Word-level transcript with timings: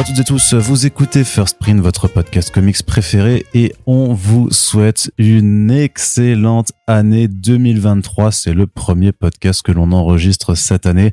Bonjour 0.00 0.12
à 0.12 0.16
toutes 0.16 0.20
et 0.20 0.32
tous, 0.32 0.54
vous 0.54 0.86
écoutez 0.86 1.24
First 1.24 1.58
Print, 1.58 1.78
votre 1.78 2.08
podcast 2.08 2.50
comics 2.50 2.82
préféré, 2.86 3.44
et 3.52 3.74
on 3.84 4.14
vous 4.14 4.50
souhaite 4.50 5.12
une 5.18 5.70
excellente 5.70 6.72
année 6.86 7.28
2023. 7.28 8.32
C'est 8.32 8.54
le 8.54 8.66
premier 8.66 9.12
podcast 9.12 9.60
que 9.60 9.72
l'on 9.72 9.92
enregistre 9.92 10.54
cette 10.54 10.86
année, 10.86 11.12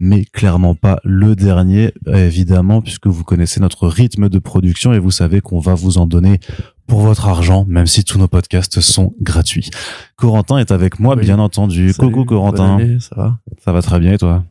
mais 0.00 0.24
clairement 0.24 0.74
pas 0.74 0.98
le 1.04 1.36
dernier, 1.36 1.92
évidemment, 2.08 2.82
puisque 2.82 3.06
vous 3.06 3.22
connaissez 3.22 3.60
notre 3.60 3.86
rythme 3.86 4.28
de 4.28 4.40
production 4.40 4.92
et 4.92 4.98
vous 4.98 5.12
savez 5.12 5.40
qu'on 5.40 5.60
va 5.60 5.74
vous 5.74 5.98
en 5.98 6.08
donner 6.08 6.40
pour 6.88 7.02
votre 7.02 7.28
argent, 7.28 7.64
même 7.68 7.86
si 7.86 8.02
tous 8.02 8.18
nos 8.18 8.26
podcasts 8.26 8.80
sont 8.80 9.14
gratuits. 9.20 9.70
Corentin 10.16 10.58
est 10.58 10.72
avec 10.72 10.98
moi, 10.98 11.14
Oui. 11.14 11.22
bien 11.22 11.38
entendu. 11.38 11.92
Salut, 11.92 12.10
Coucou 12.10 12.24
Corentin, 12.24 12.78
année, 12.78 12.98
ça 12.98 13.14
va? 13.14 13.38
Ça 13.64 13.70
va 13.70 13.80
très 13.80 14.00
bien 14.00 14.14
et 14.14 14.18
toi? 14.18 14.42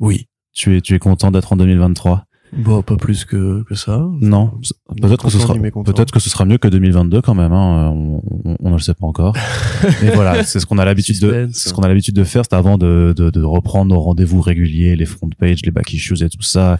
Oui. 0.00 0.26
tu 0.52 0.76
es, 0.76 0.80
tu 0.80 0.96
es 0.96 0.98
content 0.98 1.30
d'être 1.30 1.52
en 1.52 1.56
2023 1.56 2.24
Bon, 2.56 2.82
pas 2.82 2.96
plus 2.96 3.24
que, 3.24 3.62
que 3.64 3.74
ça. 3.74 4.02
Non, 4.20 4.52
peut-être 5.00 5.24
que 5.24 5.30
ce 5.30 5.38
sera 5.38 5.54
peut-être 5.92 6.10
que 6.12 6.20
ce 6.20 6.30
sera 6.30 6.44
mieux 6.44 6.58
que 6.58 6.68
2022 6.68 7.20
quand 7.20 7.34
même. 7.34 7.52
Hein. 7.52 7.90
On, 7.94 8.22
on- 8.44 8.56
on 8.60 8.68
ne 8.70 8.74
le 8.74 8.80
sait 8.80 8.94
pas 8.94 9.06
encore. 9.06 9.34
Mais 10.02 10.10
voilà, 10.14 10.42
c'est 10.44 10.58
ce 10.60 10.66
qu'on 10.66 10.78
a 10.78 10.84
l'habitude 10.84 11.20
de, 11.20 11.48
ce 11.52 11.72
qu'on 11.72 11.82
a 11.82 11.88
l'habitude 11.88 12.14
de 12.14 12.24
faire, 12.24 12.42
c'est 12.48 12.56
avant 12.56 12.78
de, 12.78 13.12
de, 13.16 13.30
de 13.30 13.42
reprendre 13.42 13.92
nos 13.94 14.00
rendez-vous 14.00 14.40
réguliers, 14.40 14.96
les 14.96 15.04
front 15.06 15.28
pages, 15.38 15.60
les 15.64 15.70
back 15.70 15.92
issues 15.92 16.22
et 16.22 16.28
tout 16.28 16.42
ça, 16.42 16.78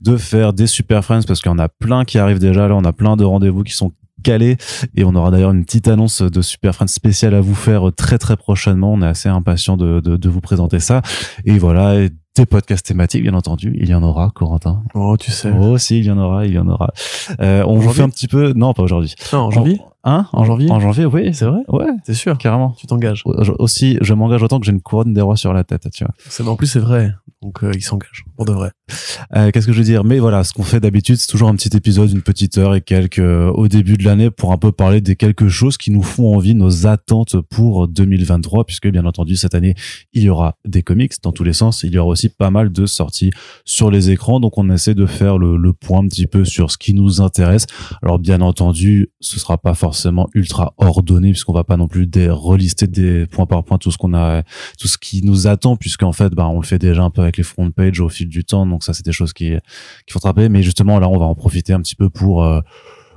de 0.00 0.16
faire 0.16 0.52
des 0.52 0.66
super 0.66 1.04
friends 1.04 1.22
parce 1.26 1.40
qu'il 1.40 1.50
y 1.50 1.54
en 1.54 1.58
a 1.58 1.68
plein 1.68 2.04
qui 2.04 2.18
arrivent 2.18 2.38
déjà. 2.40 2.68
Là, 2.68 2.74
on 2.76 2.84
a 2.84 2.92
plein 2.92 3.16
de 3.16 3.24
rendez-vous 3.24 3.62
qui 3.62 3.72
sont 3.74 3.92
calés 4.22 4.56
et 4.96 5.04
on 5.04 5.14
aura 5.14 5.30
d'ailleurs 5.30 5.50
une 5.52 5.64
petite 5.64 5.86
annonce 5.88 6.22
de 6.22 6.40
super 6.42 6.74
friends 6.74 6.86
spéciale 6.86 7.34
à 7.34 7.40
vous 7.40 7.54
faire 7.54 7.90
très 7.96 8.16
très 8.18 8.36
prochainement. 8.36 8.92
On 8.92 9.02
est 9.02 9.06
assez 9.06 9.28
impatient 9.28 9.76
de, 9.76 10.00
de, 10.00 10.16
de 10.16 10.28
vous 10.28 10.40
présenter 10.40 10.80
ça. 10.80 11.02
Et 11.44 11.58
voilà. 11.58 12.00
et 12.00 12.10
des 12.34 12.46
podcasts 12.46 12.86
thématiques, 12.86 13.22
bien 13.22 13.34
entendu, 13.34 13.76
il 13.80 13.88
y 13.88 13.94
en 13.94 14.02
aura, 14.02 14.30
Corentin. 14.34 14.82
Oh, 14.94 15.16
tu 15.16 15.30
sais. 15.30 15.52
Oh, 15.56 15.78
si, 15.78 16.00
il 16.00 16.04
y 16.04 16.10
en 16.10 16.18
aura, 16.18 16.46
il 16.46 16.52
y 16.52 16.58
en 16.58 16.66
aura. 16.66 16.92
Euh, 17.40 17.62
on 17.66 17.76
vous 17.76 17.92
fait 17.92 18.02
un 18.02 18.10
petit 18.10 18.26
peu, 18.26 18.52
non, 18.54 18.74
pas 18.74 18.82
aujourd'hui. 18.82 19.14
Non, 19.32 19.40
en 19.40 19.50
janvier? 19.50 19.80
Hein 20.06 20.26
En 20.34 20.44
janvier 20.44 20.70
En 20.70 20.80
janvier, 20.80 21.06
oui. 21.06 21.32
C'est 21.32 21.46
vrai 21.46 21.60
Ouais, 21.68 21.86
T'es 22.04 22.14
sûr 22.14 22.36
carrément. 22.38 22.74
Tu 22.78 22.86
t'engages. 22.86 23.22
Aussi, 23.58 23.96
je 24.02 24.12
m'engage 24.14 24.42
autant 24.42 24.60
que 24.60 24.66
j'ai 24.66 24.72
une 24.72 24.82
couronne 24.82 25.14
des 25.14 25.20
rois 25.22 25.36
sur 25.36 25.52
la 25.54 25.64
tête, 25.64 25.88
tu 25.92 26.04
vois. 26.04 26.12
C'est- 26.28 26.46
En 26.46 26.56
plus, 26.56 26.66
c'est 26.66 26.78
vrai. 26.78 27.12
Donc, 27.42 27.62
euh, 27.64 27.72
il 27.74 27.82
s'engage. 27.82 28.24
Pour 28.36 28.44
de 28.46 28.52
vrai. 28.52 28.70
Euh, 29.36 29.50
Qu'est-ce 29.50 29.66
que 29.66 29.72
je 29.72 29.78
veux 29.78 29.84
dire? 29.84 30.04
Mais 30.04 30.18
voilà, 30.18 30.44
ce 30.44 30.52
qu'on 30.52 30.62
fait 30.62 30.80
d'habitude, 30.80 31.16
c'est 31.16 31.26
toujours 31.26 31.48
un 31.48 31.54
petit 31.56 31.74
épisode, 31.76 32.10
une 32.10 32.22
petite 32.22 32.56
heure 32.58 32.74
et 32.74 32.80
quelques 32.82 33.18
euh, 33.18 33.50
au 33.52 33.68
début 33.68 33.96
de 33.96 34.04
l'année 34.04 34.30
pour 34.30 34.52
un 34.52 34.56
peu 34.58 34.72
parler 34.72 35.00
des 35.00 35.16
quelque 35.16 35.48
choses 35.48 35.76
qui 35.78 35.90
nous 35.90 36.02
font 36.02 36.34
envie, 36.36 36.54
nos 36.54 36.86
attentes 36.86 37.36
pour 37.50 37.86
2023, 37.88 38.64
puisque 38.64 38.88
bien 38.88 39.04
entendu 39.06 39.36
cette 39.36 39.54
année 39.54 39.74
il 40.12 40.22
y 40.22 40.28
aura 40.30 40.56
des 40.66 40.82
comics 40.82 41.12
dans 41.22 41.32
tous 41.32 41.44
les 41.44 41.52
sens, 41.52 41.82
il 41.82 41.92
y 41.92 41.98
aura 41.98 42.08
aussi 42.10 42.28
pas 42.28 42.50
mal 42.50 42.72
de 42.72 42.86
sorties 42.86 43.30
sur 43.64 43.90
les 43.90 44.10
écrans, 44.10 44.40
donc 44.40 44.56
on 44.58 44.68
essaie 44.70 44.94
de 44.94 45.06
faire 45.06 45.36
le, 45.38 45.56
le 45.56 45.72
point 45.72 46.00
un 46.00 46.08
petit 46.08 46.26
peu 46.26 46.44
sur 46.44 46.70
ce 46.70 46.78
qui 46.78 46.94
nous 46.94 47.20
intéresse. 47.20 47.66
Alors 48.02 48.18
bien 48.18 48.40
entendu, 48.40 49.08
ce 49.20 49.38
sera 49.38 49.56
pas 49.58 49.74
forcément 49.74 49.93
ultra 50.34 50.74
ordonné 50.78 51.30
puisqu'on 51.30 51.52
va 51.52 51.64
pas 51.64 51.76
non 51.76 51.88
plus 51.88 52.06
des, 52.06 52.28
relister 52.28 52.86
des 52.86 53.26
point 53.26 53.46
par 53.46 53.64
point 53.64 53.78
tout 53.78 53.90
ce 53.90 53.98
qu'on 53.98 54.14
a, 54.14 54.42
tout 54.78 54.88
ce 54.88 54.98
qui 54.98 55.22
nous 55.22 55.46
attend, 55.46 55.76
puisqu'en 55.76 56.12
fait, 56.12 56.30
bah, 56.30 56.48
on 56.48 56.60
le 56.60 56.66
fait 56.66 56.78
déjà 56.78 57.02
un 57.02 57.10
peu 57.10 57.22
avec 57.22 57.36
les 57.36 57.42
front 57.42 57.70
pages 57.70 58.00
au 58.00 58.08
fil 58.08 58.28
du 58.28 58.44
temps, 58.44 58.66
donc 58.66 58.84
ça 58.84 58.92
c'est 58.92 59.04
des 59.04 59.12
choses 59.12 59.32
qui 59.32 59.44
qu'il 59.44 60.12
faut 60.12 60.18
attraper. 60.18 60.48
Mais 60.48 60.62
justement 60.62 60.98
là, 60.98 61.08
on 61.08 61.18
va 61.18 61.26
en 61.26 61.34
profiter 61.34 61.72
un 61.72 61.80
petit 61.80 61.96
peu 61.96 62.10
pour 62.10 62.44
euh, 62.44 62.60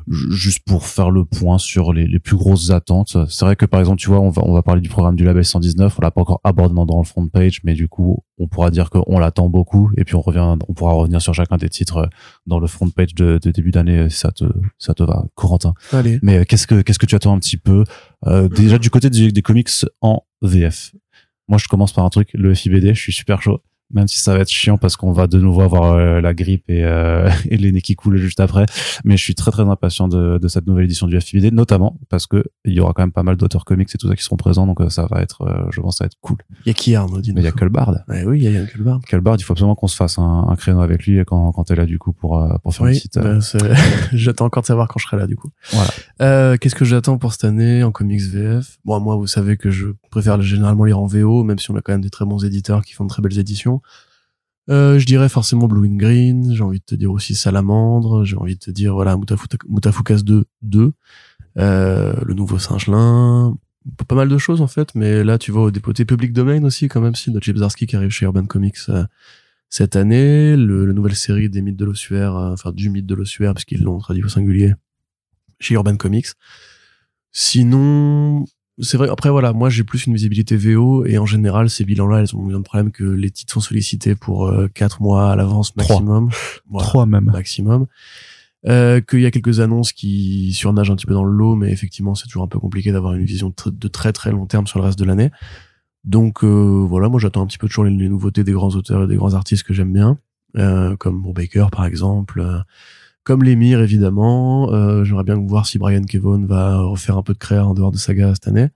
juste 0.09 0.59
pour 0.65 0.85
faire 0.85 1.11
le 1.11 1.25
point 1.25 1.57
sur 1.57 1.91
les, 1.93 2.07
les 2.07 2.19
plus 2.19 2.35
grosses 2.37 2.69
attentes. 2.71 3.17
C'est 3.29 3.45
vrai 3.45 3.55
que 3.55 3.65
par 3.65 3.79
exemple, 3.79 3.99
tu 3.99 4.07
vois, 4.07 4.19
on 4.21 4.29
va 4.29 4.41
on 4.45 4.53
va 4.53 4.61
parler 4.61 4.81
du 4.81 4.89
programme 4.89 5.15
du 5.15 5.23
label 5.25 5.43
119. 5.43 5.97
On 5.97 6.01
l'a 6.01 6.11
pas 6.11 6.21
encore 6.21 6.39
abordé 6.43 6.73
dans- 6.75 6.97
le 6.99 7.03
front 7.05 7.27
page, 7.27 7.59
mais 7.63 7.73
du 7.73 7.87
coup, 7.87 8.19
on 8.37 8.47
pourra 8.47 8.71
dire 8.71 8.89
qu'on 8.89 9.19
l'attend 9.19 9.49
beaucoup. 9.49 9.91
Et 9.97 10.03
puis 10.05 10.15
on 10.15 10.21
revient, 10.21 10.55
on 10.67 10.73
pourra 10.73 10.93
revenir 10.93 11.21
sur 11.21 11.33
chacun 11.33 11.57
des 11.57 11.69
titres 11.69 11.97
euh, 11.97 12.07
dans 12.45 12.59
le 12.59 12.67
front 12.67 12.89
page 12.89 13.13
de, 13.15 13.39
de 13.41 13.51
début 13.51 13.71
d'année. 13.71 14.09
Si 14.09 14.17
ça 14.19 14.31
te 14.31 14.45
ça 14.77 14.93
te 14.93 15.03
va, 15.03 15.25
Corentin. 15.35 15.73
Allez. 15.91 16.19
Mais 16.21 16.37
euh, 16.39 16.43
qu'est-ce 16.47 16.67
que 16.67 16.81
qu'est-ce 16.81 16.99
que 16.99 17.05
tu 17.05 17.15
attends 17.15 17.33
un 17.33 17.39
petit 17.39 17.57
peu 17.57 17.83
euh, 18.25 18.47
déjà 18.47 18.77
du 18.77 18.89
côté 18.89 19.09
des, 19.09 19.31
des 19.31 19.41
comics 19.41 19.69
en 20.01 20.21
VF 20.41 20.93
Moi, 21.49 21.57
je 21.57 21.67
commence 21.67 21.91
par 21.93 22.05
un 22.05 22.09
truc, 22.09 22.29
le 22.33 22.53
FIBD. 22.53 22.93
Je 22.93 23.01
suis 23.01 23.13
super 23.13 23.41
chaud, 23.41 23.61
même 23.91 24.07
si 24.07 24.19
ça 24.19 24.33
va 24.33 24.41
être 24.41 24.49
chiant 24.49 24.77
parce 24.77 24.95
qu'on 24.97 25.11
va 25.11 25.27
de 25.27 25.39
nouveau 25.39 25.61
avoir 25.61 25.93
euh, 25.93 26.21
la 26.21 26.33
grippe 26.33 26.69
et, 26.69 26.83
euh, 26.83 27.29
et 27.49 27.57
les 27.57 27.71
nez 27.71 27.81
qui 27.81 27.95
coulent 27.95 28.17
juste 28.17 28.39
après. 28.39 28.65
Mais 29.03 29.17
je 29.17 29.23
suis 29.23 29.35
très 29.35 29.51
très 29.51 29.63
impatient 29.63 30.07
de, 30.07 30.37
de 30.37 30.47
cette 30.47 30.67
nouvelle 30.67 30.85
édition 30.85 31.07
du 31.07 31.19
FIBD, 31.19 31.53
notamment 31.53 31.97
parce 32.09 32.27
que 32.27 32.43
il 32.65 32.73
y 32.73 32.79
aura 32.79 32.93
quand 32.93 33.03
même 33.03 33.11
pas 33.11 33.23
mal 33.23 33.37
d'auteurs 33.37 33.65
comics 33.65 33.89
et 33.93 33.97
tout 33.97 34.07
ça 34.07 34.15
qui 34.15 34.23
seront 34.23 34.37
présents, 34.37 34.67
donc 34.67 34.81
euh, 34.81 34.89
ça 34.89 35.07
va 35.09 35.21
être, 35.21 35.41
euh, 35.43 35.67
je 35.71 35.81
pense, 35.81 35.97
ça 35.97 36.03
va 36.03 36.07
être 36.07 36.17
cool. 36.21 36.37
Il 36.65 36.69
y 36.69 36.71
a 36.71 36.73
qui, 36.73 36.95
Arnaud 36.95 37.21
Mais 37.27 37.41
il 37.41 37.43
y 37.43 37.47
a 37.47 37.51
que 37.51 37.63
le 37.63 37.69
Bard. 37.69 37.95
Ouais, 38.07 38.23
oui, 38.25 38.39
il 38.39 38.43
y 38.43 38.47
a 38.47 38.51
Yann 38.51 38.67
Culbard. 38.67 38.99
Kelbard, 39.07 39.35
il 39.37 39.43
faut 39.43 39.53
absolument 39.53 39.75
qu'on 39.75 39.87
se 39.87 39.95
fasse 39.95 40.19
un, 40.19 40.47
un 40.49 40.55
créneau 40.55 40.81
avec 40.81 41.05
lui 41.05 41.19
quand, 41.25 41.51
quand 41.51 41.71
est 41.71 41.75
là 41.75 41.85
du 41.85 41.99
coup 41.99 42.13
pour, 42.13 42.45
pour 42.63 42.73
faire 42.73 42.87
une 42.87 42.93
petite. 42.93 43.17
bah, 43.17 43.39
j'attends 44.13 44.45
encore 44.45 44.63
de 44.63 44.67
savoir 44.67 44.87
quand 44.87 44.99
je 44.99 45.05
serai 45.05 45.17
là, 45.17 45.27
du 45.27 45.35
coup. 45.35 45.49
Voilà. 45.71 45.89
Euh, 46.21 46.57
qu'est-ce 46.57 46.75
que 46.75 46.85
j'attends 46.85 47.17
pour 47.17 47.31
cette 47.31 47.43
année 47.43 47.83
en 47.83 47.91
comics 47.91 48.21
VF 48.21 48.77
Bon, 48.85 48.99
moi, 48.99 49.15
vous 49.15 49.27
savez 49.27 49.57
que 49.57 49.69
je 49.69 49.87
préfère 50.09 50.41
généralement 50.41 50.85
lire 50.85 50.99
en 50.99 51.05
VO, 51.05 51.43
même 51.43 51.59
si 51.59 51.71
on 51.71 51.75
a 51.75 51.81
quand 51.81 51.91
même 51.91 52.01
des 52.01 52.09
très 52.09 52.25
bons 52.25 52.43
éditeurs 52.43 52.83
qui 52.83 52.93
font 52.93 53.03
de 53.03 53.09
très 53.09 53.21
belles 53.21 53.37
éditions. 53.37 53.76
Euh, 54.69 54.99
je 54.99 55.05
dirais 55.05 55.29
forcément 55.29 55.67
Blue 55.67 55.87
and 55.87 55.95
Green, 55.95 56.53
j'ai 56.53 56.63
envie 56.63 56.79
de 56.79 56.85
te 56.85 56.95
dire 56.95 57.11
aussi 57.11 57.35
Salamandre, 57.35 58.25
j'ai 58.25 58.35
envie 58.35 58.55
de 58.55 58.59
te 58.59 58.71
dire, 58.71 58.93
voilà, 58.93 59.17
Mutafukas 59.17 60.23
2, 60.23 60.43
2, 60.61 60.91
euh, 61.57 62.13
le 62.25 62.33
nouveau 62.33 62.59
Singelin, 62.59 63.55
pas 64.07 64.15
mal 64.15 64.29
de 64.29 64.37
choses 64.37 64.61
en 64.61 64.67
fait, 64.67 64.93
mais 64.95 65.23
là, 65.23 65.37
tu 65.37 65.51
vois, 65.51 65.63
au 65.63 65.71
dépoté 65.71 66.05
Public 66.05 66.33
Domain 66.33 66.63
aussi, 66.63 66.87
quand 66.87 67.01
même, 67.01 67.15
si, 67.15 67.31
de 67.31 67.39
Chip 67.39 67.57
qui 67.87 67.95
arrive 67.95 68.09
chez 68.09 68.25
Urban 68.25 68.45
Comics 68.45 68.77
euh, 68.89 69.05
cette 69.69 69.95
année, 69.95 70.55
la 70.55 70.93
nouvelle 70.93 71.15
série 71.15 71.49
des 71.49 71.61
mythes 71.61 71.77
de 71.77 71.85
l'ossuaire, 71.85 72.35
euh, 72.35 72.53
enfin 72.53 72.71
du 72.71 72.89
mythe 72.89 73.05
de 73.05 73.15
l'ossuaire, 73.15 73.53
parce 73.53 73.65
qu'ils 73.65 73.83
l'ont 73.83 73.97
traduit 73.99 74.23
au 74.23 74.29
singulier, 74.29 74.73
chez 75.59 75.75
Urban 75.75 75.97
Comics. 75.97 76.27
Sinon, 77.31 78.45
c'est 78.79 78.97
vrai, 78.97 79.09
après 79.09 79.29
voilà, 79.29 79.53
moi 79.53 79.69
j'ai 79.69 79.83
plus 79.83 80.05
une 80.05 80.13
visibilité 80.13 80.55
VO, 80.55 81.05
et 81.05 81.17
en 81.17 81.25
général, 81.25 81.69
ces 81.69 81.83
bilans-là, 81.85 82.19
elles 82.21 82.35
ont 82.35 82.45
le 82.45 82.53
même 82.53 82.63
problème 82.63 82.91
que 82.91 83.03
les 83.03 83.31
titres 83.31 83.53
sont 83.53 83.59
sollicités 83.59 84.15
pour 84.15 84.47
euh, 84.47 84.67
4 84.73 85.01
mois 85.01 85.31
à 85.31 85.35
l'avance 85.35 85.73
Trois. 85.75 85.95
maximum. 85.95 86.29
Voilà 86.69 86.87
Trois 86.87 87.05
même. 87.05 87.25
maximum. 87.25 87.87
Euh, 88.67 89.01
qu'il 89.01 89.21
y 89.21 89.25
a 89.25 89.31
quelques 89.31 89.59
annonces 89.59 89.93
qui 89.93 90.51
surnagent 90.53 90.89
un 90.91 90.95
petit 90.95 91.05
peu 91.05 91.13
dans 91.13 91.23
le 91.23 91.31
lot, 91.31 91.55
mais 91.55 91.71
effectivement, 91.71 92.15
c'est 92.15 92.25
toujours 92.25 92.43
un 92.43 92.47
peu 92.47 92.59
compliqué 92.59 92.91
d'avoir 92.91 93.13
une 93.13 93.23
vision 93.23 93.53
de 93.65 93.87
très 93.87 94.11
très 94.13 94.31
long 94.31 94.45
terme 94.45 94.67
sur 94.67 94.79
le 94.79 94.85
reste 94.85 94.99
de 94.99 95.05
l'année. 95.05 95.31
Donc 96.03 96.43
euh, 96.43 96.85
voilà, 96.87 97.07
moi 97.09 97.19
j'attends 97.19 97.41
un 97.43 97.47
petit 97.47 97.57
peu 97.57 97.67
toujours 97.67 97.83
les, 97.85 97.91
les 97.91 98.09
nouveautés 98.09 98.43
des 98.43 98.51
grands 98.53 98.69
auteurs 98.75 99.03
et 99.03 99.07
des 99.07 99.15
grands 99.15 99.33
artistes 99.35 99.63
que 99.63 99.73
j'aime 99.73 99.93
bien, 99.93 100.17
euh, 100.57 100.95
comme 100.97 101.21
Brubaker 101.21 101.69
par 101.71 101.85
exemple, 101.85 102.39
euh, 102.39 102.59
comme 103.27 103.43
Lemire 103.43 103.81
évidemment. 103.81 104.71
Euh, 104.71 105.03
J'aimerais 105.03 105.25
bien 105.25 105.35
voir 105.35 105.65
si 105.67 105.77
Brian 105.77 106.03
Kevon 106.03 106.45
va 106.45 106.77
refaire 106.77 107.17
un 107.17 107.23
peu 107.23 107.33
de 107.33 107.37
créa 107.37 107.65
en 107.65 107.73
dehors 107.73 107.91
de 107.91 107.97
saga 107.97 108.33
cette 108.33 108.47
année. 108.47 108.69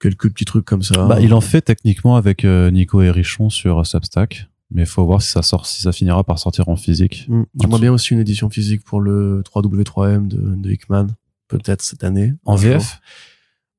Quelques 0.00 0.32
petits 0.32 0.44
trucs 0.44 0.64
comme 0.64 0.82
ça. 0.82 1.06
Bah, 1.06 1.20
il 1.20 1.32
en 1.32 1.40
fait 1.40 1.60
techniquement 1.60 2.16
avec 2.16 2.44
euh, 2.44 2.72
Nico 2.72 3.02
et 3.02 3.10
Richon 3.12 3.50
sur 3.50 3.86
Substack, 3.86 4.48
mais 4.72 4.82
il 4.82 4.86
faut 4.86 5.06
voir 5.06 5.22
si 5.22 5.30
ça 5.30 5.42
sort, 5.42 5.66
si 5.66 5.80
ça 5.80 5.92
finira 5.92 6.24
par 6.24 6.40
sortir 6.40 6.68
en 6.68 6.74
physique. 6.74 7.26
Mm. 7.28 7.42
J'aimerais 7.60 7.80
bien 7.80 7.92
aussi 7.92 8.14
une 8.14 8.18
édition 8.18 8.50
physique 8.50 8.82
pour 8.82 9.00
le 9.00 9.44
3W3M 9.44 10.26
de, 10.26 10.56
de 10.56 10.70
Hickman, 10.72 11.06
peut-être 11.46 11.82
cette 11.82 12.02
année. 12.02 12.34
En 12.44 12.56
jour. 12.56 12.82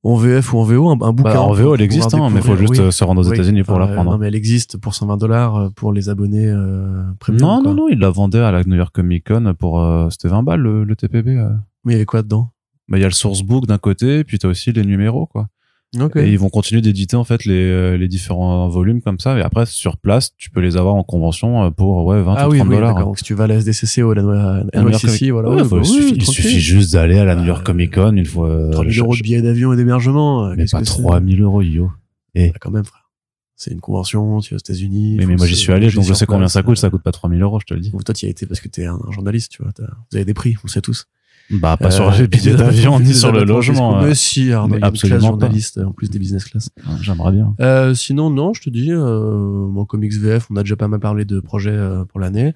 En 0.06 0.16
VF 0.16 0.52
ou 0.52 0.58
en 0.58 0.64
VO, 0.64 0.88
un, 0.90 0.92
un 1.00 1.12
bouquin. 1.12 1.32
bah, 1.34 1.40
En 1.40 1.52
VO, 1.52 1.74
elle 1.74 1.80
existe, 1.80 2.12
hein, 2.14 2.28
mais 2.30 2.40
il 2.40 2.42
faut 2.42 2.56
juste 2.56 2.72
oui. 2.72 2.78
euh, 2.80 2.90
se 2.90 3.02
rendre 3.04 3.22
aux 3.22 3.28
Oui, 3.28 3.34
États-Unis 3.34 3.62
pour 3.64 3.74
enfin, 3.76 3.86
la 3.86 3.90
euh, 3.90 3.94
prendre. 3.94 4.10
Non, 4.12 4.18
mais 4.18 4.28
elle 4.28 4.34
existe 4.34 4.76
pour 4.76 4.94
120 4.94 5.16
dollars 5.16 5.70
pour 5.74 5.92
les 5.94 6.10
abonnés 6.10 6.46
euh, 6.46 7.02
premium. 7.20 7.40
non, 7.40 7.62
quoi. 7.62 7.70
non, 7.72 7.74
non, 7.74 7.88
il 7.88 7.98
la 7.98 8.10
vendait 8.10 8.38
à 8.40 8.52
la 8.52 8.62
New 8.64 8.76
York 8.76 8.94
Comic 8.94 9.26
Con 9.28 9.54
pour. 9.58 9.80
euh, 9.80 10.08
C'était 10.10 10.28
20 10.28 10.42
balles 10.42 10.60
le, 10.60 10.84
le 10.84 10.94
TPB. 10.94 11.28
euh. 11.38 11.48
Mais 11.84 11.92
il 11.92 11.94
y 11.94 11.96
avait 11.96 12.04
quoi 12.04 12.22
dedans? 12.22 12.50
Bah, 12.88 12.98
il 12.98 13.00
y 13.00 13.04
a 13.04 13.08
le 13.08 13.14
sourcebook 13.14 13.66
d'un 13.66 13.78
côté, 13.78 14.24
puis 14.24 14.38
t'as 14.38 14.48
aussi 14.48 14.72
les 14.72 14.84
numéros, 14.84 15.24
quoi. 15.26 15.46
Ok. 16.00 16.16
Et 16.16 16.30
ils 16.32 16.38
vont 16.38 16.48
continuer 16.48 16.80
d'éditer 16.80 17.16
en 17.16 17.24
fait 17.24 17.44
les, 17.44 17.54
euh, 17.54 17.96
les 17.96 18.08
différents 18.08 18.68
volumes 18.68 19.00
comme 19.00 19.18
ça. 19.20 19.38
Et 19.38 19.42
après, 19.42 19.66
sur 19.66 19.96
place, 19.96 20.32
tu 20.36 20.50
peux 20.50 20.60
les 20.60 20.76
avoir 20.76 20.94
en 20.94 21.02
convention 21.04 21.64
euh, 21.64 21.70
pour 21.70 22.04
ouais 22.06 22.20
20 22.22 22.34
ah 22.36 22.48
ou 22.48 22.52
oui, 22.52 22.58
30 22.58 22.68
oui, 22.68 22.74
dollars. 22.74 22.94
d'accord. 22.94 23.06
Donc 23.08 23.18
si 23.18 23.24
tu 23.24 23.34
vas 23.34 23.44
à 23.44 23.46
la 23.46 23.54
SDCC 23.56 24.02
ou 24.02 24.10
à 24.10 24.14
la 24.14 24.64
NYCC, 24.74 25.30
voilà. 25.30 25.50
Ouais, 25.50 25.56
ouais, 25.56 25.64
faut- 25.64 25.76
bah 25.76 25.82
il, 25.84 25.90
oui, 25.90 25.96
suffit, 25.96 26.14
il 26.14 26.18
tranquille. 26.22 26.44
suffit 26.44 26.60
juste 26.60 26.92
d'aller 26.94 27.18
à 27.18 27.24
la 27.24 27.36
New 27.36 27.44
York 27.46 27.60
Euh, 27.60 27.64
Comic 27.64 27.94
Con 27.94 28.16
une 28.16 28.24
fois. 28.26 28.48
euh, 28.48 28.70
3000 28.72 28.92
je- 28.92 29.00
euros 29.02 29.16
de 29.16 29.20
billets 29.22 29.42
d'avion 29.42 29.72
et 29.72 29.76
d'hébergement. 29.76 30.46
euh, 30.46 30.54
Mais 30.56 30.64
pas 30.70 30.80
que 30.80 30.86
c'est 30.86 31.02
3000 31.02 31.40
euros, 31.42 31.62
yo. 31.62 31.90
Bah, 32.34 32.40
quand 32.60 32.70
même, 32.70 32.84
frère. 32.84 33.00
C'est 33.56 33.70
une 33.70 33.80
convention, 33.80 34.40
tu 34.40 34.52
es 34.52 34.56
aux 34.56 34.58
États-Unis. 34.58 35.14
Mais, 35.18 35.26
mais 35.26 35.36
moi 35.36 35.46
j'y 35.46 35.54
suis 35.54 35.72
allé, 35.72 35.88
donc 35.90 36.04
je 36.04 36.12
sais 36.12 36.26
combien 36.26 36.48
ça 36.48 36.62
coûte. 36.64 36.76
Ça 36.76 36.90
coûte 36.90 37.02
pas 37.02 37.12
3000 37.12 37.40
euros, 37.40 37.60
je 37.60 37.66
te 37.66 37.74
le 37.74 37.78
dis. 37.80 37.92
Toi, 37.92 38.12
tu 38.12 38.26
y 38.26 38.28
as 38.28 38.30
été 38.30 38.46
parce 38.46 38.58
que 38.60 38.66
t'es 38.68 38.84
un, 38.86 38.98
un 39.06 39.12
journaliste, 39.12 39.52
tu 39.52 39.62
vois. 39.62 39.70
t'as- 39.72 39.84
Vous 40.10 40.16
avez 40.16 40.24
des 40.24 40.34
prix, 40.34 40.56
on 40.58 40.62
le 40.64 40.70
sait 40.70 40.80
tous. 40.80 41.06
Bah, 41.50 41.76
pas 41.76 41.88
Euh, 41.88 41.90
sur 41.90 42.10
les 42.10 42.26
billets 42.26 42.54
d'avion 42.54 42.98
ni 43.00 43.12
sur 43.14 43.30
le 43.30 43.44
logement. 43.44 43.98
euh. 44.00 44.06
Mais 44.08 44.14
si, 44.14 44.50
Arnaud, 44.52 44.78
absolument 44.80 45.20
journaliste 45.28 45.78
en 45.78 45.92
plus 45.92 46.08
des 46.10 46.18
business 46.18 46.44
class. 46.44 46.70
J'aimerais 47.02 47.32
bien. 47.32 47.54
Euh, 47.60 47.94
sinon, 47.94 48.30
non, 48.30 48.54
je 48.54 48.62
te 48.62 48.70
dis, 48.70 48.90
euh, 48.90 49.66
mon 49.68 49.84
comics 49.84 50.14
VF, 50.14 50.46
on 50.50 50.56
a 50.56 50.62
déjà 50.62 50.76
pas 50.76 50.88
mal 50.88 51.00
parlé 51.00 51.24
de 51.24 51.40
projets 51.40 51.70
euh, 51.70 52.04
pour 52.06 52.18
l'année. 52.18 52.54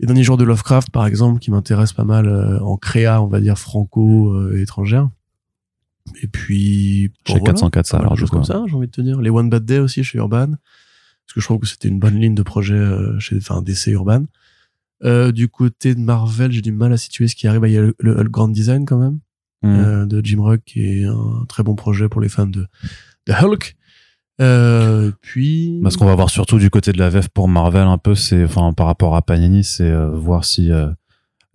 Les 0.00 0.06
derniers 0.06 0.24
jours 0.24 0.36
de 0.38 0.44
Lovecraft, 0.44 0.90
par 0.90 1.06
exemple, 1.06 1.38
qui 1.40 1.50
m'intéresse 1.50 1.92
pas 1.92 2.04
mal 2.04 2.26
euh, 2.26 2.58
en 2.60 2.76
créa, 2.76 3.22
on 3.22 3.26
va 3.26 3.38
dire 3.40 3.58
franco-étrangère. 3.58 5.08
Et 6.22 6.26
puis, 6.26 7.12
Chez 7.26 7.34
voilà, 7.34 7.44
404, 7.44 7.86
ça, 7.86 8.02
choses 8.16 8.30
coup. 8.30 8.36
comme 8.36 8.44
ça, 8.44 8.64
j'ai 8.66 8.74
envie 8.74 8.86
de 8.86 8.92
te 8.92 9.00
dire. 9.02 9.20
Les 9.20 9.30
One 9.30 9.50
Bad 9.50 9.64
Day 9.64 9.78
aussi 9.78 10.02
chez 10.02 10.18
Urban. 10.18 10.48
Parce 10.48 11.34
que 11.34 11.40
je 11.40 11.44
trouve 11.46 11.60
que 11.60 11.66
c'était 11.68 11.88
une 11.88 12.00
bonne 12.00 12.18
ligne 12.18 12.34
de 12.34 12.42
projet 12.42 12.74
euh, 12.74 13.18
chez, 13.20 13.36
enfin, 13.36 13.62
DC 13.62 13.88
Urban. 13.88 14.24
Euh, 15.04 15.32
du 15.32 15.48
côté 15.48 15.94
de 15.94 16.00
Marvel, 16.00 16.52
j'ai 16.52 16.60
du 16.60 16.72
mal 16.72 16.92
à 16.92 16.96
situer 16.96 17.26
ce 17.28 17.34
qui 17.34 17.46
arrive. 17.48 17.60
Bah, 17.60 17.68
Il 17.68 17.74
y 17.74 17.78
a 17.78 17.82
le, 17.82 17.94
le 17.98 18.18
Hulk 18.18 18.30
Grand 18.30 18.48
Design 18.48 18.84
quand 18.84 18.98
même, 18.98 19.18
Mm. 19.62 19.68
euh, 19.68 20.06
de 20.06 20.20
Jim 20.24 20.40
Rock, 20.42 20.60
qui 20.64 20.80
est 20.80 21.04
un 21.04 21.44
très 21.48 21.62
bon 21.62 21.74
projet 21.74 22.08
pour 22.08 22.20
les 22.22 22.28
fans 22.30 22.46
de, 22.46 22.66
de 23.26 23.32
Hulk. 23.32 23.76
Euh, 24.40 25.10
puis... 25.20 25.78
Bah, 25.82 25.90
ce 25.90 25.98
qu'on 25.98 26.06
va 26.06 26.14
voir 26.14 26.30
surtout 26.30 26.58
du 26.58 26.70
côté 26.70 26.92
de 26.92 26.98
la 26.98 27.10
VF 27.10 27.28
pour 27.28 27.46
Marvel 27.48 27.82
un 27.86 27.98
peu, 27.98 28.14
c'est 28.14 28.44
enfin 28.44 28.72
par 28.72 28.86
rapport 28.86 29.14
à 29.16 29.22
Panini, 29.22 29.62
c'est 29.64 29.92
voir 30.14 30.44
si 30.46 30.70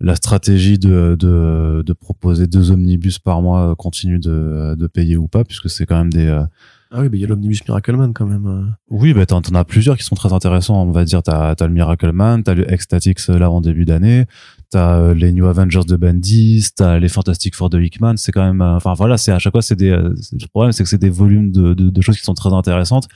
la 0.00 0.14
stratégie 0.14 0.78
de, 0.78 1.16
de, 1.18 1.82
de 1.84 1.92
proposer 1.92 2.46
deux 2.46 2.70
omnibus 2.70 3.18
par 3.18 3.42
mois 3.42 3.74
continue 3.76 4.20
de, 4.20 4.76
de 4.78 4.86
payer 4.86 5.16
ou 5.16 5.26
pas, 5.26 5.42
puisque 5.42 5.68
c'est 5.70 5.84
quand 5.86 5.98
même 5.98 6.12
des 6.12 6.44
Ah 6.92 7.00
oui, 7.00 7.08
bah, 7.08 7.16
il 7.16 7.20
y 7.20 7.24
a 7.24 7.26
l'Omnibus 7.26 7.66
Miracleman 7.66 8.12
quand 8.12 8.26
même. 8.26 8.46
euh. 8.46 8.64
oui, 8.90 9.12
bah 9.12 9.26
t'en, 9.26 9.40
as 9.40 9.64
plusieurs 9.64 9.96
qui 9.96 10.04
sont 10.04 10.14
très 10.14 10.32
intéressants. 10.32 10.80
On 10.82 10.92
va 10.92 11.04
dire, 11.04 11.22
t'as, 11.22 11.54
t'as 11.54 11.66
le 11.66 11.72
Miracle 11.72 12.12
Man, 12.12 12.42
t'as 12.42 12.54
le 12.54 12.70
Ecstatics 12.72 13.18
euh, 13.28 13.38
là 13.38 13.50
en 13.50 13.60
début 13.60 13.84
d'année, 13.84 14.26
t'as 14.70 14.98
euh, 14.98 15.14
les 15.14 15.32
New 15.32 15.46
Avengers 15.46 15.84
de 15.86 15.96
Bendis, 15.96 16.68
t'as 16.76 16.98
les 16.98 17.08
Fantastic 17.08 17.54
Four 17.56 17.70
de 17.70 17.80
Hickman. 17.80 18.16
C'est 18.16 18.32
quand 18.32 18.44
même, 18.44 18.60
enfin 18.60 18.94
voilà, 18.94 19.16
c'est 19.18 19.32
à 19.32 19.38
chaque 19.38 19.52
fois 19.52 19.62
c'est 19.62 19.76
des. 19.76 19.90
le 19.90 20.46
problème, 20.52 20.72
c'est 20.72 20.84
que 20.84 20.88
c'est 20.88 20.98
des 20.98 21.10
volumes 21.10 21.50
de, 21.50 21.74
de, 21.74 21.90
de 21.90 22.00
choses 22.00 22.16
qui 22.16 22.24
sont 22.24 22.34
très 22.34 22.52
intéressantes, 22.52 23.08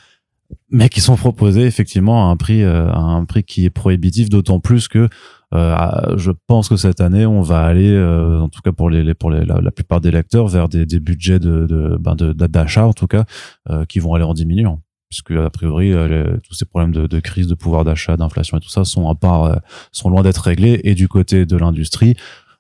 mais 0.71 0.89
qui 0.89 1.01
sont 1.01 1.17
proposées 1.17 1.67
effectivement 1.67 2.29
à 2.29 2.31
un 2.31 2.37
prix, 2.37 2.63
euh, 2.63 2.91
à 2.91 2.99
un 2.99 3.25
prix 3.25 3.45
qui 3.45 3.65
est 3.65 3.71
prohibitif, 3.71 4.29
d'autant 4.29 4.61
plus 4.61 4.89
que 4.89 5.09
euh, 5.53 6.17
je 6.17 6.31
pense 6.47 6.69
que 6.69 6.77
cette 6.77 7.01
année, 7.01 7.27
on 7.27 7.43
va 7.43 7.63
aller, 7.63 7.91
euh, 7.93 8.41
en 8.41 8.49
tout 8.49 8.61
cas 8.63 8.73
pour 8.73 8.89
les, 8.89 9.15
pour 9.15 9.31
les, 9.31 9.45
la, 9.45 9.71
plupart 9.71 10.01
des 10.01 10.11
lecteurs, 10.11 10.47
vers 10.47 10.69
des, 10.69 10.87
des 10.87 11.01
budgets 11.01 11.41
de, 11.41 11.67
de, 11.67 11.97
ben 11.99 12.15
d'achat 12.15 12.87
en 12.87 12.93
tout 12.93 13.09
cas, 13.09 13.25
euh, 13.69 13.85
qui 13.85 13.99
vont 13.99 14.15
aller 14.15 14.25
en 14.25 14.35
diminuant. 14.35 14.81
Puisque 15.09 15.33
a 15.33 15.51
priori 15.51 15.93
euh, 15.93 16.37
tous 16.45 16.55
ces 16.55 16.65
problèmes 16.65 16.93
de, 16.93 17.09
de 17.09 17.19
crise 17.19 17.49
de 17.49 17.57
pouvoir 17.57 17.85
d'achat 17.85 18.17
d'inflation 18.17 18.59
et 18.59 18.61
tout 18.61 18.69
ça 18.69 18.85
sont 18.85 19.09
à 19.09 19.17
part 19.17 19.45
euh, 19.45 19.57
sont 19.91 20.09
loin 20.09 20.23
d'être 20.23 20.39
réglés. 20.39 20.81
Et 20.85 20.95
du 20.95 21.09
côté 21.09 21.47
de 21.47 21.57
l'industrie 21.57 22.15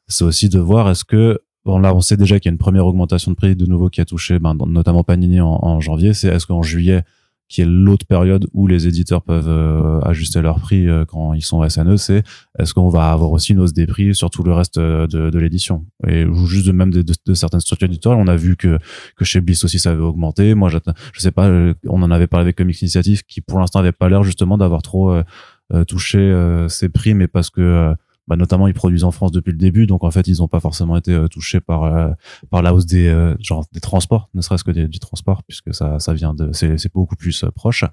c'est 0.08 0.25
aussi 0.25 0.48
de 0.48 0.58
voir 0.58 0.90
est-ce 0.90 1.04
que 1.04 1.38
bon 1.64 1.78
là 1.78 1.94
on 1.94 2.00
sait 2.00 2.16
déjà 2.16 2.40
qu'il 2.40 2.50
y 2.50 2.52
a 2.52 2.54
une 2.54 2.58
première 2.58 2.87
augmentation 2.87 3.31
de 3.31 3.37
prix 3.37 3.54
de 3.54 3.66
nouveau 3.66 3.88
qui 3.88 4.00
a 4.00 4.04
touché 4.04 4.40
ben, 4.40 4.56
notamment 4.66 5.04
Panini 5.04 5.40
en 5.40 5.78
janvier. 5.78 6.12
C'est 6.12 6.26
est-ce 6.26 6.46
qu'en 6.46 6.62
juillet 6.62 7.04
qui 7.50 7.61
est 7.62 7.67
l'autre 7.67 8.06
période 8.06 8.47
où 8.55 8.67
les 8.67 8.87
éditeurs 8.87 9.20
peuvent 9.23 9.49
euh, 9.49 10.00
ajuster 10.02 10.41
leur 10.41 10.61
prix 10.61 10.88
euh, 10.88 11.05
quand 11.05 11.35
ils 11.35 11.43
sont 11.43 11.69
SNE, 11.69 11.97
c'est 11.99 12.23
est-ce 12.58 12.73
qu'on 12.73 12.88
va 12.88 13.11
avoir 13.11 13.32
aussi 13.32 13.52
une 13.52 13.58
hausse 13.61 13.73
des 13.75 13.87
prix 13.87 14.14
sur 14.14 14.31
tout 14.31 14.43
le 14.44 14.52
reste 14.55 14.79
euh, 14.79 15.06
de, 15.08 15.29
de 15.31 15.38
l'édition? 15.38 15.85
Et 16.06 16.25
juste 16.47 16.67
de 16.67 16.73
même 16.73 16.91
de, 16.93 17.02
de- 17.02 17.12
de 17.26 17.35
certaines 17.35 17.61
structures 17.61 17.88
éditoriales. 17.88 18.23
On 18.25 18.29
a 18.29 18.37
vu 18.37 18.56
que 18.56 18.79
que 19.17 19.25
chez 19.25 19.41
Bliss 19.43 19.64
aussi 19.64 19.79
ça 19.81 19.91
avait 19.91 20.00
augmenté. 20.00 20.55
Moi, 20.55 20.70
je 20.70 21.20
sais 21.20 21.32
pas, 21.32 21.49
euh, 21.49 21.75
on 21.88 22.00
en 22.02 22.11
avait 22.12 22.29
parlé 22.29 22.44
avec 22.44 22.56
Comics 22.56 22.81
Initiative 22.81 23.25
qui 23.25 23.41
pour 23.41 23.58
l'instant 23.58 23.81
avait 23.81 23.93
pas 23.93 24.08
l'air 24.08 24.23
justement 24.23 24.56
d'avoir 24.56 24.81
trop 24.82 25.11
euh, 25.11 25.85
touché 25.87 26.20
ses 26.69 26.88
prix, 26.88 27.14
mais 27.14 27.26
parce 27.29 27.50
que 27.50 27.94
bah, 28.30 28.36
notamment 28.36 28.66
ils 28.68 28.72
produisent 28.74 29.04
en 29.04 29.10
France 29.10 29.32
depuis 29.32 29.50
le 29.50 29.58
début, 29.58 29.86
donc 29.86 30.04
en 30.04 30.10
fait 30.10 30.26
ils 30.28 30.38
n'ont 30.38 30.48
pas 30.48 30.60
forcément 30.60 30.96
été 30.96 31.12
euh, 31.12 31.26
touchés 31.28 31.60
par 31.60 31.82
euh, 31.84 32.08
par 32.48 32.62
la 32.62 32.72
hausse 32.72 32.86
des 32.86 33.08
euh, 33.08 33.34
genre 33.40 33.66
des 33.72 33.80
transports, 33.80 34.30
ne 34.34 34.40
serait-ce 34.40 34.64
que 34.64 34.70
des- 34.70 34.88
du 34.88 35.00
transport, 35.00 35.42
puisque 35.42 35.74
ça 35.74 35.98
ça 35.98 36.14
vient 36.14 36.32
de 36.32 36.50
c'est 36.52 36.78
c'est 36.78 36.92
beaucoup 36.94 37.16
plus 37.16 37.44
euh, 37.44 37.50
proche. 37.50 37.84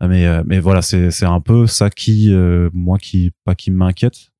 Mais 0.00 0.26
euh, 0.26 0.42
mais 0.46 0.58
voilà 0.58 0.82
c'est 0.82 1.10
c'est 1.12 1.26
un 1.26 1.40
peu 1.40 1.66
ça 1.68 1.90
qui 1.90 2.32
euh, 2.34 2.70
moi 2.72 2.98
qui 2.98 3.30
pas 3.44 3.54
qui 3.54 3.70
m'inquiète, 3.70 4.30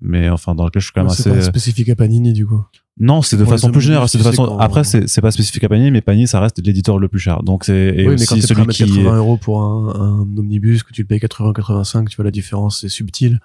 mais 0.00 0.28
enfin 0.30 0.54
dans 0.54 0.64
lequel 0.64 0.80
je 0.82 0.86
suis 0.86 0.92
quand 0.92 1.02
même 1.04 1.10
c'est 1.10 1.28
assez 1.30 1.38
pas 1.38 1.44
spécifique 1.44 1.88
à 1.90 1.94
Panini 1.96 2.32
du 2.32 2.46
coup. 2.46 2.62
non, 2.98 3.22
c'est 3.22 3.36
de 3.36 3.44
façon 3.44 3.70
plus 3.72 3.80
générale. 3.80 4.08
C'est 4.08 4.18
de 4.18 4.22
façon. 4.22 4.46
quand- 4.46 4.58
Après, 4.58 4.84
c'est 4.84 5.08
c'est 5.08 5.20
pas 5.20 5.30
spécifique 5.32 5.64
à 5.64 5.68
Panini, 5.68 5.90
mais 5.90 6.00
Panini, 6.00 6.26
ça 6.28 6.40
reste 6.40 6.64
l'éditeur 6.64 6.98
le 6.98 7.08
plus 7.08 7.18
cher. 7.20 7.42
Donc 7.42 7.64
c'est 7.64 7.92
et 7.96 8.08
oui, 8.08 8.16
mais 8.18 8.26
quand 8.26 8.40
celui 8.40 8.66
qui. 8.68 8.84
80 8.84 9.16
euros 9.16 9.36
pour 9.36 9.60
un, 9.62 9.94
un 10.00 10.20
omnibus, 10.38 10.82
que 10.82 10.92
tu 10.92 11.02
le 11.02 11.06
payes 11.08 11.18
80-85, 11.18 12.08
tu 12.08 12.16
vois 12.16 12.24
la 12.24 12.30
différence, 12.30 12.80
c'est 12.80 12.88
subtil. 12.88 13.40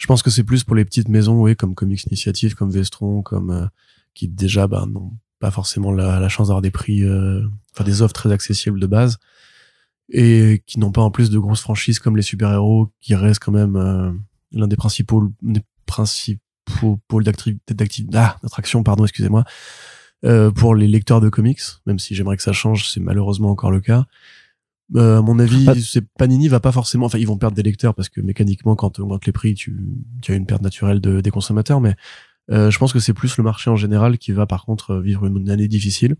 Je 0.00 0.06
pense 0.06 0.22
que 0.22 0.30
c'est 0.30 0.44
plus 0.44 0.64
pour 0.64 0.74
les 0.74 0.86
petites 0.86 1.08
maisons, 1.08 1.38
oui, 1.42 1.54
comme 1.54 1.74
Comics 1.74 2.04
Initiative, 2.04 2.54
comme 2.54 2.70
Vestron, 2.70 3.20
comme 3.20 3.50
euh, 3.50 3.66
qui 4.14 4.28
déjà 4.28 4.66
bah, 4.66 4.86
n'ont 4.88 5.12
pas 5.40 5.50
forcément 5.50 5.92
la, 5.92 6.26
chance 6.30 6.48
d'avoir 6.48 6.62
des 6.62 6.70
prix, 6.70 7.02
euh, 7.02 7.46
enfin 7.74 7.84
des 7.84 8.00
offres 8.00 8.14
très 8.14 8.32
accessibles 8.32 8.80
de 8.80 8.86
base, 8.86 9.18
et 10.08 10.62
qui 10.66 10.78
n'ont 10.78 10.90
pas 10.90 11.02
en 11.02 11.10
plus 11.10 11.28
de 11.28 11.38
grosses 11.38 11.60
franchises 11.60 11.98
comme 11.98 12.16
les 12.16 12.22
super-héros, 12.22 12.90
qui 13.00 13.14
restent 13.14 13.42
quand 13.44 13.52
même 13.52 13.76
euh, 13.76 14.10
l'un 14.52 14.68
des 14.68 14.76
principaux, 14.76 15.30
des 15.42 15.60
principaux 15.84 16.40
pôles 17.06 17.24
ah, 18.14 18.36
d'attraction, 18.42 18.82
pardon, 18.82 19.04
excusez-moi, 19.04 19.44
euh, 20.24 20.50
pour 20.50 20.74
les 20.74 20.88
lecteurs 20.88 21.20
de 21.20 21.28
comics, 21.28 21.60
même 21.84 21.98
si 21.98 22.14
j'aimerais 22.14 22.38
que 22.38 22.42
ça 22.42 22.54
change, 22.54 22.88
c'est 22.88 23.00
malheureusement 23.00 23.50
encore 23.50 23.70
le 23.70 23.80
cas. 23.80 24.06
Euh, 24.96 25.18
à 25.18 25.22
mon 25.22 25.38
avis, 25.38 25.82
c'est 25.82 26.04
Panini 26.18 26.48
va 26.48 26.58
pas 26.60 26.72
forcément, 26.72 27.06
enfin 27.06 27.18
ils 27.18 27.26
vont 27.26 27.36
perdre 27.38 27.54
des 27.56 27.62
lecteurs 27.62 27.94
parce 27.94 28.08
que 28.08 28.20
mécaniquement 28.20 28.74
quand 28.74 28.90
tu 28.90 29.00
augmentes 29.02 29.24
les 29.26 29.32
prix, 29.32 29.54
tu, 29.54 29.76
tu 30.20 30.32
as 30.32 30.34
une 30.34 30.46
perte 30.46 30.62
naturelle 30.62 31.00
de, 31.00 31.20
des 31.20 31.30
consommateurs, 31.30 31.80
mais 31.80 31.94
euh, 32.50 32.70
je 32.70 32.78
pense 32.78 32.92
que 32.92 32.98
c'est 32.98 33.12
plus 33.14 33.36
le 33.36 33.44
marché 33.44 33.70
en 33.70 33.76
général 33.76 34.18
qui 34.18 34.32
va 34.32 34.46
par 34.46 34.64
contre 34.64 34.96
vivre 34.96 35.26
une 35.26 35.48
année 35.50 35.68
difficile. 35.68 36.16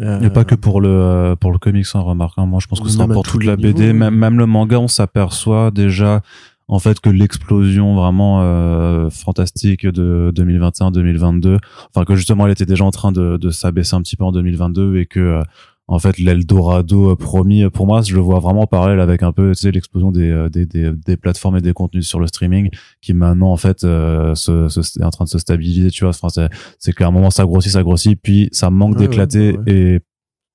Euh, 0.00 0.20
Et 0.22 0.30
pas 0.30 0.44
que 0.44 0.54
pour 0.54 0.80
le 0.80 0.88
euh, 0.88 1.36
pour 1.36 1.52
le 1.52 1.58
comics, 1.58 1.86
hein, 1.94 2.00
remarque. 2.00 2.38
hein. 2.38 2.46
Moi, 2.46 2.58
je 2.60 2.66
pense 2.66 2.80
que 2.80 2.88
c'est 2.88 3.06
pour 3.06 3.22
toute 3.24 3.44
la 3.44 3.56
BD, 3.56 3.92
même 3.92 4.14
même 4.14 4.38
le 4.38 4.46
manga, 4.46 4.80
on 4.80 4.88
s'aperçoit 4.88 5.70
déjà 5.70 6.22
en 6.66 6.78
fait 6.78 6.98
que 7.00 7.10
l'explosion 7.10 7.94
vraiment 7.94 8.40
euh, 8.42 9.10
fantastique 9.10 9.86
de 9.86 10.32
2021-2022, 10.34 11.58
enfin 11.94 12.04
que 12.04 12.14
justement 12.16 12.46
elle 12.46 12.52
était 12.52 12.66
déjà 12.66 12.84
en 12.84 12.90
train 12.90 13.12
de, 13.12 13.36
de 13.36 13.50
s'abaisser 13.50 13.94
un 13.94 14.00
petit 14.02 14.16
peu 14.16 14.24
en 14.24 14.32
2022 14.32 14.96
et 14.96 15.06
que 15.06 15.20
euh, 15.20 15.42
en 15.86 15.98
fait 15.98 16.18
l'Eldorado 16.18 17.10
euh, 17.10 17.16
promis 17.16 17.68
pour 17.70 17.86
moi 17.86 18.00
je 18.02 18.14
le 18.14 18.20
vois 18.20 18.38
vraiment 18.40 18.62
en 18.62 18.66
parallèle 18.66 19.00
avec 19.00 19.22
un 19.22 19.32
peu 19.32 19.50
tu 19.54 19.60
sais 19.60 19.70
l'explosion 19.70 20.10
des, 20.12 20.30
euh, 20.30 20.48
des, 20.48 20.64
des 20.66 20.90
des 20.92 21.16
plateformes 21.16 21.56
et 21.58 21.60
des 21.60 21.72
contenus 21.74 22.06
sur 22.08 22.20
le 22.20 22.26
streaming 22.26 22.70
qui 23.02 23.12
maintenant 23.12 23.50
en 23.52 23.56
fait 23.56 23.84
euh, 23.84 24.34
se, 24.34 24.68
se- 24.68 24.98
est 24.98 25.04
en 25.04 25.10
train 25.10 25.24
de 25.26 25.30
se 25.30 25.38
stabiliser 25.38 25.90
tu 25.90 26.04
vois 26.04 26.10
enfin 26.10 26.28
c'est 26.30 26.48
c'est 26.78 26.92
qu'à 26.94 27.06
un 27.06 27.10
moment 27.10 27.30
ça 27.30 27.44
grossit 27.44 27.70
ça 27.72 27.82
grossit 27.82 28.18
puis 28.22 28.48
ça 28.52 28.70
manque 28.70 28.94
Ouais, 28.98 29.06
d'éclater 29.08 29.52
ouais, 29.52 29.58
ouais. 29.58 29.72
et 29.72 30.00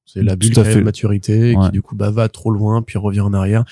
C'est 0.06 0.24
la 0.24 0.36
bulle 0.36 0.52
une 0.58 0.84
maturité, 0.84 1.56
qui 1.66 1.72
du 1.72 1.82
coup 1.84 1.96
bah, 1.96 2.10
va 2.10 2.28
trop 2.30 2.50
loin, 2.50 2.82
puis 2.82 2.98
revient 2.98 3.22
en 3.22 3.34
arrière. 3.34 3.64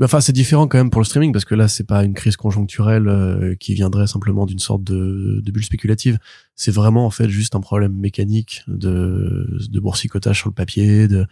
Enfin, 0.00 0.20
c'est 0.20 0.32
différent 0.32 0.68
quand 0.68 0.78
même 0.78 0.90
pour 0.90 1.00
le 1.00 1.04
streaming, 1.04 1.32
parce 1.32 1.44
que 1.44 1.56
là, 1.56 1.66
c'est 1.66 1.86
pas 1.86 2.04
une 2.04 2.14
crise 2.14 2.36
conjoncturelle 2.36 3.08
euh, 3.08 3.56
qui 3.56 3.74
viendrait 3.74 4.06
simplement 4.06 4.46
d'une 4.46 4.60
sorte 4.60 4.84
de, 4.84 5.40
de 5.42 5.50
bulle 5.50 5.64
spéculative. 5.64 6.18
C'est 6.54 6.70
vraiment 6.70 7.04
en 7.04 7.10
fait 7.10 7.28
juste 7.28 7.56
un 7.56 7.60
problème 7.60 7.94
mécanique 7.94 8.62
de, 8.68 9.58
de 9.68 9.80
boursicotage 9.80 10.38
sur 10.38 10.48
le 10.48 10.54
papier. 10.54 11.08
De... 11.08 11.26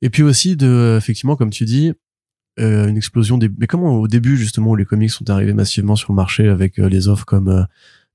Et 0.00 0.08
puis 0.08 0.22
aussi 0.22 0.56
de, 0.56 0.96
effectivement, 0.96 1.36
comme 1.36 1.50
tu 1.50 1.66
dis, 1.66 1.92
euh, 2.58 2.88
une 2.88 2.96
explosion 2.96 3.36
des... 3.36 3.50
Mais 3.58 3.66
comment 3.66 3.96
au 3.96 4.08
début, 4.08 4.38
justement, 4.38 4.70
où 4.70 4.76
les 4.76 4.86
comics 4.86 5.10
sont 5.10 5.28
arrivés 5.28 5.52
massivement 5.52 5.94
sur 5.94 6.12
le 6.12 6.16
marché 6.16 6.48
avec 6.48 6.78
euh, 6.78 6.88
les 6.88 7.08
offres 7.08 7.26
comme... 7.26 7.48
euh, 7.48 7.62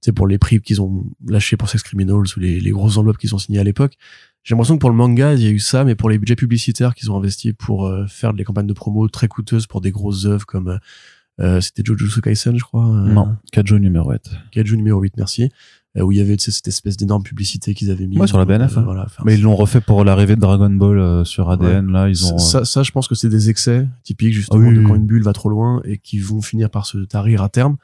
tu 0.01 0.07
sais, 0.07 0.12
pour 0.12 0.27
les 0.27 0.38
prix 0.38 0.59
qu'ils 0.59 0.81
ont 0.81 1.05
lâchés 1.27 1.55
pour 1.55 1.69
Sex 1.69 1.81
Criminals 1.81 2.25
ou 2.35 2.39
les, 2.39 2.59
les 2.59 2.71
grosses 2.71 2.97
enveloppes 2.97 3.17
qu'ils 3.17 3.35
ont 3.35 3.38
signées 3.38 3.59
à 3.59 3.63
l'époque. 3.63 3.93
J'ai 4.43 4.53
l'impression 4.55 4.75
que 4.75 4.79
pour 4.81 4.89
le 4.89 4.95
manga, 4.95 5.33
il 5.33 5.41
y 5.41 5.47
a 5.47 5.50
eu 5.50 5.59
ça, 5.59 5.83
mais 5.85 5.95
pour 5.95 6.09
les 6.09 6.17
budgets 6.19 6.35
publicitaires 6.35 6.93
qu'ils 6.95 7.09
ont 7.12 7.17
investis 7.17 7.53
pour 7.57 7.85
euh, 7.88 8.05
faire 8.07 8.33
des 8.33 8.43
campagnes 8.43 8.67
de 8.67 8.73
promo 8.73 9.07
très 9.07 9.27
coûteuses 9.27 9.67
pour 9.67 9.79
des 9.81 9.91
grosses 9.91 10.25
œuvres 10.25 10.45
comme 10.45 10.67
euh, 10.67 10.77
euh, 11.39 11.62
c'était 11.62 11.81
Jujutsu 11.85 12.21
Kaisen, 12.21 12.57
je 12.57 12.63
crois. 12.63 12.85
euh, 12.85 13.07
non 13.07 13.35
Kajo 13.51 13.79
numéro 13.79 14.12
8 14.12 14.29
Kaiju 14.51 14.75
numéro 14.77 15.00
8, 15.01 15.13
merci. 15.17 15.50
où 16.00 16.12
il 16.12 16.17
y 16.17 16.21
avait 16.21 16.35
cette 16.38 16.67
espèce 16.67 16.97
d'énorme 16.97 17.23
publicité 17.23 17.73
qu'ils 17.73 17.89
avaient 17.89 18.05
mis. 18.05 18.17
Ouais, 18.19 18.27
sur 18.27 18.38
la 18.38 18.45
BNF, 18.45 18.77
hein. 18.77 18.81
voilà, 18.83 19.07
mais 19.25 19.35
ils 19.35 19.41
l'ont 19.41 19.55
refait 19.55 19.81
pour 19.81 20.03
l'arrivée 20.03 20.35
de 20.35 20.41
Dragon 20.41 20.69
Ball 20.69 21.25
sur 21.25 21.50
ADN 21.50 21.91
là 21.91 22.09
ils 22.09 22.25
ont 22.25 22.38
ça, 22.38 22.65
ça, 22.65 22.83
je 22.83 22.91
pense 22.91 23.07
que 23.07 23.15
c'est 23.15 23.29
des 23.29 23.50
excès 23.50 23.88
typiques 24.03 24.33
justement 24.33 24.62
Ah 24.63 24.67
oui, 24.67 24.75
de 24.75 24.79
oui, 24.79 24.85
quand 24.85 24.93
oui. 24.93 25.00
une 25.00 25.05
bulle 25.07 25.23
va 25.23 25.33
trop 25.33 25.50
loin 25.50 25.81
et 25.85 25.97
qui 25.97 26.19
vont 26.19 26.41
finir 26.41 26.69
par 26.69 26.85
se 26.85 26.97
tarir 27.00 27.41
à 27.41 27.50
terme. 27.50 27.77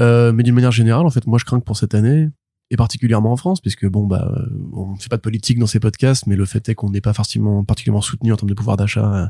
Euh, 0.00 0.32
mais 0.32 0.42
d'une 0.42 0.54
manière 0.54 0.72
générale, 0.72 1.04
en 1.04 1.10
fait, 1.10 1.26
moi, 1.26 1.38
je 1.38 1.44
crains 1.44 1.60
que 1.60 1.64
pour 1.64 1.76
cette 1.76 1.94
année, 1.94 2.30
et 2.72 2.76
particulièrement 2.76 3.32
en 3.32 3.36
France, 3.36 3.60
puisque 3.60 3.86
bon, 3.86 4.06
bah, 4.06 4.32
on 4.72 4.92
ne 4.92 4.96
fait 4.96 5.10
pas 5.10 5.18
de 5.18 5.22
politique 5.22 5.58
dans 5.58 5.66
ces 5.66 5.78
podcasts, 5.78 6.26
mais 6.26 6.36
le 6.36 6.46
fait 6.46 6.70
est 6.70 6.74
qu'on 6.74 6.88
n'est 6.88 7.02
pas 7.02 7.12
forcément 7.12 7.62
particulièrement 7.64 8.00
soutenu 8.00 8.32
en 8.32 8.36
termes 8.36 8.48
de 8.48 8.54
pouvoir 8.54 8.78
d'achat, 8.78 9.14
euh, 9.14 9.26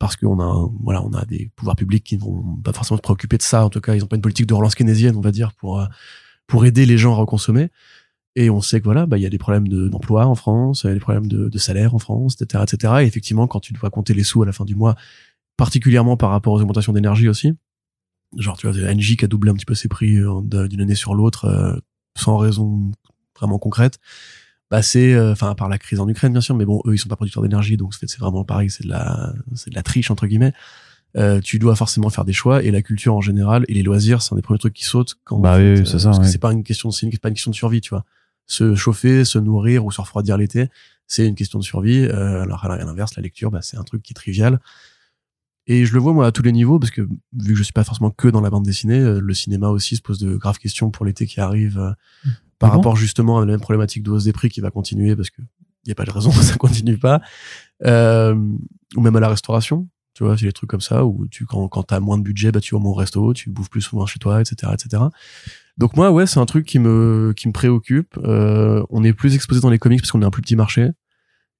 parce 0.00 0.16
qu'on 0.16 0.40
a, 0.40 0.68
voilà, 0.82 1.00
on 1.04 1.12
a 1.12 1.24
des 1.26 1.52
pouvoirs 1.54 1.76
publics 1.76 2.02
qui 2.02 2.16
ne 2.16 2.22
vont 2.22 2.56
pas 2.56 2.72
forcément 2.72 2.96
se 2.96 3.02
préoccuper 3.02 3.36
de 3.36 3.42
ça. 3.42 3.64
En 3.64 3.70
tout 3.70 3.80
cas, 3.80 3.94
ils 3.94 4.00
n'ont 4.00 4.08
pas 4.08 4.16
une 4.16 4.22
politique 4.22 4.46
de 4.46 4.54
relance 4.54 4.74
keynésienne, 4.74 5.14
on 5.16 5.20
va 5.20 5.30
dire, 5.30 5.52
pour 5.52 5.80
euh, 5.80 5.86
pour 6.48 6.66
aider 6.66 6.86
les 6.86 6.98
gens 6.98 7.12
à 7.12 7.16
reconsommer. 7.16 7.68
Et 8.34 8.50
on 8.50 8.60
sait 8.60 8.80
que 8.80 8.84
voilà, 8.84 9.06
bah, 9.06 9.16
il 9.16 9.22
y 9.22 9.26
a 9.26 9.30
des 9.30 9.38
problèmes 9.38 9.68
de- 9.68 9.88
d'emploi 9.88 10.26
en 10.26 10.34
France, 10.34 10.82
il 10.82 10.88
y 10.88 10.90
a 10.90 10.94
des 10.94 11.00
problèmes 11.00 11.28
de, 11.28 11.58
salaire 11.58 11.94
en 11.94 12.00
France, 12.00 12.36
etc., 12.40 12.64
etc. 12.66 12.94
Et 13.02 13.06
effectivement, 13.06 13.46
quand 13.46 13.60
tu 13.60 13.72
dois 13.74 13.90
compter 13.90 14.14
les 14.14 14.24
sous 14.24 14.42
à 14.42 14.46
la 14.46 14.52
fin 14.52 14.64
du 14.64 14.74
mois, 14.74 14.96
particulièrement 15.56 16.16
par 16.16 16.30
rapport 16.30 16.52
aux 16.54 16.60
augmentations 16.60 16.92
d'énergie 16.92 17.28
aussi, 17.28 17.52
genre 18.36 18.56
tu 18.56 18.68
vois, 18.68 18.94
NJ 18.94 19.16
qui 19.16 19.24
a 19.24 19.28
doublé 19.28 19.50
un 19.50 19.54
petit 19.54 19.66
peu 19.66 19.74
ses 19.74 19.88
prix 19.88 20.16
euh, 20.16 20.66
d'une 20.68 20.80
année 20.80 20.94
sur 20.96 21.14
l'autre 21.14 21.82
sans 22.16 22.36
raison 22.36 22.90
vraiment 23.36 23.58
concrète, 23.58 23.98
bah 24.70 24.82
c'est, 24.82 25.14
euh, 25.14 25.32
enfin, 25.32 25.50
à 25.50 25.54
part 25.54 25.68
la 25.68 25.78
crise 25.78 25.98
en 26.00 26.08
Ukraine 26.08 26.32
bien 26.32 26.40
sûr, 26.40 26.54
mais 26.54 26.64
bon, 26.64 26.80
eux 26.86 26.94
ils 26.94 26.98
sont 26.98 27.08
pas 27.08 27.16
producteurs 27.16 27.42
d'énergie, 27.42 27.76
donc 27.76 27.94
c'est 27.94 28.08
c'est 28.08 28.20
vraiment 28.20 28.44
pareil, 28.44 28.70
c'est 28.70 28.84
de 28.84 28.90
la, 28.90 29.32
c'est 29.54 29.70
de 29.70 29.74
la 29.74 29.82
triche 29.82 30.10
entre 30.10 30.26
guillemets. 30.26 30.52
Euh, 31.16 31.40
tu 31.40 31.58
dois 31.58 31.74
forcément 31.74 32.08
faire 32.08 32.24
des 32.24 32.32
choix 32.32 32.62
et 32.62 32.70
la 32.70 32.82
culture 32.82 33.16
en 33.16 33.20
général 33.20 33.64
et 33.66 33.74
les 33.74 33.82
loisirs 33.82 34.22
c'est 34.22 34.32
un 34.32 34.36
des 34.36 34.42
premiers 34.42 34.60
trucs 34.60 34.74
qui 34.74 34.84
sautent 34.84 35.16
quand 35.24 35.40
Bah 35.40 35.56
oui, 35.58 35.72
oui, 35.72 35.84
c'est 35.84 35.96
euh, 35.96 35.98
ça, 35.98 36.10
parce 36.10 36.20
que 36.20 36.26
c'est 36.26 36.38
pas 36.38 36.52
une 36.52 36.62
question 36.62 36.92
c'est 36.92 37.10
pas 37.20 37.30
une 37.30 37.34
question 37.34 37.50
de 37.50 37.56
survie 37.56 37.80
tu 37.80 37.90
vois. 37.90 38.04
Se 38.46 38.76
chauffer 38.76 39.24
se 39.24 39.38
nourrir 39.40 39.84
ou 39.84 39.90
se 39.90 40.00
refroidir 40.00 40.36
l'été 40.36 40.68
c'est 41.08 41.26
une 41.26 41.34
question 41.34 41.58
de 41.58 41.64
survie. 41.64 42.04
Euh, 42.04 42.42
alors 42.42 42.64
à 42.64 42.76
l'inverse 42.76 43.16
la 43.16 43.22
lecture 43.22 43.50
bah, 43.50 43.58
c'est 43.60 43.76
un 43.76 43.82
truc 43.82 44.04
qui 44.04 44.12
est 44.12 44.14
trivial 44.14 44.60
Et 45.70 45.86
je 45.86 45.94
le 45.94 46.00
vois 46.00 46.12
moi 46.12 46.26
à 46.26 46.32
tous 46.32 46.42
les 46.42 46.50
niveaux 46.50 46.80
parce 46.80 46.90
que 46.90 47.02
vu 47.02 47.52
que 47.52 47.54
je 47.54 47.62
suis 47.62 47.72
pas 47.72 47.84
forcément 47.84 48.10
que 48.10 48.26
dans 48.26 48.40
la 48.40 48.50
bande 48.50 48.64
dessinée, 48.64 48.98
euh, 48.98 49.20
le 49.20 49.34
cinéma 49.34 49.68
aussi 49.68 49.94
se 49.94 50.02
pose 50.02 50.18
de 50.18 50.34
graves 50.34 50.58
questions 50.58 50.90
pour 50.90 51.06
l'été 51.06 51.26
qui 51.26 51.40
arrive 51.40 51.78
euh, 51.78 51.92
par 52.58 52.70
Ah 52.70 52.72
bon 52.72 52.78
rapport 52.78 52.96
justement 52.96 53.38
à 53.38 53.40
la 53.42 53.52
même 53.52 53.60
problématique 53.60 54.02
de 54.02 54.10
hausse 54.10 54.24
des 54.24 54.32
prix 54.32 54.48
qui 54.48 54.60
va 54.60 54.72
continuer 54.72 55.14
parce 55.14 55.30
que 55.30 55.42
il 55.84 55.88
y 55.88 55.92
a 55.92 55.94
pas 55.94 56.04
de 56.04 56.10
raison 56.10 56.30
que 56.30 56.42
ça 56.42 56.56
continue 56.56 56.98
pas. 56.98 57.20
Euh, 57.84 58.34
ou 58.96 59.00
même 59.00 59.14
à 59.14 59.20
la 59.20 59.28
restauration, 59.28 59.88
tu 60.12 60.24
vois, 60.24 60.36
c'est 60.36 60.46
des 60.46 60.52
trucs 60.52 60.68
comme 60.68 60.80
ça 60.80 61.06
où 61.06 61.28
tu 61.28 61.46
quand 61.46 61.68
quand 61.68 61.84
t'as 61.84 62.00
moins 62.00 62.18
de 62.18 62.24
budget, 62.24 62.50
bah 62.50 62.58
tu 62.58 62.74
vas 62.74 62.80
moins 62.80 62.90
au 62.90 62.94
resto, 62.94 63.32
tu 63.32 63.48
bouffes 63.48 63.70
plus 63.70 63.80
souvent 63.80 64.06
chez 64.06 64.18
toi, 64.18 64.40
etc., 64.40 64.72
etc. 64.74 65.04
Donc 65.78 65.96
moi 65.96 66.10
ouais 66.10 66.26
c'est 66.26 66.40
un 66.40 66.46
truc 66.46 66.66
qui 66.66 66.80
me 66.80 67.32
qui 67.36 67.46
me 67.46 67.52
préoccupe. 67.52 68.18
Euh, 68.24 68.82
on 68.90 69.04
est 69.04 69.12
plus 69.12 69.36
exposé 69.36 69.60
dans 69.60 69.70
les 69.70 69.78
comics 69.78 70.00
parce 70.00 70.10
qu'on 70.10 70.20
est 70.20 70.26
un 70.26 70.32
plus 70.32 70.42
petit 70.42 70.56
marché 70.56 70.90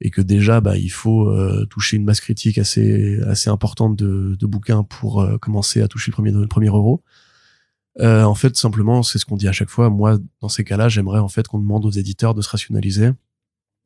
et 0.00 0.10
que 0.10 0.20
déjà 0.20 0.60
bah 0.60 0.76
il 0.76 0.90
faut 0.90 1.28
euh, 1.28 1.66
toucher 1.66 1.96
une 1.96 2.04
masse 2.04 2.20
critique 2.20 2.58
assez 2.58 3.20
assez 3.26 3.50
importante 3.50 3.96
de, 3.96 4.36
de 4.38 4.46
bouquins 4.46 4.82
pour 4.82 5.20
euh, 5.20 5.38
commencer 5.38 5.82
à 5.82 5.88
toucher 5.88 6.10
le 6.10 6.14
premier 6.14 6.30
le 6.32 6.46
premier 6.46 6.68
euro. 6.68 7.02
Euh, 7.98 8.22
en 8.22 8.34
fait 8.34 8.56
simplement 8.56 9.02
c'est 9.02 9.18
ce 9.18 9.26
qu'on 9.26 9.36
dit 9.36 9.48
à 9.48 9.52
chaque 9.52 9.70
fois. 9.70 9.90
Moi 9.90 10.18
dans 10.40 10.48
ces 10.48 10.64
cas-là 10.64 10.88
j'aimerais 10.88 11.18
en 11.18 11.28
fait 11.28 11.48
qu'on 11.48 11.58
demande 11.58 11.84
aux 11.84 11.90
éditeurs 11.90 12.34
de 12.34 12.42
se 12.42 12.48
rationaliser 12.48 13.10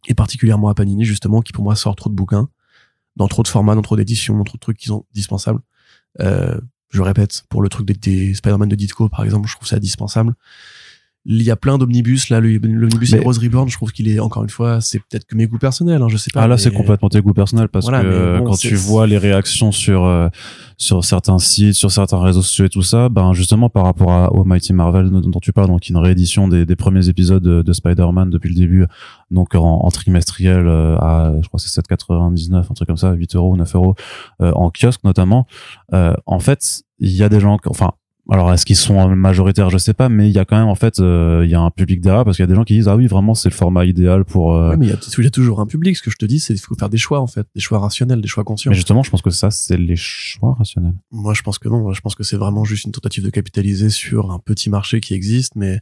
et 0.07 0.15
particulièrement 0.15 0.69
à 0.69 0.75
Panini 0.75 1.05
justement 1.05 1.41
qui 1.43 1.53
pour 1.53 1.65
moi 1.65 1.75
sort 1.77 1.97
trop 1.97 2.11
de 2.11 2.15
bouquins 2.15 2.49
dans 3.17 3.29
trop 3.29 3.43
de 3.43 3.49
formats, 3.49 3.75
dans 3.75 3.83
trop 3.83 3.97
d'éditions, 3.97 4.37
dans 4.37 4.45
trop 4.45 4.57
de 4.57 4.61
trucs 4.61 4.79
qui 4.79 4.87
sont 4.87 5.07
dispensables. 5.13 5.61
Euh, 6.21 6.61
je 6.91 7.03
répète, 7.03 7.45
pour 7.49 7.63
le 7.63 7.69
truc 7.69 7.87
des, 7.87 7.95
des 7.95 8.35
Spider-Man 8.35 8.69
de 8.69 8.77
Ditko, 8.77 9.09
par 9.09 9.25
exemple, 9.25 9.49
je 9.49 9.57
trouve 9.57 9.67
ça 9.67 9.77
indispensable. 9.77 10.35
Il 11.27 11.43
y 11.43 11.51
a 11.51 11.57
plein 11.57 11.79
d'omnibus, 11.79 12.29
là, 12.29 12.39
l'omnibus 12.41 13.13
Mais- 13.13 13.19
Heroes 13.19 13.41
Reborn, 13.43 13.69
je 13.71 13.77
trouve 13.77 13.93
qu'il 13.93 14.09
est, 14.09 14.19
encore 14.21 14.43
une 14.43 14.51
fois, 14.51 14.83
c'est 14.83 14.99
peut-être 14.99 15.25
que 15.25 15.35
mes 15.37 15.47
goûts 15.47 15.59
personnels, 15.59 16.03
hein, 16.03 16.09
je 16.09 16.19
sais 16.19 16.31
pas. 16.33 16.43
Ah 16.43 16.47
là, 16.49 16.57
mais- 16.57 16.61
c'est 16.61 16.71
complètement 16.71 17.09
tes 17.09 17.23
goûts 17.23 17.33
personnels 17.33 17.69
parce 17.69 17.87
Voilà, 17.87 18.03
que 18.03 18.39
bon, 18.41 18.45
quand 18.45 18.57
tu 18.59 18.75
vois 18.75 19.07
les 19.07 19.17
réactions 19.17 19.73
sur 19.73 20.05
euh, 20.05 20.29
sur 20.77 21.03
certains 21.05 21.39
sites, 21.39 21.75
sur 21.75 21.91
certains 21.91 22.21
réseaux 22.21 22.43
sociaux 22.43 22.67
et 22.67 22.69
tout 22.69 22.83
ça, 22.83 23.09
ben 23.09 23.33
justement 23.33 23.71
par 23.71 23.85
rapport 23.85 24.13
à, 24.13 24.33
au 24.35 24.45
Mighty 24.45 24.73
Marvel 24.75 25.09
dont 25.11 25.41
tu 25.41 25.53
parles, 25.55 25.69
donc 25.69 25.89
une 25.89 25.97
réédition 25.97 26.47
des, 26.49 26.67
des 26.67 26.77
premiers 26.77 27.09
épisodes 27.09 27.43
de, 27.43 27.63
de 27.63 27.73
Spider-Man 27.73 28.29
depuis 28.29 28.51
le 28.51 28.57
début, 28.57 28.85
donc 29.31 29.55
en, 29.55 29.63
en 29.83 29.91
trimestriel 29.91 30.67
euh, 30.67 30.97
à 30.99 31.33
je 31.41 31.47
crois 31.49 31.59
que 31.59 31.67
c'est 31.67 31.81
7,99, 31.81 32.67
un 32.71 32.75
truc 32.75 32.87
comme 32.87 32.97
ça, 32.99 33.13
8 33.13 33.35
euros, 33.37 33.57
9 33.57 33.75
euros 33.75 33.95
euh, 34.43 34.53
en 34.53 34.71
kiosque 34.71 35.05
notamment. 35.05 35.47
Euh, 35.95 36.13
en 36.27 36.39
fait, 36.39 36.83
il 36.99 37.13
y 37.13 37.23
a 37.23 37.29
des 37.31 37.41
gens, 37.41 37.57
qui- 37.57 37.69
enfin 37.69 37.93
alors 38.31 38.53
est-ce 38.53 38.67
qu'ils 38.67 38.77
sont 38.77 39.09
majoritaires? 39.15 39.71
Je 39.71 39.79
sais 39.79 39.95
pas 39.95 40.09
mais 40.09 40.29
il 40.29 40.35
y 40.35 40.39
a 40.39 40.45
quand 40.45 40.59
même 40.59 40.69
en 40.69 40.75
fait 40.75 40.99
euh, 40.99 41.43
il 41.45 41.51
y 41.51 41.55
a 41.55 41.61
un 41.61 41.71
public 41.71 42.01
derrière 42.01 42.25
parce 42.25 42.37
qu'il 42.37 42.43
y 42.43 42.49
a 42.49 42.49
des 42.49 42.55
gens 42.55 42.65
qui 42.65 42.75
disent 42.75 42.89
ah 42.89 42.97
oui 42.97 43.07
vraiment 43.07 43.35
c'est 43.35 43.49
le 43.51 43.55
format 43.55 43.85
idéal 43.85 44.25
pour 44.25 44.55
euh, 44.55 44.65
Ouais, 44.71 44.77
mais 44.77 44.87
il 44.87 44.91
y, 44.91 44.93
a, 44.93 44.99
il 45.19 45.25
y 45.25 45.27
a 45.27 45.31
toujours 45.31 45.61
un 45.61 45.67
public. 45.67 45.97
Ce 45.97 46.03
que 46.03 46.11
je 46.11 46.17
te 46.17 46.25
dis, 46.27 46.41
c'est 46.41 46.55
qu'il 46.55 46.63
faut 46.63 46.75
faire 46.75 46.89
des 46.89 46.99
choix, 46.99 47.21
en 47.21 47.27
fait. 47.27 47.47
Des 47.55 47.61
choix 47.61 47.79
rationnels, 47.79 48.21
des 48.21 48.29
choix 48.29 48.45
conscients. 48.45 48.71
Mais 48.71 48.77
justement, 48.77 49.03
je 49.03 49.11
pense 49.11 49.23
que 49.23 49.31
ça, 49.31 49.51
c'est 49.51 49.77
les 49.77 49.97
choix 49.97 50.55
rationnels. 50.55 50.95
Moi, 51.11 51.35
je 51.35 51.43
pense 51.43 51.59
que 51.59 51.69
non. 51.69 51.93
Je 51.93 52.01
pense 52.01 52.15
que 52.15 52.23
c'est 52.23 52.37
vraiment 52.37 52.65
juste 52.65 52.85
une 52.85 52.93
tentative 52.93 53.25
de 53.25 53.31
capitaliser 53.31 53.91
sur 53.91 54.31
un 54.31 54.39
petit 54.39 54.71
marché 54.71 55.01
qui 55.01 55.15
existe, 55.15 55.57
mais 55.57 55.81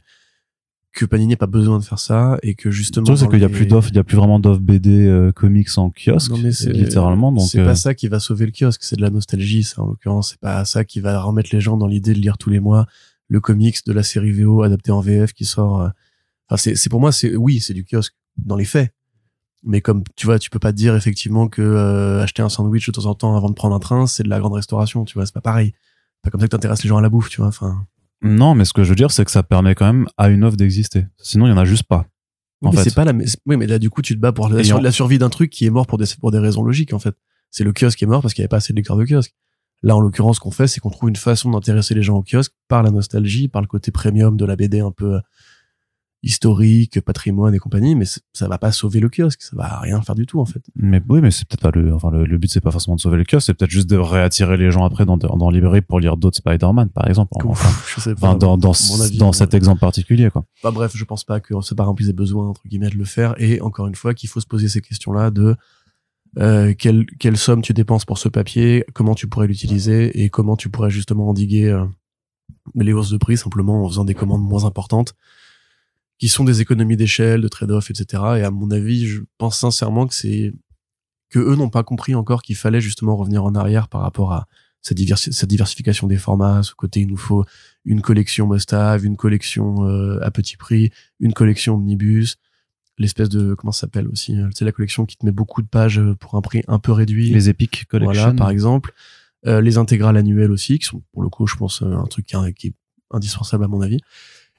que 0.93 1.05
Panini 1.05 1.31
n'a 1.31 1.37
pas 1.37 1.47
besoin 1.47 1.79
de 1.79 1.83
faire 1.83 1.97
ça 1.99 2.37
et 2.43 2.53
que 2.53 2.69
justement. 2.69 3.01
Le 3.03 3.15
truc, 3.15 3.17
c'est 3.19 3.27
qu'il 3.29 3.41
y 3.41 3.43
a 3.43 3.47
les- 3.47 3.53
plus 3.53 3.65
d'offres, 3.65 3.89
il 3.89 3.95
y 3.95 3.99
a 3.99 4.03
plus 4.03 4.15
vraiment 4.15 4.39
d'offres 4.39 4.59
BD 4.61 5.07
euh, 5.07 5.31
comics 5.31 5.67
en 5.77 5.89
kiosque, 5.89 6.29
Non, 6.31 6.37
mais 6.37 6.51
c'est 6.51 6.71
littéralement. 6.71 7.31
Donc, 7.31 7.47
c'est 7.49 7.59
euh, 7.59 7.65
pas 7.65 7.75
ça 7.75 7.95
qui 7.95 8.07
va 8.07 8.19
sauver 8.19 8.45
le 8.45 8.51
kiosque, 8.51 8.83
c'est 8.83 8.95
de 8.95 9.01
la 9.01 9.09
nostalgie, 9.09 9.63
ça 9.63 9.81
en 9.81 9.87
l'occurrence. 9.87 10.29
C'est 10.31 10.39
pas 10.39 10.63
ça 10.65 10.85
qui 10.85 10.99
va 10.99 11.19
remettre 11.21 11.49
les 11.51 11.61
gens 11.61 11.77
dans 11.77 11.87
l'idée 11.87 12.13
de 12.13 12.19
lire 12.19 12.37
tous 12.37 12.49
les 12.51 12.59
mois 12.59 12.85
le 13.27 13.39
comics 13.39 13.83
de 13.87 13.91
la 13.93 14.03
série 14.03 14.31
VO 14.31 14.61
adapté 14.61 14.91
en 14.91 15.01
VF 15.01 15.33
qui 15.33 15.45
sort. 15.45 15.81
euh. 15.81 15.89
Enfin, 16.49 16.57
c'est 16.57 16.75
c'est 16.75 16.89
pour 16.89 16.99
moi, 16.99 17.11
c'est 17.11 17.35
oui, 17.35 17.59
c'est 17.59 17.73
du 17.73 17.83
kiosque 17.85 18.13
dans 18.37 18.55
les 18.55 18.65
faits. 18.65 18.93
Mais 19.63 19.81
comme 19.81 20.03
tu 20.15 20.25
vois, 20.27 20.37
tu 20.37 20.49
peux 20.49 20.59
pas 20.59 20.73
te 20.73 20.77
dire 20.77 20.93
effectivement 20.95 21.47
que 21.47 21.61
euh, 21.61 22.21
acheter 22.21 22.41
un 22.43 22.49
sandwich 22.49 22.85
de 22.85 22.91
temps 22.91 23.05
en 23.05 23.15
temps 23.15 23.35
avant 23.35 23.49
de 23.49 23.55
prendre 23.55 23.73
un 23.73 23.79
train, 23.79 24.05
c'est 24.07 24.21
de 24.23 24.29
la 24.29 24.39
grande 24.39 24.53
restauration. 24.53 25.05
Tu 25.05 25.13
vois, 25.15 25.25
c'est 25.25 25.33
pas 25.33 25.41
pareil. 25.41 25.73
C'est 25.73 26.21
pas 26.25 26.29
comme 26.31 26.41
ça 26.41 26.47
que 26.47 26.51
t'intéresses 26.51 26.83
les 26.83 26.89
gens 26.89 26.97
à 26.97 27.01
la 27.01 27.09
bouffe, 27.09 27.29
tu 27.29 27.37
vois. 27.37 27.47
Enfin, 27.47 27.85
non, 28.23 28.55
mais 28.55 28.65
ce 28.65 28.73
que 28.73 28.83
je 28.83 28.89
veux 28.89 28.95
dire, 28.95 29.11
c'est 29.11 29.25
que 29.25 29.31
ça 29.31 29.43
permet 29.43 29.75
quand 29.75 29.85
même 29.85 30.07
à 30.17 30.29
une 30.29 30.43
offre 30.43 30.57
d'exister. 30.57 31.05
Sinon, 31.17 31.45
il 31.47 31.49
y 31.49 31.53
en 31.53 31.57
a 31.57 31.65
juste 31.65 31.83
pas. 31.83 32.05
Oui, 32.61 32.69
En 32.69 32.71
mais 32.71 32.77
fait. 32.77 32.83
c'est 32.85 32.95
pas 32.95 33.03
la. 33.05 33.11
Oui, 33.45 33.57
mais 33.57 33.67
là, 33.67 33.77
du 33.79 33.89
coup, 33.89 34.01
tu 34.01 34.15
te 34.15 34.19
bats 34.19 34.31
pour 34.31 34.47
la, 34.49 34.61
Et 34.61 34.63
sur- 34.63 34.77
en- 34.77 34.81
la 34.81 34.91
survie 34.91 35.17
d'un 35.19 35.29
truc 35.29 35.49
qui 35.49 35.65
est 35.65 35.69
mort 35.69 35.85
pour 35.87 35.97
des 35.97 36.05
pour 36.19 36.31
des 36.31 36.39
raisons 36.39 36.63
logiques 36.63 36.93
en 36.93 36.99
fait. 36.99 37.15
C'est 37.51 37.63
le 37.63 37.73
kiosque 37.73 37.97
qui 37.99 38.05
est 38.05 38.07
mort 38.07 38.21
parce 38.21 38.33
qu'il 38.33 38.41
n'y 38.41 38.45
avait 38.45 38.49
pas 38.49 38.57
assez 38.57 38.73
de 38.73 38.77
lecteurs 38.77 38.97
de 38.97 39.05
kiosque. 39.05 39.33
Là, 39.83 39.95
en 39.97 39.99
l'occurrence, 39.99 40.37
ce 40.37 40.39
qu'on 40.39 40.51
fait, 40.51 40.67
c'est 40.67 40.79
qu'on 40.79 40.89
trouve 40.89 41.09
une 41.09 41.17
façon 41.17 41.51
d'intéresser 41.51 41.93
les 41.93 42.01
gens 42.03 42.15
au 42.17 42.23
kiosque 42.23 42.53
par 42.69 42.81
la 42.83 42.89
nostalgie, 42.91 43.49
par 43.49 43.61
le 43.61 43.67
côté 43.67 43.91
premium 43.91 44.37
de 44.37 44.45
la 44.45 44.55
BD 44.55 44.79
un 44.79 44.91
peu 44.91 45.19
historique, 46.23 47.01
patrimoine 47.01 47.53
et 47.53 47.59
compagnie. 47.59 47.95
Mais 47.95 48.05
ça 48.05 48.47
va 48.47 48.57
pas 48.57 48.71
sauver 48.71 48.99
le 48.99 49.09
kiosque, 49.09 49.41
ça 49.41 49.55
va 49.55 49.79
rien 49.79 50.01
faire 50.01 50.15
du 50.15 50.25
tout 50.25 50.39
en 50.39 50.45
fait. 50.45 50.61
Mais 50.75 51.01
oui, 51.09 51.21
mais 51.21 51.31
c'est 51.31 51.47
peut-être 51.47 51.61
pas 51.61 51.71
le, 51.77 51.93
enfin, 51.93 52.09
le, 52.11 52.25
le 52.25 52.37
but, 52.37 52.51
c'est 52.51 52.61
pas 52.61 52.71
forcément 52.71 52.95
de 52.95 53.01
sauver 53.01 53.17
le 53.17 53.23
kiosque, 53.23 53.47
c'est 53.47 53.53
peut-être 53.53 53.71
juste 53.71 53.89
de 53.89 53.97
réattirer 53.97 54.57
les 54.57 54.71
gens 54.71 54.85
après 54.85 55.05
dans, 55.05 55.17
dans, 55.17 55.35
dans 55.35 55.49
la 55.49 55.55
librairie 55.55 55.81
pour 55.81 55.99
lire 55.99 56.17
d'autres 56.17 56.37
Spider-Man, 56.37 56.89
par 56.89 57.07
exemple. 57.07 57.33
Enfin, 57.45 57.69
je 57.95 58.01
sais 58.01 58.15
pas. 58.15 58.29
enfin, 58.29 58.37
dans, 58.37 58.57
dans, 58.57 58.71
avis, 58.71 59.33
cet 59.33 59.53
exemple 59.53 59.79
particulier, 59.79 60.29
quoi. 60.29 60.45
Enfin, 60.63 60.73
bref, 60.73 60.93
je 60.95 61.03
pense 61.03 61.23
pas 61.23 61.39
que 61.39 61.59
ce 61.61 61.73
parent 61.73 61.93
puisse 61.93 62.09
besoin 62.09 62.47
entre 62.47 62.61
guillemets 62.67 62.89
de 62.89 62.97
le 62.97 63.05
faire. 63.05 63.35
Et 63.37 63.61
encore 63.61 63.87
une 63.87 63.95
fois, 63.95 64.13
qu'il 64.13 64.29
faut 64.29 64.39
se 64.39 64.47
poser 64.47 64.69
ces 64.69 64.81
questions-là 64.81 65.31
de 65.31 65.55
euh, 66.39 66.73
quelle, 66.77 67.05
quelle 67.19 67.37
somme 67.37 67.61
tu 67.61 67.73
dépenses 67.73 68.05
pour 68.05 68.17
ce 68.17 68.27
papier, 68.27 68.85
comment 68.93 69.13
tu 69.13 69.27
pourrais 69.27 69.47
l'utiliser 69.47 70.23
et 70.23 70.29
comment 70.29 70.55
tu 70.55 70.69
pourrais 70.69 70.89
justement 70.89 71.29
endiguer 71.29 71.69
euh, 71.69 71.85
les 72.75 72.93
hausses 72.93 73.11
de 73.11 73.17
prix 73.17 73.37
simplement 73.37 73.83
en 73.83 73.87
faisant 73.87 74.05
des 74.05 74.15
commandes 74.15 74.41
moins 74.41 74.65
importantes, 74.65 75.13
qui 76.19 76.27
sont 76.29 76.43
des 76.43 76.61
économies 76.61 76.97
d'échelle, 76.97 77.41
de 77.41 77.47
trade-off, 77.47 77.89
etc. 77.89 78.23
Et 78.37 78.43
à 78.43 78.51
mon 78.51 78.71
avis, 78.71 79.05
je 79.07 79.21
pense 79.37 79.57
sincèrement 79.57 80.07
que 80.07 80.13
c'est 80.13 80.53
que 81.29 81.39
eux 81.39 81.55
n'ont 81.55 81.69
pas 81.69 81.83
compris 81.83 82.15
encore 82.15 82.41
qu'il 82.43 82.55
fallait 82.55 82.81
justement 82.81 83.15
revenir 83.15 83.43
en 83.43 83.55
arrière 83.55 83.87
par 83.87 84.01
rapport 84.01 84.31
à 84.33 84.47
diversi- 84.91 85.31
cette 85.31 85.49
diversification 85.49 86.07
des 86.07 86.17
formats, 86.17 86.61
ce 86.61 86.73
côté 86.75 86.99
il 87.01 87.07
nous 87.07 87.17
faut 87.17 87.45
une 87.85 88.01
collection 88.01 88.47
must-have, 88.47 89.03
une 89.05 89.17
collection 89.17 89.85
euh, 89.87 90.19
à 90.21 90.29
petit 90.29 90.57
prix, 90.57 90.91
une 91.19 91.33
collection 91.33 91.75
omnibus, 91.75 92.35
l'espèce 92.99 93.29
de 93.29 93.55
comment 93.55 93.71
ça 93.71 93.81
s'appelle 93.81 94.07
aussi, 94.07 94.39
euh, 94.39 94.49
c'est 94.53 94.65
la 94.65 94.71
collection 94.71 95.05
qui 95.05 95.17
te 95.17 95.25
met 95.25 95.31
beaucoup 95.31 95.61
de 95.61 95.67
pages 95.67 95.99
euh, 95.99 96.15
pour 96.15 96.35
un 96.35 96.41
prix 96.41 96.61
un 96.67 96.79
peu 96.79 96.91
réduit. 96.91 97.29
Les 97.31 97.49
Epic 97.49 97.85
Collection. 97.87 98.13
Voilà, 98.23 98.33
par 98.35 98.49
exemple. 98.49 98.93
Euh, 99.45 99.59
les 99.59 99.77
intégrales 99.77 100.15
annuelles 100.15 100.51
aussi, 100.51 100.79
qui 100.79 100.85
sont 100.85 101.01
pour 101.11 101.21
le 101.23 101.27
coup, 101.29 101.47
je 101.47 101.55
pense, 101.57 101.81
un 101.81 102.05
truc 102.05 102.25
qui 102.27 102.67
est 102.67 102.73
indispensable 103.11 103.63
à 103.65 103.67
mon 103.67 103.81
avis. 103.81 103.99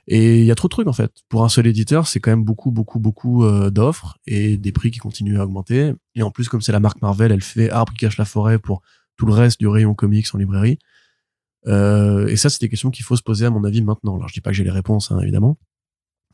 Et 0.07 0.41
il 0.41 0.45
y 0.45 0.51
a 0.51 0.55
trop 0.55 0.69
de 0.69 0.71
trucs 0.71 0.89
en 0.89 0.93
fait. 0.93 1.13
Pour 1.29 1.45
un 1.45 1.49
seul 1.49 1.67
éditeur, 1.67 2.07
c'est 2.07 2.21
quand 2.21 2.31
même 2.31 2.45
beaucoup, 2.45 2.71
beaucoup, 2.71 2.99
beaucoup 2.99 3.45
euh, 3.45 3.71
d'offres 3.71 4.19
et 4.27 4.57
des 4.57 4.73
prix 4.73 4.91
qui 4.91 4.99
continuent 4.99 5.39
à 5.39 5.45
augmenter. 5.45 5.93
Et 6.15 6.23
en 6.23 6.31
plus, 6.31 6.49
comme 6.49 6.61
c'est 6.61 6.73
la 6.73 6.81
marque 6.81 7.01
Marvel, 7.01 7.33
elle 7.33 7.43
fait 7.43 7.71
arbre 7.71 7.93
qui 7.93 8.01
cache 8.01 8.19
la 8.19 8.25
forêt 8.25 8.59
pour 8.59 8.83
tout 9.17 9.27
le 9.27 9.33
reste 9.33 9.61
du 9.61 9.69
rayon 9.69 9.95
comics 9.95 10.27
en 10.35 10.39
librairie. 10.39 10.79
Euh, 11.67 12.27
et 12.27 12.37
ça, 12.37 12.51
c'est 12.51 12.61
des 12.61 12.69
questions 12.69 12.91
qu'il 12.91 13.05
faut 13.05 13.17
se 13.17 13.23
poser 13.23 13.47
à 13.47 13.51
mon 13.51 13.65
avis 13.65 13.83
maintenant. 13.83 14.17
Alors, 14.17 14.29
je 14.29 14.35
dis 14.35 14.41
pas 14.41 14.51
que 14.51 14.57
j'ai 14.57 14.65
les 14.65 14.71
réponses, 14.71 15.11
hein, 15.11 15.19
évidemment, 15.21 15.59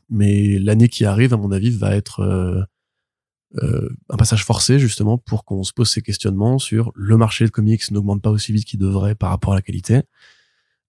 mais 0.09 0.59
l'année 0.59 0.89
qui 0.89 1.05
arrive, 1.05 1.33
à 1.33 1.37
mon 1.37 1.51
avis, 1.51 1.69
va 1.69 1.95
être 1.95 2.19
euh, 2.19 2.61
euh, 3.63 3.89
un 4.09 4.17
passage 4.17 4.45
forcé 4.45 4.79
justement 4.79 5.17
pour 5.17 5.45
qu'on 5.45 5.63
se 5.63 5.73
pose 5.73 5.89
ces 5.89 6.01
questionnements 6.01 6.59
sur 6.59 6.91
le 6.95 7.17
marché 7.17 7.45
de 7.45 7.49
comics 7.49 7.91
n'augmente 7.91 8.21
pas 8.21 8.29
aussi 8.29 8.53
vite 8.53 8.65
qu'il 8.65 8.79
devrait 8.79 9.15
par 9.15 9.29
rapport 9.29 9.53
à 9.53 9.55
la 9.55 9.61
qualité. 9.61 10.01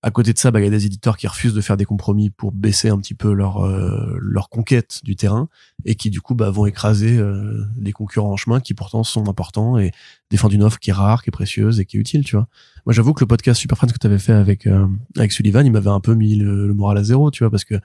À 0.04 0.10
côté 0.10 0.32
de 0.32 0.38
ça, 0.38 0.50
bah, 0.50 0.60
il 0.60 0.64
y 0.64 0.66
a 0.66 0.70
des 0.70 0.84
éditeurs 0.84 1.16
qui 1.16 1.28
refusent 1.28 1.54
de 1.54 1.60
faire 1.60 1.76
des 1.76 1.84
compromis 1.84 2.28
pour 2.28 2.50
baisser 2.50 2.88
un 2.88 2.98
petit 2.98 3.14
peu 3.14 3.32
leur 3.32 3.64
euh, 3.64 4.18
leur 4.20 4.48
conquête 4.48 5.00
du 5.04 5.14
terrain 5.14 5.48
et 5.84 5.94
qui 5.94 6.10
du 6.10 6.20
coup 6.20 6.34
bah, 6.34 6.50
vont 6.50 6.66
écraser 6.66 7.16
euh, 7.16 7.64
les 7.78 7.92
concurrents 7.92 8.32
en 8.32 8.36
chemin 8.36 8.58
qui 8.58 8.74
pourtant 8.74 9.04
sont 9.04 9.28
importants 9.28 9.78
et 9.78 9.92
défendent 10.28 10.54
une 10.54 10.64
offre 10.64 10.80
qui 10.80 10.90
est 10.90 10.92
rare, 10.92 11.22
qui 11.22 11.30
est 11.30 11.32
précieuse 11.32 11.78
et 11.78 11.84
qui 11.84 11.98
est 11.98 12.00
utile, 12.00 12.24
tu 12.24 12.34
vois. 12.34 12.48
Moi, 12.84 12.92
j'avoue 12.92 13.14
que 13.14 13.22
le 13.22 13.28
podcast 13.28 13.60
Super 13.60 13.76
Friends 13.76 13.92
que 13.92 13.98
tu 13.98 14.06
avais 14.08 14.18
fait 14.18 14.32
avec 14.32 14.66
euh, 14.66 14.88
avec 15.16 15.30
Sullivan, 15.30 15.64
il 15.64 15.70
m'avait 15.70 15.88
un 15.88 16.00
peu 16.00 16.14
mis 16.14 16.34
le, 16.34 16.74
moral 16.74 16.98
à 16.98 17.04
zéro, 17.04 17.30
tu 17.30 17.44
vois, 17.44 17.50
parce 17.50 17.64
que 17.64 17.76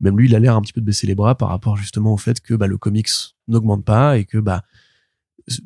même 0.00 0.18
lui, 0.18 0.28
il 0.28 0.34
a 0.34 0.38
l'air 0.38 0.56
un 0.56 0.62
petit 0.62 0.72
peu 0.72 0.80
de 0.80 0.86
baisser 0.86 1.06
les 1.06 1.14
bras 1.14 1.34
par 1.34 1.50
rapport 1.50 1.76
justement 1.76 2.14
au 2.14 2.16
fait 2.16 2.40
que 2.40 2.54
bah, 2.54 2.68
le 2.68 2.78
comics 2.78 3.10
n'augmente 3.48 3.84
pas 3.84 4.16
et 4.16 4.24
que 4.24 4.38
bah 4.38 4.62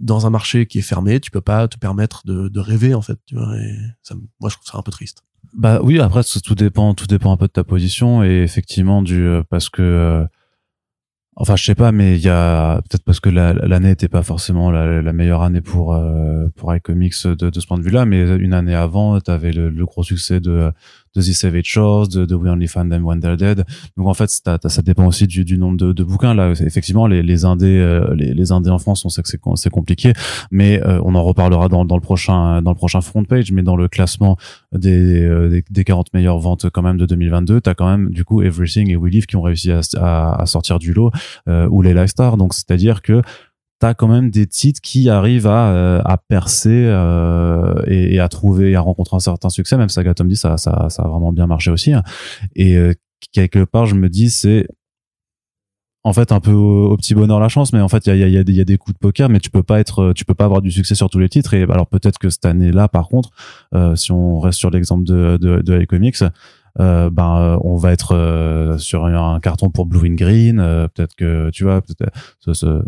dans 0.00 0.26
un 0.26 0.30
marché 0.30 0.66
qui 0.66 0.78
est 0.78 0.82
fermé, 0.82 1.20
tu 1.20 1.30
peux 1.30 1.40
pas 1.40 1.68
te 1.68 1.78
permettre 1.78 2.26
de, 2.26 2.48
de 2.48 2.60
rêver 2.60 2.94
en 2.94 3.02
fait. 3.02 3.18
Tu 3.26 3.36
vois, 3.36 3.56
et 3.58 3.76
ça, 4.02 4.16
moi, 4.40 4.50
je 4.50 4.56
trouve 4.56 4.66
ça 4.66 4.78
un 4.78 4.82
peu 4.82 4.90
triste. 4.90 5.22
Bah 5.56 5.80
oui, 5.82 6.00
après 6.00 6.22
tout 6.42 6.54
dépend, 6.54 6.94
tout 6.94 7.06
dépend 7.06 7.32
un 7.32 7.36
peu 7.36 7.46
de 7.46 7.52
ta 7.52 7.64
position 7.64 8.24
et 8.24 8.42
effectivement 8.42 9.02
du 9.02 9.24
euh, 9.26 9.42
parce 9.48 9.68
que 9.68 9.82
euh, 9.82 10.24
enfin 11.36 11.56
je 11.56 11.64
sais 11.64 11.74
pas, 11.74 11.92
mais 11.92 12.16
il 12.16 12.22
y 12.24 12.28
a 12.28 12.76
peut-être 12.82 13.04
parce 13.04 13.20
que 13.20 13.28
la- 13.28 13.52
l'année 13.54 13.90
était 13.90 14.08
pas 14.08 14.22
forcément 14.22 14.70
la, 14.70 15.02
la 15.02 15.12
meilleure 15.12 15.42
année 15.42 15.60
pour 15.60 15.94
euh, 15.94 16.46
pour 16.56 16.74
iComics 16.74 17.26
de, 17.26 17.50
de 17.50 17.60
ce 17.60 17.66
point 17.66 17.78
de 17.78 17.82
vue-là, 17.82 18.06
mais 18.06 18.20
une 18.36 18.54
année 18.54 18.74
avant, 18.74 19.18
t'avais 19.20 19.52
le, 19.52 19.70
le 19.70 19.84
gros 19.86 20.02
succès 20.04 20.40
de 20.40 20.72
de 21.14 21.20
The 21.20 21.32
Savage 21.32 21.64
Shores, 21.66 22.08
de, 22.08 22.24
de 22.24 22.34
We 22.34 22.50
Only 22.50 22.68
Find 22.68 22.90
Them 22.90 23.04
When 23.04 23.20
They're 23.20 23.36
Dead. 23.36 23.64
Donc 23.96 24.06
en 24.06 24.14
fait, 24.14 24.30
ça 24.30 24.82
dépend 24.82 25.06
aussi 25.06 25.26
du, 25.26 25.58
nombre 25.58 25.76
de, 25.92 26.04
bouquins. 26.04 26.34
Là, 26.34 26.54
C'est- 26.54 26.64
effectivement, 26.64 27.06
les, 27.06 27.22
les 27.22 27.44
indés, 27.44 27.78
euh, 27.78 28.14
les, 28.14 28.52
indés 28.52 28.70
en 28.70 28.78
France, 28.78 29.04
on 29.04 29.08
sait 29.08 29.22
que 29.22 29.28
c'est 29.28 29.40
c'est 29.56 29.70
compliqué, 29.70 30.12
mais 30.50 30.82
euh, 30.82 31.00
on 31.04 31.14
en 31.14 31.22
reparlera 31.22 31.68
dans, 31.68 31.82
le 31.84 32.00
prochain 32.00 32.62
dans 32.62 32.70
le 32.70 32.76
prochain 32.76 33.00
front 33.00 33.24
page. 33.24 33.52
Mais 33.52 33.62
dans 33.62 33.76
le 33.76 33.88
classement 33.88 34.36
des, 34.72 35.22
euh, 35.22 35.48
des, 35.48 35.64
des 35.68 35.84
40 35.84 36.12
meilleures 36.14 36.38
ventes 36.38 36.70
quand 36.70 36.82
même 36.82 36.96
de 36.96 37.06
2022, 37.06 37.60
t'as 37.60 37.74
quand 37.74 37.88
même 37.88 38.10
du 38.10 38.24
coup 38.24 38.42
Everything 38.42 38.90
et 38.90 38.96
We 38.96 39.12
Live 39.12 39.26
qui 39.26 39.36
ont 39.36 39.42
réussi 39.42 39.70
à, 39.70 39.80
à, 39.96 40.42
à 40.42 40.46
sortir 40.46 40.78
du 40.78 40.92
lot, 40.92 41.10
ou 41.46 41.82
les 41.82 41.94
Lifestars. 41.94 42.36
Donc 42.36 42.54
c'est-à-dire 42.54 43.02
que 43.02 43.22
quand 43.92 44.08
même 44.08 44.30
des 44.30 44.46
titres 44.46 44.80
qui 44.80 45.10
arrivent 45.10 45.46
à, 45.46 45.68
euh, 45.74 46.00
percer 46.28 46.70
euh, 46.86 47.74
et, 47.86 48.18
à 48.20 48.28
trouver 48.28 48.70
et 48.70 48.76
à 48.76 48.80
rencontrer 48.80 49.16
un 49.16 49.20
certain 49.20 49.50
succès 49.50 49.76
même 49.76 49.90
Saga 49.90 50.14
Tom 50.14 50.28
dit 50.28 50.36
ça, 50.36 50.56
ça 50.56 50.86
ça 50.88 51.02
a 51.02 51.08
vraiment 51.08 51.32
bien 51.32 51.46
marché 51.46 51.70
aussi 51.70 51.92
hein. 51.92 52.02
et 52.56 52.76
euh, 52.78 52.94
quelque 53.32 53.64
part 53.64 53.84
je 53.84 53.94
me 53.96 54.08
dis 54.08 54.30
c'est 54.30 54.66
en 56.04 56.12
fait 56.12 56.32
un 56.32 56.40
peu 56.40 56.52
au, 56.52 56.96
petit 56.96 57.14
bonheur 57.14 57.40
la 57.40 57.48
chance 57.48 57.72
mais 57.72 57.80
en 57.80 57.88
fait 57.88 58.06
il 58.06 58.16
y 58.16 58.22
a, 58.22 58.28
y, 58.28 58.32
y 58.32 58.60
a 58.60 58.64
des- 58.64 58.78
coups 58.78 58.94
de 58.94 58.98
poker 58.98 59.28
mais 59.28 59.40
tu 59.40 59.50
peux 59.50 59.62
pas 59.62 59.80
être 59.80 60.12
tu 60.14 60.24
peux 60.24 60.34
pas 60.34 60.44
avoir 60.44 60.62
du 60.62 60.70
succès 60.70 60.94
sur 60.94 61.10
tous 61.10 61.18
les 61.18 61.28
titres 61.28 61.52
et 61.54 61.62
alors 61.64 61.86
peut-être 61.86 62.18
que 62.18 62.30
cette 62.30 62.46
année 62.46 62.72
là 62.72 62.88
par 62.88 63.08
contre 63.08 63.30
si 63.96 64.12
on 64.12 64.38
reste 64.40 64.58
sur 64.58 64.70
l'exemple 64.70 65.04
de 65.04 65.36
de, 65.40 65.60
de 65.62 65.82
iComics 65.82 66.22
euh, 66.80 67.08
ben 67.10 67.58
on 67.62 67.76
va 67.76 67.92
être 67.92 68.76
sur 68.78 69.04
un 69.06 69.40
carton 69.40 69.70
pour 69.70 69.86
Blue 69.86 70.10
and 70.10 70.14
Green 70.14 70.56
peut-être 70.94 71.14
que 71.16 71.50
tu 71.50 71.64
vois 71.64 71.80
ce, 72.40 72.52
ce- 72.52 72.82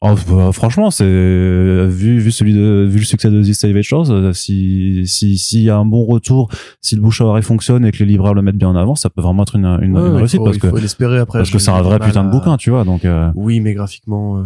Oh, 0.00 0.14
bah, 0.30 0.52
franchement, 0.52 0.92
c'est 0.92 1.04
vu 1.04 2.18
vu 2.20 2.30
celui 2.30 2.54
de 2.54 2.86
vu 2.88 2.98
le 3.00 3.04
succès 3.04 3.30
de 3.30 3.42
The 3.42 3.52
Savage 3.52 3.92
euh, 3.92 4.32
si 4.32 5.02
si 5.08 5.36
s'il 5.36 5.62
y 5.62 5.70
a 5.70 5.76
un 5.76 5.84
bon 5.84 6.04
retour, 6.04 6.50
si 6.80 6.94
le 6.94 7.00
bouche 7.00 7.20
à 7.20 7.24
oreille 7.24 7.42
fonctionne 7.42 7.84
et 7.84 7.90
que 7.90 7.98
les 7.98 8.04
libraires 8.06 8.34
le 8.34 8.42
mettent 8.42 8.56
bien 8.58 8.68
en 8.68 8.76
avant, 8.76 8.94
ça 8.94 9.10
peut 9.10 9.22
vraiment 9.22 9.42
être 9.42 9.56
une 9.56 9.64
une, 9.82 9.96
Ouais, 9.98 10.06
une 10.08 10.14
réussite 10.16 10.38
faut- 10.38 10.44
parce 10.44 10.58
que 10.58 10.68
faut 10.68 10.76
l'espérer 10.76 11.18
après. 11.18 11.40
parce 11.40 11.50
que 11.50 11.58
c'est 11.58 11.72
un 11.72 11.82
vrai 11.82 11.98
putain 11.98 12.22
de 12.24 12.30
bouquin, 12.30 12.56
tu 12.56 12.70
vois. 12.70 12.84
Donc 12.84 13.04
euh, 13.04 13.32
Oui, 13.34 13.58
mais 13.58 13.74
graphiquement. 13.74 14.38
euh, 14.38 14.42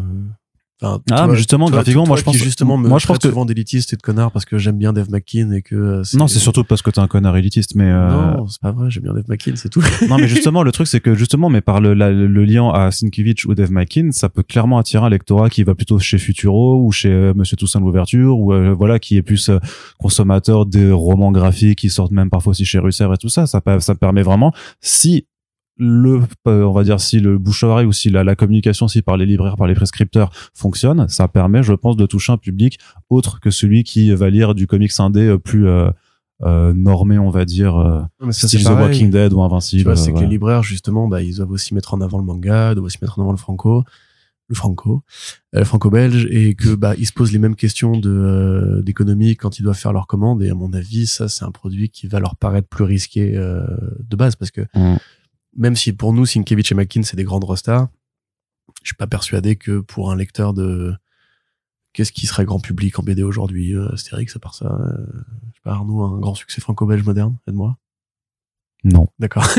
Enfin, 0.83 1.01
Ah, 1.11 1.27
mais 1.29 1.37
justement, 1.37 1.67
toi- 1.67 1.77
graphiquement, 1.77 2.03
toi 2.03 2.09
moi, 2.09 2.17
je 2.17 2.23
pense- 2.25 2.37
justement 2.37 2.77
me 2.77 2.89
moi, 2.89 2.99
je 2.99 3.07
pense 3.07 3.19
que- 3.19 3.29
souvent 3.29 3.45
d'élitiste 3.45 3.93
et 3.93 3.97
de 3.97 4.03
connard 4.03 4.33
parce 4.33 4.45
que 4.45 4.59
j'aime 4.59 4.77
bien 4.79 4.93
Dave 4.93 5.11
McKean 5.11 5.53
et 5.53 5.63
que 5.63 5.75
euh, 5.77 6.03
non, 6.15 6.27
c'est 6.27 6.39
surtout 6.39 6.65
parce 6.65 6.83
que 6.83 6.91
t'es 6.91 6.99
un 6.99 7.07
connard 7.07 7.37
élitiste, 7.37 7.75
mais 7.77 7.85
euh, 7.91 8.35
non, 8.37 8.47
c'est 8.49 8.61
pas 8.61 8.73
vrai, 8.73 8.91
j'aime 8.91 9.05
bien 9.05 9.15
Dave 9.15 9.25
McKean, 9.29 9.53
c'est 9.57 9.69
tout. 9.69 9.83
non, 10.09 10.17
mais 10.19 10.27
justement, 10.29 10.63
le 10.63 10.73
truc, 10.73 10.87
c'est 10.89 11.01
que 11.01 11.15
justement, 11.15 11.49
mais 11.51 11.61
par 11.61 11.81
le, 11.81 11.95
la- 11.95 12.11
le 12.11 12.45
lien 12.45 12.69
à 12.71 12.91
Sienkiewicz 12.91 13.45
ou 13.47 13.55
Dave 13.55 13.71
McKean, 13.71 14.11
ça 14.13 14.29
peut 14.29 14.43
clairement 14.43 14.79
attirer 14.79 15.05
un 15.05 15.09
lectorat 15.11 15.49
qui 15.51 15.63
va 15.63 15.75
plutôt 15.75 15.99
chez 15.99 16.19
Futuro 16.19 16.83
ou 16.85 16.91
chez 16.93 17.11
euh, 17.11 17.33
Monsieur 17.35 17.57
Toussaint 17.57 17.81
l'ouverture 17.81 18.39
ou 18.39 18.53
euh, 18.53 18.75
voilà, 18.77 18.99
qui 18.99 19.17
est 19.17 19.23
plus 19.23 19.49
euh, 19.49 19.59
consommateur 19.99 20.67
des 20.67 20.91
romans 20.91 21.33
graphiques 21.33 21.79
qui 21.79 21.91
sortent 21.91 22.13
même 22.13 22.31
parfois 22.31 22.51
aussi 22.51 22.65
chez 22.65 22.79
Russer 22.79 23.07
et 23.13 23.17
tout 23.19 23.29
ça. 23.29 23.47
Ça 23.47 23.61
permet 23.61 24.23
vraiment, 24.23 24.53
si 24.81 25.27
le, 25.85 26.21
euh, 26.47 26.63
on 26.63 26.73
va 26.73 26.85
dire, 26.85 27.01
si 27.01 27.19
le 27.19 27.39
bouche 27.39 27.65
oreille 27.65 27.87
ou 27.87 27.93
si 27.93 28.09
la, 28.11 28.23
la 28.25 28.37
communication, 28.37 28.87
si 28.89 29.03
par 29.03 29.17
les 29.17 29.27
libraires, 29.27 29.57
par 29.57 29.67
les 29.67 29.75
prescripteurs 29.75 30.31
fonctionne, 30.55 31.09
ça 31.09 31.27
permet, 31.29 31.63
je 31.63 31.73
pense, 31.73 31.97
de 31.97 32.07
toucher 32.07 32.33
un 32.33 32.37
public 32.39 32.79
autre 33.11 33.41
que 33.41 33.51
celui 33.51 33.83
qui 33.83 34.13
va 34.15 34.31
lire 34.31 34.55
du 34.55 34.67
comics 34.67 34.93
indé 35.01 35.23
euh, 35.27 35.39
plus 35.39 35.67
euh, 35.67 35.91
euh, 36.45 36.73
normé, 36.73 37.19
on 37.19 37.31
va 37.31 37.45
dire. 37.45 37.77
euh, 37.77 38.01
ça, 38.31 38.47
style 38.49 38.61
The 38.63 38.65
pareil. 38.69 38.87
Walking 38.87 39.11
Dead 39.11 39.33
ou 39.33 39.43
Invincible. 39.43 39.97
c'est 39.97 40.13
que 40.13 40.21
les 40.21 40.27
libraires, 40.27 40.63
justement, 40.63 41.09
bah, 41.09 41.23
ils 41.23 41.37
doivent 41.37 41.51
aussi 41.51 41.75
mettre 41.75 41.95
en 41.95 42.01
avant 42.01 42.19
le 42.19 42.25
manga, 42.25 42.75
doivent 42.75 42.87
aussi 42.87 42.99
mettre 43.03 43.19
en 43.19 43.23
avant 43.23 43.33
le 43.33 43.37
franco, 43.39 43.85
le 44.49 44.55
franco, 44.57 45.03
euh, 45.55 45.65
franco-belge, 45.65 46.27
et 46.31 46.55
que, 46.55 46.75
bah, 46.75 46.95
ils 46.99 47.07
se 47.07 47.13
posent 47.13 47.33
les 47.33 47.39
mêmes 47.39 47.55
questions 47.57 47.97
de, 47.97 48.11
euh, 48.11 48.83
d'économie 48.83 49.37
quand 49.37 49.59
ils 49.59 49.63
doivent 49.63 49.79
faire 49.79 49.93
leurs 49.93 50.07
commandes. 50.09 50.43
Et 50.43 50.51
à 50.51 50.55
mon 50.55 50.73
avis, 50.73 51.07
ça, 51.07 51.29
c'est 51.29 51.45
un 51.45 51.53
produit 51.53 51.89
qui 51.91 52.07
va 52.09 52.19
leur 52.21 52.37
paraître 52.37 52.69
plus 52.69 52.85
risqué, 52.85 53.37
euh, 53.37 53.63
de 54.09 54.17
base, 54.17 54.35
parce 54.37 54.51
que 54.51 54.63
Mm. 54.75 54.97
Même 55.57 55.77
si 55.77 55.93
pour 55.93 56.13
nous, 56.13 56.27
Sienkiewicz 56.27 56.73
et 56.73 56.75
McKean, 56.75 57.03
c'est 57.03 57.17
des 57.17 57.25
grandes 57.25 57.45
rostas, 57.45 57.89
je 58.83 58.89
suis 58.89 58.97
pas 58.97 59.07
persuadé 59.07 59.57
que 59.57 59.81
pour 59.81 60.11
un 60.11 60.17
lecteur 60.17 60.55
de, 60.55 60.95
qu'est-ce 61.93 62.13
qui 62.13 62.27
serait 62.27 62.45
grand 62.45 62.61
public 62.61 62.99
en 62.99 63.03
BD 63.03 63.23
aujourd'hui, 63.23 63.75
euh, 63.75 63.93
Astérix, 63.93 64.35
à 64.37 64.39
part 64.39 64.55
ça, 64.55 64.67
euh, 64.67 65.07
je 65.51 65.55
sais 65.55 65.61
pas, 65.65 65.73
Arnaud, 65.73 66.03
un 66.03 66.19
grand 66.21 66.35
succès 66.35 66.61
franco-belge 66.61 67.05
moderne, 67.05 67.37
aide-moi. 67.49 67.77
Non. 68.85 69.07
D'accord. 69.19 69.47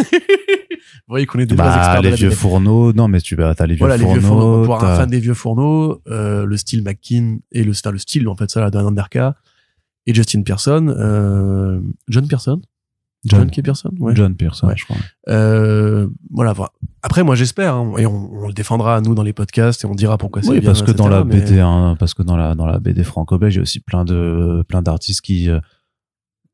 Vous 1.07 1.11
voyez 1.13 1.25
qu'on 1.25 1.39
est 1.39 1.45
des 1.45 1.55
Bah, 1.55 1.75
experts 1.77 2.01
les 2.01 2.09
la 2.11 2.15
vieux 2.15 2.29
BD. 2.29 2.35
fourneaux. 2.35 2.93
Non, 2.93 3.07
mais 3.07 3.19
tu 3.21 3.35
vas, 3.35 3.55
t'as 3.55 3.65
les 3.65 3.75
vieux 3.75 3.79
Voilà, 3.79 3.97
les 3.97 4.03
fourneaux. 4.03 4.19
vieux 4.19 4.27
fourneaux. 4.27 4.65
Pour 4.65 4.83
un 4.83 4.95
fan 4.97 5.09
des 5.09 5.19
vieux 5.19 5.33
fourneaux, 5.33 6.01
euh, 6.07 6.45
le 6.45 6.57
style 6.57 6.83
McKean 6.83 7.39
et 7.51 7.63
le, 7.63 7.71
le 7.91 7.97
style, 7.97 8.27
en 8.27 8.35
fait, 8.35 8.49
ça, 8.49 8.59
là, 8.61 8.69
d'un 8.69 8.85
Anderka 8.85 9.35
et 10.05 10.13
Justin 10.13 10.43
Pearson, 10.43 10.87
euh, 10.97 11.79
John 12.09 12.27
Pearson? 12.27 12.61
John, 13.25 13.39
John, 13.41 13.51
K. 13.51 13.61
Pearson? 13.63 13.91
Ouais. 13.99 14.15
John 14.15 14.35
Pearson, 14.35 14.67
Ouais. 14.67 14.73
je 14.77 14.83
crois. 14.85 14.97
Euh, 15.29 16.07
voilà, 16.31 16.53
voilà. 16.53 16.71
Après, 17.03 17.23
moi, 17.23 17.35
j'espère, 17.35 17.73
hein, 17.75 17.93
et 17.97 18.05
on, 18.05 18.31
on 18.33 18.47
le 18.47 18.53
défendra 18.53 18.95
à 18.97 19.01
nous 19.01 19.15
dans 19.15 19.23
les 19.23 19.33
podcasts 19.33 19.83
et 19.83 19.87
on 19.87 19.95
dira 19.95 20.17
pourquoi 20.17 20.41
c'est 20.41 20.49
Oui, 20.49 20.59
bien, 20.59 20.69
parce 20.69 20.81
que 20.81 20.91
dans 20.91 21.07
la 21.07 21.23
mais- 21.23 21.39
BD, 21.41 21.59
hein, 21.59 21.95
parce 21.99 22.13
que 22.13 22.23
dans 22.23 22.35
la 22.37 22.55
dans 22.55 22.65
la 22.65 22.79
BD 22.79 23.03
franco-belge, 23.03 23.53
il 23.55 23.57
y 23.57 23.59
a 23.59 23.61
aussi 23.63 23.79
plein 23.79 24.03
de 24.05 24.63
plein 24.67 24.81
d'artistes 24.81 25.21
qui 25.21 25.49
euh, 25.49 25.59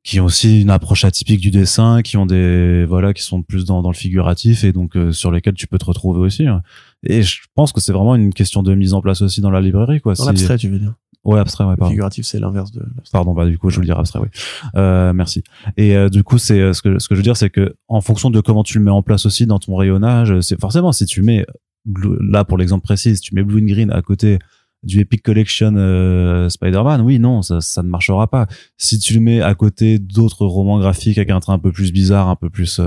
qui 0.03 0.19
ont 0.21 0.25
aussi 0.25 0.62
une 0.62 0.69
approche 0.69 1.03
atypique 1.03 1.41
du 1.41 1.51
dessin, 1.51 2.01
qui 2.01 2.17
ont 2.17 2.25
des 2.25 2.86
voilà, 2.86 3.13
qui 3.13 3.21
sont 3.23 3.41
plus 3.43 3.65
dans 3.65 3.82
dans 3.82 3.89
le 3.91 3.95
figuratif 3.97 4.63
et 4.63 4.71
donc 4.71 4.95
euh, 4.95 5.12
sur 5.12 5.29
lesquels 5.32 5.55
tu 5.55 5.67
peux 5.67 5.77
te 5.77 5.86
retrouver 5.86 6.19
aussi. 6.21 6.47
hein. 6.47 6.62
Et 7.03 7.21
je 7.21 7.41
pense 7.55 7.71
que 7.73 7.82
c'est 7.82 7.91
vraiment 7.93 8.15
une 8.15 8.34
question 8.34 8.63
de 8.63 8.73
mise 8.75 8.93
en 8.93 9.01
place 9.01 9.21
aussi 9.21 9.41
dans 9.41 9.51
la 9.51 9.62
librairie, 9.62 10.01
quoi. 10.01 10.13
Dans 10.13 10.23
Si- 10.23 10.27
l'abstrait, 10.27 10.58
tu 10.58 10.69
veux 10.69 10.79
dire. 10.79 10.93
Ouais, 11.30 11.39
abstrait, 11.39 11.63
ouais, 11.63 11.76
pardon. 11.76 11.92
figuratif, 11.92 12.26
c'est 12.26 12.39
l'inverse 12.39 12.72
de. 12.72 12.82
Pardon, 13.12 13.34
bah 13.34 13.46
du 13.46 13.60
coup, 13.60 13.70
je 13.70 13.76
veux 13.76 13.82
le 13.82 13.86
dire 13.86 14.00
abstrait, 14.00 14.20
oui. 14.20 14.30
Euh, 14.76 15.13
merci. 15.13 15.44
Et 15.78 15.96
euh, 15.96 16.10
du 16.10 16.24
coup, 16.24 16.39
c'est 16.39 16.60
euh, 16.60 16.74
ce 16.74 16.82
que 16.82 16.98
ce 16.98 17.08
que 17.08 17.13
je 17.13 17.20
veux 17.20 17.24
dire, 17.24 17.38
c'est 17.38 17.52
que 17.52 17.76
en 17.88 18.02
fonction 18.02 18.32
de 18.32 18.42
comment 18.42 18.63
tu 18.63 18.80
le 18.80 18.84
mets 18.84 18.89
en 18.92 19.04
place 19.04 19.28
aussi 19.28 19.46
dans 19.46 19.60
ton 19.60 19.76
rayonnage, 19.76 20.39
c'est 20.42 20.60
forcément 20.60 20.92
si 20.92 21.06
tu 21.06 21.22
mets 21.22 21.46
là 21.86 22.44
pour 22.46 22.58
l'exemple 22.58 22.84
précis, 22.84 23.15
si 23.15 23.22
tu 23.22 23.36
mets 23.36 23.44
Blue 23.44 23.62
and 23.62 23.68
Green 23.68 23.92
à 23.92 24.02
côté 24.02 24.39
du 24.82 25.02
Epic 25.02 25.22
Collection 25.22 26.50
Spider-Man, 26.50 27.02
oui, 27.02 27.20
non, 27.20 27.44
ça, 27.44 27.62
ça 27.62 27.84
ne 27.84 27.89
marchera 27.89 28.28
pas. 28.28 28.48
Si 28.78 28.98
tu 28.98 29.13
le 29.13 29.20
mets 29.20 29.42
à 29.42 29.54
côté 29.54 30.00
d'autres 30.00 30.48
romans 30.48 30.80
graphiques 30.80 31.18
avec 31.18 31.30
un 31.30 31.39
trait 31.39 31.54
un 31.54 31.60
peu 31.60 31.72
plus 31.72 31.92
bizarre, 31.92 32.28
un 32.28 32.36
peu 32.36 32.50
plus 32.50 32.82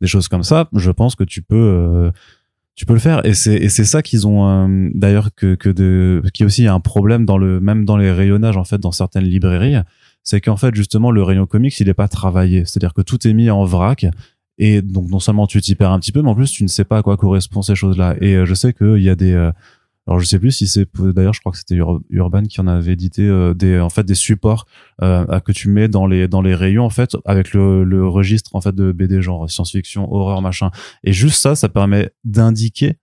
des 0.00 0.06
choses 0.06 0.26
comme 0.26 0.42
ça, 0.42 0.68
je 0.72 0.90
pense 0.90 1.14
que 1.14 1.24
tu 1.24 1.42
peux 1.42 2.10
tu 2.78 2.86
peux 2.86 2.92
le 2.92 3.00
faire. 3.00 3.26
Et 3.26 3.34
c'est 3.34 3.56
et 3.56 3.68
c'est 3.68 3.84
ça 3.84 4.02
qu'ils 4.02 4.28
ont 4.28 4.48
euh, 4.48 4.88
d'ailleurs 4.94 5.30
que 5.34 5.56
que 5.56 5.68
de 5.68 6.22
qui 6.32 6.44
aussi 6.44 6.68
un 6.68 6.78
problème 6.78 7.26
dans 7.26 7.36
le 7.36 7.58
même 7.58 7.84
dans 7.84 7.96
les 7.96 8.12
rayonnages 8.12 8.56
en 8.56 8.62
fait 8.62 8.78
dans 8.78 8.92
certaines 8.92 9.24
librairies. 9.24 9.74
C'est 10.22 10.40
qu'en 10.40 10.56
fait 10.56 10.72
justement 10.76 11.10
le 11.10 11.24
rayon 11.24 11.46
comics 11.46 11.78
il 11.80 11.88
est 11.88 11.94
pas 11.94 12.06
travaillé. 12.06 12.64
C'est-à-dire 12.64 12.94
que 12.94 13.02
tout 13.02 13.26
est 13.26 13.32
mis 13.32 13.50
en 13.50 13.64
vrac. 13.64 14.06
Et 14.58 14.80
donc 14.80 15.10
non 15.10 15.18
seulement 15.18 15.48
tu 15.48 15.60
t'y 15.60 15.74
perds 15.74 15.90
un 15.90 15.98
petit 15.98 16.12
peu 16.12 16.22
mais 16.22 16.28
en 16.28 16.36
plus 16.36 16.52
tu 16.52 16.62
ne 16.62 16.68
sais 16.68 16.84
pas 16.84 16.98
à 16.98 17.02
quoi 17.02 17.16
correspondent 17.16 17.64
ces 17.64 17.74
choses-là. 17.74 18.14
Et 18.20 18.36
euh, 18.36 18.46
je 18.46 18.54
sais 18.54 18.72
qu'il 18.72 19.02
y 19.02 19.10
a 19.10 19.16
des 19.16 19.32
euh, 19.32 19.50
alors 20.08 20.18
je 20.20 20.24
sais 20.26 20.38
plus 20.40 20.50
si 20.50 20.66
c'est 20.66 20.88
d'ailleurs 20.98 21.34
je 21.34 21.40
crois 21.40 21.52
que 21.52 21.58
c'était 21.58 21.76
Ur- 21.76 22.00
Urban 22.10 22.42
qui 22.44 22.60
en 22.60 22.66
avait 22.66 22.94
édité 22.94 23.22
euh, 23.28 23.54
des 23.54 23.78
en 23.78 23.90
fait 23.90 24.04
des 24.04 24.14
supports 24.16 24.66
euh, 25.02 25.24
à- 25.28 25.40
que 25.40 25.52
tu 25.52 25.68
mets 25.68 25.86
dans 25.86 26.06
les 26.06 26.26
dans 26.26 26.42
les 26.42 26.54
rayons 26.54 26.84
en 26.84 26.90
fait 26.90 27.16
avec 27.26 27.52
le, 27.52 27.84
le 27.84 28.08
registre 28.08 28.50
en 28.54 28.60
fait 28.60 28.74
de 28.74 28.90
BD 28.90 29.20
genre 29.22 29.48
science-fiction 29.50 30.10
horreur 30.12 30.40
machin. 30.42 30.70
Et 31.04 31.12
juste 31.12 31.40
ça 31.40 31.54
ça 31.54 31.68
permet 31.68 32.10
d'indiquer 32.24 32.96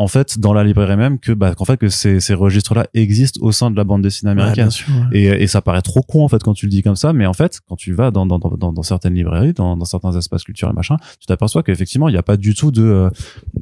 en 0.00 0.08
fait 0.08 0.38
dans 0.38 0.52
la 0.52 0.64
librairie 0.64 0.96
même 0.96 1.18
que 1.18 1.32
bah 1.32 1.54
qu'en 1.54 1.64
fait 1.64 1.76
que 1.76 1.88
ces, 1.88 2.20
ces 2.20 2.34
registres 2.34 2.74
là 2.74 2.86
existent 2.94 3.38
au 3.42 3.52
sein 3.52 3.70
de 3.70 3.76
la 3.76 3.84
bande 3.84 4.02
dessinée 4.02 4.30
Ouais, 4.32 4.40
américaine 4.40 4.64
bien 4.66 4.70
sûr. 4.70 4.88
ouais. 5.12 5.18
et, 5.18 5.42
et 5.42 5.46
ça 5.46 5.60
paraît 5.60 5.82
trop 5.82 6.02
con 6.02 6.24
en 6.24 6.28
fait 6.28 6.42
quand 6.42 6.54
tu 6.54 6.66
le 6.66 6.70
dis 6.70 6.82
comme 6.82 6.96
ça, 6.96 7.12
mais 7.12 7.26
en 7.26 7.32
fait 7.32 7.60
quand 7.68 7.76
tu 7.76 7.92
vas 7.92 8.10
dans 8.10 8.26
dans 8.26 8.38
dans, 8.38 8.72
dans 8.72 8.82
certaines 8.82 9.14
librairies, 9.14 9.52
dans, 9.52 9.76
dans 9.76 9.84
certains 9.84 10.16
espaces 10.16 10.44
culturels 10.44 10.74
machin, 10.74 10.96
tu 11.20 11.26
t'aperçois 11.26 11.62
qu'effectivement 11.62 12.08
il 12.08 12.12
n'y 12.12 12.18
a 12.18 12.22
pas 12.22 12.36
du 12.36 12.54
tout 12.54 12.70
de 12.70 12.82
euh, 12.82 13.10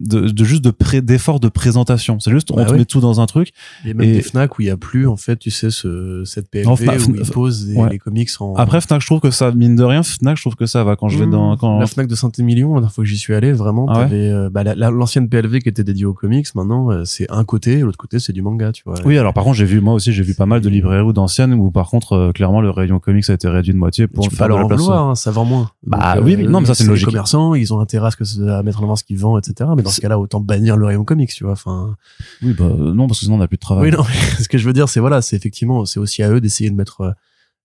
de, 0.01 0.29
de 0.29 0.45
juste 0.45 0.63
de 0.65 0.71
pré 0.71 1.01
d'effort 1.01 1.41
de 1.41 1.49
présentation. 1.49 2.19
C'est 2.21 2.31
juste 2.31 2.51
on 2.51 2.57
Bah 2.57 2.65
te 2.67 2.73
oui. 2.73 2.79
met 2.79 2.85
tout 2.85 3.01
dans 3.01 3.21
un 3.21 3.27
truc. 3.27 3.51
Il 3.85 3.89
y 3.89 3.91
a 3.91 3.95
même 3.95 4.09
Et- 4.09 4.13
des 4.15 4.23
Fnac 4.23 4.59
où 4.59 4.63
il 4.63 4.67
y 4.67 4.71
a 4.71 4.77
plus, 4.77 5.07
en 5.07 5.17
fait, 5.17 5.37
tu 5.39 5.51
sais, 5.51 5.71
ce, 5.71 6.23
cette 6.25 6.51
PLV 6.51 6.67
Non, 6.69 6.75
Fnac- 6.77 7.09
où 7.09 7.15
ils 7.17 7.31
posent 7.31 7.67
des- 7.67 7.75
ouais. 7.77 7.89
les 7.91 7.99
comics 7.99 8.29
en. 8.41 8.55
Après 8.55 8.81
Fnac, 8.81 9.01
je 9.01 9.07
trouve 9.07 9.21
que 9.21 9.31
ça 9.31 9.51
mine 9.53 9.77
de 9.77 9.83
rien, 9.85 10.03
Fnac, 10.03 10.37
je 10.37 10.43
trouve 10.43 10.55
que 10.57 10.67
ça 10.67 10.85
va 10.85 10.97
quand 10.97 11.09
je 11.09 11.19
vais 11.19 11.27
dans 11.27 11.55
Mmh. 11.55 11.59
quand 11.59 11.79
La 11.79 11.87
Fnac 11.87 12.07
de 12.07 12.15
Saint-Émilion, 12.15 12.69
la 12.75 12.81
dernière 12.81 12.93
fois 12.93 13.05
que 13.05 13.11
j'y 13.11 13.17
suis 13.19 13.35
allé, 13.35 13.53
vraiment, 13.53 13.87
Ah 13.89 13.93
ouais 13.99 14.05
t'avais, 14.05 14.29
euh, 14.31 14.51
bah, 14.51 14.63
la- 14.65 14.75
la- 14.75 14.91
l'ancienne 14.91 15.29
PLV 15.29 15.61
qui 15.61 15.69
était 15.69 15.85
dédiée 15.85 16.05
aux 16.05 16.15
comics, 16.15 16.28
maintenant, 16.55 16.91
euh, 16.91 17.05
c'est 17.05 17.31
un 17.31 17.45
côté, 17.45 17.81
l'autre 17.81 17.99
côté, 17.99 18.19
c'est 18.19 18.33
du 18.33 18.43
manga, 18.43 18.73
tu 18.73 18.83
vois. 18.87 18.97
oui, 19.05 19.19
alors 19.19 19.33
par 19.35 19.45
contre, 19.45 19.57
j'ai 19.57 19.65
vu 19.65 19.81
moi 19.81 19.95
aussi, 19.95 20.13
j'ai 20.13 20.23
vu 20.23 20.35
pas 20.35 20.47
mal 20.47 20.61
de 20.61 20.69
librairies 20.69 21.03
ou 21.03 21.13
d'anciennes 21.13 21.55
où 21.55 21.71
par 21.71 21.89
contre 21.89 22.13
euh, 22.13 22.33
clairement 22.33 22.61
le 22.61 22.71
rayon 22.71 22.99
comics 22.99 23.29
a 23.29 23.33
été 23.35 23.49
réduit 23.49 23.73
de 23.73 23.79
moitié 23.79 24.07
pour 24.07 24.27
faire 24.31 24.47
de 24.47 24.51
leur 24.51 24.59
la 24.59 24.65
en 24.65 24.69
place. 24.69 24.81
vouloir, 24.81 25.09
hein, 25.09 25.15
ça 25.15 25.31
vend 25.31 25.45
moins. 25.45 25.71
Bah 25.87 26.15
Donc, 26.17 26.25
oui, 26.25 26.37
mais 26.37 26.45
non, 26.45 26.61
mais 26.61 26.67
ça, 26.67 26.75
c'est 26.75 26.85
une 26.85 26.89
les 26.89 26.95
logique. 26.95 27.07
commerçants, 27.07 27.55
ils 27.55 27.73
ont 27.75 27.81
intérêt 27.81 28.09
à, 28.09 28.11
ce 28.11 28.17
que, 28.17 28.49
à 28.49 28.63
mettre 28.63 28.81
en 28.81 28.85
avant 28.85 28.97
ce 28.97 29.05
qu'ils 29.05 29.19
vendent, 29.19 29.39
etc. 29.45 29.71
Mais 29.77 29.83
dans 29.83 29.91
ce 29.91 30.01
cas-là, 30.01 30.19
autant 30.19 30.41
bannir 30.41 30.77
le 30.77 30.87
rayon 30.87 31.05
comics, 31.05 31.31
tu 31.31 31.45
vois. 31.45 31.53
Enfin, 31.53 31.97
Oui, 32.43 32.55
bah 32.59 32.65
euh, 32.67 32.93
non 32.95 33.07
parce 33.07 33.21
que 33.21 33.25
sinon 33.25 33.37
on 33.37 33.39
n'a 33.39 33.49
plus 33.49 33.57
de 33.57 33.61
travail. 33.61 33.91
oui, 33.91 33.97
non, 33.97 34.05
ce 34.41 34.49
que 34.49 34.59
je 34.59 34.67
veux 34.67 34.73
dire, 34.73 34.89
c'est 34.89 35.01
voilà, 35.01 35.23
c'est 35.23 35.37
effectivement, 35.37 35.85
c'est 35.85 36.01
aussi 36.01 36.23
à 36.23 36.31
eux 36.31 36.41
d'essayer 36.41 36.71
de 36.71 36.75
mettre 36.77 37.01
euh, 37.03 37.11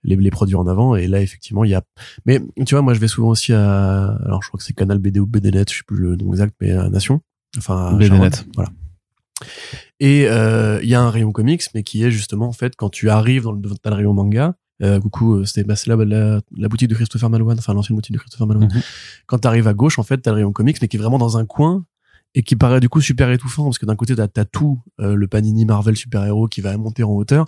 les, 0.03 0.15
les 0.15 0.31
produits 0.31 0.55
en 0.55 0.67
avant. 0.67 0.95
Et 0.95 1.07
là, 1.07 1.21
effectivement, 1.21 1.63
il 1.63 1.71
y 1.71 1.75
a. 1.75 1.81
Mais 2.25 2.41
tu 2.65 2.75
vois, 2.75 2.81
moi, 2.81 2.93
je 2.93 2.99
vais 2.99 3.07
souvent 3.07 3.29
aussi 3.29 3.53
à. 3.53 4.15
Alors, 4.25 4.41
je 4.43 4.47
crois 4.49 4.57
que 4.57 4.63
c'est 4.63 4.73
Canal 4.73 4.99
BD 4.99 5.19
ou 5.19 5.25
BDNet, 5.25 5.65
je 5.69 5.77
sais 5.77 5.83
plus 5.87 5.97
le 5.97 6.15
nom 6.15 6.31
exact, 6.31 6.53
mais 6.61 6.71
à 6.71 6.89
Nation. 6.89 7.21
Enfin. 7.57 7.97
Charonne, 7.99 8.31
Voilà. 8.55 8.69
Et 9.99 10.27
euh, 10.27 10.79
il 10.83 10.89
y 10.89 10.95
a 10.95 11.01
un 11.01 11.09
rayon 11.09 11.31
comics, 11.31 11.63
mais 11.73 11.83
qui 11.83 12.03
est 12.03 12.11
justement, 12.11 12.47
en 12.47 12.53
fait, 12.53 12.75
quand 12.75 12.89
tu 12.89 13.09
arrives 13.09 13.43
dans 13.43 13.51
le, 13.51 13.61
dans 13.61 13.89
le 13.89 13.95
rayon 13.95 14.13
manga. 14.13 14.55
Euh, 14.81 14.99
coucou, 14.99 15.35
euh, 15.35 15.45
c'était 15.45 15.63
bah, 15.63 15.75
c'est 15.75 15.87
là 15.87 15.95
la, 16.03 16.41
la 16.57 16.67
boutique 16.67 16.89
de 16.89 16.95
Christopher 16.95 17.29
Malouane, 17.29 17.57
enfin 17.59 17.73
l'ancienne 17.73 17.95
boutique 17.95 18.13
de 18.13 18.17
Christopher 18.17 18.47
Malouane. 18.47 18.73
Mhm. 18.73 18.81
Quand 19.27 19.37
tu 19.39 19.47
arrives 19.47 19.67
à 19.67 19.73
gauche, 19.73 19.99
en 19.99 20.03
fait, 20.03 20.17
t'as 20.17 20.31
le 20.31 20.37
rayon 20.37 20.51
comics, 20.51 20.77
mais 20.81 20.87
qui 20.87 20.97
est 20.97 20.99
vraiment 20.99 21.19
dans 21.19 21.37
un 21.37 21.45
coin 21.45 21.85
et 22.35 22.43
qui 22.43 22.55
paraît 22.55 22.79
du 22.79 22.89
coup 22.89 23.01
super 23.01 23.29
étouffant 23.31 23.65
parce 23.65 23.77
que 23.77 23.85
d'un 23.85 23.95
côté 23.95 24.15
t'as 24.15 24.27
as 24.35 24.45
tout 24.45 24.81
euh, 24.99 25.15
le 25.15 25.27
Panini 25.27 25.65
Marvel 25.65 25.95
super 25.95 26.25
héros 26.25 26.47
qui 26.47 26.61
va 26.61 26.75
monter 26.77 27.03
en 27.03 27.11
hauteur 27.11 27.45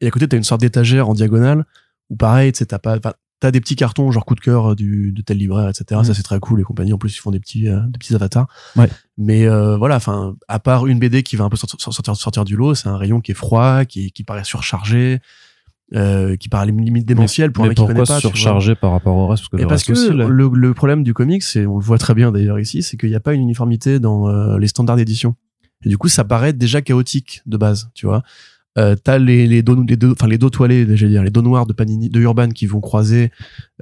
et 0.00 0.06
à 0.06 0.10
côté 0.10 0.28
t'as 0.28 0.36
une 0.36 0.44
sorte 0.44 0.60
d'étagère 0.60 1.08
en 1.08 1.14
diagonale 1.14 1.66
où 2.08 2.16
pareil 2.16 2.52
tu 2.52 2.58
sais 2.58 2.66
t'as 2.66 2.78
pas 2.78 2.98
t'as 3.42 3.50
des 3.50 3.60
petits 3.60 3.74
cartons 3.74 4.10
genre 4.12 4.24
coup 4.24 4.36
de 4.36 4.40
cœur 4.40 4.76
du, 4.76 5.10
de 5.10 5.20
tel 5.20 5.36
libraire, 5.36 5.68
etc. 5.68 6.00
Ça 6.04 6.14
c'est 6.14 6.22
très 6.22 6.38
cool. 6.38 6.58
Les 6.58 6.64
compagnies 6.64 6.92
en 6.92 6.98
plus 6.98 7.14
ils 7.16 7.18
font 7.18 7.32
des 7.32 7.40
petits, 7.40 7.68
euh, 7.68 7.80
des 7.88 7.98
petits 7.98 8.14
avatars. 8.14 8.46
Ouais. 8.76 8.88
Mais 9.18 9.46
euh, 9.48 9.76
voilà, 9.76 9.96
enfin, 9.96 10.36
à 10.46 10.60
part 10.60 10.86
une 10.86 11.00
BD 11.00 11.24
qui 11.24 11.34
va 11.34 11.42
un 11.44 11.48
peu 11.50 11.56
sortir, 11.56 11.78
sortir, 11.80 12.14
sortir 12.16 12.44
du 12.44 12.54
lot, 12.56 12.74
c'est 12.76 12.88
un 12.88 12.96
rayon 12.96 13.20
qui 13.20 13.32
est 13.32 13.34
froid, 13.34 13.84
qui, 13.84 14.12
qui 14.12 14.22
paraît 14.22 14.44
surchargé, 14.44 15.18
euh, 15.94 16.36
qui 16.36 16.48
paraît 16.48 16.66
limite 16.66 17.04
démentiel 17.04 17.50
pour 17.52 17.64
un 17.64 17.66
mais 17.66 17.70
mec 17.70 17.78
qui 17.78 17.84
connaît 17.84 17.98
pourquoi 17.98 18.14
pas. 18.14 18.20
surchargé 18.20 18.74
par 18.76 18.92
rapport 18.92 19.16
au 19.16 19.26
reste? 19.26 19.42
Parce 19.42 19.48
que 19.50 19.56
Et 19.56 19.62
le 19.62 19.66
parce 19.68 19.82
reste 19.82 19.86
que 19.88 20.06
aussi, 20.08 20.16
là- 20.16 20.28
le, 20.28 20.48
le 20.54 20.72
problème 20.74 21.02
du 21.02 21.12
comics, 21.12 21.42
c'est 21.42 21.66
on 21.66 21.78
le 21.78 21.84
voit 21.84 21.98
très 21.98 22.14
bien 22.14 22.30
d'ailleurs 22.30 22.60
ici, 22.60 22.82
c'est 22.84 22.96
qu'il 22.96 23.08
n'y 23.10 23.16
a 23.16 23.20
pas 23.20 23.34
une 23.34 23.42
uniformité 23.42 23.98
dans 23.98 24.28
euh, 24.28 24.56
les 24.58 24.68
standards 24.68 24.96
d'édition. 24.96 25.34
Et 25.84 25.88
du 25.88 25.98
coup, 25.98 26.08
ça 26.08 26.22
paraît 26.24 26.52
déjà 26.52 26.80
chaotique 26.80 27.42
de 27.46 27.56
base, 27.56 27.90
tu 27.92 28.06
vois. 28.06 28.22
Euh, 28.78 28.96
t'as 29.02 29.18
les 29.18 29.46
les 29.46 29.62
dos 29.62 29.82
les 29.86 29.96
deux 29.96 30.12
enfin 30.12 30.26
les 30.26 30.38
dos 30.38 30.48
toilés 30.48 30.96
j'allais 30.96 31.12
dire 31.12 31.22
les 31.22 31.30
dos 31.30 31.42
noirs 31.42 31.66
de 31.66 31.74
Panini 31.74 32.08
de 32.08 32.20
Urban 32.20 32.48
qui 32.48 32.66
vont 32.66 32.80
croiser 32.80 33.30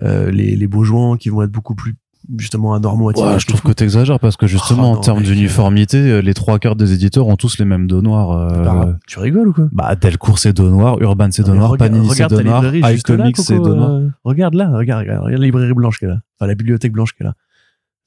euh, 0.02 0.32
les 0.32 0.56
les 0.56 0.66
beaux 0.66 1.16
qui 1.16 1.28
vont 1.28 1.42
être 1.42 1.52
beaucoup 1.52 1.76
plus 1.76 1.94
justement 2.36 2.74
anormaux 2.74 3.08
à 3.08 3.12
Ouais, 3.12 3.38
je 3.38 3.46
trouve 3.46 3.62
que 3.62 3.72
t'exagères 3.72 4.20
parce 4.20 4.36
que 4.36 4.46
justement 4.46 4.92
Oh, 4.92 4.96
en 4.96 5.00
termes 5.00 5.22
d'uniformité, 5.22 5.96
euh, 5.98 6.20
les 6.20 6.34
trois 6.34 6.58
quarts 6.58 6.76
des 6.76 6.92
éditeurs 6.92 7.28
ont 7.28 7.36
tous 7.36 7.58
les 7.58 7.64
mêmes 7.64 7.86
dos 7.86 8.02
noirs. 8.02 8.32
euh, 8.32 8.64
Bah, 8.64 8.98
tu 9.06 9.18
rigoles 9.20 9.48
ou 9.48 9.52
quoi? 9.52 9.68
Bah 9.72 9.94
Delcourt 9.96 10.38
c'est 10.38 10.52
dos 10.52 10.70
noir, 10.70 11.00
Urban 11.00 11.28
c'est 11.30 11.44
dos 11.44 11.54
noir, 11.54 11.76
Panini 11.76 12.08
c'est 12.10 12.28
dos 12.28 12.42
noir, 12.42 12.74
iComics 12.74 13.36
c'est 13.38 13.56
dos 13.56 13.74
noir. 13.74 14.02
regarde 14.24 14.54
là, 14.54 14.70
regarde, 14.70 15.02
regarde, 15.02 15.24
regarde 15.24 15.40
la 15.40 15.46
librairie 15.46 15.72
blanche 15.72 15.98
qu'elle 15.98 16.10
a. 16.10 16.20
Enfin, 16.38 16.46
la 16.48 16.54
bibliothèque 16.54 16.92
blanche 16.92 17.12
qu'elle 17.14 17.28
a. 17.28 17.34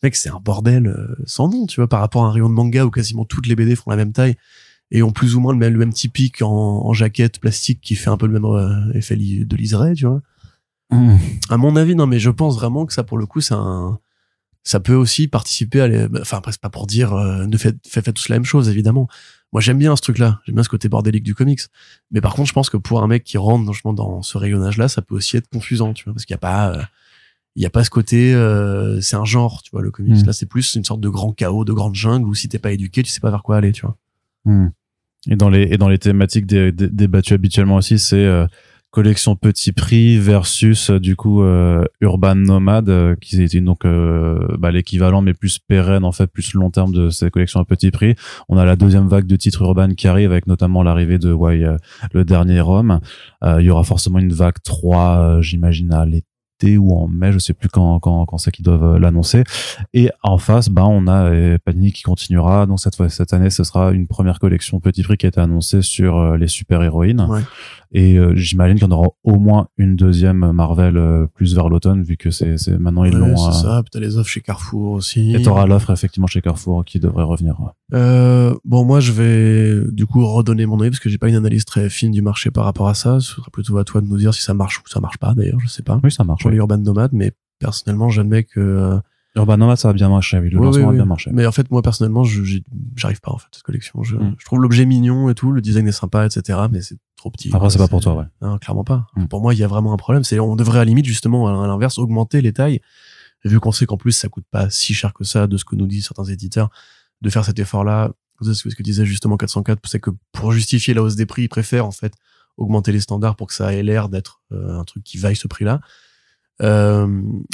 Mec, 0.03 0.15
c'est 0.17 0.29
un 0.29 0.41
bordel 0.43 0.87
euh, 0.87 1.15
sans 1.25 1.47
nom, 1.49 1.65
tu 1.65 1.79
vois, 1.79 1.87
par 1.87 2.01
rapport 2.01 2.25
à 2.25 2.27
un 2.27 2.31
rayon 2.31 2.49
de 2.49 2.53
manga 2.53 2.83
où 2.85 2.89
quasiment 2.91 3.23
toutes 3.23 3.47
les 3.47 3.55
BD 3.55 3.75
font 3.77 3.89
la 3.89 3.95
même 3.95 4.11
taille 4.11 4.35
et 4.93 5.01
ont 5.01 5.11
plus 5.11 5.35
ou 5.35 5.41
moins 5.41 5.51
le 5.51 5.59
même, 5.59 5.73
le 5.73 5.79
même 5.79 5.91
typique 5.91 6.41
en, 6.41 6.85
en 6.85 6.93
jaquette 6.93 7.39
plastique 7.39 7.81
qui 7.81 7.95
fait 7.95 8.11
un 8.11 8.15
peu 8.15 8.27
le 8.27 8.33
même 8.33 8.45
euh, 8.45 8.93
effet 8.93 9.17
de 9.17 9.55
liseré, 9.57 9.95
tu 9.95 10.05
vois. 10.05 10.21
Mmh. 10.91 11.17
À 11.49 11.57
mon 11.57 11.75
avis, 11.75 11.95
non, 11.95 12.05
mais 12.05 12.19
je 12.19 12.29
pense 12.29 12.55
vraiment 12.55 12.85
que 12.85 12.93
ça, 12.93 13.03
pour 13.03 13.17
le 13.17 13.25
coup, 13.25 13.41
c'est 13.41 13.55
un, 13.55 13.99
ça 14.63 14.79
peut 14.79 14.93
aussi 14.93 15.27
participer 15.27 15.81
à 15.81 15.87
les, 15.87 16.07
enfin, 16.21 16.37
après, 16.37 16.51
c'est 16.51 16.61
pas 16.61 16.69
pour 16.69 16.85
dire, 16.85 17.13
euh, 17.13 17.47
ne 17.47 17.57
faites, 17.57 17.77
faites, 17.87 18.05
faites 18.05 18.15
tous 18.15 18.29
la 18.29 18.35
même 18.35 18.45
chose, 18.45 18.69
évidemment. 18.69 19.07
Moi, 19.51 19.61
j'aime 19.61 19.79
bien 19.79 19.95
ce 19.95 20.01
truc-là. 20.03 20.41
J'aime 20.45 20.55
bien 20.55 20.63
ce 20.63 20.69
côté 20.69 20.89
bordélique 20.89 21.23
du 21.23 21.33
comics. 21.33 21.61
Mais 22.11 22.21
par 22.21 22.35
contre, 22.35 22.49
je 22.49 22.53
pense 22.53 22.69
que 22.69 22.77
pour 22.77 23.01
un 23.01 23.07
mec 23.07 23.23
qui 23.23 23.39
rentre 23.39 23.63
franchement 23.65 23.93
dans 23.93 24.21
ce 24.21 24.37
rayonnage-là, 24.37 24.87
ça 24.87 25.01
peut 25.01 25.15
aussi 25.15 25.37
être 25.37 25.49
confusant, 25.49 25.93
tu 25.93 26.03
vois, 26.05 26.13
parce 26.13 26.25
qu'il 26.25 26.35
y 26.35 26.35
a 26.35 26.39
pas, 26.39 26.71
euh, 26.71 26.81
il 27.55 27.63
y 27.63 27.65
a 27.65 27.71
pas 27.71 27.83
ce 27.83 27.89
côté, 27.89 28.35
euh, 28.35 29.01
c'est 29.01 29.15
un 29.15 29.25
genre, 29.25 29.63
tu 29.63 29.71
vois, 29.71 29.81
le 29.81 29.89
comics. 29.89 30.21
Mm. 30.21 30.25
Là, 30.25 30.33
c'est 30.33 30.45
plus 30.45 30.75
une 30.75 30.85
sorte 30.85 31.01
de 31.01 31.09
grand 31.09 31.33
chaos, 31.33 31.65
de 31.65 31.73
grande 31.73 31.95
jungle 31.95 32.27
où 32.27 32.35
si 32.35 32.47
t'es 32.47 32.59
pas 32.59 32.71
éduqué, 32.71 33.01
tu 33.01 33.11
sais 33.11 33.19
pas 33.19 33.31
vers 33.31 33.41
quoi 33.41 33.57
aller, 33.57 33.71
tu 33.71 33.81
vois. 33.81 33.97
Hmm. 34.45 34.69
Et 35.29 35.35
dans 35.35 35.49
les 35.49 35.63
et 35.71 35.77
dans 35.77 35.89
les 35.89 35.97
thématiques 35.99 36.45
dé- 36.45 36.71
dé- 36.71 36.89
débattues 36.89 37.33
habituellement 37.33 37.77
aussi, 37.77 37.97
c'est 37.97 38.25
euh, 38.25 38.45
collection 38.91 39.35
petit 39.35 39.71
prix 39.71 40.17
versus 40.17 40.89
euh, 40.91 40.99
du 40.99 41.15
coup 41.15 41.41
euh, 41.43 41.83
urban 42.01 42.35
nomade 42.35 42.89
euh, 42.89 43.15
qui 43.21 43.41
était 43.41 43.59
donc 43.61 43.85
euh, 43.85 44.37
bah, 44.59 44.69
l'équivalent 44.71 45.21
mais 45.21 45.33
plus 45.33 45.57
pérenne 45.59 46.03
en 46.03 46.11
fait 46.11 46.27
plus 46.27 46.53
long 46.53 46.69
terme 46.69 46.91
de 46.91 47.09
ces 47.09 47.31
collections 47.31 47.59
à 47.59 47.65
petit 47.65 47.89
prix. 47.89 48.15
On 48.49 48.57
a 48.57 48.65
la 48.65 48.75
deuxième 48.75 49.07
vague 49.07 49.25
de 49.25 49.35
titres 49.35 49.61
urbains 49.63 49.93
qui 49.95 50.07
arrive 50.07 50.31
avec 50.31 50.45
notamment 50.45 50.83
l'arrivée 50.83 51.17
de 51.17 51.31
ouais, 51.31 51.63
le 52.13 52.25
dernier 52.25 52.59
Rome. 52.59 52.99
Il 53.43 53.61
y 53.65 53.69
aura 53.69 53.83
forcément 53.83 54.19
une 54.19 54.33
vague 54.33 54.61
3 54.63 55.17
euh, 55.19 55.41
j'imagine 55.41 55.91
à 55.93 56.05
l'été 56.05 56.27
ou 56.77 56.93
en 56.95 57.07
mai, 57.07 57.31
je 57.31 57.39
sais 57.39 57.53
plus 57.53 57.69
quand 57.69 57.99
quand 57.99 58.25
quand 58.25 58.37
c'est 58.37 58.51
qu'ils 58.51 58.65
doivent 58.65 58.95
euh, 58.95 58.99
l'annoncer. 58.99 59.43
Et 59.93 60.09
en 60.23 60.37
face, 60.37 60.69
bah, 60.69 60.85
on 60.85 61.07
a 61.07 61.25
euh, 61.31 61.57
Panini 61.63 61.91
qui 61.91 62.03
continuera. 62.03 62.65
Donc 62.65 62.79
cette 62.79 62.95
fois, 62.95 63.09
cette 63.09 63.33
année, 63.33 63.49
ce 63.49 63.63
sera 63.63 63.91
une 63.91 64.07
première 64.07 64.39
collection 64.39 64.79
petit 64.79 65.03
prix 65.03 65.17
qui 65.17 65.25
a 65.25 65.29
été 65.29 65.39
annoncée 65.41 65.81
sur 65.81 66.17
euh, 66.17 66.37
les 66.37 66.47
super 66.47 66.81
héroïnes. 66.83 67.25
Ouais. 67.29 67.41
Et 67.95 68.17
euh, 68.17 68.33
j'imagine 68.35 68.77
qu'il 68.79 68.87
y 68.87 68.91
en 68.91 68.95
aura 68.97 69.09
au 69.23 69.35
moins 69.37 69.67
une 69.77 69.95
deuxième 69.95 70.51
Marvel 70.51 70.97
euh, 70.97 71.27
plus 71.27 71.53
vers 71.53 71.69
l'automne, 71.69 72.01
vu 72.01 72.17
que 72.17 72.31
c'est 72.31 72.57
c'est 72.57 72.79
maintenant 72.79 73.03
ils 73.03 73.13
Ouais, 73.13 73.19
l'ont. 73.19 73.37
c'est 73.37 73.49
euh, 73.49 73.51
ça. 73.75 73.81
Puis 73.83 73.91
t'as 73.91 73.99
les 73.99 74.17
offres 74.17 74.29
chez 74.29 74.41
Carrefour 74.41 74.93
aussi. 74.93 75.35
Et 75.35 75.41
t'auras 75.43 75.67
l'offre 75.67 75.91
effectivement 75.91 76.25
chez 76.25 76.41
Carrefour 76.41 76.83
qui 76.85 76.99
devrait 76.99 77.23
revenir. 77.23 77.55
bon, 77.91 78.85
moi, 78.85 78.99
je 78.99 79.11
vais 79.11 79.91
du 79.91 80.07
coup 80.07 80.25
redonner 80.25 80.65
mon 80.65 80.79
avis 80.81 80.89
parce 80.89 80.99
que 80.99 81.09
j'ai 81.09 81.19
pas 81.19 81.29
une 81.29 81.35
analyse 81.35 81.65
très 81.65 81.87
fine 81.89 82.11
du 82.11 82.21
marché 82.23 82.49
par 82.49 82.63
rapport 82.65 82.87
à 82.87 82.95
ça. 82.95 83.19
Ce 83.19 83.35
sera 83.35 83.47
plutôt 83.51 83.77
à 83.77 83.83
toi 83.83 84.01
de 84.01 84.07
nous 84.07 84.17
dire 84.17 84.33
si 84.33 84.41
ça 84.41 84.55
marche 84.55 84.79
ou 84.79 84.81
ça 84.87 84.99
marche 84.99 85.17
pas. 85.19 85.33
D'ailleurs, 85.35 85.59
je 85.59 85.67
sais 85.67 85.83
pas. 85.83 85.99
Oui, 86.03 86.11
ça 86.11 86.23
marche. 86.23 86.43
Oui. 86.45 86.52
Les 86.53 86.59
urban 86.59 86.77
nomades, 86.77 87.13
mais 87.13 87.33
personnellement, 87.59 88.09
j'admets 88.09 88.43
que 88.43 88.59
euh, 88.59 88.99
Urban 89.35 89.57
Nomad, 89.57 89.77
ça 89.77 89.89
a 89.89 89.93
bien 89.93 90.09
marché. 90.09 90.37
Oui, 90.37 90.49
le 90.49 90.59
lancement 90.59 90.89
oui, 90.89 90.89
a 90.89 90.97
bien 90.97 91.05
marché. 91.05 91.31
Mais 91.33 91.45
en 91.47 91.51
fait, 91.51 91.71
moi 91.71 91.81
personnellement, 91.81 92.23
je 92.23 92.59
j'arrive 92.95 93.19
pas 93.19 93.31
en 93.31 93.39
fait 93.39 93.47
cette 93.51 93.63
collection. 93.63 94.03
Je, 94.03 94.15
Mm. 94.15 94.35
je 94.37 94.45
trouve 94.45 94.61
l'objet 94.61 94.85
mignon 94.85 95.29
et 95.29 95.33
tout, 95.33 95.51
le 95.51 95.59
design 95.59 95.87
est 95.87 95.91
sympa, 95.91 96.25
etc. 96.25 96.59
Mais 96.71 96.81
c'est 96.81 96.97
trop 97.15 97.31
petit. 97.31 97.49
Après, 97.51 97.69
c'est 97.71 97.79
pas 97.79 97.87
pour 97.87 98.01
toi, 98.01 98.15
ouais. 98.15 98.25
Non, 98.41 98.57
clairement 98.59 98.83
pas. 98.83 99.07
Mm. 99.15 99.25
Pour 99.25 99.41
moi, 99.41 99.55
il 99.55 99.59
y 99.59 99.63
a 99.63 99.67
vraiment 99.67 99.91
un 99.91 99.97
problème. 99.97 100.23
C'est 100.23 100.39
on 100.39 100.55
devrait 100.55 100.79
à 100.79 100.81
la 100.81 100.85
limite 100.85 101.05
justement 101.05 101.47
à 101.47 101.67
l'inverse 101.67 101.97
augmenter 101.97 102.41
les 102.41 102.53
tailles. 102.53 102.79
Vu 103.43 103.59
qu'on 103.59 103.71
sait 103.71 103.85
qu'en 103.85 103.97
plus 103.97 104.11
ça 104.11 104.29
coûte 104.29 104.45
pas 104.51 104.69
si 104.69 104.93
cher 104.93 105.13
que 105.13 105.23
ça 105.23 105.47
de 105.47 105.57
ce 105.57 105.65
que 105.65 105.75
nous 105.75 105.87
disent 105.87 106.05
certains 106.05 106.23
éditeurs 106.25 106.69
de 107.21 107.29
faire 107.29 107.43
cet 107.43 107.57
effort-là. 107.59 108.11
C'est 108.41 108.53
ce 108.53 108.75
que 108.75 108.83
disait 108.83 109.05
justement 109.05 109.37
404, 109.37 109.79
c'est 109.85 109.99
que 109.99 110.11
pour 110.31 110.51
justifier 110.51 110.93
la 110.93 111.01
hausse 111.01 111.15
des 111.15 111.25
prix, 111.25 111.43
ils 111.43 111.49
préfèrent 111.49 111.85
en 111.85 111.91
fait 111.91 112.13
augmenter 112.57 112.91
les 112.91 112.99
standards 112.99 113.35
pour 113.35 113.47
que 113.47 113.53
ça 113.53 113.73
ait 113.73 113.83
l'air 113.83 114.09
d'être 114.09 114.41
euh, 114.51 114.79
un 114.79 114.83
truc 114.83 115.03
qui 115.03 115.17
vaille 115.17 115.35
ce 115.35 115.47
prix-là. 115.47 115.81
Euh, 116.61 117.07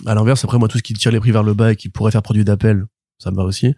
à 0.05 0.13
l'inverse, 0.15 0.43
après 0.43 0.57
moi, 0.59 0.67
tout 0.67 0.77
ce 0.77 0.83
qui 0.83 0.93
tire 0.93 1.11
les 1.11 1.19
prix 1.19 1.31
vers 1.31 1.43
le 1.43 1.53
bas 1.53 1.71
et 1.71 1.75
qui 1.75 1.89
pourrait 1.89 2.11
faire 2.11 2.21
produit 2.21 2.43
d'appel, 2.43 2.85
ça 3.17 3.31
me 3.31 3.35
va 3.35 3.43
aussi. 3.43 3.73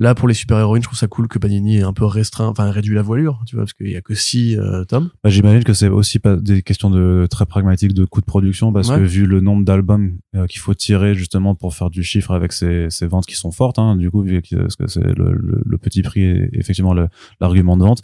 Là, 0.00 0.14
pour 0.14 0.28
les 0.28 0.34
super-héroïnes, 0.34 0.80
je 0.80 0.86
trouve 0.86 0.98
ça 0.98 1.08
cool 1.08 1.26
que 1.26 1.40
Panini 1.40 1.78
ait 1.78 1.82
un 1.82 1.92
peu 1.92 2.04
restreint, 2.04 2.46
enfin 2.46 2.70
réduit 2.70 2.94
la 2.94 3.02
voilure, 3.02 3.42
tu 3.46 3.56
vois, 3.56 3.64
parce 3.64 3.72
qu'il 3.72 3.90
y 3.90 3.96
a 3.96 4.00
que 4.00 4.14
six 4.14 4.56
euh, 4.56 4.84
tomes. 4.84 5.10
Bah, 5.24 5.30
J'imagine 5.30 5.64
que 5.64 5.72
c'est 5.72 5.88
aussi 5.88 6.20
pas 6.20 6.36
des 6.36 6.62
questions 6.62 6.88
de 6.88 7.26
très 7.28 7.46
pragmatiques 7.46 7.94
de 7.94 8.04
coût 8.04 8.20
de 8.20 8.26
production 8.26 8.72
parce 8.72 8.90
Ouais. 8.90 8.98
que 8.98 9.02
vu 9.02 9.26
le 9.26 9.40
nombre 9.40 9.64
d'albums 9.64 10.16
euh, 10.36 10.46
qu'il 10.46 10.60
faut 10.60 10.72
tirer 10.74 11.14
justement 11.16 11.56
pour 11.56 11.74
faire 11.74 11.90
du 11.90 12.04
chiffre 12.04 12.30
avec 12.30 12.52
ces, 12.52 12.86
ces 12.90 13.08
ventes 13.08 13.26
qui 13.26 13.34
sont 13.34 13.50
fortes, 13.50 13.80
hein, 13.80 13.96
du 13.96 14.08
coup 14.08 14.22
vu 14.22 14.40
que, 14.40 14.54
parce 14.54 14.76
que 14.76 14.86
c'est 14.86 15.02
le, 15.02 15.32
le, 15.32 15.62
le 15.66 15.78
petit 15.78 16.02
prix 16.02 16.22
est 16.22 16.50
effectivement 16.52 16.94
l'argument 17.40 17.76
de 17.76 17.82
vente. 17.82 18.00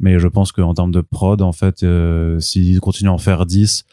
Mais 0.00 0.18
je 0.18 0.28
pense 0.28 0.50
qu'en 0.50 0.72
termes 0.72 0.92
de 0.92 1.02
prod, 1.02 1.42
en 1.42 1.52
fait, 1.52 1.82
euh, 1.82 2.40
s'ils 2.40 2.80
continuent 2.80 3.10
à 3.10 3.12
en 3.12 3.18
faire 3.18 3.44
10, 3.44 3.84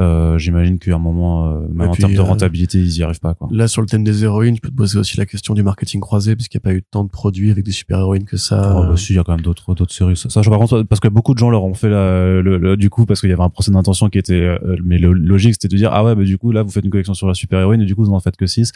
euh, 0.00 0.38
j'imagine 0.38 0.78
qu'à 0.78 0.94
un 0.94 0.98
moment, 0.98 1.46
euh, 1.52 1.60
même 1.72 1.88
en 1.90 1.92
termes 1.94 2.14
de 2.14 2.18
euh, 2.18 2.22
rentabilité, 2.22 2.78
ils 2.78 2.98
y 2.98 3.02
arrivent 3.02 3.20
pas. 3.20 3.34
Quoi. 3.34 3.48
Là, 3.52 3.68
sur 3.68 3.80
le 3.80 3.86
thème 3.86 4.02
des 4.02 4.24
héroïnes, 4.24 4.56
je 4.56 4.60
peux 4.60 4.68
te 4.70 4.74
poser 4.74 4.98
aussi 4.98 5.16
la 5.16 5.24
question 5.26 5.54
du 5.54 5.62
marketing 5.62 6.00
croisé, 6.00 6.34
parce 6.34 6.48
qu'il 6.48 6.58
n'y 6.58 6.62
a 6.62 6.68
pas 6.70 6.74
eu 6.74 6.82
tant 6.82 7.04
de 7.04 7.08
produits 7.10 7.50
avec 7.52 7.64
des 7.64 7.70
super-héroïnes 7.72 8.24
que 8.24 8.36
ça. 8.36 8.76
Oh, 8.76 8.86
bah, 8.88 8.96
si, 8.96 9.12
il 9.12 9.16
y 9.16 9.18
a 9.18 9.24
quand 9.24 9.32
même 9.32 9.40
d'autres 9.42 9.74
d'autres 9.74 9.92
séries. 9.94 10.16
Ça, 10.16 10.42
je 10.42 10.50
par 10.50 10.58
contre, 10.58 10.82
parce 10.82 11.00
que 11.00 11.08
beaucoup 11.08 11.32
de 11.34 11.38
gens 11.38 11.50
leur 11.50 11.64
ont 11.64 11.74
fait 11.74 11.88
la, 11.90 12.40
le, 12.42 12.58
le- 12.58 12.76
du 12.76 12.90
coup, 12.90 13.06
parce 13.06 13.20
qu'il 13.20 13.30
y 13.30 13.32
avait 13.32 13.42
un 13.42 13.50
procès 13.50 13.70
d'intention 13.70 14.08
qui 14.08 14.18
était, 14.18 14.34
euh, 14.34 14.76
mais 14.84 14.98
le 14.98 15.12
logique, 15.12 15.54
c'était 15.54 15.68
de 15.68 15.76
dire, 15.76 15.90
ah 15.92 16.04
ouais, 16.04 16.14
bah, 16.16 16.24
du 16.24 16.38
coup, 16.38 16.50
là, 16.50 16.62
vous 16.62 16.70
faites 16.70 16.84
une 16.84 16.90
collection 16.90 17.14
sur 17.14 17.28
la 17.28 17.34
super 17.34 17.60
héroïne 17.60 17.80
et 17.80 17.86
du 17.86 17.94
coup, 17.94 18.04
vous 18.04 18.12
en 18.12 18.20
faites 18.20 18.36
que 18.36 18.46
6. 18.46 18.72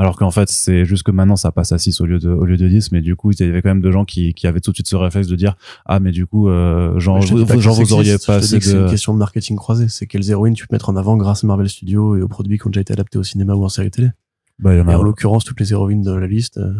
Alors 0.00 0.16
qu'en 0.16 0.30
fait, 0.30 0.48
c'est 0.48 0.84
juste 0.84 1.02
que 1.02 1.10
maintenant, 1.10 1.34
ça 1.34 1.50
passe 1.50 1.72
à 1.72 1.78
6 1.78 2.00
au 2.00 2.06
lieu 2.06 2.20
de, 2.20 2.30
au 2.30 2.44
lieu 2.44 2.56
de 2.56 2.68
10. 2.68 2.92
Mais 2.92 3.00
du 3.00 3.16
coup, 3.16 3.32
il 3.32 3.40
y 3.40 3.42
avait 3.42 3.60
quand 3.62 3.70
même 3.70 3.80
de 3.80 3.90
gens 3.90 4.04
qui, 4.04 4.32
qui 4.32 4.46
avaient 4.46 4.60
tout 4.60 4.70
de 4.70 4.76
suite 4.76 4.88
ce 4.88 4.94
réflexe 4.94 5.26
de 5.26 5.34
dire, 5.34 5.56
ah, 5.86 5.98
mais 5.98 6.12
du 6.12 6.24
coup, 6.24 6.48
euh, 6.48 6.96
genre, 7.00 7.20
vous, 7.20 7.44
genre, 7.60 7.74
c'est 7.74 7.82
vous 7.82 7.92
auriez 7.94 8.16
pas 8.24 8.36
assez 8.36 8.60
C'est 8.60 8.72
une 8.76 8.88
question 8.88 9.12
de 9.12 9.18
marketing 9.18 9.56
croisé. 9.56 9.88
C'est 9.88 10.06
quelles 10.06 10.30
héroïnes 10.30 10.54
tu 10.54 10.68
peux 10.68 10.76
mettre 10.76 10.88
en 10.88 10.94
avant 10.94 11.16
grâce 11.16 11.42
à 11.42 11.48
Marvel 11.48 11.68
Studios 11.68 12.14
et 12.16 12.22
aux 12.22 12.28
produits 12.28 12.58
qui 12.58 12.66
ont 12.68 12.70
déjà 12.70 12.80
été 12.82 12.92
adaptés 12.92 13.18
au 13.18 13.24
cinéma 13.24 13.54
ou 13.54 13.64
en 13.64 13.68
série 13.68 13.90
télé? 13.90 14.10
bah, 14.60 14.76
y 14.76 14.80
en 14.80 14.88
Et 14.88 14.92
a- 14.92 14.98
en 15.00 15.02
l'occurrence, 15.02 15.44
toutes 15.44 15.58
les 15.58 15.72
héroïnes 15.72 16.02
de 16.02 16.12
la 16.12 16.28
liste, 16.28 16.58
euh, 16.58 16.72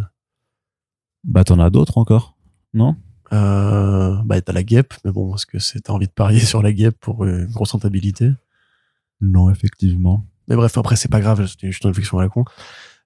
bah, 1.25 1.43
t'en 1.45 1.59
as 1.59 1.71
d'autres 1.71 1.99
encore. 1.99 2.37
Non? 2.75 2.95
euh, 3.33 4.15
bah, 4.25 4.41
t'as 4.41 4.53
la 4.53 4.63
guêpe, 4.63 4.95
mais 5.05 5.11
bon, 5.13 5.35
est-ce 5.35 5.45
que 5.45 5.59
c'est, 5.59 5.81
t'as 5.81 5.93
envie 5.93 6.07
de 6.07 6.13
parier 6.13 6.39
sur 6.41 6.63
la 6.63 6.73
guêpe 6.73 6.97
pour 7.01 7.25
une 7.25 7.47
grosse 7.47 7.73
rentabilité? 7.73 8.31
Non, 9.21 9.51
effectivement. 9.51 10.25
Mais 10.47 10.57
bref, 10.57 10.79
après, 10.79 10.97
c'est 10.97 11.11
pas 11.11 11.21
grave, 11.21 11.41
juste 11.43 11.63
une 11.85 11.91
réflexion 11.91 12.19
à 12.19 12.23
la 12.23 12.29
con. 12.29 12.45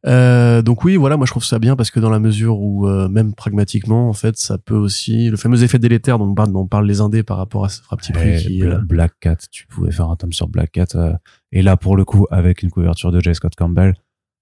Euh, 0.05 0.63
donc 0.63 0.83
oui, 0.85 0.97
voilà, 0.97 1.17
moi 1.17 1.27
je 1.27 1.31
trouve 1.33 1.45
ça 1.45 1.59
bien 1.61 1.77
parce 1.77 1.91
que 1.93 2.01
dans 2.01 2.11
la 2.11 2.19
mesure 2.19 2.59
où 2.61 2.89
euh, 2.89 3.09
même 3.09 3.35
pragmatiquement, 3.35 4.09
en 4.09 4.13
fait, 4.13 4.37
ça 4.37 4.59
peut 4.59 4.75
aussi 4.77 5.31
le 5.31 5.37
fameux 5.37 5.63
effet 5.63 5.79
délétère 5.79 6.19
dont 6.19 6.27
on 6.29 6.35
parle, 6.35 6.53
dont 6.53 6.61
on 6.63 6.67
parle 6.67 6.87
les 6.89 7.01
indés 7.01 7.23
par 7.23 7.37
rapport 7.37 7.65
à 7.65 7.69
ce 7.69 7.81
petit 7.97 8.13
prix 8.13 8.31
Ouais, 8.31 8.37
qui. 8.37 8.63
Euh, 8.65 8.79
Black 8.79 9.13
Cat, 9.21 9.37
tu 9.51 9.67
pouvais 9.69 9.93
faire 9.93 10.09
un 10.11 10.17
tome 10.17 10.33
sur 10.33 10.49
Black 10.49 10.73
Cat. 10.73 10.87
euh, 10.97 11.13
et 11.53 11.63
là, 11.63 11.77
pour 11.77 11.97
le 11.97 12.05
coup, 12.05 12.27
avec 12.31 12.63
une 12.63 12.71
couverture 12.71 13.13
de 13.13 13.21
J. 13.21 13.35
Scott 13.35 13.55
Campbell, 13.57 13.95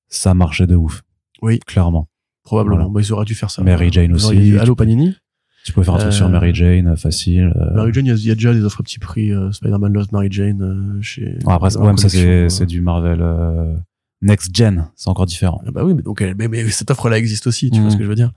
ça 0.09 0.33
marchait 0.35 0.67
de 0.67 0.77
ouf. 0.77 1.03
Oui. 1.43 1.59
Clairement. 1.67 2.09
probablement, 2.43 2.77
voilà. 2.77 2.91
bah, 2.93 3.01
ils 3.03 3.13
auraient 3.13 3.25
dû 3.27 3.35
faire 3.35 3.51
ça. 3.51 3.63
Mary 3.63 3.91
Jane 3.93 4.13
aussi. 4.15 4.57
Allô 4.59 4.75
Panini. 4.75 5.15
Tu 5.67 5.73
pouvais 5.73 5.85
faire 5.85 5.95
un 5.95 5.99
truc 5.99 6.09
Euh, 6.09 6.17
sur 6.17 6.29
Mary 6.31 6.55
Jane, 6.55 6.87
euh, 6.89 6.97
facile. 6.97 7.53
euh. 7.55 7.75
Mary 7.75 7.93
Jane, 7.93 8.07
il 8.07 8.09
y 8.09 8.13
a- 8.13 8.17
il 8.17 8.27
y, 8.27 8.31
a 8.31 8.35
déjà 8.35 8.55
des 8.55 8.65
offres 8.65 8.81
à 8.81 8.83
petit 8.83 8.99
prix. 8.99 9.31
euh, 9.31 9.53
Spider-Man 9.53 9.93
Lost 9.93 10.11
Mary 10.13 10.29
Jane 10.31 10.63
euh, 10.63 11.03
chez. 11.03 11.37
Bon, 11.45 11.51
après, 11.51 11.77
ouais, 11.77 11.93
mais 11.93 11.99
ça, 11.99 12.09
c'est, 12.09 12.63
euh. 12.63 12.67
du 12.67 12.81
Marvel 12.81 13.19
euh, 13.21 13.75
Next 14.23 14.55
Gen. 14.55 14.89
C'est 14.97 15.09
encore 15.09 15.27
différent. 15.27 15.63
Ah 15.67 15.71
bah 15.71 15.85
oui, 15.85 15.95
mais 15.95 16.03
donc 16.03 16.21
mais, 16.21 16.49
mais 16.49 16.69
cette 16.71 16.91
offre-là 16.91 17.19
existe 17.19 17.47
aussi, 17.47 17.71
tu 17.71 17.77
Mhm. 17.79 17.83
vois 17.83 17.91
ce 17.93 17.97
que 17.97 18.05
je 18.05 18.09
veux 18.09 18.15
dire. 18.15 18.33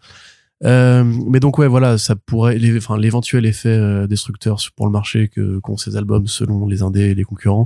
Euh, 0.64 1.04
mais 1.04 1.40
donc 1.42 1.58
ouais, 1.58 1.68
voilà, 1.68 1.98
ça 1.98 2.16
pourrait, 2.16 2.58
les- 2.58 2.78
enfin 2.78 2.98
l'éventuel 2.98 3.46
effet 3.46 3.68
euh, 3.70 4.08
destructeur 4.08 4.60
pour 4.78 4.86
le 4.86 4.92
marché 4.94 5.28
que 5.28 5.60
qu'ont 5.60 5.76
ces 5.76 5.98
albums 5.98 6.28
selon 6.28 6.68
les 6.68 6.84
indés 6.84 7.10
et 7.10 7.16
les 7.16 7.26
concurrents, 7.26 7.66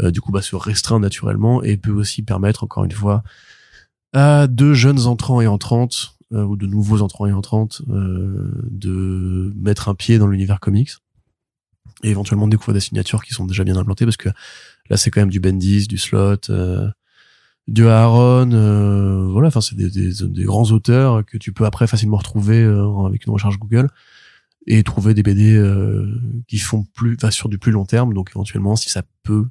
euh, 0.00 0.10
du 0.10 0.20
coup 0.20 0.32
bah 0.32 0.42
se 0.42 0.54
restreint 0.54 1.00
naturellement 1.00 1.62
et 1.62 1.78
peut 1.78 1.92
aussi 1.92 2.22
permettre 2.22 2.64
encore 2.64 2.84
une 2.84 2.92
fois 2.92 3.22
à 4.12 4.46
de 4.48 4.74
jeunes 4.74 5.06
entrants 5.06 5.40
et 5.40 5.46
entrantes 5.46 6.18
euh, 6.34 6.44
ou 6.44 6.56
de 6.56 6.66
nouveaux 6.66 7.00
entrants 7.00 7.26
et 7.26 7.32
entrantes 7.32 7.80
euh, 7.88 8.52
de 8.70 9.54
mettre 9.56 9.88
un 9.88 9.94
pied 9.94 10.18
dans 10.18 10.26
l'univers 10.26 10.60
comics. 10.60 10.90
et 12.02 12.10
éventuellement 12.10 12.48
découvrir 12.48 12.74
des 12.74 12.80
signatures 12.80 13.24
qui 13.24 13.32
sont 13.32 13.46
déjà 13.46 13.64
bien 13.64 13.76
implantées 13.76 14.04
parce 14.04 14.18
que 14.18 14.28
là 14.90 14.98
c'est 14.98 15.10
quand 15.10 15.22
même 15.22 15.30
du 15.30 15.40
Bendis, 15.40 15.86
du 15.86 15.96
Slot, 15.96 16.50
du 17.68 17.86
Aaron, 17.88 18.50
euh, 18.52 19.26
voilà, 19.30 19.48
enfin 19.48 19.60
c'est 19.60 19.74
des, 19.76 19.90
des, 19.90 20.12
des, 20.22 20.44
grands 20.44 20.70
auteurs 20.70 21.24
que 21.26 21.36
tu 21.36 21.52
peux 21.52 21.64
après 21.64 21.86
facilement 21.86 22.16
retrouver 22.16 22.62
euh, 22.62 23.06
avec 23.06 23.26
une 23.26 23.32
recherche 23.32 23.58
Google 23.58 23.88
et 24.68 24.82
trouver 24.84 25.14
des 25.14 25.22
BD 25.22 25.54
euh, 25.56 26.06
qui 26.48 26.58
font 26.58 26.84
plus, 26.94 27.14
enfin 27.16 27.30
sur 27.30 27.48
du 27.48 27.58
plus 27.58 27.72
long 27.72 27.84
terme, 27.84 28.14
donc 28.14 28.30
éventuellement 28.30 28.76
si 28.76 28.88
ça 28.88 29.02
peut 29.24 29.44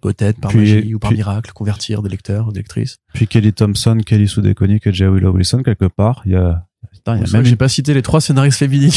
peut-être 0.00 0.38
par 0.40 0.50
Puis- 0.50 0.58
magie 0.60 0.94
ou 0.94 0.98
par 1.00 1.10
puis- 1.10 1.16
miracle 1.18 1.50
convertir 1.52 2.02
des 2.02 2.08
lecteurs, 2.08 2.52
des 2.52 2.60
lectrices. 2.60 2.98
Puis 3.14 3.26
Kelly 3.26 3.52
Thompson, 3.52 3.98
Kelly 4.04 4.28
Sue 4.28 4.42
DeConnick 4.42 4.86
et 4.86 4.92
J. 4.92 5.04
Willow 5.06 5.32
Wilson, 5.32 5.62
quelque 5.64 5.86
part, 5.86 6.22
il 6.26 6.32
y 6.32 6.36
a, 6.36 6.66
putain, 6.92 7.16
y 7.16 7.20
a 7.24 7.32
même 7.32 7.42
que 7.42 7.48
j'ai 7.48 7.56
pas 7.56 7.68
cité 7.68 7.94
les 7.94 8.02
trois 8.02 8.20
scénaristes 8.20 8.58
féminines. 8.58 8.90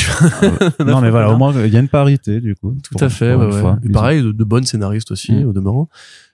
une- 0.80 0.86
non, 0.86 1.02
mais 1.02 1.10
voilà, 1.10 1.32
au 1.32 1.38
moins, 1.38 1.54
il 1.66 1.74
y 1.74 1.78
a 1.78 1.80
une 1.80 1.88
parité, 1.88 2.40
du 2.42 2.56
coup. 2.56 2.78
Tout 2.84 3.04
à 3.04 3.10
fait, 3.10 3.34
ouais, 3.34 3.62
ouais. 3.62 3.90
pareil, 3.92 4.22
de, 4.22 4.32
de 4.32 4.44
bonnes 4.44 4.66
scénaristes 4.66 5.10
aussi, 5.12 5.32
Mm. 5.32 5.48
au 5.48 5.54
demeurant. 5.54 5.90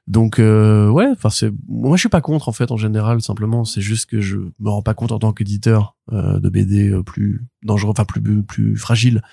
Donc, 0.07 0.37
euh, 0.37 0.87
ouais, 0.89 1.07
enfin, 1.11 1.29
c'est, 1.29 1.51
moi, 1.67 1.97
je 1.97 2.01
suis 2.01 2.09
pas 2.09 2.21
contre, 2.21 2.47
en 2.47 2.51
fait, 2.51 2.71
en 2.71 2.77
général, 2.77 3.21
simplement. 3.21 3.65
C'est 3.65 3.81
juste 3.81 4.05
que 4.07 4.21
je 4.21 4.37
me 4.59 4.69
rends 4.69 4.83
pas 4.83 4.93
compte 4.93 5.11
en 5.11 5.19
tant 5.19 5.33
qu'éditeur, 5.33 5.95
euh, 6.13 6.39
de 6.39 6.49
BD 6.49 6.89
euh, 6.89 7.01
plus 7.01 7.43
dangereux, 7.63 7.91
enfin, 7.91 8.05
plus, 8.05 8.43
plus 8.43 8.77
fragile, 8.77 9.23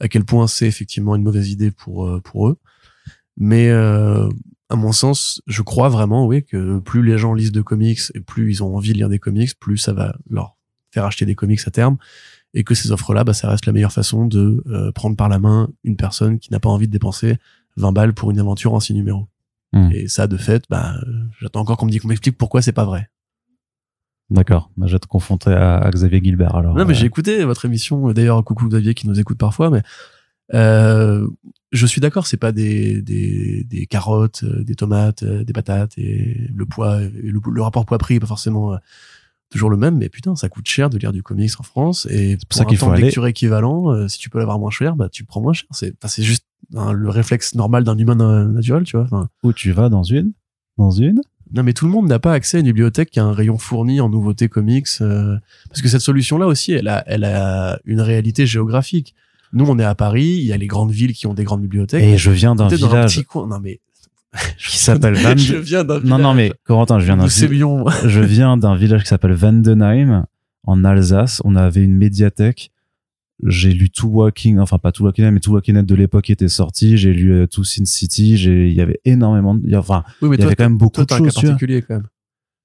à 0.00 0.08
quel 0.08 0.24
point 0.24 0.48
c'est 0.48 0.66
effectivement 0.66 1.14
une 1.14 1.22
mauvaise 1.22 1.50
idée 1.50 1.70
pour, 1.70 2.06
euh, 2.06 2.20
pour 2.20 2.48
eux. 2.48 2.58
Mais, 3.36 3.70
à 3.70 4.74
mon 4.74 4.92
sens, 4.92 5.42
je 5.46 5.62
crois 5.62 5.88
vraiment, 5.88 6.26
oui, 6.26 6.42
que 6.42 6.78
plus 6.80 7.02
les 7.02 7.18
gens 7.18 7.34
lisent 7.34 7.52
de 7.52 7.60
comics 7.60 8.00
et 8.14 8.20
plus 8.20 8.50
ils 8.50 8.62
ont 8.64 8.74
envie 8.76 8.92
de 8.92 8.96
lire 8.96 9.10
des 9.10 9.18
comics, 9.18 9.50
plus 9.60 9.76
ça 9.76 9.92
va 9.92 10.16
leur 10.30 10.56
faire 10.90 11.04
acheter 11.04 11.26
des 11.26 11.34
comics 11.34 11.60
à 11.66 11.70
terme. 11.70 11.98
Et 12.54 12.64
que 12.64 12.74
ces 12.74 12.90
offres-là, 12.92 13.24
bah, 13.24 13.34
ça 13.34 13.50
reste 13.50 13.66
la 13.66 13.74
meilleure 13.74 13.92
façon 13.92 14.26
de 14.26 14.64
prendre 14.94 15.16
par 15.16 15.28
la 15.28 15.38
main 15.38 15.68
une 15.84 15.96
personne 15.96 16.38
qui 16.38 16.50
n'a 16.50 16.60
pas 16.60 16.70
envie 16.70 16.86
de 16.86 16.92
dépenser 16.92 17.36
20 17.76 17.92
balles 17.92 18.14
pour 18.14 18.30
une 18.30 18.40
aventure 18.40 18.72
en 18.72 18.80
six 18.80 18.94
numéros. 18.94 19.28
Hmm. 19.72 19.90
Et 19.92 20.08
ça, 20.08 20.26
de 20.26 20.36
fait, 20.36 20.64
bah, 20.70 20.94
j'attends 21.40 21.60
encore 21.60 21.76
qu'on 21.76 21.86
me 21.86 21.90
dise 21.90 22.00
qu'on 22.00 22.08
m'explique 22.08 22.38
pourquoi 22.38 22.62
c'est 22.62 22.72
pas 22.72 22.84
vrai. 22.84 23.10
D'accord. 24.30 24.70
Bah, 24.76 24.86
je 24.86 24.92
vais 24.94 24.98
te 24.98 25.06
confronter 25.06 25.50
à, 25.50 25.78
à 25.78 25.90
Xavier 25.90 26.20
Gilbert, 26.22 26.54
alors. 26.56 26.74
non, 26.74 26.84
mais 26.84 26.92
Euh, 26.92 26.94
j'ai 26.94 27.06
écouté 27.06 27.44
votre 27.44 27.64
émission. 27.64 28.12
D'ailleurs, 28.12 28.42
coucou 28.44 28.68
Xavier 28.68 28.94
qui 28.94 29.06
nous 29.08 29.20
écoute 29.20 29.38
parfois, 29.38 29.70
mais 29.70 29.82
euh, 30.54 31.26
je 31.72 31.86
suis 31.86 32.00
d'accord, 32.00 32.26
c'est 32.26 32.36
pas 32.36 32.52
des, 32.52 33.02
des, 33.02 33.64
des 33.64 33.86
carottes, 33.86 34.42
euh, 34.44 34.64
des 34.64 34.74
tomates, 34.74 35.22
euh, 35.22 35.44
des 35.44 35.52
patates 35.52 35.96
et 35.98 36.48
le 36.54 36.66
poids, 36.66 37.02
et 37.02 37.08
le, 37.10 37.40
le 37.52 37.62
rapport 37.62 37.84
poids-prix 37.86 38.14
est 38.16 38.20
pas 38.20 38.26
forcément 38.26 38.76
toujours 39.50 39.70
le 39.70 39.76
même, 39.76 39.96
mais 39.96 40.08
putain, 40.08 40.34
ça 40.34 40.48
coûte 40.48 40.66
cher 40.68 40.90
de 40.90 40.98
lire 40.98 41.12
du 41.12 41.22
comics 41.22 41.52
en 41.58 41.62
France 41.62 42.06
et 42.10 42.36
pour 42.48 42.56
ça 42.56 42.62
un 42.62 42.66
qu'il 42.66 42.78
temps 42.78 42.86
faut 42.86 42.90
de 42.92 42.96
aller- 42.96 43.04
lecture 43.04 43.26
équivalent, 43.28 43.92
euh, 43.92 44.08
si 44.08 44.18
tu 44.18 44.28
peux 44.28 44.38
l'avoir 44.38 44.58
moins 44.58 44.70
cher, 44.70 44.96
bah 44.96 45.08
tu 45.08 45.24
prends 45.24 45.40
moins 45.40 45.52
cher. 45.52 45.68
C'est, 45.70 45.94
c'est 46.06 46.24
juste 46.24 46.44
le 46.72 47.08
réflexe 47.08 47.54
normal 47.54 47.84
d'un 47.84 47.96
humain 47.98 48.14
naturel, 48.46 48.84
tu 48.84 48.96
vois. 48.96 49.04
Enfin, 49.04 49.28
Où 49.42 49.52
tu 49.52 49.72
vas 49.72 49.88
dans 49.88 50.02
une 50.02 50.32
Dans 50.78 50.90
une 50.90 51.20
non, 51.54 51.62
mais 51.62 51.74
tout 51.74 51.84
le 51.86 51.92
monde 51.92 52.08
n'a 52.08 52.18
pas 52.18 52.32
accès 52.32 52.56
à 52.56 52.60
une 52.60 52.66
bibliothèque 52.66 53.08
qui 53.08 53.20
a 53.20 53.24
un 53.24 53.32
rayon 53.32 53.56
fourni 53.56 54.00
en 54.00 54.08
nouveautés 54.08 54.48
comics, 54.48 54.88
euh, 55.00 55.36
parce 55.68 55.80
que 55.80 55.86
cette 55.86 56.00
solution-là 56.00 56.48
aussi, 56.48 56.72
elle 56.72 56.88
a, 56.88 57.04
elle 57.06 57.22
a 57.22 57.78
une 57.84 58.00
réalité 58.00 58.46
géographique. 58.46 59.14
Nous, 59.52 59.64
on 59.64 59.78
est 59.78 59.84
à 59.84 59.94
Paris, 59.94 60.24
il 60.40 60.44
y 60.44 60.52
a 60.52 60.56
les 60.56 60.66
grandes 60.66 60.90
villes 60.90 61.12
qui 61.12 61.28
ont 61.28 61.34
des 61.34 61.44
grandes 61.44 61.62
bibliothèques. 61.62 62.02
Et 62.02 62.18
je 62.18 62.32
viens 62.32 62.56
d'un 62.56 62.66
Peut-être 62.66 62.80
dans 62.80 62.86
un 62.88 62.90
village 62.90 63.14
petit 63.14 63.24
coin. 63.24 63.46
Non, 63.46 63.60
mais. 63.62 63.78
qui 64.58 64.76
s'appelle 64.76 65.14
Van. 65.14 65.34
Je 65.36 65.54
viens 65.54 65.84
d'un 65.84 66.00
Non, 66.00 66.18
non, 66.18 66.34
mais 66.34 66.52
Corentin, 66.64 66.98
je 66.98 67.04
viens 67.04 67.16
d'un 67.16 67.22
Nous 67.22 67.28
vi- 67.28 67.32
s'aimions. 67.38 67.84
je 68.04 68.20
viens 68.20 68.56
d'un 68.56 68.74
village 68.74 69.02
qui 69.04 69.08
s'appelle 69.08 69.32
Vandenheim 69.34 70.26
en 70.64 70.84
Alsace. 70.84 71.40
On 71.44 71.54
avait 71.54 71.84
une 71.84 71.94
médiathèque. 71.96 72.72
J'ai 73.44 73.72
lu 73.72 73.90
tout 73.90 74.08
Walking, 74.08 74.58
enfin 74.58 74.78
pas 74.78 74.92
tout 74.92 75.04
Walking 75.04 75.24
Dead, 75.26 75.34
mais 75.34 75.40
tout 75.40 75.52
Walking 75.52 75.74
Dead 75.74 75.84
de 75.84 75.94
l'époque 75.94 76.24
qui 76.24 76.32
était 76.32 76.48
sorti. 76.48 76.96
J'ai 76.96 77.12
lu 77.12 77.32
euh, 77.32 77.46
tout 77.46 77.64
Sin 77.64 77.84
City. 77.84 78.36
J'ai, 78.38 78.68
il 78.68 78.74
y 78.74 78.80
avait 78.80 78.98
énormément 79.04 79.54
de, 79.54 79.60
il 79.64 79.70
y 79.70 79.74
a- 79.74 79.80
enfin, 79.80 80.04
Oui, 80.22 80.28
mais 80.30 80.36
il 80.36 80.38
y 80.38 80.42
toi, 80.42 80.46
avait 80.46 80.56
quand 80.56 80.64
même 80.64 80.78
beaucoup 80.78 81.04
toi, 81.04 81.04
de 81.04 81.10
choses. 81.24 81.34
tu 81.34 81.40
vois. 81.40 81.50
particulier 81.50 81.82
quand 81.82 81.94
même. 81.96 82.06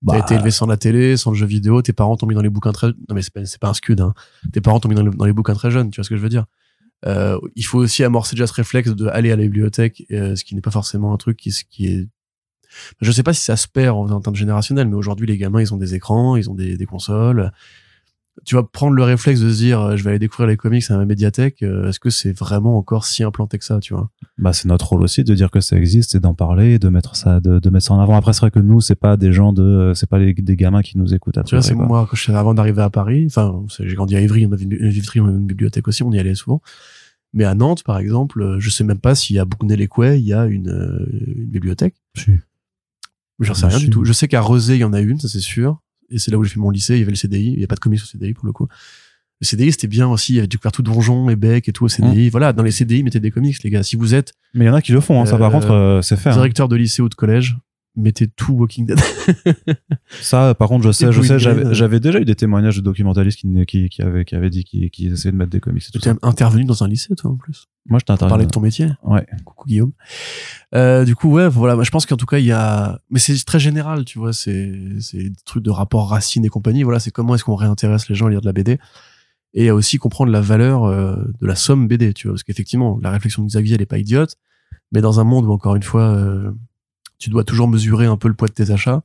Bah, 0.01 0.13
T'as 0.17 0.19
été 0.21 0.34
élevé 0.36 0.49
sans 0.49 0.65
la 0.65 0.77
télé, 0.77 1.17
sans 1.17 1.31
le 1.31 1.38
jeu 1.38 1.45
vidéo, 1.45 1.81
tes 1.81 1.93
parents 1.93 2.15
t'ont 2.17 2.25
mis 2.25 2.34
dans 2.36 2.41
les 2.41 2.49
bouquins 2.49 2.71
très, 2.71 2.88
non 2.88 3.13
mais 3.13 3.21
c'est 3.21 3.31
pas, 3.60 3.69
un 3.69 3.73
scud, 3.75 4.01
hein. 4.01 4.13
Tes 4.51 4.60
parents 4.62 4.79
t'ont 4.79 4.89
mis 4.89 4.95
dans 4.95 5.03
les, 5.03 5.12
dans 5.12 5.25
les 5.25 5.34
bouquins 5.34 5.53
très 5.53 5.69
jeunes, 5.69 5.91
tu 5.91 5.97
vois 5.99 6.03
ce 6.05 6.10
que 6.10 6.17
je 6.17 6.21
veux 6.21 6.29
dire. 6.29 6.45
Euh, 7.05 7.38
il 7.55 7.63
faut 7.65 7.77
aussi 7.79 8.03
amorcer 8.03 8.36
déjà 8.36 8.47
ce 8.47 8.53
réflexe 8.53 8.91
de 8.95 9.07
aller 9.07 9.31
à 9.31 9.36
la 9.36 9.43
bibliothèque, 9.43 10.03
euh, 10.12 10.36
ce 10.36 10.43
qui 10.43 10.55
n'est 10.55 10.62
pas 10.62 10.71
forcément 10.71 11.13
un 11.13 11.17
truc 11.17 11.38
qui, 11.38 11.51
qui 11.69 11.86
est, 11.88 12.07
je 12.99 13.12
sais 13.12 13.21
pas 13.23 13.34
si 13.34 13.41
ça 13.43 13.55
se 13.57 13.67
perd 13.67 13.95
en, 13.95 14.10
en 14.10 14.21
termes 14.21 14.36
générationnels, 14.36 14.88
mais 14.88 14.95
aujourd'hui 14.95 15.27
les 15.27 15.38
gamins 15.38 15.62
ils 15.62 15.71
ont 15.73 15.77
des 15.77 15.93
écrans, 15.93 16.36
ils 16.36 16.49
ont 16.49 16.55
des, 16.55 16.77
des 16.77 16.86
consoles. 16.88 17.51
Tu 18.43 18.56
vas 18.56 18.63
prendre 18.63 18.95
le 18.95 19.04
réflexe 19.04 19.39
de 19.39 19.51
se 19.51 19.58
dire, 19.58 19.80
euh, 19.82 19.95
je 19.95 20.04
vais 20.04 20.10
aller 20.12 20.19
découvrir 20.19 20.47
les 20.47 20.58
comics 20.58 20.84
à 20.89 20.97
ma 20.97 21.06
médiathèque. 21.06 21.62
euh, 21.62 21.89
Est-ce 21.89 21.99
que 21.99 22.10
c'est 22.10 22.32
vraiment 22.32 22.75
encore 22.77 23.06
si 23.06 23.23
implanté 23.23 23.60
que 23.60 23.65
ça, 23.65 23.80
tu 23.80 23.93
vois? 23.93 24.10
Bah, 24.39 24.51
c'est 24.51 24.67
notre 24.67 24.88
rôle 24.89 25.04
aussi 25.04 25.23
de 25.23 25.36
dire 25.36 25.51
que 25.51 25.60
ça 25.60 25.77
existe 25.77 26.15
et 26.15 26.19
d'en 26.19 26.34
parler 26.34 26.73
et 26.73 26.80
de 26.80 26.89
mettre 26.89 27.15
ça, 27.15 27.39
de, 27.39 27.60
de 27.60 27.69
mettre 27.69 27.86
ça 27.86 27.93
en 27.93 27.99
avant. 27.99 28.15
Après, 28.15 28.34
c'est 28.34 28.39
vrai 28.41 28.49
que 28.51 28.60
nous, 28.60 28.82
c'est 28.82 28.95
pas 28.95 29.15
des 29.15 29.32
gens 29.32 29.54
de, 29.54 29.91
c'est 29.95 30.10
pas 30.10 30.17
les, 30.17 30.34
des 30.34 30.56
gamins 30.56 30.82
qui 30.82 30.97
nous 30.97 31.13
écoutent. 31.13 31.38
à 31.38 31.43
Tu 31.43 31.54
vois, 31.56 31.62
c'est 31.62 31.75
moi, 31.75 32.08
quand 32.10 32.15
je, 32.15 32.32
avant 32.32 32.54
d'arriver 32.56 32.82
à 32.82 32.89
Paris, 32.89 33.25
enfin, 33.27 33.63
j'ai 33.80 33.93
grandi 33.95 34.15
à 34.15 34.21
Ivry, 34.21 34.45
on 34.47 34.51
avait 34.51 34.63
une, 34.63 34.73
on 34.73 35.25
avait 35.27 35.38
une 35.38 35.45
bibliothèque 35.47 35.88
aussi, 35.88 36.01
on 36.01 36.12
y 36.12 36.17
allait 36.19 36.34
souvent. 36.36 36.62
Mais 37.34 37.45
à 37.45 37.54
Nantes, 37.56 37.84
par 37.84 37.97
exemple, 37.99 38.41
euh, 38.41 38.60
je 38.60 38.69
sais 38.69 38.84
même 38.84 38.99
pas 38.99 39.15
s'il 39.15 39.36
y 39.36 39.39
a 39.39 39.45
Bougnay-les-Quais, 39.45 40.19
il 40.19 40.25
y 40.25 40.34
a 40.34 40.47
une, 40.47 40.69
euh, 40.69 41.06
une 41.38 41.45
bibliothèque. 41.45 41.95
J'en 43.39 43.54
sais 43.54 43.67
rien 43.67 43.77
du 43.80 43.89
tout. 43.89 44.04
Je 44.04 44.13
sais 44.13 44.27
qu'à 44.27 44.41
Rezé, 44.41 44.75
il 44.75 44.80
y 44.80 44.84
en 44.84 44.93
a 44.93 44.99
une, 44.99 45.19
ça 45.19 45.27
c'est 45.30 45.39
sûr. 45.39 45.80
Et 46.12 46.19
c'est 46.19 46.30
là 46.32 46.38
où 46.38 46.43
j'ai 46.43 46.52
fait 46.52 46.60
mon 46.60 46.69
lycée, 46.69 46.95
il 46.95 47.00
y 47.00 47.02
avait 47.04 47.12
le 47.12 47.15
CDI, 47.17 47.54
il 47.54 47.60
y 47.60 47.63
a 47.63 47.67
pas 47.67 47.76
de 47.76 47.80
comics 47.80 48.00
au 48.02 48.06
CDI 48.06 48.34
pour 48.34 48.45
le 48.45 48.52
coup. 48.52 48.67
Le 49.39 49.45
CDI, 49.47 49.71
c'était 49.71 49.88
bien 49.88 50.08
aussi, 50.08 50.34
il 50.34 50.36
y 50.36 50.39
avait 50.39 50.47
du 50.47 50.60
tout 50.60 50.82
donjon 50.84 51.30
et 51.30 51.36
bec 51.36 51.67
et 51.67 51.71
tout 51.74 51.86
au 51.86 51.88
CDI. 51.88 52.30
Voilà, 52.30 52.54
dans 52.54 52.62
les 52.62 52.69
CDI, 52.71 53.02
mettez 53.02 53.19
des 53.19 53.32
comics, 53.32 53.62
les 53.63 53.69
gars. 53.71 53.82
Si 53.82 53.95
vous 53.95 54.13
êtes 54.13 54.34
Mais 54.54 54.65
il 54.65 54.67
y 54.67 54.71
en 54.71 54.76
a 54.76 54.82
qui 54.84 54.91
le 54.91 55.00
font, 55.00 55.19
hein, 55.19 55.26
ça, 55.26 55.38
par 55.39 55.50
Euh, 55.50 55.52
contre, 55.52 55.71
euh, 55.71 56.02
c'est 56.04 56.15
fait. 56.15 56.30
hein. 56.30 56.34
directeur 56.34 56.67
de 56.67 56.76
lycée 56.76 57.02
ou 57.02 57.10
de 57.10 57.15
collège, 57.15 57.58
mettez 57.95 58.27
tout 58.27 58.54
Walking 58.54 58.86
Dead. 58.86 58.99
Ça, 60.10 60.56
par 60.56 60.69
contre, 60.69 60.86
je 60.86 60.91
sais, 60.91 61.12
je 61.12 61.21
sais, 61.21 61.39
j'avais, 61.39 61.65
euh. 61.65 61.73
j'avais 61.73 61.99
déjà 61.99 62.19
eu 62.19 62.25
des 62.25 62.36
témoignages 62.36 62.77
de 62.77 62.82
documentalistes 62.82 63.39
qui, 63.39 63.65
qui, 63.65 63.89
qui 63.89 64.01
avaient, 64.01 64.25
qui 64.25 64.36
avaient 64.36 64.49
dit 64.49 64.63
qu'ils, 64.63 64.89
qu'ils 64.89 65.13
essayaient 65.13 65.32
de 65.32 65.38
mettre 65.38 65.51
des 65.51 65.60
comics 65.60 65.84
Tu 65.84 66.10
es 66.10 66.13
intervenu 66.21 66.63
dans 66.63 66.84
un 66.84 66.88
lycée, 66.88 67.15
toi, 67.15 67.32
en 67.32 67.36
plus. 67.36 67.67
Moi, 67.88 67.99
je 67.99 68.06
Pour 68.06 68.15
t'interviewe. 68.15 68.30
parler 68.30 68.45
de 68.45 68.51
ton 68.51 68.62
métier. 68.62 68.89
Ouais. 69.04 69.25
Coucou 69.43 69.67
Guillaume. 69.67 69.91
Euh, 70.75 71.04
du 71.04 71.15
coup, 71.15 71.30
ouais, 71.32 71.49
voilà. 71.49 71.82
Je 71.84 71.89
pense 71.89 72.06
qu'en 72.06 72.17
tout 72.17 72.25
cas, 72.25 72.38
il 72.38 72.45
y 72.45 72.51
a, 72.51 72.99
mais 73.10 73.19
c'est 73.19 73.43
très 73.43 73.60
général, 73.60 74.06
tu 74.06 74.19
vois. 74.19 74.34
C'est, 74.34 74.71
c'est 74.99 75.30
des 75.30 75.43
trucs 75.45 75.63
de 75.63 75.71
rapport 75.71 76.10
racine 76.10 76.45
et 76.45 76.49
compagnie. 76.49 76.84
Voilà, 76.84 76.99
c'est 76.99 77.12
comment 77.12 77.36
est-ce 77.36 77.43
qu'on 77.43 77.56
réintéresse 77.56 78.08
les 78.08 78.15
gens 78.15 78.27
à 78.27 78.30
lire 78.30 78.41
de 78.41 78.45
la 78.45 78.54
BD. 78.54 78.77
Et 79.54 79.69
à 79.69 79.75
aussi 79.75 79.97
comprendre 79.97 80.32
la 80.32 80.39
valeur 80.39 80.86
euh, 80.86 81.15
de 81.41 81.45
la 81.47 81.56
somme 81.56 81.88
BD, 81.88 82.13
tu 82.13 82.27
vois. 82.27 82.36
Parce 82.36 82.43
qu'effectivement, 82.43 82.99
la 83.01 83.12
réflexion 83.12 83.43
de 83.43 83.47
Xavier, 83.47 83.75
elle 83.75 83.82
est 83.82 83.86
pas 83.86 83.97
idiote. 83.97 84.38
Mais 84.93 85.01
dans 85.01 85.19
un 85.19 85.23
monde 85.23 85.45
où, 85.45 85.51
encore 85.51 85.75
une 85.75 85.84
fois, 85.84 86.04
euh, 86.04 86.51
tu 87.21 87.29
dois 87.29 87.43
toujours 87.45 87.67
mesurer 87.69 88.05
un 88.07 88.17
peu 88.17 88.27
le 88.27 88.34
poids 88.34 88.47
de 88.49 88.53
tes 88.53 88.71
achats, 88.71 89.03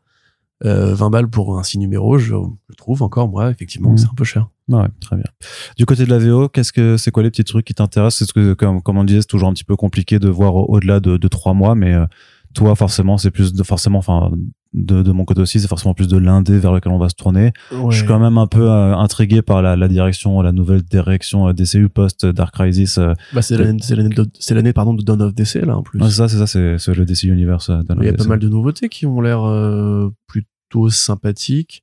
euh, 0.64 0.94
20 0.94 1.11
balles 1.11 1.29
pour 1.29 1.59
un 1.59 1.62
6 1.62 1.79
numéros, 1.79 2.18
je, 2.18 2.35
je 2.70 2.74
trouve 2.76 3.02
encore, 3.02 3.29
moi, 3.29 3.50
effectivement, 3.50 3.90
Mhm. 3.90 3.98
c'est 3.98 4.07
un 4.09 4.14
peu 4.16 4.24
cher. 4.24 4.48
Ouais, 4.68 4.87
très 5.00 5.14
bien. 5.16 5.26
Du 5.76 5.85
côté 5.87 6.05
de 6.07 6.11
la 6.11 6.18
VO, 6.18 6.48
qu'est-ce 6.48 6.72
que, 6.72 6.96
c'est 6.96 7.11
quoi 7.12 7.22
les 7.22 7.31
petits 7.31 7.44
trucs 7.44 7.66
qui 7.66 7.74
t'intéressent? 7.74 8.18
C'est 8.18 8.24
ce 8.24 8.33
que, 8.33 8.55
comme, 8.55 8.83
comme 8.83 8.96
on 8.98 9.05
disait, 9.05 9.20
c'est 9.20 9.29
toujours 9.29 9.48
un 9.48 9.52
petit 9.52 9.64
peu 9.64 9.76
compliqué 9.76 10.18
de 10.18 10.29
voir 10.29 10.57
au- 10.57 10.64
au-delà 10.74 10.98
de, 10.98 11.16
de 11.18 11.29
trois 11.29 11.52
mois, 11.55 11.74
mais, 11.74 11.92
euh, 11.94 12.07
toi, 12.55 12.74
forcément, 12.74 13.18
c'est 13.18 13.31
plus 13.31 13.52
de, 13.52 13.62
forcément, 13.62 13.98
enfin, 13.98 14.31
de, 14.77 15.03
de 15.03 15.11
mon 15.11 15.25
côté 15.25 15.41
aussi, 15.41 15.59
c'est 15.59 15.67
forcément 15.69 15.95
plus 15.95 16.07
de 16.07 16.19
l'indé 16.19 16.59
vers 16.59 16.73
lequel 16.73 16.93
on 16.93 16.99
va 16.99 17.09
se 17.09 17.15
tourner. 17.15 17.53
Je 17.91 17.97
suis 17.97 18.07
quand 18.07 18.19
même 18.21 18.37
un 18.39 18.47
peu 18.47 18.71
euh, 18.71 18.95
intrigué 18.95 19.41
par 19.43 19.62
la, 19.62 19.75
la 19.75 19.89
direction, 19.89 20.41
la 20.43 20.53
nouvelle 20.53 20.83
direction 20.83 21.49
euh, 21.49 21.53
DCU 21.55 21.89
post 21.89 22.27
Dark 22.27 22.55
Crisis. 22.55 22.99
euh. 22.99 23.15
Bah, 23.33 23.41
c'est 23.43 23.57
l'année, 23.57 23.79
de- 24.11 24.73
pardon, 24.73 24.93
Dawn 24.95 25.23
of 25.23 25.35
DC, 25.35 25.55
là, 25.67 25.77
en 25.79 25.83
plus. 25.83 25.99
C'est 26.05 26.11
ça, 26.11 26.29
c'est 26.29 26.37
ça, 26.37 26.47
c'est, 26.47 26.95
le 26.95 27.05
DCU 27.07 27.33
Universe. 27.33 27.71
euh, 27.71 27.83
Il 28.01 28.05
y 28.05 28.09
a 28.09 28.12
pas 28.12 28.19
DC. 28.19 28.29
mal 28.29 28.39
de 28.39 28.49
nouveautés 28.49 28.89
qui 28.89 29.07
ont 29.07 29.21
l'air 29.21 29.43
euh, 29.45 30.11
plutôt 30.27 30.91
sympathiques. 30.91 31.83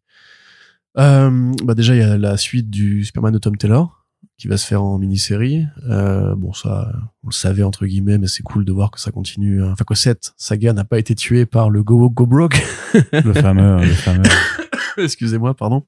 Euh, 0.99 1.51
bah 1.63 1.73
déjà, 1.73 1.95
il 1.95 1.99
y 1.99 2.03
a 2.03 2.17
la 2.17 2.37
suite 2.37 2.69
du 2.69 3.03
Superman 3.03 3.33
de 3.33 3.39
Tom 3.39 3.57
Taylor 3.57 4.02
qui 4.37 4.47
va 4.47 4.57
se 4.57 4.65
faire 4.65 4.83
en 4.83 4.97
mini-série. 4.97 5.65
Euh, 5.89 6.35
bon, 6.35 6.53
ça, 6.53 6.91
on 7.23 7.27
le 7.27 7.33
savait 7.33 7.63
entre 7.63 7.85
guillemets, 7.85 8.17
mais 8.17 8.27
c'est 8.27 8.43
cool 8.43 8.65
de 8.65 8.71
voir 8.71 8.91
que 8.91 8.99
ça 8.99 9.11
continue. 9.11 9.63
hein. 9.63 9.69
Enfin, 9.73 9.85
que 9.87 9.95
cette 9.95 10.33
saga 10.37 10.73
n'a 10.73 10.83
pas 10.83 10.99
été 10.99 11.15
tuée 11.15 11.45
par 11.45 11.69
le 11.69 11.83
Go 11.83 12.09
Go 12.09 12.25
Broke. 12.25 12.61
le 13.13 13.33
fameux, 13.33 13.77
le 13.85 13.93
fameux. 13.93 14.23
Excusez-moi, 14.97 15.53
pardon. 15.55 15.83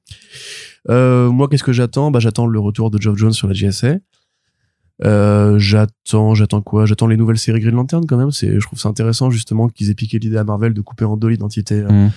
Euh, 0.88 1.30
moi, 1.30 1.48
qu'est-ce 1.48 1.64
que 1.64 1.72
j'attends? 1.72 2.10
Bah, 2.10 2.18
j'attends 2.20 2.46
le 2.46 2.58
retour 2.58 2.90
de 2.90 3.00
Geoff 3.00 3.16
Jones 3.16 3.32
sur 3.32 3.48
la 3.48 3.54
GSA. 3.54 3.96
Euh, 5.04 5.58
j'attends, 5.58 6.34
j'attends 6.34 6.62
quoi? 6.62 6.86
J'attends 6.86 7.06
les 7.06 7.16
nouvelles 7.18 7.38
séries 7.38 7.60
Green 7.60 7.74
Lantern 7.74 8.06
quand 8.06 8.16
même. 8.16 8.30
C'est, 8.30 8.58
je 8.58 8.66
trouve 8.66 8.78
ça 8.78 8.88
intéressant 8.88 9.30
justement 9.30 9.68
qu'ils 9.68 9.90
aient 9.90 9.94
piqué 9.94 10.18
l'idée 10.18 10.38
à 10.38 10.44
Marvel 10.44 10.72
de 10.72 10.80
couper 10.80 11.04
en 11.04 11.16
deux 11.16 11.28
l'identité, 11.28 11.74
euh, 11.82 11.88
Mm. 12.06 12.10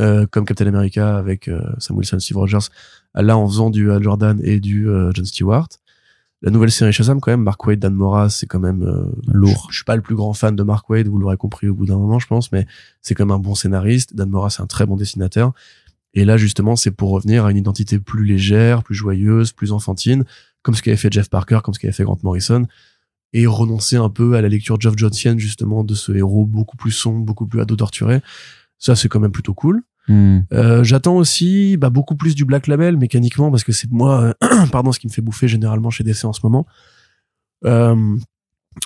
Euh, 0.00 0.26
comme 0.30 0.44
Captain 0.44 0.66
America 0.66 1.16
avec 1.16 1.48
euh, 1.48 1.60
Sam 1.78 1.96
Wilson, 1.96 2.18
Steve 2.18 2.36
Rogers, 2.36 2.68
là 3.14 3.36
en 3.36 3.48
faisant 3.48 3.70
du 3.70 3.90
Al 3.90 4.02
Jordan 4.02 4.40
et 4.42 4.60
du 4.60 4.88
euh, 4.88 5.10
John 5.14 5.24
Stewart. 5.24 5.68
La 6.42 6.50
nouvelle 6.50 6.70
série 6.70 6.92
Shazam 6.92 7.20
quand 7.20 7.30
même, 7.30 7.42
Mark 7.42 7.64
Wade, 7.64 7.78
Dan 7.78 7.94
Mora, 7.94 8.28
c'est 8.28 8.46
quand 8.46 8.58
même 8.58 8.82
euh, 8.82 9.06
Lourd. 9.32 9.66
Je, 9.68 9.72
je 9.72 9.76
suis 9.76 9.84
pas 9.84 9.96
le 9.96 10.02
plus 10.02 10.14
grand 10.14 10.34
fan 10.34 10.54
de 10.54 10.62
Mark 10.62 10.90
Wade, 10.90 11.06
vous 11.08 11.18
l'aurez 11.18 11.38
compris 11.38 11.68
au 11.68 11.74
bout 11.74 11.86
d'un 11.86 11.96
moment, 11.96 12.18
je 12.18 12.26
pense, 12.26 12.52
mais 12.52 12.66
c'est 13.00 13.14
quand 13.14 13.24
même 13.24 13.34
un 13.34 13.38
bon 13.38 13.54
scénariste. 13.54 14.14
Dan 14.14 14.28
Mora, 14.28 14.50
c'est 14.50 14.60
un 14.60 14.66
très 14.66 14.84
bon 14.84 14.96
dessinateur. 14.96 15.52
Et 16.12 16.24
là, 16.26 16.36
justement, 16.36 16.76
c'est 16.76 16.90
pour 16.90 17.10
revenir 17.10 17.46
à 17.46 17.50
une 17.50 17.56
identité 17.56 17.98
plus 17.98 18.24
légère, 18.26 18.82
plus 18.82 18.94
joyeuse, 18.94 19.52
plus 19.52 19.72
enfantine, 19.72 20.24
comme 20.62 20.74
ce 20.74 20.82
qu'avait 20.82 20.98
fait 20.98 21.12
Jeff 21.12 21.30
Parker, 21.30 21.60
comme 21.64 21.72
ce 21.72 21.78
qu'avait 21.78 21.92
fait 21.94 22.04
Grant 22.04 22.18
Morrison. 22.22 22.66
et 23.32 23.46
renoncer 23.46 23.96
un 23.96 24.10
peu 24.10 24.36
à 24.36 24.42
la 24.42 24.48
lecture 24.48 24.80
Geoff 24.80 24.94
Johnsonienne 24.96 25.40
justement 25.40 25.82
de 25.82 25.94
ce 25.94 26.12
héros 26.12 26.44
beaucoup 26.44 26.76
plus 26.76 26.92
sombre, 26.92 27.24
beaucoup 27.24 27.46
plus 27.46 27.60
ado 27.60 27.74
torturé. 27.74 28.20
Ça 28.84 28.94
c'est 28.94 29.08
quand 29.08 29.18
même 29.20 29.32
plutôt 29.32 29.54
cool. 29.54 29.82
Hmm. 30.08 30.40
Euh, 30.52 30.84
J'attends 30.84 31.16
aussi 31.16 31.78
bah, 31.78 31.88
beaucoup 31.88 32.16
plus 32.16 32.34
du 32.34 32.44
Black 32.44 32.66
Label 32.66 32.98
mécaniquement 32.98 33.50
parce 33.50 33.64
que 33.64 33.72
c'est 33.72 33.90
moi, 33.90 34.34
euh, 34.42 34.66
pardon, 34.72 34.92
ce 34.92 35.00
qui 35.00 35.06
me 35.06 35.12
fait 35.12 35.22
bouffer 35.22 35.48
généralement 35.48 35.88
chez 35.88 36.04
DC 36.04 36.26
en 36.26 36.34
ce 36.34 36.40
moment. 36.42 36.66
Euh, 37.64 38.14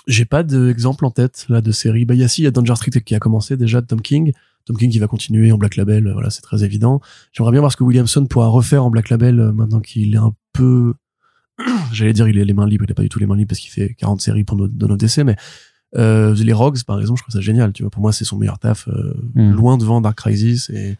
J'ai 0.07 0.23
pas 0.23 0.43
d'exemple 0.43 1.05
en 1.05 1.11
tête 1.11 1.47
là 1.49 1.59
de 1.59 1.73
série. 1.73 2.05
Bah 2.05 2.13
il 2.13 2.21
y 2.21 2.23
a 2.23 2.29
si, 2.29 2.43
il 2.43 2.45
y 2.45 2.47
a 2.47 2.51
Danger 2.51 2.75
Street 2.75 3.01
qui 3.01 3.13
a 3.13 3.19
commencé 3.19 3.57
déjà 3.57 3.81
de 3.81 3.87
Tom 3.87 4.01
King. 4.01 4.31
Tom 4.63 4.77
King 4.77 4.89
qui 4.89 4.99
va 4.99 5.07
continuer 5.07 5.51
en 5.51 5.57
Black 5.57 5.75
Label, 5.75 6.07
euh, 6.07 6.13
voilà 6.13 6.29
c'est 6.29 6.41
très 6.41 6.63
évident. 6.63 7.01
J'aimerais 7.33 7.51
bien 7.51 7.59
voir 7.59 7.73
ce 7.73 7.75
que 7.75 7.83
Williamson 7.83 8.25
pourra 8.25 8.47
refaire 8.47 8.85
en 8.85 8.89
Black 8.89 9.09
Label 9.09 9.51
maintenant 9.51 9.81
qu'il 9.81 10.13
est 10.13 10.17
un 10.17 10.33
peu, 10.53 10.93
j'allais 11.91 12.13
dire 12.13 12.29
il 12.29 12.39
a 12.39 12.45
les 12.45 12.53
mains 12.53 12.67
libres, 12.67 12.85
il 12.87 12.91
a 12.91 12.95
pas 12.95 13.03
du 13.03 13.09
tout 13.09 13.19
les 13.19 13.25
mains 13.25 13.35
libres 13.35 13.49
parce 13.49 13.59
qu'il 13.59 13.71
fait 13.71 13.95
40 13.95 14.21
séries 14.21 14.45
pour 14.45 14.55
nos, 14.55 14.69
de 14.69 14.87
nos 14.87 14.95
DC, 14.95 15.17
mais 15.25 15.35
euh, 15.95 16.33
les 16.35 16.53
Rogues 16.53 16.83
par 16.83 16.99
exemple, 16.99 17.19
je 17.19 17.23
trouve 17.23 17.33
ça 17.33 17.41
génial. 17.41 17.73
Tu 17.73 17.83
vois, 17.83 17.89
pour 17.89 18.01
moi 18.01 18.11
c'est 18.13 18.25
son 18.25 18.37
meilleur 18.37 18.59
taf, 18.59 18.87
euh, 18.87 19.13
Mm. 19.35 19.51
loin 19.51 19.77
devant 19.77 20.01
Dark 20.01 20.17
Crisis 20.17 20.69
et 20.69 20.97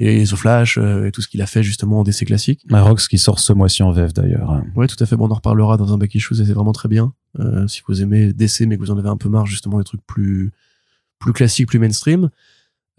et 0.00 0.22
The 0.24 0.36
Flash 0.36 0.78
euh, 0.78 1.06
et 1.06 1.10
tout 1.12 1.22
ce 1.22 1.28
qu'il 1.28 1.42
a 1.42 1.46
fait 1.46 1.62
justement 1.64 2.00
en 2.00 2.04
DC 2.04 2.24
classique. 2.24 2.64
Rox 2.70 3.08
qui 3.08 3.18
sort 3.18 3.40
ce 3.40 3.52
mois-ci 3.52 3.82
en 3.82 3.90
VF 3.90 4.14
d'ailleurs. 4.14 4.62
Ouais, 4.76 4.86
tout 4.86 4.96
à 5.00 5.06
fait. 5.06 5.16
Bon, 5.16 5.26
on 5.26 5.30
en 5.32 5.34
reparlera 5.34 5.76
dans 5.76 5.92
un 5.92 5.98
back 5.98 6.14
issues 6.14 6.40
et 6.40 6.44
c'est 6.44 6.52
vraiment 6.52 6.72
très 6.72 6.88
bien. 6.88 7.12
Si 7.66 7.82
vous 7.86 8.00
aimez 8.02 8.32
DC 8.32 8.60
mais 8.68 8.76
que 8.76 8.80
vous 8.82 8.90
en 8.92 8.98
avez 8.98 9.08
un 9.08 9.16
peu 9.16 9.28
marre 9.28 9.46
justement 9.46 9.78
des 9.78 9.84
trucs 9.84 10.04
plus 10.06 10.52
plus 11.18 11.32
classiques, 11.32 11.66
plus 11.68 11.78
mainstream. 11.80 12.30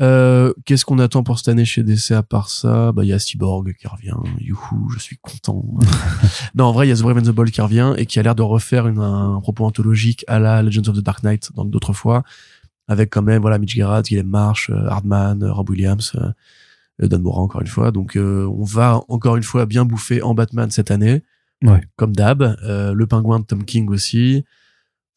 Euh, 0.02 0.54
Qu'est-ce 0.66 0.86
qu'on 0.86 1.00
attend 1.00 1.24
pour 1.24 1.38
cette 1.38 1.50
année 1.50 1.66
chez 1.66 1.84
DC 1.84 2.12
à 2.12 2.24
part 2.24 2.50
ça? 2.50 2.92
Bah 2.94 3.04
il 3.04 3.08
y 3.10 3.14
a 3.14 3.20
Cyborg 3.20 3.74
qui 3.76 3.88
revient. 3.88 4.14
Youhou, 4.40 4.90
je 4.92 5.00
suis 5.00 5.18
content. 5.18 5.66
non, 6.56 6.66
en 6.66 6.72
vrai, 6.72 6.88
il 6.88 6.90
y 6.90 6.94
a 6.94 6.96
The 6.96 7.02
Brave 7.02 7.18
and 7.18 7.24
the 7.24 7.30
Bold 7.32 7.52
qui 7.52 7.62
revient 7.62 7.94
et 7.98 8.06
qui 8.06 8.18
a 8.20 8.24
l'air 8.24 8.36
de 8.36 8.42
refaire 8.42 8.88
une, 8.88 9.00
un 9.00 9.40
propos 9.42 9.66
anthologique 9.66 10.24
à 10.28 10.40
la 10.40 10.62
Legends 10.64 10.88
of 10.90 10.96
the 10.98 11.02
Dark 11.04 11.24
Knight 11.24 11.52
dans 11.56 11.66
d'autres 11.66 11.94
fois, 11.94 12.24
avec 12.88 13.10
quand 13.10 13.22
même 13.22 13.42
voilà 13.42 13.58
Mitch 13.60 13.76
Gerrard, 13.76 14.04
Guillaume 14.04 14.28
Marsh, 14.28 14.70
euh, 14.70 14.88
Hardman, 14.88 15.44
euh, 15.44 15.52
Rob 15.52 15.70
Williams, 15.70 16.14
Don 17.02 17.20
Moran 17.20 17.44
encore 17.44 17.62
une 17.62 17.68
fois. 17.68 17.92
Donc 17.92 18.16
euh, 18.16 18.46
on 18.58 18.64
va 18.64 19.02
encore 19.10 19.36
une 19.36 19.44
fois 19.44 19.66
bien 19.66 19.86
bouffer 19.86 20.22
en 20.22 20.34
Batman 20.34 20.70
cette 20.72 20.92
année 20.92 21.24
Ouais. 21.62 21.82
comme 21.98 22.16
d'hab. 22.16 22.42
Euh, 22.64 22.94
le 22.94 23.06
pingouin 23.06 23.42
de 23.42 23.46
Tom 23.46 23.66
King 23.66 23.90
aussi. 23.90 24.46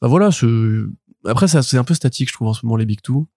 Bah 0.00 0.08
voilà, 0.08 0.32
ce... 0.32 0.90
après 1.24 1.46
ça 1.46 1.62
c'est 1.62 1.78
un 1.78 1.84
peu 1.84 1.94
statique 1.94 2.28
je 2.30 2.34
trouve 2.34 2.48
en 2.48 2.52
ce 2.52 2.66
moment 2.66 2.74
les 2.76 2.84
Big 2.86 3.00
Two. 3.00 3.28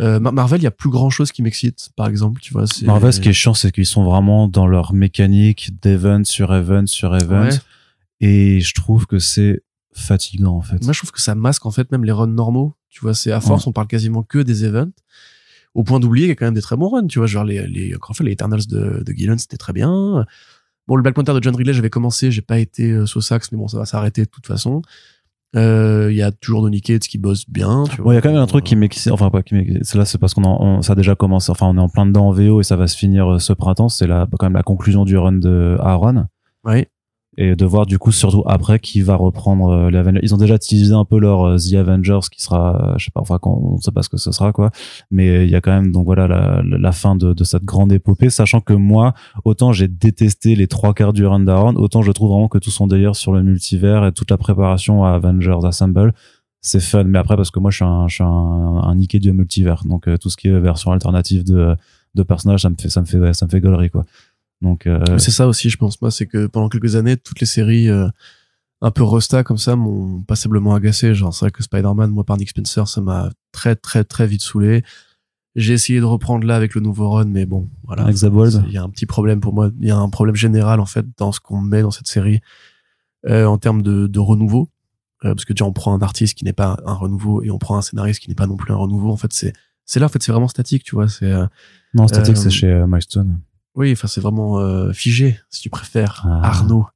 Euh, 0.00 0.20
Mar- 0.20 0.32
Marvel, 0.32 0.60
il 0.60 0.64
y 0.64 0.66
a 0.66 0.70
plus 0.70 0.90
grand 0.90 1.10
chose 1.10 1.32
qui 1.32 1.42
m'excite, 1.42 1.90
par 1.96 2.06
exemple, 2.08 2.40
tu 2.40 2.52
vois. 2.52 2.64
Marvel, 2.82 3.12
ce 3.12 3.20
qui 3.20 3.28
est 3.28 3.32
chiant, 3.32 3.54
c'est 3.54 3.72
qu'ils 3.72 3.86
sont 3.86 4.04
vraiment 4.04 4.48
dans 4.48 4.66
leur 4.66 4.92
mécanique 4.92 5.70
d'event 5.82 6.24
sur 6.24 6.54
event 6.54 6.86
sur 6.86 7.14
event. 7.16 7.48
Ouais. 7.48 7.58
Et 8.20 8.60
je 8.60 8.74
trouve 8.74 9.06
que 9.06 9.18
c'est 9.18 9.62
fatigant, 9.92 10.56
en 10.56 10.62
fait. 10.62 10.82
Moi, 10.82 10.92
je 10.92 10.98
trouve 10.98 11.12
que 11.12 11.20
ça 11.20 11.34
masque 11.34 11.66
en 11.66 11.70
fait 11.70 11.90
même 11.92 12.04
les 12.04 12.12
runs 12.12 12.26
normaux. 12.26 12.74
Tu 12.88 13.00
vois, 13.00 13.14
c'est 13.14 13.32
à 13.32 13.40
force, 13.40 13.66
on 13.66 13.72
parle 13.72 13.86
quasiment 13.88 14.22
que 14.22 14.38
des 14.38 14.64
events. 14.64 14.92
Au 15.74 15.82
point 15.82 15.98
d'oublier 15.98 16.26
qu'il 16.26 16.30
y 16.30 16.32
a 16.32 16.36
quand 16.36 16.44
même 16.46 16.54
des 16.54 16.62
très 16.62 16.76
bons 16.76 16.88
runs. 16.88 17.06
Tu 17.08 17.18
vois, 17.18 17.26
genre 17.26 17.44
les, 17.44 17.66
les, 17.66 17.94
encore 17.96 18.10
une 18.10 18.14
fois, 18.14 18.26
les 18.26 18.32
Eternals 18.32 18.66
de, 18.68 19.02
de 19.04 19.12
Gillen, 19.12 19.38
c'était 19.38 19.56
très 19.56 19.72
bien. 19.72 20.24
Bon, 20.86 20.96
le 20.96 21.02
Black 21.02 21.14
Panther 21.14 21.32
de 21.32 21.42
John 21.42 21.56
Ridley, 21.56 21.72
j'avais 21.72 21.90
commencé, 21.90 22.30
j'ai 22.30 22.42
pas 22.42 22.58
été 22.58 22.90
euh, 22.92 23.06
sous 23.06 23.20
sax, 23.20 23.50
mais 23.50 23.58
bon, 23.58 23.68
ça 23.68 23.78
va 23.78 23.86
s'arrêter 23.86 24.22
de 24.22 24.28
toute 24.30 24.46
façon. 24.46 24.82
Euh, 25.56 26.08
Il 26.10 26.16
y 26.16 26.22
a 26.22 26.32
toujours 26.32 26.62
Donny 26.62 26.80
Cates 26.80 27.02
qui 27.08 27.18
bosse 27.18 27.48
bien. 27.48 27.84
Tu 27.90 27.98
Bon, 27.98 28.04
vois. 28.04 28.12
il 28.14 28.16
y 28.16 28.18
a 28.18 28.22
quand 28.22 28.30
même 28.32 28.38
un 28.40 28.46
truc 28.46 28.64
qui 28.64 28.76
m'excite, 28.76 29.12
enfin 29.12 29.30
pas 29.30 29.42
qui 29.42 29.54
m'excite, 29.54 29.94
là 29.94 30.04
c'est 30.04 30.18
parce 30.18 30.34
qu'on 30.34 30.44
on- 30.44 30.82
ça 30.82 30.92
a 30.92 30.96
déjà 30.96 31.14
commencé, 31.14 31.50
enfin 31.50 31.66
on 31.68 31.76
est 31.76 31.80
en 31.80 31.88
plein 31.88 32.06
dedans 32.06 32.28
en 32.28 32.32
VO 32.32 32.60
et 32.60 32.64
ça 32.64 32.76
va 32.76 32.86
se 32.86 32.96
finir 32.96 33.34
euh, 33.34 33.38
ce 33.38 33.52
printemps, 33.52 33.88
c'est 33.88 34.06
quand 34.08 34.42
même 34.42 34.52
la 34.54 34.62
conclusion 34.62 35.04
du 35.04 35.16
run 35.16 35.32
de 35.32 35.76
Aaron. 35.80 36.26
Ouais. 36.64 36.88
Et 37.36 37.56
de 37.56 37.64
voir 37.64 37.86
du 37.86 37.98
coup 37.98 38.12
surtout 38.12 38.44
après 38.46 38.78
qui 38.78 39.02
va 39.02 39.16
reprendre 39.16 39.70
euh, 39.70 39.90
les 39.90 39.98
Avengers. 39.98 40.20
Ils 40.22 40.34
ont 40.34 40.38
déjà 40.38 40.58
teasé 40.58 40.92
un 40.92 41.04
peu 41.04 41.18
leur 41.18 41.46
euh, 41.46 41.56
The 41.56 41.74
Avengers 41.74 42.20
qui 42.30 42.40
sera, 42.40 42.92
euh, 42.92 42.94
je 42.96 43.06
sais 43.06 43.10
pas, 43.10 43.20
enfin 43.20 43.38
quand, 43.40 43.50
on 43.50 43.78
sait 43.78 43.90
pas 43.90 44.02
ce 44.02 44.08
que 44.08 44.18
ce 44.18 44.30
sera 44.30 44.52
quoi. 44.52 44.70
Mais 45.10 45.44
il 45.44 45.50
y 45.50 45.56
a 45.56 45.60
quand 45.60 45.72
même 45.72 45.90
donc 45.90 46.04
voilà 46.04 46.28
la, 46.28 46.92
fin 46.92 47.16
de, 47.16 47.34
cette 47.42 47.64
grande 47.64 47.92
épopée, 47.92 48.30
sachant 48.30 48.60
que 48.60 48.72
moi 48.72 49.14
autant 49.44 49.72
j'ai 49.72 49.88
détesté 49.88 50.54
les 50.54 50.68
trois 50.68 50.94
quarts 50.94 51.12
du 51.12 51.26
run 51.26 51.40
d'Aaron, 51.40 51.74
autant 51.74 52.02
je 52.02 52.12
trouve 52.12 52.30
vraiment 52.30 52.48
que 52.48 52.58
tout 52.58 52.70
son 52.70 52.86
délire 52.86 53.16
sur 53.16 53.32
le 53.32 53.42
multivers 53.42 54.06
et 54.06 54.12
toute 54.12 54.30
la 54.30 54.36
préparation 54.36 55.04
à 55.04 55.10
Avengers 55.10 55.64
Assemble 55.64 56.12
c'est 56.60 56.80
fun 56.80 57.04
mais 57.04 57.18
après 57.18 57.36
parce 57.36 57.50
que 57.50 57.58
moi 57.58 57.70
je 57.70 57.76
suis 57.76 57.84
un 57.84 58.08
je 58.08 58.14
suis 58.14 58.24
un, 58.24 58.26
un 58.26 58.94
niqué 58.94 59.18
du 59.18 59.32
multivers 59.32 59.82
donc 59.84 60.08
tout 60.18 60.30
ce 60.30 60.36
qui 60.36 60.48
est 60.48 60.58
version 60.58 60.92
alternative 60.92 61.44
de 61.44 61.76
de 62.14 62.22
personnages 62.22 62.62
ça 62.62 62.70
me 62.70 62.76
fait 62.78 62.88
ça 62.88 63.00
me 63.00 63.06
fait 63.06 63.32
ça 63.34 63.44
me 63.44 63.50
fait 63.50 63.60
gaulerie 63.60 63.90
quoi 63.90 64.04
donc 64.64 64.86
euh, 64.86 65.18
C'est 65.18 65.30
ça 65.30 65.46
aussi, 65.46 65.70
je 65.70 65.76
pense. 65.76 66.00
Moi, 66.00 66.10
c'est 66.10 66.26
que 66.26 66.46
pendant 66.46 66.68
quelques 66.68 66.96
années, 66.96 67.16
toutes 67.16 67.38
les 67.40 67.46
séries 67.46 67.88
euh, 67.88 68.08
un 68.80 68.90
peu 68.90 69.02
Rosta 69.02 69.44
comme 69.44 69.58
ça 69.58 69.76
m'ont 69.76 70.22
passablement 70.22 70.74
agacé. 70.74 71.14
Genre, 71.14 71.32
c'est 71.32 71.44
vrai 71.44 71.50
que 71.52 71.62
Spider-Man, 71.62 72.10
moi, 72.10 72.24
par 72.24 72.36
Nick 72.36 72.48
Spencer, 72.48 72.88
ça 72.88 73.00
m'a 73.00 73.30
très, 73.52 73.76
très, 73.76 74.04
très 74.04 74.26
vite 74.26 74.42
saoulé. 74.42 74.82
J'ai 75.54 75.74
essayé 75.74 76.00
de 76.00 76.04
reprendre 76.04 76.46
là 76.46 76.56
avec 76.56 76.74
le 76.74 76.80
nouveau 76.80 77.10
run, 77.10 77.26
mais 77.26 77.46
bon, 77.46 77.70
voilà. 77.84 78.04
Il 78.66 78.72
y 78.72 78.78
a 78.78 78.82
un 78.82 78.88
petit 78.88 79.06
problème 79.06 79.40
pour 79.40 79.52
moi. 79.52 79.70
Il 79.80 79.86
y 79.86 79.90
a 79.90 79.96
un 79.96 80.08
problème 80.08 80.34
général, 80.34 80.80
en 80.80 80.86
fait, 80.86 81.06
dans 81.16 81.30
ce 81.30 81.40
qu'on 81.40 81.60
met 81.60 81.82
dans 81.82 81.92
cette 81.92 82.08
série 82.08 82.40
euh, 83.26 83.44
en 83.44 83.58
termes 83.58 83.82
de, 83.82 84.06
de 84.06 84.18
renouveau. 84.18 84.68
Euh, 85.24 85.34
parce 85.34 85.44
que 85.44 85.52
déjà, 85.52 85.64
on 85.64 85.72
prend 85.72 85.94
un 85.94 86.02
artiste 86.02 86.36
qui 86.36 86.44
n'est 86.44 86.52
pas 86.52 86.78
un 86.86 86.94
renouveau 86.94 87.42
et 87.42 87.50
on 87.50 87.58
prend 87.58 87.76
un 87.76 87.82
scénariste 87.82 88.20
qui 88.20 88.28
n'est 88.28 88.34
pas 88.34 88.46
non 88.46 88.56
plus 88.56 88.72
un 88.72 88.76
renouveau. 88.76 89.10
En 89.10 89.16
fait, 89.16 89.32
c'est 89.32 89.52
c'est 89.86 90.00
là, 90.00 90.06
en 90.06 90.08
fait, 90.08 90.22
c'est 90.22 90.32
vraiment 90.32 90.48
statique, 90.48 90.82
tu 90.82 90.94
vois. 90.94 91.08
C'est 91.08 91.30
euh, 91.30 91.46
non 91.92 92.08
statique 92.08 92.38
c'est 92.38 92.50
chez 92.50 92.84
Milestone 92.86 93.38
oui, 93.74 93.92
enfin 93.92 94.08
c'est 94.08 94.20
vraiment 94.20 94.58
euh, 94.58 94.92
figé, 94.92 95.38
si 95.50 95.60
tu 95.60 95.70
préfères. 95.70 96.24
Ah. 96.28 96.48
Arnaud. 96.48 96.86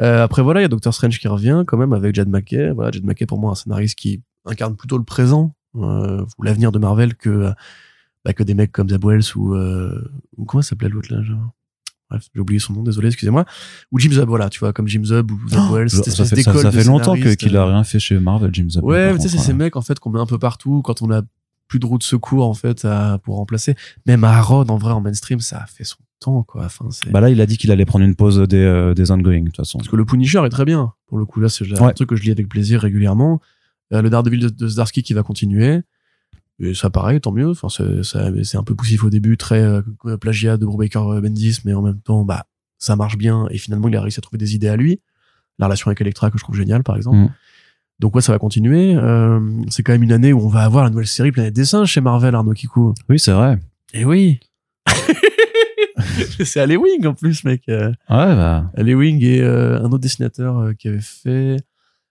Euh, 0.00 0.24
après 0.24 0.42
voilà, 0.42 0.60
il 0.60 0.62
y 0.62 0.66
a 0.66 0.68
Doctor 0.68 0.92
Strange 0.92 1.18
qui 1.18 1.28
revient 1.28 1.64
quand 1.66 1.76
même 1.76 1.92
avec 1.92 2.14
Jed 2.14 2.28
McKay. 2.28 2.70
Voilà, 2.70 2.90
Jed 2.90 3.04
McKay 3.04 3.26
pour 3.26 3.38
moi 3.38 3.52
un 3.52 3.54
scénariste 3.54 3.98
qui 3.98 4.22
incarne 4.44 4.76
plutôt 4.76 4.98
le 4.98 5.04
présent 5.04 5.54
euh, 5.76 6.24
ou 6.38 6.42
l'avenir 6.42 6.72
de 6.72 6.78
Marvel 6.78 7.14
que 7.14 7.52
bah, 8.24 8.32
que 8.32 8.42
des 8.42 8.54
mecs 8.54 8.72
comme 8.72 8.88
Zeb 8.88 9.04
Wells 9.04 9.36
ou 9.36 9.54
euh, 9.54 10.10
ou 10.36 10.44
comment 10.44 10.62
s'appelait 10.62 10.88
l'autre 10.88 11.12
là 11.14 11.22
genre 11.22 11.52
Bref, 12.10 12.28
j'ai 12.34 12.40
oublié 12.42 12.60
son 12.60 12.74
nom, 12.74 12.82
désolé, 12.82 13.08
excusez-moi. 13.08 13.46
Ou 13.90 13.98
Jim 13.98 14.10
Zub, 14.10 14.28
voilà, 14.28 14.50
tu 14.50 14.60
vois, 14.60 14.74
comme 14.74 14.86
Jim 14.86 15.02
Zub 15.02 15.30
ou 15.30 15.48
Zeb 15.48 15.60
Wells, 15.72 15.88
cette 15.88 16.10
ça 16.10 16.26
fait, 16.26 16.42
ça, 16.42 16.54
ça 16.54 16.70
fait 16.70 16.84
longtemps 16.84 17.14
que 17.14 17.32
qu'il 17.32 17.56
a 17.56 17.62
euh, 17.62 17.66
rien 17.66 17.84
fait 17.84 17.98
chez 17.98 18.18
Marvel 18.18 18.50
James 18.52 18.68
Gunn, 18.68 18.84
Ouais, 18.84 19.14
tu 19.14 19.22
sais, 19.22 19.28
c'est 19.28 19.36
contre, 19.36 19.46
ces 19.46 19.54
mecs 19.54 19.76
en 19.76 19.80
fait 19.80 19.98
qu'on 19.98 20.10
met 20.10 20.20
un 20.20 20.26
peu 20.26 20.38
partout 20.38 20.82
quand 20.82 21.00
on 21.00 21.10
a 21.10 21.22
plus 21.72 21.78
de 21.78 21.86
roue 21.86 21.96
de 21.96 22.02
secours 22.02 22.46
en 22.46 22.52
fait 22.52 22.84
à, 22.84 23.18
pour 23.24 23.36
remplacer. 23.36 23.74
Même 24.04 24.24
Aaron, 24.24 24.66
en 24.68 24.76
vrai, 24.76 24.92
en 24.92 25.00
mainstream, 25.00 25.40
ça 25.40 25.62
a 25.62 25.66
fait 25.66 25.84
son 25.84 25.96
temps, 26.20 26.42
quoi. 26.42 26.66
Enfin, 26.66 26.84
bah 27.10 27.22
là 27.22 27.30
il 27.30 27.40
a 27.40 27.46
dit 27.46 27.56
qu'il 27.56 27.70
allait 27.70 27.86
prendre 27.86 28.04
une 28.04 28.14
pause 28.14 28.40
des 28.40 28.58
euh, 28.58 28.92
des 28.92 29.10
ongoing 29.10 29.40
de 29.40 29.44
toute 29.46 29.56
façon 29.56 29.78
Parce 29.78 29.88
que 29.88 29.96
le 29.96 30.04
Punisher 30.04 30.42
est 30.44 30.50
très 30.50 30.66
bien. 30.66 30.92
Pour 31.06 31.16
le 31.16 31.24
coup, 31.24 31.40
là, 31.40 31.48
c'est 31.48 31.64
un 31.72 31.86
Ouais. 31.86 31.94
truc 31.94 32.10
que 32.10 32.16
je 32.16 32.24
lis 32.24 32.30
avec 32.30 32.46
plaisir 32.46 32.82
régulièrement. 32.82 33.40
Euh, 33.94 34.02
le 34.02 34.10
Daredevil 34.10 34.40
de, 34.40 34.48
de 34.50 34.68
Zdarsky 34.68 35.02
qui 35.02 35.14
va 35.14 35.22
continuer. 35.22 35.80
Et 36.60 36.74
ça, 36.74 36.90
pareil, 36.90 37.22
tant 37.22 37.32
mieux. 37.32 37.48
Enfin, 37.48 37.68
c'est, 37.70 38.56
un 38.58 38.62
peu 38.62 38.74
poussif 38.74 39.02
au 39.02 39.08
début, 39.08 39.38
très 39.38 39.62
euh, 39.62 39.80
plagiat 40.20 40.58
de 40.58 40.66
Brubaker 40.66 41.22
Bendis, 41.22 41.60
mais 41.64 41.72
en 41.72 41.80
même 41.80 42.00
temps, 42.02 42.24
bah, 42.26 42.44
ça 42.76 42.96
marche 42.96 43.16
bien. 43.16 43.46
Et 43.50 43.56
finalement, 43.56 43.88
il 43.88 43.96
a 43.96 44.02
réussi 44.02 44.20
à 44.20 44.22
trouver 44.22 44.36
des 44.36 44.54
idées 44.54 44.68
à 44.68 44.76
lui. 44.76 45.00
La 45.58 45.66
relation 45.66 45.88
avec 45.88 46.02
Electra, 46.02 46.30
que 46.30 46.36
je 46.36 46.44
trouve 46.44 46.54
géniale, 46.54 46.82
par 46.82 46.96
exemple. 46.96 47.16
Mm. 47.16 47.30
Donc, 47.98 48.16
ouais, 48.16 48.22
ça 48.22 48.32
va 48.32 48.38
continuer. 48.38 48.94
Euh, 48.94 49.40
c'est 49.68 49.82
quand 49.82 49.92
même 49.92 50.02
une 50.02 50.12
année 50.12 50.32
où 50.32 50.40
on 50.40 50.48
va 50.48 50.62
avoir 50.62 50.84
la 50.84 50.90
nouvelle 50.90 51.06
série 51.06 51.32
Planète 51.32 51.54
des 51.54 51.64
Singes 51.64 51.88
chez 51.88 52.00
Marvel, 52.00 52.34
Arnaud 52.34 52.52
Kikou. 52.52 52.94
oui 53.08 53.18
c'est 53.18 53.32
vrai 53.32 53.58
Et 53.94 54.04
oui! 54.04 54.40
c'est 56.44 56.76
Wing 56.76 57.06
en 57.06 57.14
plus, 57.14 57.44
mec. 57.44 57.62
Euh, 57.68 57.88
ouais 58.10 58.36
bah 58.36 58.70
Wing 58.76 59.22
et 59.22 59.40
euh, 59.40 59.80
un 59.80 59.86
autre 59.86 59.98
dessinateur 59.98 60.58
euh, 60.58 60.72
qui 60.74 60.88
avait 60.88 61.00
fait 61.00 61.56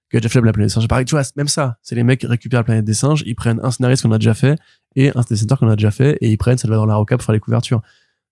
qui 0.10 0.18
a 0.18 0.20
déjà 0.20 0.30
fait 0.30 0.42
la 0.42 0.52
planète 0.52 0.68
des 0.70 0.74
singes. 0.74 0.88
Pareil, 0.90 1.06
tu 1.06 1.16
vois, 1.16 1.24
même 1.38 1.48
ça. 1.48 1.78
C'est 1.82 1.96
les 1.96 2.04
mecs 2.04 2.20
qui 2.20 2.28
récupèrent 2.28 2.60
la 2.60 2.64
planète 2.66 2.86
des 2.86 2.94
singes, 2.94 3.24
ils 3.26 3.36
prennent 3.36 3.62
un 3.64 3.72
scénariste 3.72 4.04
qu'on 4.04 4.12
a 4.12 4.18
déjà 4.18 4.34
fait 4.34 4.58
et 4.96 5.10
un 5.16 5.22
dessinateur 5.22 5.60
qu'on 5.60 5.70
a 5.70 5.78
déjà 5.78 5.92
fait 5.92 6.18
et 6.20 6.30
ils 6.30 6.38
prennent 6.38 6.58
Salvador 6.58 6.86
Larocca 6.86 7.18
pour 7.18 7.26
faire 7.26 7.34
les 7.34 7.40
couvertures. 7.40 7.82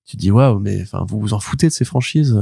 Tu 0.06 0.18
te 0.18 0.22
dis 0.22 0.32
waouh, 0.32 0.60
mais 0.60 0.82
enfin 0.82 1.06
vous 1.08 1.20
vous 1.20 1.34
en 1.34 1.40
foutez 1.40 1.68
de 1.68 1.72
ces 1.72 1.86
franchises. 1.86 2.38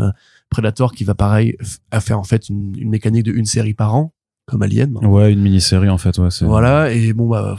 Predator 0.49 0.93
qui 0.93 1.03
va 1.03 1.13
pareil 1.13 1.55
à 1.91 1.99
faire 1.99 2.17
en 2.17 2.23
fait 2.23 2.49
une, 2.49 2.73
une 2.77 2.89
mécanique 2.89 3.23
de 3.23 3.33
une 3.33 3.45
série 3.45 3.73
par 3.73 3.93
an 3.93 4.13
comme 4.47 4.61
Alien. 4.63 4.97
ouais 5.05 5.31
une 5.33 5.41
mini 5.41 5.61
série 5.61 5.89
en 5.89 5.97
fait 5.97 6.17
ouais 6.17 6.29
Voilà 6.41 6.91
et 6.91 7.13
bon 7.13 7.27
bah 7.27 7.55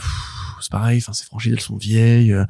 c'est 0.60 0.70
pareil. 0.72 0.98
Enfin 1.02 1.12
ces 1.12 1.24
franchises 1.24 1.52
elles 1.52 1.60
sont 1.60 1.76
vieilles. 1.76 2.32
Euh, 2.32 2.44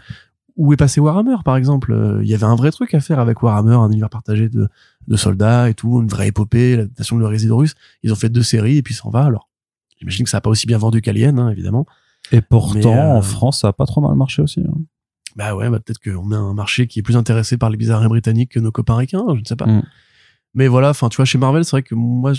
Où 0.56 0.72
est 0.72 0.76
passé 0.76 1.00
Warhammer 1.00 1.36
par 1.44 1.56
exemple 1.56 1.92
Euh, 1.92 2.20
Il 2.22 2.28
y 2.28 2.34
avait 2.34 2.44
un 2.44 2.56
vrai 2.56 2.70
truc 2.70 2.94
à 2.94 3.00
faire 3.00 3.18
avec 3.20 3.42
Warhammer, 3.42 3.74
un 3.74 3.88
univers 3.90 4.10
partagé 4.10 4.48
de, 4.48 4.68
de 5.06 5.16
soldats 5.16 5.68
et 5.68 5.74
tout, 5.74 6.00
une 6.00 6.08
vraie 6.08 6.28
épopée, 6.28 6.76
l'adaptation 6.76 7.16
de 7.18 7.24
russe. 7.24 7.74
Ils 8.02 8.12
ont 8.12 8.16
fait 8.16 8.28
deux 8.28 8.42
séries 8.42 8.78
et 8.78 8.82
puis 8.82 8.94
s'en 8.94 9.10
va 9.10 9.24
alors. 9.24 9.48
J'imagine 9.98 10.24
que 10.24 10.30
ça 10.30 10.38
a 10.38 10.40
pas 10.40 10.50
aussi 10.50 10.66
bien 10.66 10.78
vendu 10.78 11.00
qu'Alien, 11.00 11.38
hein, 11.38 11.50
évidemment. 11.50 11.84
et 12.32 12.40
pourtant 12.40 12.94
euh, 12.94 13.16
en 13.18 13.22
France 13.22 13.60
ça 13.62 13.68
a 13.68 13.72
pas 13.72 13.86
trop 13.86 14.00
mal 14.00 14.14
marché 14.16 14.42
aussi 14.42 14.60
hein. 14.60 14.74
Bah 15.36 15.54
ouais, 15.54 15.68
bah 15.70 15.78
peut-être 15.78 16.00
qu'on 16.02 16.32
a 16.32 16.36
un 16.36 16.54
marché 16.54 16.86
qui 16.88 16.98
est 16.98 17.02
plus 17.02 17.16
intéressé 17.16 17.58
par 17.58 17.70
les 17.70 17.76
bizarres 17.76 18.08
britanniques 18.08 18.50
que 18.52 18.58
nos 18.60 18.72
copains 18.72 18.96
ricains, 18.96 19.24
je 19.34 19.40
ne 19.40 19.44
sais 19.44 19.54
pas. 19.54 19.66
Mm. 19.66 19.82
Mais 20.54 20.66
voilà, 20.66 20.90
enfin 20.90 21.08
tu 21.10 21.16
vois, 21.16 21.26
chez 21.26 21.38
Marvel, 21.38 21.64
c'est 21.64 21.72
vrai 21.72 21.82
que 21.84 21.94
moi, 21.94 22.32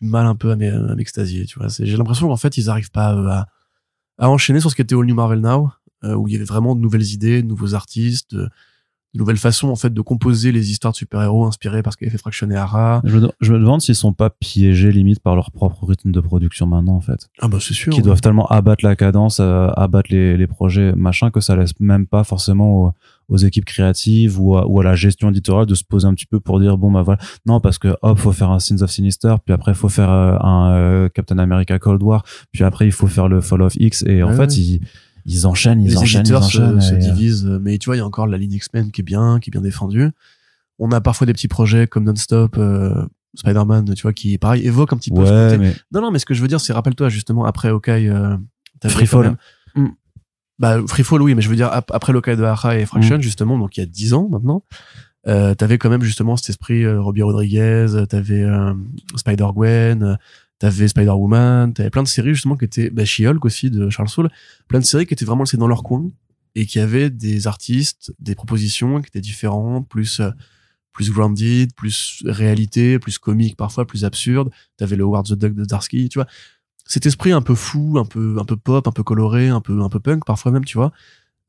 du 0.00 0.08
mal 0.08 0.26
un 0.26 0.34
peu 0.34 0.50
à 0.52 0.56
m'e- 0.56 0.90
à 0.90 0.94
m'extasier, 0.94 1.44
tu 1.46 1.58
vois. 1.58 1.68
J'ai 1.68 1.96
l'impression 1.96 2.28
qu'en 2.28 2.36
fait, 2.36 2.56
ils 2.56 2.70
arrivent 2.70 2.90
pas 2.90 3.14
euh, 3.14 3.28
à, 3.28 3.46
à 4.18 4.28
enchaîner 4.30 4.60
sur 4.60 4.70
ce 4.70 4.76
qui 4.76 4.82
était 4.82 4.94
All 4.94 5.04
New 5.06 5.14
Marvel 5.14 5.40
Now, 5.40 5.70
euh, 6.04 6.14
où 6.14 6.28
il 6.28 6.32
y 6.32 6.36
avait 6.36 6.44
vraiment 6.44 6.74
de 6.74 6.80
nouvelles 6.80 7.06
idées, 7.12 7.42
de 7.42 7.46
nouveaux 7.48 7.74
artistes, 7.74 8.34
de, 8.34 8.48
de 9.14 9.18
nouvelles 9.18 9.38
façons 9.38 9.68
en 9.70 9.76
fait 9.76 9.92
de 9.94 10.00
composer 10.02 10.52
les 10.52 10.70
histoires 10.70 10.92
de 10.92 10.96
super-héros 10.98 11.46
inspirées 11.46 11.82
par 11.82 11.92
ce 11.92 11.96
qu'avait 11.96 12.10
fait 12.10 12.18
Fraction 12.18 12.50
et 12.50 12.56
Hara. 12.56 13.00
Je 13.04 13.16
me, 13.18 13.28
je 13.40 13.52
me 13.54 13.58
demande 13.58 13.80
s'ils 13.80 13.94
sont 13.94 14.12
pas 14.12 14.28
piégés 14.30 14.92
limite 14.92 15.20
par 15.20 15.34
leur 15.34 15.50
propre 15.50 15.86
rythme 15.86 16.12
de 16.12 16.20
production 16.20 16.66
maintenant 16.66 16.94
en 16.96 17.00
fait. 17.00 17.28
Ah 17.40 17.48
bah 17.48 17.58
c'est 17.60 17.72
sûr. 17.74 17.92
Qui 17.92 18.02
doivent 18.02 18.20
tellement 18.20 18.46
abattre 18.48 18.84
la 18.84 18.96
cadence, 18.96 19.40
euh, 19.40 19.68
abattre 19.76 20.10
les, 20.12 20.36
les 20.36 20.46
projets 20.46 20.92
machin 20.94 21.30
que 21.30 21.40
ça 21.40 21.56
laisse 21.56 21.72
même 21.80 22.06
pas 22.06 22.22
forcément 22.22 22.84
aux, 22.84 22.92
aux 23.28 23.36
équipes 23.36 23.64
créatives 23.66 24.40
ou 24.40 24.56
à, 24.56 24.66
ou 24.66 24.80
à 24.80 24.84
la 24.84 24.94
gestion 24.94 25.30
éditoriale 25.30 25.66
de 25.66 25.74
se 25.74 25.84
poser 25.84 26.06
un 26.06 26.14
petit 26.14 26.26
peu 26.26 26.40
pour 26.40 26.58
dire 26.60 26.78
bon 26.78 26.90
bah 26.90 27.02
voilà 27.02 27.20
non 27.46 27.60
parce 27.60 27.78
que 27.78 27.94
hop 28.02 28.18
faut 28.18 28.32
faire 28.32 28.50
un 28.50 28.58
Sins 28.58 28.80
of 28.82 28.90
Sinister 28.90 29.34
puis 29.44 29.52
après 29.52 29.74
faut 29.74 29.88
faire 29.90 30.10
euh, 30.10 30.36
un 30.40 30.70
euh, 30.72 31.08
Captain 31.10 31.38
America 31.38 31.78
Cold 31.78 32.02
War 32.02 32.24
puis 32.52 32.64
après 32.64 32.86
il 32.86 32.92
faut 32.92 33.06
faire 33.06 33.28
le 33.28 33.40
Fall 33.42 33.60
of 33.62 33.74
X 33.76 34.02
et 34.06 34.22
en 34.22 34.30
Ouais, 34.30 34.36
fait 34.36 34.46
ouais. 34.46 34.54
ils 34.54 34.80
ils 35.26 35.46
enchaînent 35.46 35.82
ils 35.82 35.90
les 35.90 35.96
enchaînent 35.98 36.20
ils 36.22 36.28
éditeurs 36.30 36.44
se, 36.44 36.58
enchaînent 36.58 36.80
se 36.80 36.94
et, 36.94 36.96
euh, 36.96 37.00
divisent, 37.00 37.58
mais 37.60 37.76
tu 37.76 37.86
vois, 37.86 37.96
il 37.96 37.98
y 37.98 38.02
a 38.02 38.06
encore 38.06 38.26
la 38.26 38.38
ligne 38.38 38.52
X-Men 38.54 38.90
qui 38.90 39.02
est 39.02 39.04
bien, 39.04 39.40
qui 39.40 39.50
est 39.50 39.52
bien 39.52 39.60
défendue. 39.60 40.08
On 40.78 40.90
a 40.90 41.02
parfois 41.02 41.26
des 41.26 41.34
petits 41.34 41.48
projets 41.48 41.86
comme 41.86 42.04
Non-Stop, 42.04 42.56
euh, 42.56 43.04
Spider-Man, 43.34 43.92
tu 43.94 44.02
vois, 44.02 44.14
qui, 44.14 44.38
pareil, 44.38 44.64
évoque 44.66 44.92
un 44.94 44.96
petit 44.96 45.10
peu 45.10 45.26
ce 45.26 45.30
ouais 45.30 45.50
côté. 45.50 45.58
mais 45.58 45.74
Non, 45.92 46.00
non, 46.00 46.10
mais 46.12 46.18
ce 46.18 46.24
que 46.24 46.32
je 46.32 46.40
veux 46.40 46.48
dire, 46.48 46.60
c'est, 46.62 46.72
rappelle-toi, 46.72 47.10
justement, 47.10 47.44
après 47.44 47.68
Hawkeye, 47.68 48.08
euh, 48.08 48.36
t'avais 48.80 48.94
Free 48.94 49.06
quand 49.06 49.22
Fall. 49.22 49.36
même- 49.74 49.84
Mm. 49.84 49.88
Bah, 50.58 50.78
Free 50.88 51.04
Fall, 51.04 51.22
oui, 51.22 51.34
mais 51.34 51.42
je 51.42 51.48
veux 51.48 51.56
dire, 51.56 51.68
ap- 51.72 51.90
après 51.92 52.12
Hawkeye 52.12 52.36
de 52.36 52.42
Hara 52.42 52.76
et 52.78 52.84
Fraction, 52.86 53.16
Mm. 53.18 53.22
justement, 53.22 53.58
donc 53.58 53.76
il 53.76 53.80
y 53.80 53.82
a 53.82 53.86
10 53.86 54.12
ans 54.14 54.28
maintenant, 54.30 54.64
euh, 55.26 55.54
t'avais 55.54 55.78
quand 55.78 55.90
même 55.90 56.02
justement 56.02 56.36
cet 56.36 56.50
esprit 56.50 56.84
euh, 56.84 57.00
Robbie 57.00 57.22
Rodriguez, 57.22 57.86
t'avais 58.08 58.42
euh, 58.42 58.74
Spider-Gwen, 59.16 60.18
t'avais 60.58 60.88
Spider-Woman, 60.88 61.74
t'avais 61.74 61.90
plein 61.90 62.02
de 62.02 62.08
séries 62.08 62.34
justement 62.34 62.56
qui 62.56 62.64
étaient, 62.64 62.90
bah, 62.90 63.04
She-Hulk 63.04 63.44
aussi 63.44 63.70
de 63.70 63.90
Charles 63.90 64.08
Soule, 64.08 64.30
plein 64.68 64.80
de 64.80 64.84
séries 64.84 65.06
qui 65.06 65.14
étaient 65.14 65.24
vraiment 65.24 65.42
laissées 65.44 65.56
dans 65.56 65.68
leur 65.68 65.82
coin 65.82 66.08
et 66.54 66.66
qui 66.66 66.80
avaient 66.80 67.10
des 67.10 67.46
artistes, 67.46 68.12
des 68.18 68.34
propositions 68.34 69.00
qui 69.00 69.08
étaient 69.08 69.20
différentes, 69.20 69.88
plus 69.88 70.20
euh, 70.20 70.30
plus 70.92 71.12
grounded, 71.12 71.72
plus 71.76 72.24
réalité, 72.26 72.98
plus 72.98 73.18
comique 73.18 73.56
parfois, 73.56 73.86
plus 73.86 74.04
absurde. 74.04 74.50
T'avais 74.76 74.96
le 74.96 75.04
Howard 75.04 75.26
the 75.28 75.34
Duck 75.34 75.54
de 75.54 75.64
Darsky, 75.64 76.08
tu 76.08 76.18
vois. 76.18 76.26
Cet 76.88 77.06
esprit 77.06 77.30
un 77.32 77.42
peu 77.42 77.54
fou, 77.54 77.98
un 77.98 78.04
peu 78.04 78.36
un 78.40 78.44
peu 78.44 78.56
pop, 78.56 78.88
un 78.88 78.92
peu 78.92 79.02
coloré, 79.04 79.48
un 79.48 79.60
peu 79.60 79.80
un 79.82 79.88
peu 79.88 80.00
punk 80.00 80.24
parfois 80.24 80.50
même, 80.50 80.64
tu 80.64 80.76
vois. 80.78 80.90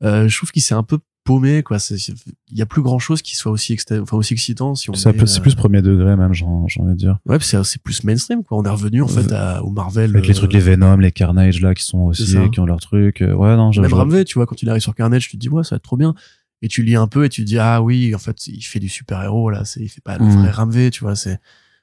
Euh, 0.04 0.28
je 0.28 0.36
trouve 0.36 0.52
qu'il 0.52 0.62
s'est 0.62 0.74
un 0.74 0.82
peu 0.84 0.98
paumé 1.24 1.62
quoi. 1.62 1.78
Il 1.90 2.56
y 2.58 2.62
a 2.62 2.66
plus 2.66 2.80
grand 2.82 2.98
chose 2.98 3.20
qui 3.22 3.36
soit 3.36 3.50
aussi 3.52 3.74
exta- 3.74 4.00
enfin 4.00 4.16
aussi 4.16 4.32
excitant 4.34 4.74
si 4.74 4.88
on. 4.90 4.94
c'est 4.94 5.12
c'est 5.26 5.38
euh, 5.38 5.42
plus 5.42 5.54
premier 5.54 5.82
degré 5.82 6.14
même 6.16 6.32
j'ai 6.32 6.44
envie 6.46 6.70
de 6.76 6.94
dire 6.94 7.18
Ouais, 7.26 7.38
c'est 7.40 7.62
c'est 7.64 7.82
plus 7.82 8.04
mainstream 8.04 8.42
quoi. 8.44 8.58
On 8.58 8.64
est 8.64 8.70
revenu 8.70 9.02
en 9.02 9.08
fait 9.08 9.30
à, 9.32 9.62
au 9.64 9.70
Marvel. 9.70 10.10
avec 10.10 10.26
les 10.26 10.30
euh, 10.34 10.36
trucs 10.36 10.52
les 10.52 10.60
Venom 10.60 10.96
les 10.98 11.12
Carnage 11.12 11.60
là 11.60 11.74
qui 11.74 11.84
sont 11.84 12.00
aussi 12.00 12.50
qui 12.50 12.60
ont 12.60 12.66
leurs 12.66 12.80
trucs 12.80 13.22
euh, 13.22 13.34
ouais 13.34 13.56
non 13.56 13.70
Même 13.70 13.92
Ramvé, 13.92 14.24
tu 14.24 14.34
vois, 14.34 14.46
quand 14.46 14.62
il 14.62 14.68
arrive 14.70 14.82
sur 14.82 14.94
Carnage, 14.94 15.28
tu 15.28 15.36
te 15.36 15.40
dis, 15.40 15.48
ouais, 15.48 15.64
ça 15.64 15.70
va 15.70 15.76
être 15.76 15.82
trop 15.84 15.96
bien. 15.96 16.14
Et 16.62 16.68
tu 16.68 16.82
lis 16.82 16.96
un 16.96 17.06
peu 17.06 17.24
et 17.24 17.28
tu 17.30 17.42
te 17.42 17.46
dis, 17.46 17.58
ah 17.58 17.80
oui, 17.80 18.14
en 18.14 18.18
fait, 18.18 18.46
il 18.46 18.60
fait 18.62 18.80
du 18.80 18.90
super-héros, 18.90 19.48
là, 19.48 19.64
c'est, 19.64 19.80
il 19.80 19.88
fait 19.88 20.02
pas 20.02 20.18
le 20.18 20.26
Mm. 20.26 20.30
vrai 20.40 20.50
Ramvé, 20.50 20.90
tu 20.90 21.00
vois, 21.04 21.16
c'est, 21.16 21.40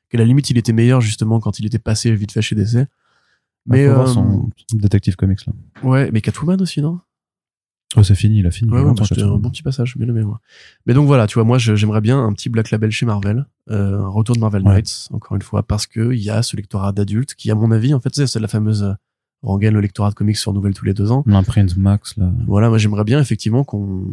qu'à 0.10 0.20
la 0.20 0.24
limite, 0.26 0.52
il 0.52 0.58
était 0.60 0.72
meilleur, 0.74 1.02
justement, 1.02 1.40
quand 1.40 1.60
il 1.60 1.66
était 1.66 1.80
passé 1.80 2.14
vite 2.14 2.32
fait 2.32 2.44
chez 2.44 2.54
DC. 2.56 2.86
Mais 3.68 3.88
faut 3.88 3.94
voir 3.94 4.10
euh, 4.10 4.14
son 4.14 4.50
détective 4.74 5.16
comics 5.16 5.46
là 5.46 5.54
ouais, 5.84 6.10
mais 6.12 6.22
Catwoman 6.22 6.62
aussi, 6.62 6.82
non? 6.82 7.00
oh 7.96 8.04
c'est 8.04 8.16
fini 8.16 8.40
il 8.40 8.48
a 8.48 8.52
fini 8.52 8.72
Ouais, 8.72 8.82
ouais, 8.82 8.94
c'était 9.04 9.24
un 9.24 9.38
bon 9.38 9.50
petit 9.50 9.64
passage, 9.64 9.98
bien 9.98 10.08
aimé, 10.08 10.24
moi. 10.24 10.42
Mais 10.86 10.94
donc 10.94 11.08
voilà, 11.08 11.26
tu 11.28 11.36
vois, 11.36 11.44
moi, 11.46 11.58
j'aimerais 11.58 12.02
bien 12.02 12.22
un 12.24 12.34
petit 12.34 12.50
Black 12.50 12.72
Label 12.72 12.92
chez 12.92 13.06
Marvel, 13.06 13.46
euh, 13.70 14.02
un 14.04 14.08
retour 14.10 14.36
de 14.36 14.42
Marvel 14.42 14.62
Ouais. 14.64 14.74
Knights, 14.74 15.08
encore 15.12 15.36
une 15.36 15.42
fois, 15.42 15.64
parce 15.64 15.88
que 15.88 16.14
il 16.14 16.20
y 16.22 16.30
a 16.30 16.42
ce 16.44 16.56
lectorat 16.58 16.92
d'adultes 16.92 17.34
qui, 17.36 17.50
à 17.52 17.56
mon 17.56 17.72
avis, 17.72 17.94
en 17.94 18.00
fait, 18.00 18.14
c'est 18.14 18.40
la 18.40 18.48
fameuse 18.48 18.84
euh, 18.84 18.94
rengaine, 19.42 19.74
le 19.74 19.82
lectorat 19.82 20.10
de 20.10 20.16
comics 20.16 20.38
sur 20.38 20.52
nouvelle 20.54 20.74
tous 20.74 20.86
les 20.86 20.94
deux 20.94 21.12
ans. 21.12 21.24
l'imprint 21.28 21.78
max 21.78 22.18
là 22.18 22.32
Voilà, 22.48 22.70
moi 22.70 22.78
j'aimerais 22.78 23.04
bien 23.04 23.20
effectivement 23.22 23.64
qu'on, 23.64 24.06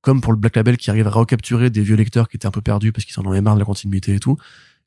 comme 0.00 0.20
pour 0.20 0.32
le 0.32 0.38
Black 0.38 0.56
Label 0.56 0.76
qui 0.76 0.90
arrive 0.90 1.06
à 1.06 1.10
recapturer 1.10 1.70
des 1.70 1.82
vieux 1.82 1.96
lecteurs 1.96 2.28
qui 2.28 2.36
étaient 2.36 2.46
un 2.46 2.52
peu 2.52 2.62
perdus 2.62 2.92
parce 2.92 3.04
qu'ils 3.04 3.18
en 3.20 3.28
avaient 3.30 3.40
marre 3.42 3.54
de 3.54 3.58
la 3.58 3.64
continuité 3.66 4.14
et 4.14 4.20
tout, 4.20 4.36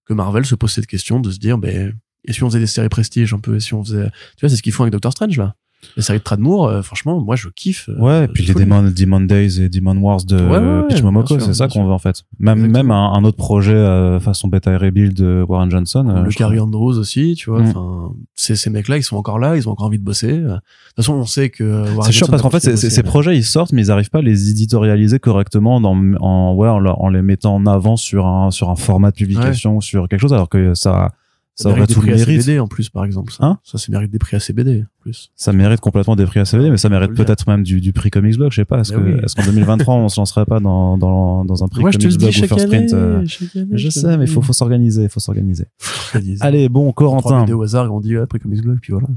que 0.05 0.13
Marvel 0.13 0.45
se 0.45 0.55
pose 0.55 0.71
cette 0.71 0.87
question 0.87 1.19
de 1.19 1.29
se 1.31 1.37
dire, 1.37 1.57
ben, 1.57 1.93
et 2.25 2.33
si 2.33 2.43
on 2.43 2.47
faisait 2.47 2.59
des 2.59 2.67
séries 2.67 2.89
prestige 2.89 3.33
un 3.33 3.39
peu, 3.39 3.55
et 3.55 3.59
si 3.59 3.73
on 3.73 3.83
faisait, 3.83 4.05
tu 4.37 4.41
vois, 4.41 4.49
c'est 4.49 4.55
ce 4.55 4.61
qu'ils 4.63 4.73
font 4.73 4.83
avec 4.83 4.91
Doctor 4.93 5.11
Strange 5.11 5.37
là. 5.37 5.55
Les 5.97 6.01
séries 6.01 6.19
de 6.19 6.23
Tradmoor, 6.23 6.67
euh, 6.69 6.81
franchement, 6.81 7.19
moi 7.19 7.35
je 7.35 7.49
kiffe. 7.49 7.89
euh, 7.89 7.99
Ouais, 7.99 8.23
et 8.23 8.27
puis 8.29 8.45
les. 8.45 8.53
Demon, 8.53 8.83
Demon 8.83 9.19
Days 9.19 9.61
et 9.61 9.67
Demon 9.67 9.97
Wars 9.97 10.23
de 10.23 10.37
Ouais, 10.37 10.57
ouais, 10.57 10.57
ouais, 10.57 10.87
Pitch 10.87 11.01
Momoko, 11.01 11.37
c'est 11.39 11.53
ça 11.53 11.67
qu'on 11.67 11.83
veut 11.85 11.91
en 11.91 11.97
fait. 11.99 12.23
Même 12.39 12.59
Exactement. 12.67 12.83
même 12.83 12.91
un, 12.91 13.11
un 13.19 13.23
autre 13.25 13.35
projet 13.35 13.73
euh, 13.73 14.17
façon 14.21 14.47
Beta 14.47 14.77
Rebuild 14.77 15.13
de 15.13 15.43
Warren 15.45 15.69
Johnson. 15.69 16.07
euh, 16.07 16.23
le. 16.23 16.29
Carrie 16.31 16.61
Andrews 16.61 16.97
aussi, 16.97 17.35
tu 17.37 17.49
vois. 17.49 17.63
Mm. 17.63 18.13
Ces, 18.33 18.55
ces 18.55 18.69
mecs-là, 18.69 18.95
ils 18.95 19.03
sont 19.03 19.17
encore 19.17 19.39
là, 19.39 19.57
ils 19.57 19.67
ont 19.67 19.73
encore 19.73 19.87
envie 19.87 19.99
de 19.99 20.05
bosser. 20.05 20.37
De 20.37 20.47
toute 20.47 20.61
façon, 20.95 21.15
on 21.15 21.25
sait 21.25 21.49
que. 21.49 21.65
Warren 21.65 22.03
C'est 22.03 22.13
sûr 22.13 22.29
parce 22.29 22.41
qu'en 22.41 22.49
fait, 22.49 22.61
c'est- 22.61 22.77
ces 22.77 22.87
bosser, 22.87 23.03
projets 23.03 23.35
ils 23.37 23.43
sortent, 23.43 23.73
mais 23.73 23.81
ils 23.81 23.91
arrivent 23.91 24.09
pas 24.09 24.19
à 24.19 24.21
les 24.21 24.51
éditorialiser 24.51 25.19
correctement 25.19 25.81
dans, 25.81 25.97
en 26.21 26.53
ouais 26.55 26.69
en, 26.69 27.09
les 27.09 27.21
mettant 27.21 27.55
en 27.55 27.65
avant 27.65 27.97
sur 27.97 28.25
un 28.25 28.51
sur 28.51 28.69
un 28.69 28.77
format 28.77 29.11
de 29.11 29.17
publication, 29.17 29.81
sur 29.81 30.07
quelque 30.07 30.21
chose, 30.21 30.31
alors 30.33 30.47
que 30.47 30.73
ça 30.75 31.11
ça 31.55 31.69
aurait 31.69 31.75
mérite 31.75 31.89
des 31.89 31.93
tout 31.95 32.01
le 32.01 32.07
prix 32.07 32.15
mérite. 32.25 32.39
ACBD 32.39 32.59
en 32.59 32.67
plus, 32.67 32.89
par 32.89 33.05
exemple. 33.05 33.31
Ça, 33.31 33.45
Hein 33.45 33.59
ça, 33.63 33.77
c'est 33.77 33.91
mérite 33.91 34.09
des 34.11 34.19
prix 34.19 34.35
ACBD 34.37 34.83
en 34.83 35.01
plus. 35.01 35.31
Ça 35.35 35.53
mérite 35.53 35.79
complètement 35.79 36.15
des 36.15 36.25
prix 36.25 36.39
ACVD, 36.39 36.69
mais 36.71 36.77
ça 36.77 36.89
mérite 36.89 37.13
peut-être 37.13 37.47
même 37.47 37.63
du, 37.63 37.79
du 37.81 37.93
prix 37.93 38.09
Comics 38.09 38.37
Blog. 38.37 38.51
Je 38.51 38.55
sais 38.57 38.65
pas. 38.65 38.79
Est-ce 38.79 38.93
Mais 38.95 39.11
que 39.13 39.17
oui. 39.17 39.21
est-ce 39.23 39.35
qu'en 39.35 39.43
2023 39.45 39.95
on 39.95 40.09
se 40.09 40.19
lancerait 40.19 40.45
pas 40.45 40.59
dans 40.59 40.97
dans 40.97 41.45
dans 41.45 41.63
un 41.63 41.67
prix 41.67 41.81
Moi, 41.81 41.91
je 41.91 41.97
te 41.97 42.03
Comics 42.03 42.17
dis 42.17 42.25
Blog 42.25 42.35
ou 42.35 42.47
First 42.47 42.65
année. 42.65 42.77
Print 42.87 42.93
euh, 42.93 43.25
année, 43.55 43.67
Je 43.73 43.89
sais, 43.89 44.17
mais 44.17 44.27
faut 44.27 44.41
faut 44.41 44.53
s'organiser, 44.53 45.07
faut 45.09 45.19
s'organiser. 45.19 45.65
Je. 46.13 46.19
Allez, 46.41 46.69
bon, 46.69 46.91
Corentin. 46.91 47.41
vidéos 47.41 47.59
au 47.59 47.63
hasard 47.63 47.93
on 47.93 47.99
dit, 47.99 48.15
ouais, 48.15 48.23
après 48.23 48.39
Comics 48.39 48.61
Blog, 48.61 48.79
puis 48.81 48.93
voilà. 48.93 49.07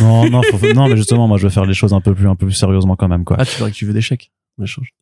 Non, 0.00 0.30
non, 0.30 0.40
faut- 0.42 0.72
non, 0.74 0.88
mais 0.88 0.96
justement, 0.96 1.28
moi, 1.28 1.36
je 1.36 1.44
veux 1.44 1.50
faire 1.50 1.66
les 1.66 1.74
choses 1.74 1.92
un 1.92 2.00
peu 2.00 2.14
plus, 2.14 2.26
un 2.26 2.36
peu 2.36 2.46
plus 2.46 2.54
sérieusement 2.54 2.96
quand 2.96 3.08
même, 3.08 3.24
quoi. 3.24 3.36
Ah, 3.38 3.44
tu 3.44 3.62
veux 3.62 3.68
que 3.68 3.74
tu 3.74 3.84
veux 3.84 3.92
des 3.92 4.00
chèques 4.00 4.32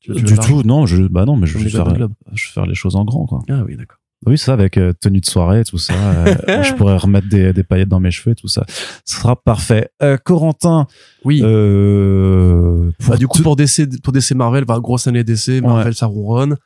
du 0.08 0.34
tout, 0.38 0.62
non, 0.64 0.86
je, 0.86 1.02
bah 1.04 1.24
non, 1.24 1.36
mais 1.36 1.46
je 1.46 1.58
les 1.58 1.68
faire, 1.68 1.86
je 2.32 2.46
veux 2.48 2.52
faire 2.52 2.66
les 2.66 2.74
choses 2.74 2.96
en 2.96 3.04
grand, 3.04 3.26
quoi. 3.26 3.42
Ah 3.48 3.62
oui, 3.66 3.76
d'accord. 3.76 3.98
Oui, 4.26 4.38
c'est 4.38 4.46
ça, 4.46 4.52
avec 4.52 4.76
euh, 4.76 4.92
tenue 5.00 5.20
de 5.20 5.26
soirée, 5.26 5.64
tout 5.64 5.78
ça. 5.78 5.94
euh, 5.94 6.34
je 6.62 6.74
pourrais 6.74 6.96
remettre 6.96 7.28
des, 7.28 7.52
des 7.52 7.62
paillettes 7.64 7.88
dans 7.88 8.00
mes 8.00 8.10
cheveux, 8.10 8.34
tout 8.36 8.48
ça. 8.48 8.64
Ce 9.04 9.16
sera 9.16 9.34
parfait. 9.36 9.90
Euh, 10.02 10.16
Corentin, 10.16 10.86
Oui. 11.24 11.40
euh, 11.42 12.90
pour 12.98 13.10
Bah, 13.10 13.16
du 13.16 13.26
coup, 13.26 13.42
pour 13.42 13.56
DC, 13.56 14.00
pour 14.02 14.12
DC 14.12 14.32
Marvel, 14.32 14.64
bah, 14.64 14.78
grosse 14.80 15.06
année 15.06 15.24
DC, 15.24 15.60
Marvel, 15.62 15.94
ça 15.94 16.06
ronronne. 16.06 16.56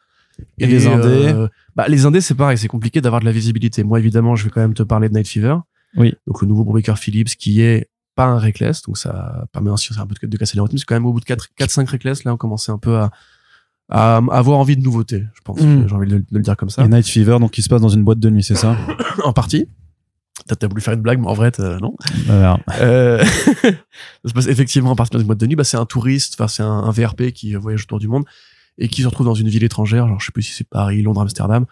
Et 0.59 0.67
les 0.67 0.87
indés 0.87 1.07
euh, 1.33 1.49
bah, 1.75 1.87
les 1.89 2.05
indés, 2.05 2.21
c'est 2.21 2.35
pareil, 2.35 2.59
c'est 2.59 2.69
compliqué 2.69 3.01
d'avoir 3.01 3.21
de 3.21 3.25
la 3.27 3.33
visibilité. 3.33 3.83
Moi, 3.85 3.99
évidemment, 3.99 4.37
je 4.37 4.45
vais 4.45 4.51
quand 4.51 4.61
même 4.61 4.75
te 4.75 4.83
parler 4.83 5.09
de 5.09 5.15
Night 5.15 5.29
Fever. 5.29 5.57
Oui. 5.97 6.15
Donc, 6.27 6.43
le 6.43 6.49
nouveau 6.49 6.65
Baker 6.65 6.97
Phillips, 6.97 7.37
qui 7.37 7.63
est 7.63 7.89
pas 8.15 8.27
un 8.27 8.39
Reckless, 8.39 8.83
donc 8.83 8.99
ça 8.99 9.47
permet 9.53 9.71
ainsi 9.71 9.89
un 9.99 10.07
peu 10.07 10.15
de, 10.21 10.27
de 10.27 10.37
casser 10.37 10.57
les 10.57 10.61
rythmes. 10.63 10.77
C'est 10.79 10.85
quand 10.85 10.95
même 10.95 11.07
au 11.07 11.13
bout 11.13 11.21
de 11.21 11.25
4, 11.25 11.49
4 11.57 11.71
5 11.71 11.89
Reckless, 11.89 12.25
là, 12.25 12.35
on 12.35 12.37
commençait 12.37 12.73
un 12.73 12.79
peu 12.79 12.97
à, 12.97 13.11
à 13.89 14.17
avoir 14.33 14.59
envie 14.59 14.77
de 14.77 14.83
nouveautés, 14.83 15.25
je 15.35 15.41
pense. 15.43 15.61
Mm. 15.61 15.87
J'ai 15.89 15.95
envie 15.95 16.09
de, 16.09 16.15
le- 16.17 16.21
de 16.21 16.27
le 16.37 16.41
dire 16.43 16.57
comme 16.57 16.71
ça. 16.71 16.85
et 16.85 16.89
Night 16.89 17.07
Fever, 17.07 17.39
donc, 17.41 17.53
qui 17.53 17.63
se 17.63 17.69
passe 17.69 17.81
dans 17.81 17.89
une 17.89 18.03
boîte 18.05 18.19
de 18.19 18.31
nuit, 18.31 18.43
c'est 18.43 18.55
ça? 18.57 18.77
en 19.25 19.33
partie. 19.33 19.67
T'as 20.59 20.69
voulu 20.69 20.81
faire 20.83 20.95
une 20.95 21.01
blague, 21.01 21.19
mais 21.19 21.27
en 21.29 21.33
vrai, 21.35 21.51
non. 21.81 21.95
Voilà. 22.27 22.59
Euh, 22.81 23.25
ça 23.63 23.71
se 24.27 24.33
passe 24.33 24.47
effectivement 24.49 24.93
à 24.93 24.95
partir 24.97 25.19
d'une 25.19 25.27
boîte 25.27 25.39
de 25.41 25.47
nuit. 25.47 25.57
Bah, 25.57 25.65
c'est 25.65 25.77
un 25.79 25.87
touriste, 25.87 26.35
enfin 26.39 26.47
c'est 26.47 26.63
un, 26.63 26.69
un 26.71 26.91
VRP 26.91 27.31
qui 27.33 27.55
voyage 27.55 27.85
autour 27.85 27.99
du 27.99 28.07
monde 28.09 28.25
et 28.79 28.89
qui 28.89 29.01
se 29.03 29.07
retrouve 29.07 29.25
dans 29.27 29.35
une 29.35 29.49
ville 29.49 29.65
étrangère, 29.65 30.07
genre 30.07 30.21
je 30.21 30.27
sais 30.27 30.33
plus 30.33 30.43
si 30.43 30.53
c'est 30.53 30.69
Paris, 30.69 31.01
Londres, 31.03 31.23
Amsterdam, 31.23 31.65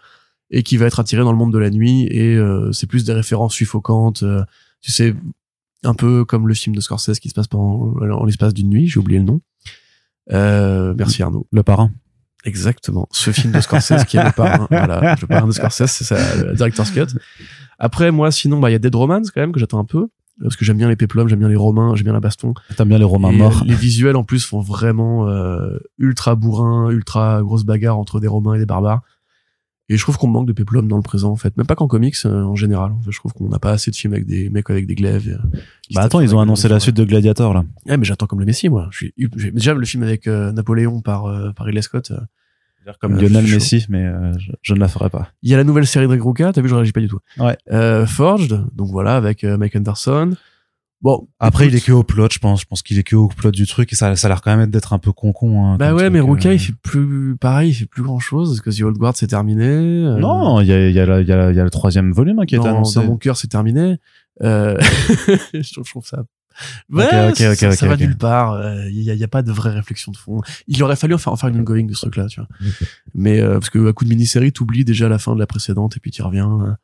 et 0.49 0.63
qui 0.63 0.77
va 0.77 0.87
être 0.87 0.99
attiré 0.99 1.21
dans 1.21 1.31
le 1.31 1.37
monde 1.37 1.53
de 1.53 1.59
la 1.59 1.69
nuit. 1.69 2.07
Et 2.09 2.35
euh, 2.35 2.71
c'est 2.71 2.87
plus 2.87 3.03
des 3.05 3.13
références 3.13 3.53
suffocantes. 3.53 4.23
euh, 4.23 4.43
tu 4.81 4.91
sais, 4.91 5.13
un 5.83 5.93
peu 5.93 6.25
comme 6.25 6.47
le 6.47 6.53
film 6.55 6.75
de 6.75 6.81
Scorsese 6.81 7.19
qui 7.19 7.29
se 7.29 7.33
passe 7.35 7.47
pendant 7.47 7.93
en 8.01 8.25
l'espace 8.25 8.53
d'une 8.55 8.69
nuit. 8.69 8.87
J'ai 8.87 8.99
oublié 8.99 9.19
le 9.19 9.25
nom. 9.25 9.41
Euh, 10.31 10.95
merci 10.97 11.21
Arnaud. 11.21 11.45
Le 11.51 11.61
parrain. 11.63 11.91
Exactement. 12.45 13.07
Ce 13.11 13.31
film 13.31 13.51
de 13.51 13.59
Scorsese 13.59 14.05
qui 14.05 14.17
est 14.17 14.23
le 14.23 14.31
parrain. 14.31 14.67
Voilà. 14.71 15.15
Le 15.21 15.27
parrain 15.27 15.47
de 15.47 15.51
Scorsese, 15.51 15.87
c'est 15.87 16.03
ça, 16.05 16.17
le 16.43 16.53
director's 16.53 16.91
cut. 16.91 17.07
Après, 17.79 18.11
moi, 18.11 18.31
sinon, 18.31 18.59
bah, 18.59 18.69
il 18.69 18.73
y 18.73 18.75
a 18.75 18.79
Dead 18.79 18.95
Romance 18.95 19.31
quand 19.31 19.41
même 19.41 19.51
que 19.51 19.59
j'attends 19.59 19.79
un 19.79 19.85
peu. 19.85 20.07
Parce 20.41 20.57
que 20.57 20.65
j'aime 20.65 20.75
bien 20.77 20.89
les 20.89 20.97
péplums, 20.97 21.29
j'aime 21.29 21.39
bien 21.39 21.47
les 21.47 21.55
romains, 21.55 21.95
j'aime 21.95 22.03
bien 22.05 22.13
la 22.13 22.19
baston. 22.19 22.53
T'aimes 22.75 22.89
bien 22.89 22.97
les 22.97 23.05
Romains 23.05 23.31
Et, 23.31 23.37
morts. 23.37 23.61
euh, 23.61 23.65
Les 23.67 23.73
visuels, 23.73 24.17
en 24.17 24.25
plus, 24.25 24.45
font 24.45 24.59
vraiment 24.59 25.29
euh, 25.29 25.77
ultra 25.97 26.35
bourrin, 26.35 26.89
ultra 26.89 27.41
grosse 27.41 27.63
bagarre 27.63 27.97
entre 27.97 28.19
des 28.19 28.27
romains 28.27 28.53
et 28.55 28.59
des 28.59 28.65
barbares. 28.65 29.01
Et 29.87 29.97
je 29.97 30.01
trouve 30.01 30.17
qu'on 30.17 30.27
manque 30.27 30.47
de 30.47 30.53
péplum 30.53 30.87
dans 30.87 30.95
le 30.95 31.03
présent, 31.03 31.31
en 31.31 31.35
fait. 31.35 31.55
Même 31.57 31.67
pas 31.67 31.75
qu'en 31.75 31.87
comics, 31.87 32.15
euh, 32.25 32.41
en 32.43 32.55
général. 32.55 32.91
En 32.91 33.01
fait, 33.01 33.11
je 33.11 33.19
trouve 33.19 33.33
qu'on 33.33 33.49
n'a 33.49 33.59
pas 33.59 33.71
assez 33.71 33.91
de 33.91 33.95
films 33.95 34.13
avec 34.13 34.25
des 34.25 34.49
mecs 34.49 34.67
avec 34.69 34.87
des 34.87 34.95
glaives. 34.95 35.27
euh, 35.27 35.59
Bah 35.93 36.01
attends, 36.01 36.21
ils 36.21 36.33
ont 36.35 36.39
annoncé 36.39 36.67
la 36.67 36.75
ouais. 36.75 36.79
suite 36.79 36.95
de 36.95 37.03
Gladiator, 37.03 37.53
là. 37.53 37.63
Eh, 37.87 37.95
mais 37.95 38.03
j'attends 38.03 38.25
comme 38.25 38.39
le 38.39 38.45
Messi, 38.47 38.67
moi. 38.69 38.87
Je 38.91 38.97
suis, 38.97 39.13
déjà, 39.51 39.73
le 39.75 39.85
film 39.85 40.01
avec 40.03 40.25
euh, 40.27 40.51
Napoléon 40.51 41.01
par, 41.01 41.25
euh, 41.25 41.51
par 41.51 41.67
Ridley 41.67 41.83
Scott. 41.83 42.11
Comme 43.01 43.19
Lionel 43.19 43.45
Messi, 43.45 43.85
mais 43.89 44.05
euh, 44.05 44.31
je, 44.37 44.51
je 44.61 44.73
ne 44.75 44.79
la 44.79 44.87
ferai 44.87 45.09
pas. 45.09 45.29
Il 45.41 45.49
y 45.49 45.55
a 45.55 45.57
la 45.57 45.63
nouvelle 45.63 45.87
série 45.87 46.07
de 46.07 46.19
Rucka, 46.21 46.53
t'as 46.53 46.61
vu, 46.61 46.69
je 46.69 46.75
réagis 46.75 46.91
pas 46.91 46.99
du 47.01 47.07
tout. 47.07 47.17
Ouais. 47.39 47.57
Euh, 47.71 48.05
Forged, 48.05 48.63
donc 48.75 48.89
voilà, 48.89 49.15
avec 49.15 49.43
Mike 49.43 49.75
Anderson. 49.75 50.33
Bon. 51.05 51.27
Après, 51.39 51.65
écoute, 51.65 51.73
il 51.73 51.77
est 51.77 51.85
que 51.85 51.91
au 51.91 52.01
plot, 52.01 52.29
je 52.31 52.39
pense. 52.39 52.61
Je 52.61 52.65
pense 52.65 52.81
qu'il 52.81 52.97
est 52.97 53.03
que 53.03 53.15
au 53.15 53.27
plot 53.27 53.51
du 53.51 53.67
truc 53.67 53.93
et 53.93 53.95
ça, 53.95 54.15
ça 54.15 54.25
a 54.25 54.29
l'air 54.29 54.41
quand 54.41 54.57
même 54.57 54.71
d'être 54.71 54.91
un 54.91 54.97
peu 54.97 55.11
con-con. 55.11 55.63
Hein, 55.63 55.77
Bah 55.77 55.93
ouais, 55.93 55.99
truc, 56.05 56.13
mais 56.13 56.19
Ruka, 56.19 56.49
euh. 56.49 56.53
il 56.55 56.59
fait 56.59 56.73
plus, 56.81 57.37
pareil, 57.37 57.69
il 57.69 57.73
fait 57.75 57.85
plus 57.85 58.01
grand 58.01 58.17
chose, 58.19 58.49
parce 58.49 58.61
que 58.61 58.75
The 58.75 58.83
Old 58.83 58.97
Guard, 58.97 59.15
c'est 59.15 59.27
terminé. 59.27 59.65
euh, 59.67 60.17
Non, 60.17 60.61
il 60.61 60.67
y 60.67 60.73
a, 60.73 60.89
il 60.89 60.95
y, 60.95 60.99
a 60.99 61.05
y, 61.21 61.31
a, 61.31 61.51
y 61.51 61.59
a 61.59 61.63
le 61.63 61.69
troisième 61.69 62.11
volume 62.11 62.39
hein, 62.39 62.45
qui 62.47 62.55
est 62.55 62.57
dans, 62.57 62.65
annoncé. 62.65 62.95
dans 62.99 63.05
mon 63.05 63.17
cœur, 63.17 63.37
c'est 63.37 63.47
terminé. 63.49 63.97
Euh, 64.41 64.79
je, 65.53 65.71
trouve, 65.73 65.85
je 65.85 65.91
trouve 65.91 66.07
ça 66.07 66.23
Ouais, 66.91 67.05
ok, 67.29 67.29
ok, 67.51 67.55
ça, 67.55 67.69
ok, 67.69 67.73
ça 67.75 67.87
va 67.87 67.97
nulle 67.97 68.17
part. 68.17 68.59
Il 68.87 68.99
y, 69.03 69.11
a, 69.11 69.13
y 69.13 69.23
a 69.23 69.27
pas 69.27 69.43
de 69.43 69.51
vraie 69.51 69.69
réflexion 69.75 70.11
de 70.11 70.17
fond. 70.17 70.41
Il 70.67 70.81
aurait 70.81 70.95
fallu 70.95 71.13
en 71.13 71.19
faire, 71.19 71.33
en 71.33 71.35
faire 71.35 71.49
une 71.49 71.59
ongoing 71.59 71.85
de 71.85 71.93
ce 71.93 71.99
truc-là, 72.01 72.25
tu 72.25 72.39
vois. 72.39 72.49
Mais 73.13 73.41
euh, 73.41 73.59
parce 73.59 73.69
que 73.69 73.89
à 73.89 73.93
coup 73.93 74.05
de 74.05 74.09
mini-série, 74.09 74.51
t'oublies 74.51 74.85
déjà 74.85 75.07
la 75.07 75.19
fin 75.19 75.35
de 75.35 75.39
la 75.39 75.45
précédente 75.45 75.97
et 75.97 75.99
puis 75.99 76.09
tu 76.09 76.23
reviens. 76.23 76.77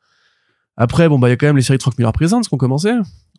Après, 0.77 1.09
bon 1.09 1.17
bah 1.17 1.27
il 1.27 1.31
y 1.31 1.33
a 1.33 1.37
quand 1.37 1.47
même 1.47 1.55
les 1.57 1.63
séries 1.63 1.77
de 1.77 1.81
Frank 1.81 1.97
Miller 1.97 2.13
Presents 2.13 2.41
qui 2.41 2.53
ont 2.53 2.57
commencé. 2.57 2.91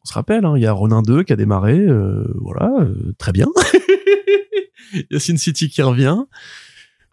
On 0.04 0.08
se 0.08 0.14
rappelle, 0.14 0.44
hein, 0.44 0.54
il 0.56 0.62
y 0.62 0.66
a 0.66 0.72
Ronin 0.72 1.02
2 1.02 1.22
qui 1.22 1.32
a 1.32 1.36
démarré, 1.36 1.78
euh, 1.78 2.26
voilà, 2.40 2.72
euh, 2.80 3.14
très 3.18 3.32
bien. 3.32 3.46
Il 4.94 5.06
y 5.10 5.16
a 5.16 5.20
Sin 5.20 5.36
City 5.36 5.70
qui 5.70 5.80
revient. 5.80 6.18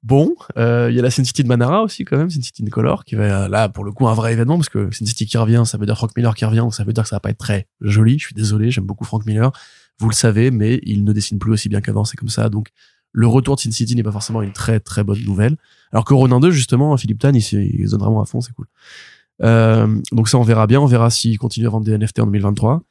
Bon, 0.04 0.36
euh, 0.58 0.90
il 0.90 0.96
y 0.96 1.00
a 1.00 1.02
la 1.02 1.12
Sin 1.12 1.24
City 1.24 1.44
de 1.44 1.48
Manara 1.48 1.82
aussi 1.82 2.04
quand 2.04 2.18
même, 2.18 2.30
Sin 2.30 2.42
City 2.42 2.64
de 2.64 2.70
Color, 2.70 3.06
qui 3.06 3.16
va 3.16 3.48
là 3.48 3.70
pour 3.70 3.84
le 3.86 3.92
coup 3.92 4.08
un 4.08 4.14
vrai 4.14 4.34
événement 4.34 4.58
parce 4.58 4.70
que 4.70 4.90
Sin 4.92 5.06
City 5.06 5.26
qui 5.26 5.38
revient, 5.38 5.64
ça 5.66 5.78
veut 5.78 5.86
dire 5.86 5.96
Frank 5.96 6.12
Miller 6.16 6.36
qui 6.36 6.44
revient, 6.46 6.60
donc 6.60 6.74
ça 6.74 6.84
veut 6.84 6.92
dire 6.92 7.04
que 7.04 7.10
ça 7.10 7.18
va 7.18 7.20
pas 7.22 7.30
être 7.30 7.38
très 7.38 7.68
joli. 7.82 8.18
Je 8.18 8.26
suis 8.26 8.36
désolé, 8.36 8.72
j'aime 8.72 8.86
beaucoup 8.86 9.06
Frank 9.06 9.26
Miller, 9.26 9.52
vous 10.00 10.10
le 10.10 10.14
savez, 10.14 10.52
mais 10.52 10.80
il 10.84 11.04
ne 11.04 11.14
dessine 11.14 11.40
plus 11.40 11.52
aussi 11.52 11.70
bien 11.70 11.82
qu'avant, 11.82 12.06
c'est 12.06 12.18
comme 12.18 12.30
ça. 12.30 12.50
Donc 12.50 12.70
le 13.12 13.28
retour 13.28 13.56
de 13.56 13.62
Sin 13.62 13.72
City 13.72 13.96
n'est 13.96 14.04
pas 14.04 14.12
forcément 14.12 14.42
une 14.42 14.54
très 14.54 14.80
très 14.80 15.04
bonne 15.04 15.24
nouvelle. 15.24 15.58
Alors 15.92 16.06
que 16.06 16.14
Ronin 16.14 16.40
2 16.40 16.52
justement, 16.52 16.96
Philippe 16.98 17.20
Tan, 17.20 17.34
il, 17.34 17.54
il 17.54 17.90
donne 17.90 18.00
vraiment 18.00 18.22
à 18.22 18.26
fond, 18.26 18.42
c'est 18.42 18.54
cool. 18.54 18.68
Euh, 19.42 19.88
donc 20.12 20.28
ça 20.30 20.38
on 20.38 20.44
verra 20.44 20.68
bien, 20.68 20.82
on 20.82 20.86
verra 20.86 21.10
s'il 21.10 21.38
continue 21.38 21.68
à 21.68 21.70
vendre 21.70 21.86
des 21.86 21.98
NFT 21.98 22.20
en 22.20 22.26
2023. 22.26 22.84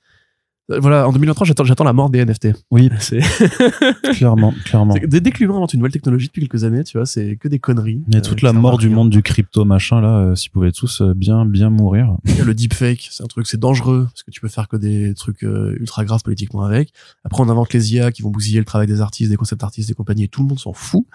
Euh, 0.71 0.81
Voilà, 0.81 1.09
en 1.09 1.13
2023, 1.13 1.47
j'attends, 1.47 1.65
j'attends 1.65 1.85
la 1.85 1.95
mort 1.95 2.11
des 2.11 2.23
NFT. 2.25 2.49
Oui, 2.71 2.91
C'est, 3.01 3.21
clairement, 4.13 4.53
clairement. 4.67 4.95
dès, 5.03 5.21
dès 5.21 5.31
que 5.31 5.39
l'humain 5.39 5.57
invente 5.57 5.73
une 5.73 5.81
nouvelle 5.81 5.93
technologie 5.93 6.27
depuis 6.27 6.43
quelques 6.43 6.65
années, 6.65 6.85
tu 6.85 6.99
vois, 6.99 7.07
c'est 7.07 7.37
que 7.37 7.49
des 7.49 7.59
conneries. 7.59 8.03
Mais 8.09 8.17
Euh, 8.17 8.21
toute 8.21 8.43
la 8.43 8.53
mort 8.53 8.77
du 8.77 8.91
monde 8.91 9.09
du 9.09 9.23
crypto 9.23 9.65
machin 9.65 10.01
là, 10.03 10.19
euh, 10.19 10.35
s'ils 10.35 10.51
pouvaient 10.51 10.73
tous 10.73 11.01
euh, 11.01 11.15
bien 11.15 11.47
bien 11.47 11.71
mourir. 11.71 12.17
Le 12.45 12.53
deepfake, 12.55 13.09
c'est 13.11 13.23
un 13.23 13.29
truc, 13.29 13.47
c'est 13.47 13.61
dangereux 13.61 14.09
parce 14.11 14.23
que 14.23 14.31
tu 14.31 14.41
peux 14.43 14.49
faire 14.49 14.69
que 14.69 14.77
des 14.77 15.15
trucs 15.15 15.43
ultra 15.43 16.05
graves 16.05 16.23
politiquement 16.23 16.65
avec. 16.65 16.93
Après, 17.25 17.43
on 17.43 17.49
invente 17.49 17.73
les 17.73 17.95
IA 17.95 18.13
qui 18.13 18.21
vont 18.23 18.31
bousiller 18.31 18.59
le 18.59 18.67
travail 18.67 18.87
des 18.87 19.01
artistes, 19.01 19.31
des 19.31 19.37
concept 19.37 19.63
artistes, 19.65 19.89
des 19.89 19.95
compagnies, 19.95 20.25
et 20.25 20.29
tout 20.29 20.43
le 20.43 20.49
monde 20.49 20.59
s'en 20.59 20.75
fout. 20.75 21.07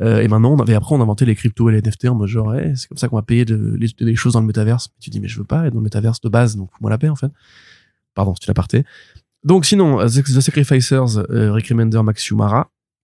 Euh, 0.00 0.20
et 0.22 0.28
maintenant, 0.28 0.52
on 0.52 0.58
avait 0.58 0.74
après, 0.74 0.94
on 0.94 1.00
a 1.00 1.02
inventé 1.02 1.24
les 1.26 1.34
cryptos 1.34 1.68
et 1.68 1.72
les 1.72 1.82
NFT 1.82 2.06
en 2.08 2.14
mode 2.14 2.28
genre, 2.28 2.46
ouais, 2.48 2.72
c'est 2.76 2.88
comme 2.88 2.96
ça 2.98 3.08
qu'on 3.08 3.16
va 3.16 3.22
payer 3.22 3.44
de- 3.44 3.76
les, 3.78 3.88
les 4.00 4.16
choses 4.16 4.32
dans 4.32 4.40
le 4.40 4.46
métaverse. 4.46 4.88
Tu 5.00 5.10
dis, 5.10 5.20
mais 5.20 5.28
je 5.28 5.38
veux 5.38 5.44
pas 5.44 5.66
être 5.66 5.74
dans 5.74 5.80
le 5.80 5.84
métaverse 5.84 6.20
de 6.22 6.28
base, 6.28 6.56
donc 6.56 6.70
fous-moi 6.72 6.90
la 6.90 6.98
paix 6.98 7.08
en 7.10 7.16
fait. 7.16 7.30
Pardon, 8.14 8.34
c'est 8.34 8.46
une 8.46 8.50
aparté. 8.52 8.84
Donc 9.44 9.64
sinon, 9.66 10.00
euh, 10.00 10.06
The 10.06 10.40
Sacrificers, 10.40 11.18
euh, 11.30 11.52
Rick 11.52 11.68
Remender, 11.68 12.02
Max 12.02 12.30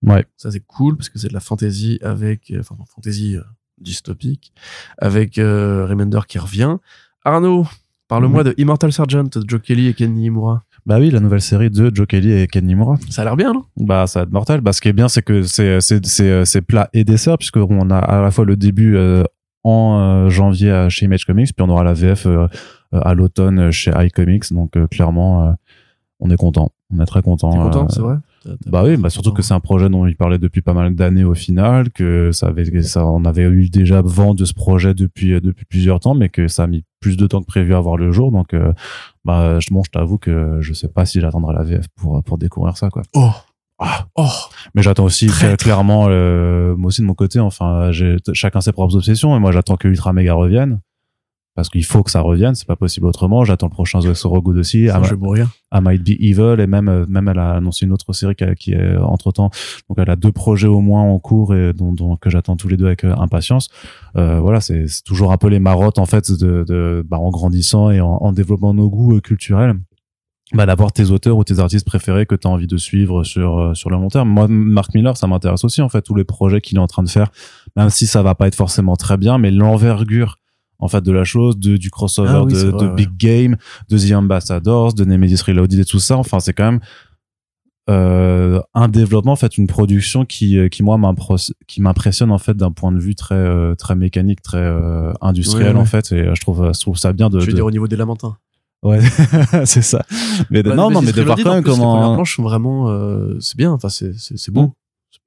Ouais. 0.05 0.25
ça 0.37 0.51
c'est 0.53 0.61
cool 0.61 0.97
parce 0.97 1.09
que 1.09 1.19
c'est 1.19 1.27
de 1.29 1.33
la 1.35 1.41
fantasy 1.41 1.99
avec, 2.03 2.53
euh, 2.53 2.61
enfin 2.61 2.77
fantasy 2.95 3.37
euh, 3.37 3.43
dystopique, 3.81 4.53
avec 4.99 5.37
Remender 5.37 6.21
qui 6.29 6.39
revient. 6.39 6.77
Arnaud, 7.25 7.67
parle-moi 8.07 8.45
de 8.45 8.55
Immortal 8.57 8.93
Sergeant 8.93 9.25
de 9.25 9.45
Joe 9.47 9.61
Kelly 9.61 9.89
et 9.89 9.95
Ken 9.95 10.15
Nimura. 10.15 10.65
Bah 10.89 10.99
oui, 10.99 11.11
la 11.11 11.21
nouvelle 11.21 11.43
série 11.43 11.69
de 11.69 11.95
Joe 11.95 12.07
Kelly 12.07 12.33
et 12.33 12.47
Ken 12.47 12.65
Nimura. 12.65 12.97
Ça 13.11 13.21
a 13.21 13.25
l'air 13.27 13.37
bien, 13.37 13.53
non? 13.53 13.63
Bah 13.77 14.07
ça 14.07 14.21
va 14.21 14.23
être 14.25 14.33
mortel. 14.33 14.63
Bah 14.63 14.73
ce 14.73 14.81
qui 14.81 14.89
est 14.89 14.95
bien, 14.95 15.07
c'est 15.09 15.21
que 15.21 15.43
c'est 15.43 15.83
c'est 15.83 16.05
c'est 16.07 16.47
c'est 16.47 16.63
plat 16.63 16.89
et 16.95 17.05
dessert 17.05 17.37
puisque 17.37 17.59
on 17.59 17.91
a 17.91 17.99
à 17.99 18.23
la 18.23 18.31
fois 18.31 18.47
le 18.47 18.57
début 18.57 18.97
euh, 18.97 19.23
en 19.65 19.99
euh, 20.01 20.31
janvier 20.31 20.87
chez 20.89 21.05
Image 21.05 21.27
Comics, 21.27 21.55
puis 21.55 21.63
on 21.63 21.69
aura 21.69 21.85
la 21.85 21.93
VF 21.93 22.25
euh, 22.25 22.47
euh, 22.95 23.01
à 23.03 23.13
l'automne 23.13 23.59
euh, 23.59 23.71
chez 23.71 23.93
iComics. 23.95 24.51
Donc 24.51 24.79
euh, 24.79 24.87
clairement, 24.87 25.49
euh, 25.49 25.53
on 26.21 26.31
est 26.31 26.39
content. 26.39 26.71
On 26.91 27.03
est 27.03 27.07
très 27.07 27.21
content. 27.21 27.51
T'es 27.51 27.59
content, 27.59 27.85
euh, 27.85 27.89
c'est 27.91 28.01
vrai? 28.01 28.17
Bah 28.67 28.83
oui, 28.85 28.97
bah 28.97 29.11
surtout 29.11 29.33
que 29.33 29.43
c'est 29.43 29.55
un 29.55 29.61
projet 29.61 29.89
dont 29.89 30.07
il 30.07 30.17
parlait 30.17 30.39
depuis 30.39 30.63
pas 30.63 30.75
mal 30.75 30.95
d'années 30.95 31.25
au 31.25 31.35
final, 31.35 31.91
que 31.91 32.33
ça 32.33 32.49
avait, 32.49 32.71
que 32.71 32.83
ça, 32.83 33.07
on 33.07 33.25
avait 33.25 33.43
eu 33.43 33.69
déjà 33.69 34.03
vent 34.03 34.35
de 34.35 34.45
ce 34.45 34.55
projet 34.55 34.95
depuis 34.95 35.35
euh, 35.35 35.41
depuis 35.41 35.65
plusieurs 35.65 36.01
temps, 36.01 36.15
mais 36.15 36.29
que 36.29 36.49
ça 36.49 36.65
a 36.65 36.67
mis 36.67 36.85
plus 37.01 37.17
de 37.17 37.27
temps 37.27 37.41
que 37.41 37.47
prévu 37.47 37.75
à 37.75 37.81
voir 37.81 37.97
le 37.97 38.13
jour. 38.13 38.33
Donc, 38.33 38.55
euh, 38.55 38.73
bah, 39.25 39.59
je, 39.61 39.69
bon, 39.73 39.83
je 39.85 39.91
t'avoue 39.91 40.19
que 40.19 40.59
je 40.61 40.73
sais 40.73 40.89
pas 40.89 41.05
si 41.07 41.21
j'attendrai 41.21 41.55
la 41.55 41.65
VF 41.65 41.87
pour 41.97 42.23
pour 42.23 42.39
découvrir 42.39 42.77
ça, 42.77 42.91
quoi. 42.91 43.03
Oh 43.15 43.31
Ah. 43.79 44.07
Oh 44.17 44.29
Mais 44.75 44.83
j'attends 44.83 45.05
aussi 45.05 45.27
très 45.27 45.57
clairement, 45.57 46.07
euh, 46.09 46.75
moi 46.77 46.89
aussi 46.89 47.01
de 47.03 47.07
mon 47.07 47.15
côté. 47.15 47.39
Enfin, 47.41 47.93
j'ai 47.93 48.17
chacun 48.33 48.61
ses 48.61 48.73
propres 48.73 48.97
obsessions, 48.97 49.37
et 49.37 49.41
moi 49.41 49.53
j'attends 49.53 49.77
que 49.77 49.89
Ultra 49.89 50.13
Mega 50.13 50.35
revienne. 50.35 50.81
Parce 51.59 51.71
qu'il 51.71 51.85
faut 51.85 52.05
que 52.05 52.11
ça 52.13 52.21
revienne, 52.21 52.55
c'est 52.55 52.69
pas 52.69 52.77
possible 52.77 53.07
autrement. 53.07 53.45
J'attends 53.45 53.67
le 53.67 53.73
prochain 53.73 53.99
The 53.99 54.15
So 54.15 54.31
Good 54.41 54.59
aussi. 54.59 54.89
Ama- 54.89 55.05
Je 55.07 55.15
vais 55.15 55.21
mourir. 55.21 55.49
I 55.75 55.81
Might 55.83 56.05
Be 56.05 56.11
Evil 56.21 56.61
et 56.61 56.69
même 56.69 56.89
euh, 56.89 57.05
même 57.09 57.27
elle 57.27 57.41
a 57.41 57.55
annoncé 57.55 57.85
une 57.85 57.91
autre 57.91 58.13
série 58.13 58.37
qui, 58.37 58.45
a- 58.45 58.55
qui 58.55 58.73
est 58.75 58.97
entre 58.97 59.33
temps 59.33 59.51
donc 59.89 59.99
elle 59.99 60.09
a 60.09 60.15
deux 60.15 60.31
projets 60.31 60.69
au 60.69 60.81
moins 60.81 61.03
en 61.03 61.19
cours 61.19 61.57
et 61.57 61.73
dont, 61.73 61.93
dont- 61.93 62.17
que 62.17 62.31
j'attends 62.31 62.57
tous 62.57 62.69
les 62.69 62.77
deux 62.77 62.87
avec 62.87 63.03
euh, 63.05 63.13
impatience 63.17 63.69
euh, 64.17 64.39
voilà 64.41 64.61
c'est 64.61 64.87
toujours 65.05 65.33
un 65.33 65.37
peu 65.37 65.49
les 65.49 65.59
marottes 65.59 65.99
en 65.99 66.07
fait 66.07 66.31
de, 66.31 66.65
de 66.67 67.05
bah, 67.09 67.19
en 67.19 67.31
grandissant 67.31 67.91
et 67.91 68.01
en, 68.01 68.09
en 68.09 68.33
développant 68.33 68.73
nos 68.73 68.89
goûts 68.89 69.17
euh, 69.17 69.21
culturels 69.21 69.75
bah, 70.55 70.65
d'avoir 70.65 70.93
tes 70.93 71.11
auteurs 71.11 71.37
ou 71.37 71.43
tes 71.45 71.59
artistes 71.59 71.85
préférés 71.87 72.25
que 72.25 72.35
tu 72.37 72.47
as 72.47 72.51
envie 72.51 72.67
de 72.69 72.77
suivre 72.79 73.25
sur 73.25 73.77
sur 73.77 73.91
le 73.91 73.97
long 73.97 74.09
terme 74.09 74.29
moi 74.31 74.47
Mark 74.49 74.95
Miller 74.95 75.17
ça 75.17 75.27
m'intéresse 75.27 75.65
aussi 75.65 75.83
en 75.83 75.89
fait 75.91 76.03
tous 76.03 76.15
les 76.15 76.25
projets 76.25 76.61
qu'il 76.63 76.79
est 76.79 76.81
en 76.81 76.87
train 76.87 77.03
de 77.03 77.11
faire 77.11 77.31
même 77.77 77.91
si 77.91 78.07
ça 78.07 78.23
va 78.23 78.35
pas 78.35 78.47
être 78.47 78.55
forcément 78.55 78.97
très 78.97 79.17
bien 79.19 79.37
mais 79.39 79.51
l'envergure 79.51 80.37
en 80.79 80.89
fait 80.89 81.03
de 81.03 81.13
la 81.13 81.25
chose 81.25 81.59
de 81.59 81.77
du 81.77 81.91
crossover 81.91 82.31
Ah 82.33 82.45
oui, 82.45 82.53
de, 82.53 82.59
c'est 82.59 82.67
vrai, 82.69 82.85
de 82.85 82.89
ouais. 82.91 82.95
Big 82.95 83.17
Game 83.17 83.57
de 83.89 83.99
The 83.99 84.13
Ambassadors, 84.13 84.95
de 84.95 85.05
Nemesis 85.05 85.43
Reloaded 85.43 85.79
et 85.79 85.85
tout 85.85 85.99
ça. 85.99 86.17
Enfin, 86.17 86.41
c'est 86.41 86.53
quand 86.53 86.71
même 86.71 86.81
euh, 87.91 88.61
un 88.75 88.89
développement, 88.89 89.33
en 89.33 89.37
fait, 89.37 89.57
une 89.57 89.67
production 89.67 90.27
qui, 90.27 90.59
euh, 90.59 90.69
qui 90.69 90.83
moi, 90.83 90.99
qui 91.67 91.81
m'impressionne 91.81 92.31
en 92.31 92.37
fait 92.39 92.55
d'un 92.55 92.71
point 92.71 92.93
de 92.93 92.99
vue 92.99 93.15
très, 93.15 93.35
euh, 93.35 93.75
très 93.77 93.95
mécanique, 93.95 94.43
très 94.43 94.59
euh, 94.59 95.13
industriel 95.23 95.69
Ouais, 95.71 95.75
ouais. 95.75 95.81
en 95.81 95.85
fait. 95.87 96.13
Et 96.13 96.35
je 96.35 96.41
trouve, 96.41 96.71
je 96.75 96.81
trouve 96.81 96.99
ça 96.99 97.13
bien 97.15 97.31
de. 97.31 97.41
Je 97.41 97.47
veux 97.47 97.53
de- 97.53 97.57
dire 97.57 97.65
au 97.65 97.71
niveau 97.71 97.89
des 97.89 97.97
lamentins. 97.97 98.37
Ouais, 98.83 99.01
c'est 99.65 99.83
ça. 99.83 100.05
Mais 100.51 100.63
de- 100.63 100.69
Bah, 100.69 100.77
non, 100.77 100.91
non, 100.91 101.01
mais 101.01 101.13
de 101.13 101.23
voir 101.23 101.37
quand 101.43 101.55
même 101.55 101.63
plus, 101.65 101.71
Les 101.73 101.77
comment. 101.79 102.15
planches 102.15 102.37
sont 102.37 102.43
vraiment, 102.43 102.91
euh, 102.91 103.37
c'est 103.41 103.57
bien. 103.57 103.73
Enfin, 103.73 103.89
c'est 103.89 104.13
c'est 104.17 104.51
beau. 104.53 104.73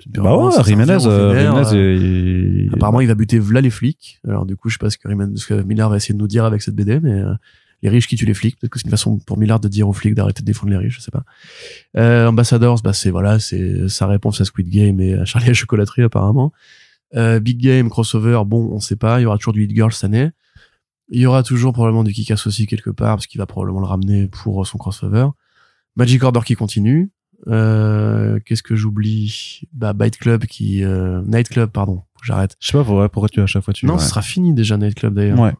Bah 0.08 0.36
ouais, 0.48 0.52
Jiménez, 0.64 0.98
euh, 1.08 1.34
euh, 1.74 2.68
Apparemment, 2.74 3.02
il 3.02 3.08
va 3.08 3.16
buter 3.16 3.40
v'là 3.40 3.62
les 3.62 3.70
flics. 3.70 4.20
Alors, 4.28 4.46
du 4.46 4.56
coup, 4.56 4.70
je 4.70 4.76
sais 4.76 4.80
pas 4.80 4.90
ce 4.90 4.98
que, 4.98 5.08
Riemann- 5.08 5.36
ce 5.38 5.46
que 5.48 5.62
Millard 5.62 5.90
va 5.90 5.98
essayer 5.98 6.14
de 6.14 6.20
nous 6.20 6.28
dire 6.28 6.46
avec 6.46 6.62
cette 6.62 6.76
BD, 6.76 7.00
mais 7.00 7.12
euh, 7.14 7.34
les 7.84 7.90
riches 7.90 8.08
qui 8.08 8.16
tuent 8.16 8.26
les 8.26 8.34
flics. 8.34 8.60
Peut-être 8.60 8.72
que 8.72 8.80
c'est 8.80 8.86
une 8.86 8.92
façon 8.92 9.18
pour 9.20 9.38
Millard 9.38 9.60
de 9.60 9.68
dire 9.68 9.88
aux 9.90 9.94
flics 9.94 10.14
d'arrêter 10.16 10.42
de 10.42 10.46
défendre 10.46 10.72
les 10.72 10.78
riches, 10.78 10.98
je 10.98 11.02
sais 11.02 11.12
pas. 11.12 11.24
Euh, 11.98 12.28
Ambassadors, 12.28 12.82
bah, 12.84 12.94
c'est, 12.94 13.10
voilà, 13.12 13.40
c'est 13.40 13.88
sa 13.90 14.08
réponse 14.08 14.40
à 14.42 14.46
Squid 14.46 14.70
Game 14.70 15.00
et 15.02 15.14
à 15.16 15.26
Charlie 15.26 15.48
la 15.48 15.54
chocolaterie, 15.54 16.04
apparemment. 16.04 16.52
Euh, 17.16 17.40
Big 17.40 17.60
Game, 17.60 17.90
crossover, 17.90 18.42
bon, 18.46 18.70
on 18.72 18.80
sait 18.80 18.96
pas. 18.96 19.20
Il 19.20 19.24
y 19.24 19.26
aura 19.26 19.38
toujours 19.38 19.54
du 19.54 19.64
Hit 19.64 19.72
Girl 19.76 19.92
cette 19.92 20.06
année. 20.06 20.30
Il 21.10 21.20
y 21.20 21.26
aura 21.26 21.44
toujours 21.44 21.74
probablement 21.74 22.04
du 22.06 22.14
Kick-Ass 22.14 22.48
aussi 22.48 22.68
quelque 22.68 22.90
part, 22.90 23.18
parce 23.18 23.28
qu'il 23.28 23.40
va 23.40 23.46
probablement 23.46 23.82
le 23.82 23.86
ramener 23.86 24.28
pour 24.28 24.66
son 24.66 24.78
crossover. 24.78 25.28
Magic 25.98 26.24
Order 26.24 26.40
qui 26.46 26.56
continue. 26.56 27.10
Euh, 27.48 28.40
qu'est-ce 28.46 28.64
que 28.64 28.76
j'oublie? 28.76 29.62
Bah, 29.74 29.94
Byte 29.94 30.18
Club 30.18 30.46
qui... 30.46 30.84
Euh, 30.84 31.22
Night 31.26 31.50
Club, 31.50 31.72
pardon. 31.72 32.04
Que 32.20 32.26
J'arrête. 32.28 32.56
Je 32.60 32.68
sais 32.68 32.74
pas 32.78 32.84
pourquoi, 32.84 33.10
pourquoi 33.10 33.30
tu 33.30 33.42
à 33.42 33.48
chaque 33.48 33.64
fois 33.64 33.74
tu. 33.74 33.86
Non, 33.86 33.94
ouais. 33.96 34.00
ce 34.00 34.10
sera 34.10 34.22
fini 34.22 34.54
déjà 34.54 34.78
Night 34.78 34.96
Club 34.96 35.16
d'ailleurs. 35.16 35.40
Ouais. 35.40 35.54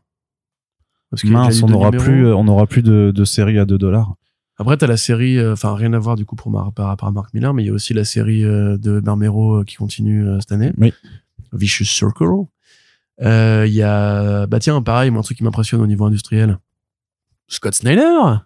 Parce 1.10 1.26
a 1.26 1.28
Mince, 1.28 1.62
on 1.64 1.68
n'aura 1.68 1.92
plus, 1.92 2.28
euh, 2.28 2.36
on 2.36 2.44
n'aura 2.46 2.68
plus 2.68 2.84
de, 2.84 3.12
de 3.14 3.26
série 3.26 3.58
à 3.60 3.66
2 3.66 3.78
dollars. 3.78 4.16
Après, 4.58 4.78
t'as 4.78 4.86
la 4.88 4.96
série, 4.98 5.38
euh, 5.40 5.54
enfin 5.54 5.74
rien 5.76 5.92
à 5.94 6.00
voir 6.00 6.16
du 6.16 6.24
coup 6.26 6.36
pour 6.36 6.52
Mar- 6.52 6.72
par 6.72 6.86
rapport 6.88 7.08
à 7.08 7.12
Mark 7.12 7.34
Miller, 7.34 7.54
mais 7.54 7.64
il 7.64 7.66
y 7.66 7.70
a 7.70 7.74
aussi 7.74 7.94
la 7.96 8.06
série 8.06 8.46
euh, 8.46 8.78
de 8.78 9.00
Marmero 9.00 9.56
euh, 9.62 9.64
qui 9.64 9.76
continue 9.76 10.26
cette 10.40 10.52
année. 10.52 10.72
Oui. 10.78 10.94
Vicious 11.52 11.84
Circle. 11.86 12.46
Il 13.20 13.74
y 13.74 13.82
a, 13.82 14.46
bah 14.48 14.60
tiens, 14.60 14.82
pareil, 14.82 15.10
moi 15.12 15.20
un 15.20 15.24
truc 15.24 15.38
qui 15.38 15.44
m'impressionne 15.44 15.82
au 15.82 15.88
niveau 15.88 16.06
industriel. 16.06 16.60
Scott 17.48 17.74
Snyder. 17.74 18.38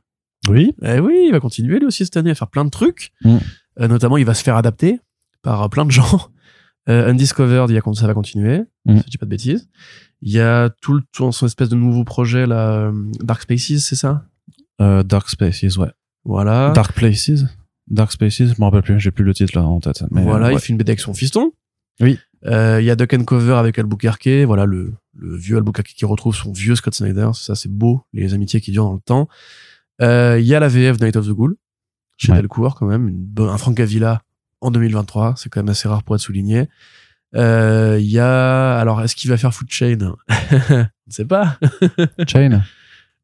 Oui. 0.50 0.74
Eh 0.84 1.00
oui, 1.00 1.26
il 1.28 1.32
va 1.32 1.40
continuer 1.40 1.80
lui 1.80 1.86
aussi 1.86 2.06
cette 2.06 2.18
année 2.18 2.32
à 2.32 2.36
faire 2.36 2.50
plein 2.50 2.66
de 2.66 2.70
trucs. 2.70 3.12
Mm. 3.24 3.38
Euh, 3.82 3.88
notamment, 3.88 4.18
il 4.18 4.26
va 4.26 4.34
se 4.34 4.44
faire 4.44 4.56
adapter 4.56 5.00
par 5.42 5.64
euh, 5.64 5.68
plein 5.68 5.86
de 5.86 5.92
gens. 5.92 6.30
Euh, 6.88 7.10
Undiscovered, 7.10 7.72
il 7.72 7.74
y 7.74 7.80
a, 7.80 7.94
ça 7.96 8.06
va 8.06 8.14
continuer. 8.14 8.60
Mm. 8.86 8.98
Si 8.98 9.04
je 9.06 9.10
dis 9.10 9.18
pas 9.18 9.26
de 9.26 9.32
bêtises. 9.32 9.68
Il 10.22 10.32
y 10.32 10.40
a 10.40 10.70
tout 10.70 10.94
le 10.94 11.02
tout 11.12 11.32
son 11.32 11.48
espèce 11.48 11.70
de 11.70 11.76
nouveau 11.76 12.04
projet 12.04 12.46
là, 12.46 12.78
euh, 12.78 12.92
Dark 13.24 13.42
Spaces, 13.42 13.80
c'est 13.80 13.96
ça? 13.96 14.26
Euh, 14.80 15.02
Dark 15.02 15.28
Spaces, 15.28 15.78
ouais. 15.78 15.90
Voilà. 16.26 16.72
Dark 16.76 16.94
Places. 16.94 17.44
Dark 17.88 18.12
Spaces, 18.12 18.38
je 18.38 18.54
me 18.60 18.66
rappelle 18.66 18.84
plus, 18.84 19.00
j'ai 19.00 19.10
plus 19.10 19.24
le 19.24 19.34
titre 19.34 19.58
là 19.58 19.66
en 19.66 19.80
tête. 19.80 20.04
Mais 20.12 20.24
voilà, 20.24 20.48
euh, 20.48 20.54
il 20.54 20.60
fait 20.60 20.70
une 20.70 20.78
BD 20.78 20.92
avec 20.92 21.00
son 21.00 21.16
fiston. 21.16 21.52
Oui. 22.00 22.20
Euh, 22.46 22.80
Il 22.82 22.86
y 22.86 22.92
a 22.92 22.96
Duck 22.96 23.14
and 23.14 23.24
Cover 23.24 23.54
avec 23.56 23.80
Albuquerque. 23.80 24.28
Voilà, 24.46 24.66
le, 24.66 24.94
le 25.16 25.36
vieux 25.36 25.58
Albuquerque 25.58 25.94
qui 25.96 26.06
retrouve 26.06 26.36
son 26.36 26.52
vieux 26.52 26.76
Scott 26.76 26.94
Snyder. 26.94 27.30
Ça, 27.34 27.56
c'est 27.56 27.72
beau. 27.72 28.02
Les 28.14 28.34
amitiés 28.34 28.62
qui 28.62 28.72
durent 28.72 28.86
dans 28.86 28.94
le 28.94 29.00
temps. 29.00 29.28
Euh, 30.02 30.38
Il 30.40 30.46
y 30.46 30.56
a 30.56 30.60
la 30.60 30.68
VF 30.68 31.00
Night 31.02 31.16
of 31.16 31.26
the 31.28 31.32
Ghoul. 31.32 31.56
Chez 32.18 32.32
Ouais. 32.32 32.38
Delcourt, 32.42 32.76
quand 32.76 32.86
même. 32.86 33.08
Une 33.08 33.48
un 33.48 33.58
Frank 33.58 33.80
Avila 33.80 34.22
en 34.62 34.72
2023. 34.72 35.36
C'est 35.38 35.50
quand 35.50 35.60
même 35.62 35.70
assez 35.70 35.88
rare 35.88 36.04
pour 36.04 36.16
être 36.16 36.22
souligné. 36.22 36.68
Euh, 37.36 37.98
Il 38.00 38.08
y 38.10 38.20
a, 38.20 38.78
alors, 38.78 39.02
est-ce 39.02 39.16
qu'il 39.16 39.30
va 39.30 39.38
faire 39.38 39.54
Food 39.54 39.68
Chain? 39.70 39.98
On 40.30 40.76
ne 40.76 40.86
sait 41.10 41.26
pas. 41.26 41.58
Chain. 42.28 42.62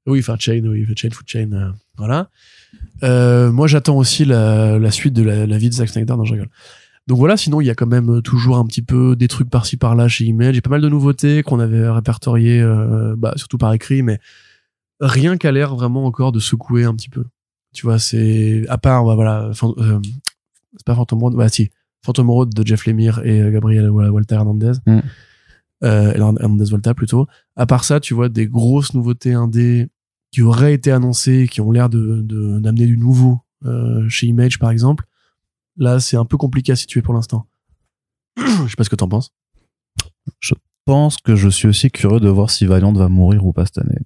Oui, 0.08 0.20
enfin 0.20 0.36
Chain, 0.40 0.62
oui, 0.66 0.86
Chain, 0.98 1.10
Food 1.12 1.28
Chain, 1.28 1.52
euh, 1.54 1.72
voilà. 1.96 2.30
Euh, 3.04 3.52
moi, 3.52 3.68
j'attends 3.68 3.98
aussi 3.98 4.26
la, 4.26 4.80
la 4.80 4.92
suite 4.92 5.14
de 5.14 5.22
la, 5.24 5.46
la 5.46 5.58
vie 5.58 5.70
de 5.70 5.76
Zack 5.76 5.90
Snyder. 5.90 6.16
Non, 6.18 6.26
je 6.26 6.34
rigole. 6.34 6.50
Donc 7.08 7.18
voilà, 7.18 7.36
sinon 7.36 7.62
il 7.62 7.66
y 7.66 7.70
a 7.70 7.76
quand 7.76 7.88
même 7.88 8.22
toujours 8.22 8.58
un 8.58 8.66
petit 8.66 8.84
peu 8.84 9.16
des 9.16 9.28
trucs 9.28 9.50
par-ci 9.50 9.76
par-là 9.78 10.08
chez 10.08 10.26
Image. 10.26 10.58
A 10.58 10.62
pas 10.62 10.70
mal 10.70 10.82
de 10.82 10.90
nouveautés 10.90 11.42
qu'on 11.44 11.60
avait 11.60 11.90
répertoriées, 11.90 12.62
euh, 12.62 13.16
bah, 13.18 13.34
surtout 13.38 13.58
par 13.58 13.74
écrit, 13.74 14.02
mais 14.04 14.20
rien 15.02 15.38
qu'à 15.38 15.52
l'air 15.52 15.76
vraiment 15.76 16.06
encore 16.06 16.32
de 16.32 16.40
secouer 16.40 16.86
un 16.86 16.96
petit 16.96 17.10
peu. 17.10 17.26
Tu 17.74 17.86
vois, 17.86 18.00
c'est 18.00 18.66
à 18.70 18.78
part 18.78 19.04
bah, 19.06 19.16
voilà, 19.16 19.52
euh, 19.64 20.00
c'est 20.78 20.86
pas 20.86 20.96
Phantom 20.96 21.20
Road, 21.20 21.36
bah 21.36 21.50
si, 21.50 21.72
Phantom 22.04 22.30
Road 22.30 22.54
de 22.54 22.66
Jeff 22.66 22.86
Lemire 22.86 23.22
et 23.26 23.42
euh, 23.42 23.52
Gabriel 23.52 23.90
Walter 23.90 24.36
Hernandez. 24.36 24.74
Mm. 24.86 25.00
Euh, 25.84 26.14
Hernandez 26.14 26.70
Volta 26.70 26.94
plutôt. 26.94 27.28
À 27.56 27.66
part 27.66 27.84
ça, 27.84 28.00
tu 28.00 28.14
vois 28.14 28.30
des 28.30 28.48
grosses 28.48 28.94
nouveautés 28.94 29.34
indé 29.34 29.88
qui 30.32 30.44
auraient 30.44 30.74
été 30.76 30.92
annoncées, 30.92 31.48
qui 31.50 31.60
ont 31.60 31.72
l'air 31.72 31.90
de 31.90 32.22
de- 32.22 32.60
d'amener 32.60 32.86
du 32.86 32.98
nouveau 32.98 33.40
euh, 33.66 34.08
chez 34.08 34.28
Image 34.28 34.60
par 34.60 34.70
exemple. 34.70 35.06
Là, 35.78 36.00
c'est 36.00 36.18
un 36.18 36.26
peu 36.26 36.38
compliqué 36.38 36.72
à 36.74 36.76
situer 36.76 37.02
pour 37.02 37.14
l'instant. 37.14 37.48
Je 38.38 38.68
sais 38.68 38.76
pas 38.78 38.84
ce 38.84 38.90
que 38.90 38.96
t'en 38.96 39.08
penses. 39.08 39.32
Je 40.40 40.54
pense 40.86 41.18
que 41.18 41.36
je 41.36 41.50
suis 41.50 41.68
aussi 41.68 41.90
curieux 41.92 42.20
de 42.20 42.30
voir 42.30 42.50
si 42.50 42.66
Valiant 42.66 42.92
va 42.94 43.08
mourir 43.08 43.46
ou 43.46 43.54
pas 43.54 43.66
cette 43.66 43.80
année. 43.80 44.00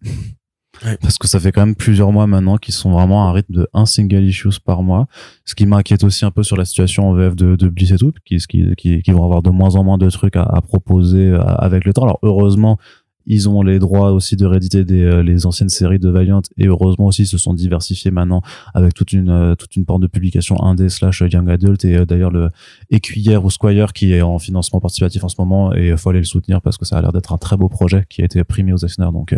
Parce 1.02 1.18
que 1.18 1.28
ça 1.28 1.40
fait 1.40 1.52
quand 1.52 1.66
même 1.66 1.76
plusieurs 1.76 2.12
mois 2.12 2.28
maintenant 2.28 2.58
qu'ils 2.58 2.74
sont 2.74 2.92
vraiment 2.92 3.26
à 3.26 3.30
un 3.30 3.34
rythme 3.34 3.54
de 3.54 3.68
un 3.74 3.86
single 3.86 4.24
issues 4.24 4.60
par 4.64 4.84
mois. 4.84 5.08
Ce 5.46 5.56
qui 5.56 5.66
m'inquiète 5.66 6.04
aussi 6.04 6.26
un 6.26 6.32
peu 6.32 6.44
sur 6.44 6.58
la 6.58 6.66
situation 6.66 7.10
en 7.10 7.14
VF 7.14 7.36
de, 7.36 7.56
de 7.56 7.70
Bliss 7.70 7.92
et 7.92 7.98
tout, 7.98 8.14
qui 8.26 9.02
vont 9.08 9.24
avoir 9.24 9.42
de 9.42 9.50
moins 9.50 9.76
en 9.76 9.84
moins 9.84 9.98
de 9.98 10.10
trucs 10.10 10.36
à, 10.36 10.44
à 10.44 10.62
proposer 10.62 11.30
euh, 11.30 11.40
avec 11.40 11.86
le 11.86 11.94
temps. 11.94 12.04
Alors 12.04 12.20
heureusement, 12.22 12.78
ils 13.26 13.50
ont 13.50 13.62
les 13.62 13.80
droits 13.80 14.12
aussi 14.12 14.36
de 14.36 14.46
rééditer 14.46 14.84
des, 14.84 15.04
euh, 15.04 15.24
les 15.24 15.46
anciennes 15.46 15.70
séries 15.70 16.00
de 16.00 16.10
Valiant 16.10 16.42
et 16.58 16.68
heureusement 16.68 17.08
aussi 17.08 17.24
ils 17.24 17.28
se 17.28 17.38
sont 17.38 17.54
diversifiés 17.54 18.12
maintenant 18.12 18.42
avec 18.74 18.94
toute 18.94 19.14
une 19.14 19.30
euh, 19.30 19.56
toute 19.56 19.76
une 19.76 19.86
porte 19.86 20.02
de 20.02 20.08
publication 20.08 20.62
indé 20.64 20.90
slash 20.90 21.22
young 21.22 21.50
adult 21.50 21.84
et 21.86 21.98
euh, 21.98 22.06
d'ailleurs 22.06 22.32
le 22.32 22.50
Écuyère 22.90 23.44
ou 23.46 23.50
Squire 23.50 23.94
qui 23.94 24.14
est 24.14 24.22
en 24.22 24.40
financement 24.40 24.80
participatif 24.80 25.24
en 25.24 25.30
ce 25.30 25.36
moment 25.40 25.74
et 25.74 25.96
faut 25.98 26.10
aller 26.10 26.20
le 26.20 26.26
soutenir 26.26 26.62
parce 26.62 26.78
que 26.78 26.86
ça 26.86 26.98
a 26.98 27.02
l'air 27.02 27.12
d'être 27.12 27.34
un 27.34 27.38
très 27.38 27.58
beau 27.58 27.70
projet 27.70 28.06
qui 28.10 28.22
a 28.22 28.26
été 28.26 28.44
primé 28.44 28.74
aux 28.74 28.78
Eisner 28.78 29.10
donc 29.12 29.36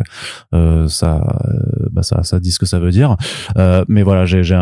euh, 0.53 0.87
ça 0.87 1.23
bah 1.91 2.03
ça 2.03 2.23
ça 2.23 2.39
dit 2.39 2.51
ce 2.51 2.59
que 2.59 2.65
ça 2.65 2.79
veut 2.79 2.91
dire. 2.91 3.15
Euh, 3.57 3.83
mais 3.87 4.03
voilà 4.03 4.25
j'ai 4.25 4.43
j'ai 4.43 4.57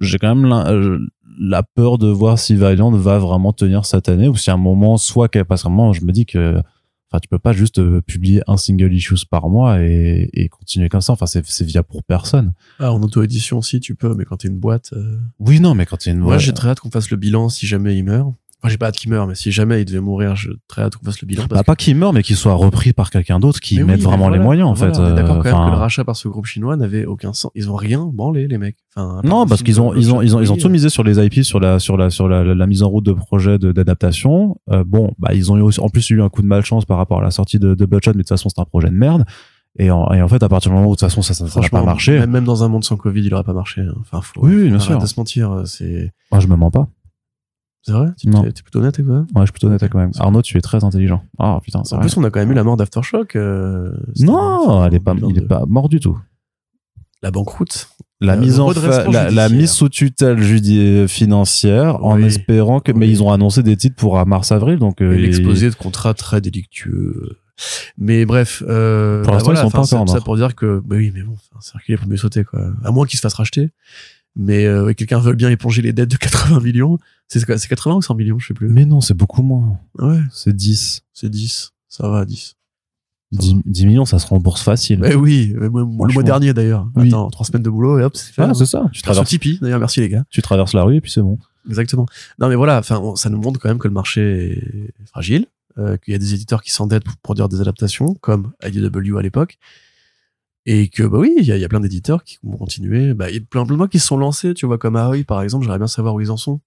j'ai 0.00 0.18
quand 0.18 0.34
même 0.34 1.06
la 1.38 1.62
peur 1.62 1.98
de 1.98 2.08
voir 2.08 2.38
si 2.38 2.54
Valiant 2.54 2.90
va 2.90 3.18
vraiment 3.18 3.52
tenir 3.52 3.84
cette 3.84 4.08
année 4.08 4.28
ou 4.28 4.36
si 4.36 4.50
à 4.50 4.54
un 4.54 4.58
moment 4.58 4.96
soit 4.96 5.28
qu'elle 5.28 5.44
passe 5.44 5.62
vraiment 5.62 5.92
je 5.92 6.04
me 6.04 6.12
dis 6.12 6.26
que 6.26 6.60
enfin 7.10 7.20
tu 7.20 7.28
peux 7.28 7.38
pas 7.38 7.52
juste 7.52 7.78
euh, 7.78 8.00
publier 8.00 8.42
un 8.46 8.56
single 8.56 8.92
issues 8.92 9.26
par 9.30 9.48
mois 9.48 9.80
et, 9.82 10.28
et 10.32 10.48
continuer 10.48 10.88
comme 10.88 11.00
ça 11.00 11.12
enfin 11.12 11.26
c'est 11.26 11.44
c'est 11.46 11.64
via 11.64 11.82
pour 11.82 12.02
personne 12.02 12.52
Ah, 12.80 12.92
en 12.92 13.02
auto-édition 13.02 13.58
aussi, 13.58 13.80
tu 13.80 13.94
peux, 13.94 14.14
mais 14.14 14.24
quand 14.24 14.38
t'es 14.38 14.48
une 14.48 14.58
boîte. 14.58 14.92
euh, 14.92 15.18
oui 15.38 15.60
non 15.60 15.74
mais 15.74 15.86
quand 15.86 15.98
a 16.06 16.10
une 16.10 16.18
Moi, 16.18 16.34
ouais, 16.34 16.38
j'ai 16.40 16.52
très 16.52 16.68
hâte 16.68 16.80
qu'on 16.80 16.90
fasse 16.90 17.10
le 17.10 17.16
bilan 17.16 17.48
si 17.48 17.66
jamais 17.66 17.96
il 17.96 18.04
meurt. 18.04 18.34
Enfin, 18.66 18.72
j'ai 18.72 18.78
pas 18.78 18.86
hâte 18.86 18.96
qu'il 18.96 19.10
meure, 19.10 19.26
mais 19.26 19.34
si 19.34 19.52
jamais 19.52 19.80
il 19.82 19.84
devait 19.84 20.00
mourir, 20.00 20.34
j'ai 20.36 20.50
très 20.68 20.82
hâte 20.82 20.96
qu'on 20.96 21.04
fasse 21.04 21.20
le 21.20 21.26
bilan. 21.26 21.44
Bah, 21.48 21.62
pas 21.62 21.76
qu'il 21.76 21.96
meurt 21.96 22.12
mais 22.14 22.22
qu'il 22.22 22.36
soit 22.36 22.54
repris 22.54 22.92
par 22.92 23.10
quelqu'un 23.10 23.38
d'autre 23.38 23.60
qui 23.60 23.76
Mais 23.78 23.84
mette 23.84 24.00
vraiment 24.02 24.28
les 24.28 24.38
moyens 24.38 24.68
en 24.68 24.72
voilà, 24.74 24.92
fait 24.94 25.00
on 25.00 25.06
est 25.06 25.14
d'accord 25.14 25.36
euh, 25.36 25.38
quand 25.38 25.44
même 25.44 25.54
enfin, 25.54 25.66
que 25.66 25.70
le 25.70 25.76
rachat 25.78 26.04
par 26.04 26.16
ce 26.16 26.28
groupe 26.28 26.46
chinois 26.46 26.76
n'avait 26.76 27.04
aucun 27.06 27.32
sens. 27.32 27.50
Ils 27.54 27.70
ont 27.70 27.76
rien 27.76 28.08
branlé, 28.12 28.48
les 28.48 28.58
mecs. 28.58 28.76
Enfin, 28.96 29.20
Non, 29.24 29.46
parce 29.46 29.62
qu'ils 29.62 29.80
ont, 29.80 29.94
ils 29.94 30.12
ont, 30.12 30.22
ils 30.22 30.34
ont, 30.36 30.40
ils 30.40 30.52
ont 30.52 30.56
tout 30.56 30.68
misé 30.68 30.88
sur 30.88 31.04
les 31.04 31.24
IP, 31.24 31.44
sur 31.44 31.60
la, 31.60 31.78
sur 31.78 31.96
la, 31.96 32.10
sur 32.10 32.28
la, 32.28 32.42
la, 32.42 32.54
la 32.54 32.66
mise 32.66 32.82
en 32.82 32.88
route 32.88 33.04
de 33.04 33.12
projets 33.12 33.58
d'adaptation. 33.58 34.56
Euh, 34.70 34.84
bon, 34.84 35.12
bah, 35.18 35.34
ils 35.34 35.52
ont 35.52 35.56
eu 35.56 35.60
aussi, 35.62 35.80
en 35.80 35.88
plus 35.88 36.08
eu 36.10 36.22
un 36.22 36.28
coup 36.28 36.42
de 36.42 36.46
malchance 36.46 36.84
par 36.84 36.96
rapport 36.96 37.20
à 37.20 37.22
la 37.22 37.30
sortie 37.30 37.58
de, 37.58 37.74
de 37.74 37.86
Bloodshot, 37.86 38.10
mais 38.12 38.18
de 38.18 38.22
toute 38.22 38.28
façon, 38.30 38.48
c'est 38.48 38.60
un 38.60 38.64
projet 38.64 38.88
de 38.88 38.94
merde. 38.94 39.24
Et 39.78 39.90
en, 39.90 40.10
et 40.12 40.22
en 40.22 40.28
fait, 40.28 40.42
à 40.42 40.48
partir 40.48 40.70
du 40.70 40.74
moment 40.76 40.88
où 40.88 40.92
de 40.92 40.96
toute 40.96 41.06
façon, 41.06 41.20
ça, 41.20 41.34
ça, 41.34 41.46
ça 41.46 41.60
n'a 41.60 41.68
pas 41.68 41.82
marché, 41.82 42.26
Même, 42.26 42.44
dans 42.44 42.64
un 42.64 42.68
monde 42.68 42.82
sans 42.84 42.96
Covid, 42.96 43.20
il 43.22 43.34
aurait 43.34 43.44
pas 43.44 43.52
marché. 43.52 43.82
hein. 43.82 43.92
Enfin, 44.00 44.22
faut, 44.22 44.40
Oui, 44.42 44.54
oui, 44.56 44.68
bien 44.70 44.78
sûr. 44.78 45.06
se 45.06 45.20
mentir. 45.20 45.62
C'est, 45.66 46.12
moi, 46.32 46.40
je 46.40 46.46
me 46.46 46.56
mens 46.56 46.70
pas. 46.70 46.88
C'est 47.86 47.92
vrai? 47.92 48.08
Tu 48.18 48.28
Non. 48.28 48.42
t'es, 48.42 48.52
t'es 48.52 48.62
plutôt 48.62 48.80
honnête 48.80 48.94
avec 48.98 49.06
toi? 49.06 49.18
Ouais, 49.20 49.26
je 49.36 49.44
suis 49.44 49.52
plutôt 49.52 49.68
honnête 49.68 49.88
quand 49.88 49.98
même. 49.98 50.10
Arnaud, 50.18 50.42
tu 50.42 50.58
es 50.58 50.60
très 50.60 50.82
intelligent. 50.84 51.22
Ah, 51.38 51.58
putain, 51.62 51.82
c'est 51.84 51.94
En 51.94 51.98
vrai. 51.98 52.06
plus, 52.08 52.16
on 52.16 52.24
a 52.24 52.30
quand 52.30 52.40
même 52.40 52.50
eu 52.50 52.54
la 52.54 52.64
mort 52.64 52.76
d'Aftershock. 52.76 53.36
euh, 53.36 53.92
Non. 54.20 54.36
Enfin, 54.68 54.86
elle 54.86 54.94
est 54.94 55.00
pas, 55.00 55.14
bilan 55.14 55.28
il 55.30 55.38
est 55.38 55.42
de- 55.42 55.46
pas 55.46 55.64
mort 55.66 55.88
du 55.88 56.00
tout. 56.00 56.18
La 57.22 57.30
banqueroute. 57.30 57.88
La 58.20 58.32
Euh, 58.34 58.40
mise 58.40 58.56
le 58.56 58.62
en 58.62 58.66
redressement 58.66 59.12
fa- 59.12 59.24
la, 59.24 59.24
la 59.24 59.28
judiciaire. 59.48 59.50
mise 59.50 59.70
sous 59.70 59.88
tutelle 59.88 60.42
judi- 60.42 61.06
financière 61.06 62.02
en 62.04 62.16
Oui. 62.16 62.24
espérant 62.24 62.80
que, 62.80 62.90
mais 62.92 63.06
Oui. 63.06 63.12
ils 63.12 63.22
ont 63.22 63.30
annoncé 63.30 63.62
des 63.62 63.76
titres 63.76 63.96
pour 63.96 64.24
mars 64.26 64.52
avril, 64.52 64.78
donc, 64.78 65.00
euh, 65.02 65.12
Et 65.12 65.18
l'exposé 65.18 65.68
de 65.70 65.74
contrats 65.74 66.14
très 66.14 66.40
délictueux. 66.40 67.38
Mais 67.98 68.26
bref, 68.26 68.62
euh, 68.68 69.22
Pour 69.22 69.32
l'instant, 69.32 69.46
voilà, 69.46 69.60
ils 69.60 69.62
sont 69.62 69.66
enfin, 69.68 69.78
pas 69.80 69.84
c'est- 69.84 69.94
encore 69.96 70.14
en 70.14 70.18
ça 70.18 70.20
pour 70.22 70.36
dire 70.36 70.54
que, 70.54 70.80
bah 70.84 70.96
oui, 70.96 71.10
mais 71.14 71.22
bon, 71.22 71.32
enfin, 71.34 71.58
c'est 71.60 71.72
reculé 71.74 71.96
pour 71.98 72.06
mieux 72.08 72.16
sauter, 72.18 72.44
quoi. 72.44 72.60
À 72.84 72.90
moins 72.90 73.06
qu'il 73.06 73.16
se 73.18 73.22
fasse 73.22 73.34
racheter. 73.34 73.70
Mais 74.36 74.66
euh, 74.66 74.92
quelqu'un 74.92 75.18
veut 75.18 75.32
bien 75.34 75.50
éponger 75.50 75.80
les 75.82 75.92
dettes 75.92 76.10
de 76.10 76.16
80 76.16 76.60
millions. 76.60 76.98
C'est 77.28 77.44
quoi 77.44 77.56
C'est 77.58 77.68
80 77.68 77.96
ou 77.96 78.02
100 78.02 78.14
millions, 78.14 78.38
je 78.38 78.48
sais 78.48 78.54
plus. 78.54 78.68
mais 78.68 78.84
non, 78.84 79.00
c'est 79.00 79.14
beaucoup 79.14 79.42
moins. 79.42 79.78
Ouais, 79.98 80.20
C'est 80.30 80.54
10. 80.54 81.02
c'est 81.12 81.30
10. 81.30 81.72
Ça 81.88 82.08
va, 82.08 82.24
10. 82.24 82.54
10, 83.32 83.56
10 83.64 83.86
millions, 83.86 84.04
ça 84.04 84.18
se 84.18 84.26
rembourse 84.26 84.62
facile. 84.62 85.00
Mais 85.00 85.14
oui, 85.14 85.52
mais 85.58 85.68
moi, 85.68 86.06
le 86.06 86.12
mois 86.14 86.22
dernier 86.22 86.52
d'ailleurs. 86.54 86.88
Oui. 86.94 87.08
Attends, 87.08 87.28
trois 87.30 87.44
semaines 87.44 87.62
de 87.62 87.70
boulot 87.70 87.98
et 87.98 88.04
hop, 88.04 88.16
c'est 88.16 88.32
fait. 88.32 88.42
Ah, 88.42 88.50
hein. 88.50 88.54
c'est 88.54 88.66
ça. 88.66 88.84
Tu 88.92 88.98
Sur 88.98 89.04
traverses, 89.06 89.28
Tipeee, 89.30 89.58
d'ailleurs, 89.60 89.80
merci 89.80 90.00
les 90.00 90.08
gars. 90.08 90.24
tu 90.30 90.42
traverses 90.42 90.74
la 90.74 90.84
rue 90.84 90.96
et 90.96 91.00
puis 91.00 91.10
c'est 91.10 91.22
bon. 91.22 91.38
Exactement. 91.68 92.06
Non, 92.38 92.48
mais 92.48 92.54
voilà, 92.54 92.78
enfin, 92.78 93.14
ça 93.16 93.28
nous 93.28 93.38
montre 93.40 93.58
quand 93.58 93.68
même 93.68 93.78
que 93.78 93.88
le 93.88 93.94
marché 93.94 94.52
est 95.00 95.06
fragile, 95.06 95.46
euh, 95.78 95.96
qu'il 95.96 96.12
y 96.12 96.14
a 96.14 96.18
des 96.18 96.34
éditeurs 96.34 96.62
qui 96.62 96.70
s'endettent 96.70 97.02
pour 97.04 97.16
produire 97.16 97.48
des 97.48 97.60
adaptations, 97.60 98.14
comme 98.20 98.52
IDW 98.64 99.16
à 99.18 99.22
l'époque, 99.22 99.58
et 100.66 100.88
que 100.88 101.04
bah 101.04 101.18
oui, 101.18 101.32
il 101.38 101.44
y 101.44 101.64
a, 101.64 101.68
plein 101.68 101.80
d'éditeurs 101.80 102.24
qui 102.24 102.38
vont 102.42 102.56
continuer. 102.56 103.14
Bah, 103.14 103.30
il 103.30 103.36
y 103.36 103.38
a 103.38 103.40
plein, 103.40 103.64
plein 103.64 103.76
de 103.76 103.86
qui 103.86 103.98
se 103.98 104.06
sont 104.06 104.16
lancés, 104.16 104.52
tu 104.52 104.66
vois, 104.66 104.78
comme 104.78 104.96
Ahoy 104.96 105.24
par 105.24 105.42
exemple. 105.42 105.64
J'aimerais 105.64 105.78
bien 105.78 105.86
savoir 105.86 106.14
où 106.14 106.20
ils 106.20 106.30
en 106.30 106.36
sont, 106.36 106.60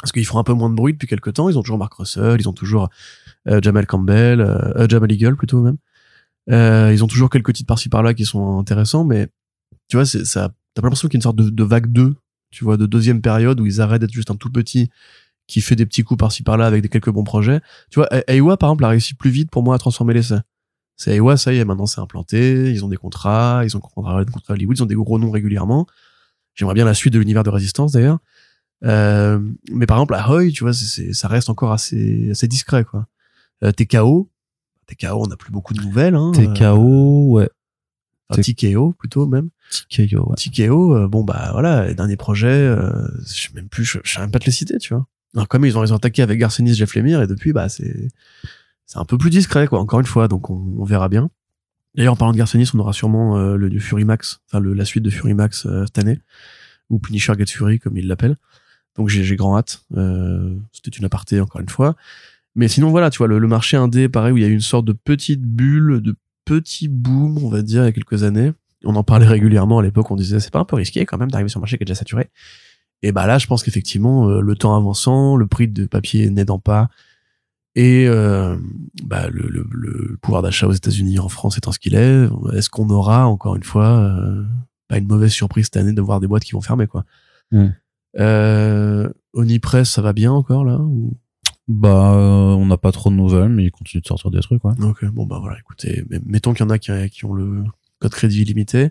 parce 0.00 0.12
qu'ils 0.12 0.24
font 0.24 0.38
un 0.38 0.44
peu 0.44 0.52
moins 0.52 0.70
de 0.70 0.74
bruit 0.74 0.92
depuis 0.92 1.08
quelques 1.08 1.34
temps. 1.34 1.48
Ils 1.48 1.58
ont 1.58 1.62
toujours 1.62 1.78
Mark 1.78 1.92
Russell, 1.94 2.36
ils 2.40 2.48
ont 2.48 2.52
toujours 2.52 2.88
euh, 3.48 3.60
Jamal 3.62 3.86
Campbell, 3.86 4.40
euh, 4.40 4.58
euh, 4.76 4.86
Jamal 4.88 5.10
Eagle 5.12 5.36
plutôt 5.36 5.60
même. 5.60 5.76
Euh, 6.50 6.92
ils 6.92 7.02
ont 7.02 7.08
toujours 7.08 7.28
quelques 7.28 7.52
titres 7.52 7.66
par-ci 7.66 7.88
par-là 7.88 8.14
qui 8.14 8.24
sont 8.24 8.58
intéressants, 8.58 9.04
mais 9.04 9.28
tu 9.88 9.96
vois, 9.96 10.06
c'est 10.06 10.24
ça. 10.24 10.52
T'as 10.74 10.82
l'impression 10.82 11.08
qu'il 11.08 11.14
y 11.14 11.18
a 11.18 11.20
une 11.20 11.22
sorte 11.22 11.36
de, 11.36 11.50
de 11.50 11.64
vague 11.64 11.90
2 11.90 12.14
tu 12.50 12.64
vois, 12.64 12.76
de 12.76 12.86
deuxième 12.86 13.20
période 13.20 13.60
où 13.60 13.66
ils 13.66 13.80
arrêtent 13.80 14.00
d'être 14.00 14.12
juste 14.12 14.30
un 14.30 14.36
tout 14.36 14.50
petit 14.50 14.88
qui 15.46 15.60
fait 15.60 15.76
des 15.76 15.86
petits 15.86 16.02
coups 16.02 16.18
par-ci 16.18 16.42
par-là 16.42 16.66
avec 16.66 16.82
des 16.82 16.88
quelques 16.88 17.10
bons 17.10 17.24
projets. 17.24 17.60
Tu 17.90 18.00
vois, 18.00 18.08
Aiwa, 18.28 18.56
par 18.56 18.70
exemple, 18.70 18.84
a 18.84 18.88
réussi 18.88 19.14
plus 19.14 19.30
vite 19.30 19.50
pour 19.50 19.62
moi 19.62 19.74
à 19.74 19.78
transformer 19.78 20.14
l'essai. 20.14 20.38
C'est 20.96 21.14
Aiwa, 21.14 21.36
ça 21.36 21.52
y 21.52 21.58
est, 21.58 21.64
maintenant 21.64 21.86
c'est 21.86 22.00
implanté, 22.00 22.70
ils 22.72 22.84
ont 22.84 22.88
des 22.88 22.96
contrats, 22.96 23.62
ils 23.64 23.76
ont 23.76 23.80
des 23.80 23.88
contrats, 23.92 24.24
Hollywood, 24.48 24.78
ils 24.78 24.82
ont 24.82 24.86
des 24.86 24.94
gros 24.94 25.18
noms 25.18 25.30
régulièrement. 25.30 25.86
J'aimerais 26.54 26.74
bien 26.74 26.86
la 26.86 26.94
suite 26.94 27.12
de 27.12 27.18
l'univers 27.18 27.42
de 27.42 27.50
Résistance 27.50 27.92
d'ailleurs. 27.92 28.18
Euh, 28.84 29.38
mais 29.70 29.86
par 29.86 29.98
exemple, 29.98 30.14
Ahoy, 30.14 30.52
tu 30.52 30.64
vois, 30.64 30.72
c'est, 30.72 31.12
ça 31.12 31.28
reste 31.28 31.50
encore 31.50 31.72
assez, 31.72 32.30
assez 32.30 32.48
discret, 32.48 32.84
quoi. 32.84 33.06
Euh, 33.62 33.72
TKO, 33.72 34.30
TKO, 34.86 35.22
on 35.22 35.26
n'a 35.26 35.36
plus 35.36 35.52
beaucoup 35.52 35.74
de 35.74 35.82
nouvelles, 35.82 36.14
hein. 36.14 36.32
TKO, 36.32 37.32
ouais. 37.32 37.48
Enfin, 38.28 38.42
TKO 38.42 38.92
plutôt 38.92 39.26
même. 39.26 39.50
TKO, 39.90 40.30
ouais. 40.30 40.36
TKO, 40.36 40.96
euh, 40.96 41.08
bon 41.08 41.24
bah 41.24 41.50
voilà, 41.52 41.86
les 41.86 41.94
derniers 41.94 42.16
projets, 42.16 42.48
euh, 42.48 43.06
je 43.20 43.42
sais 43.42 43.48
même 43.54 43.68
plus, 43.68 43.84
je, 43.84 43.98
je 44.02 44.14
sais 44.14 44.20
même 44.20 44.30
pas 44.30 44.38
te 44.38 44.46
les 44.46 44.52
citer, 44.52 44.78
tu 44.78 44.94
vois. 44.94 45.06
Alors 45.34 45.48
comme 45.48 45.64
ils 45.64 45.76
ont, 45.76 45.84
ils 45.84 45.92
ont 45.92 45.96
attaqué 45.96 46.22
avec 46.22 46.38
Garcenis, 46.38 46.74
Jeff 46.74 46.94
Lemire, 46.94 47.22
et 47.22 47.26
depuis 47.26 47.52
bah 47.52 47.68
c'est 47.68 48.08
c'est 48.86 48.98
un 48.98 49.04
peu 49.04 49.18
plus 49.18 49.30
discret 49.30 49.66
quoi. 49.66 49.80
Encore 49.80 50.00
une 50.00 50.06
fois, 50.06 50.28
donc 50.28 50.50
on, 50.50 50.74
on 50.78 50.84
verra 50.84 51.08
bien. 51.08 51.30
D'ailleurs, 51.94 52.12
en 52.14 52.16
parlant 52.16 52.32
de 52.32 52.38
Garcenis, 52.38 52.70
on 52.74 52.78
aura 52.78 52.92
sûrement 52.92 53.36
euh, 53.38 53.56
le, 53.56 53.68
le 53.68 53.80
Fury 53.80 54.04
Max, 54.04 54.40
enfin 54.46 54.62
la 54.62 54.84
suite 54.84 55.02
de 55.02 55.10
Fury 55.10 55.34
Max 55.34 55.66
euh, 55.66 55.84
cette 55.86 55.98
année, 55.98 56.18
ou 56.90 56.98
Punisher 56.98 57.32
Get 57.38 57.46
Fury 57.46 57.78
comme 57.78 57.96
il 57.96 58.06
l'appelle. 58.06 58.36
Donc 58.96 59.08
j'ai 59.08 59.24
j'ai 59.24 59.36
grand 59.36 59.58
hâte. 59.58 59.84
Euh, 59.96 60.54
C'était 60.72 60.96
une 60.96 61.04
aparté 61.04 61.40
encore 61.40 61.60
une 61.60 61.68
fois. 61.68 61.96
Mais 62.54 62.68
sinon 62.68 62.90
voilà, 62.90 63.10
tu 63.10 63.18
vois 63.18 63.28
le, 63.28 63.38
le 63.38 63.48
marché 63.48 63.76
indé, 63.76 64.08
pareil 64.08 64.32
où 64.32 64.36
il 64.36 64.42
y 64.42 64.46
a 64.46 64.48
eu 64.48 64.54
une 64.54 64.60
sorte 64.60 64.86
de 64.86 64.92
petite 64.92 65.42
bulle, 65.42 66.00
de 66.00 66.16
petit 66.44 66.88
boom, 66.88 67.38
on 67.44 67.50
va 67.50 67.62
dire, 67.62 67.82
il 67.82 67.86
y 67.86 67.88
a 67.88 67.92
quelques 67.92 68.22
années 68.22 68.52
on 68.86 68.96
en 68.96 69.02
parlait 69.02 69.26
régulièrement 69.26 69.78
à 69.78 69.82
l'époque, 69.82 70.10
on 70.10 70.16
disait 70.16 70.40
c'est 70.40 70.52
pas 70.52 70.60
un 70.60 70.64
peu 70.64 70.76
risqué 70.76 71.04
quand 71.04 71.18
même 71.18 71.30
d'arriver 71.30 71.48
sur 71.48 71.58
un 71.58 71.62
marché 71.62 71.76
qui 71.76 71.82
est 71.82 71.86
déjà 71.86 71.98
saturé. 71.98 72.30
Et 73.02 73.12
bah 73.12 73.26
là, 73.26 73.38
je 73.38 73.46
pense 73.46 73.62
qu'effectivement, 73.62 74.28
euh, 74.28 74.40
le 74.40 74.54
temps 74.54 74.76
avançant, 74.76 75.36
le 75.36 75.46
prix 75.46 75.68
de 75.68 75.86
papier 75.86 76.30
n'aidant 76.30 76.58
pas, 76.58 76.88
et 77.76 78.08
euh, 78.08 78.56
bah, 79.04 79.28
le, 79.30 79.46
le- 79.48 79.66
le 79.70 80.16
pouvoir 80.20 80.42
d'achat 80.42 80.66
aux 80.66 80.72
États-Unis, 80.72 81.20
en 81.20 81.28
France 81.28 81.56
étant 81.58 81.70
ce 81.70 81.78
qu'il 81.78 81.94
est, 81.94 82.26
est-ce 82.54 82.68
qu'on 82.70 82.90
aura 82.90 83.26
encore 83.28 83.54
une 83.54 83.62
fois 83.62 83.86
euh, 84.00 84.42
pas 84.88 84.98
une 84.98 85.06
mauvaise 85.06 85.30
surprise 85.30 85.66
cette 85.66 85.76
année 85.76 85.92
de 85.92 86.00
voir 86.02 86.18
des 86.18 86.26
boîtes 86.26 86.42
qui 86.44 86.52
vont 86.52 86.60
fermer 86.60 86.88
quoi? 86.88 87.04
Mm. 87.52 87.66
euh, 88.18 89.08
Onipress, 89.34 89.90
ça 89.90 90.02
va 90.02 90.12
bien 90.12 90.32
encore 90.32 90.64
là 90.64 90.78
ou... 90.78 91.16
Bah, 91.68 92.12
euh, 92.14 92.54
on 92.54 92.66
n'a 92.66 92.76
pas 92.76 92.92
trop 92.92 93.10
de 93.10 93.16
nouvelles, 93.16 93.48
mais 93.48 93.64
ils 93.64 93.70
continuent 93.72 94.00
de 94.00 94.06
sortir 94.06 94.30
des 94.30 94.38
trucs, 94.40 94.64
ouais. 94.64 94.72
Ok, 94.84 95.04
bon 95.06 95.26
bah 95.26 95.38
voilà, 95.40 95.58
écoutez, 95.58 96.04
mettons 96.24 96.52
qu'il 96.54 96.64
y 96.64 96.66
en 96.68 96.70
a 96.70 96.78
qui, 96.78 96.92
qui 97.10 97.24
ont 97.24 97.34
le 97.34 97.64
code 97.98 98.12
crédit 98.12 98.42
illimité. 98.42 98.90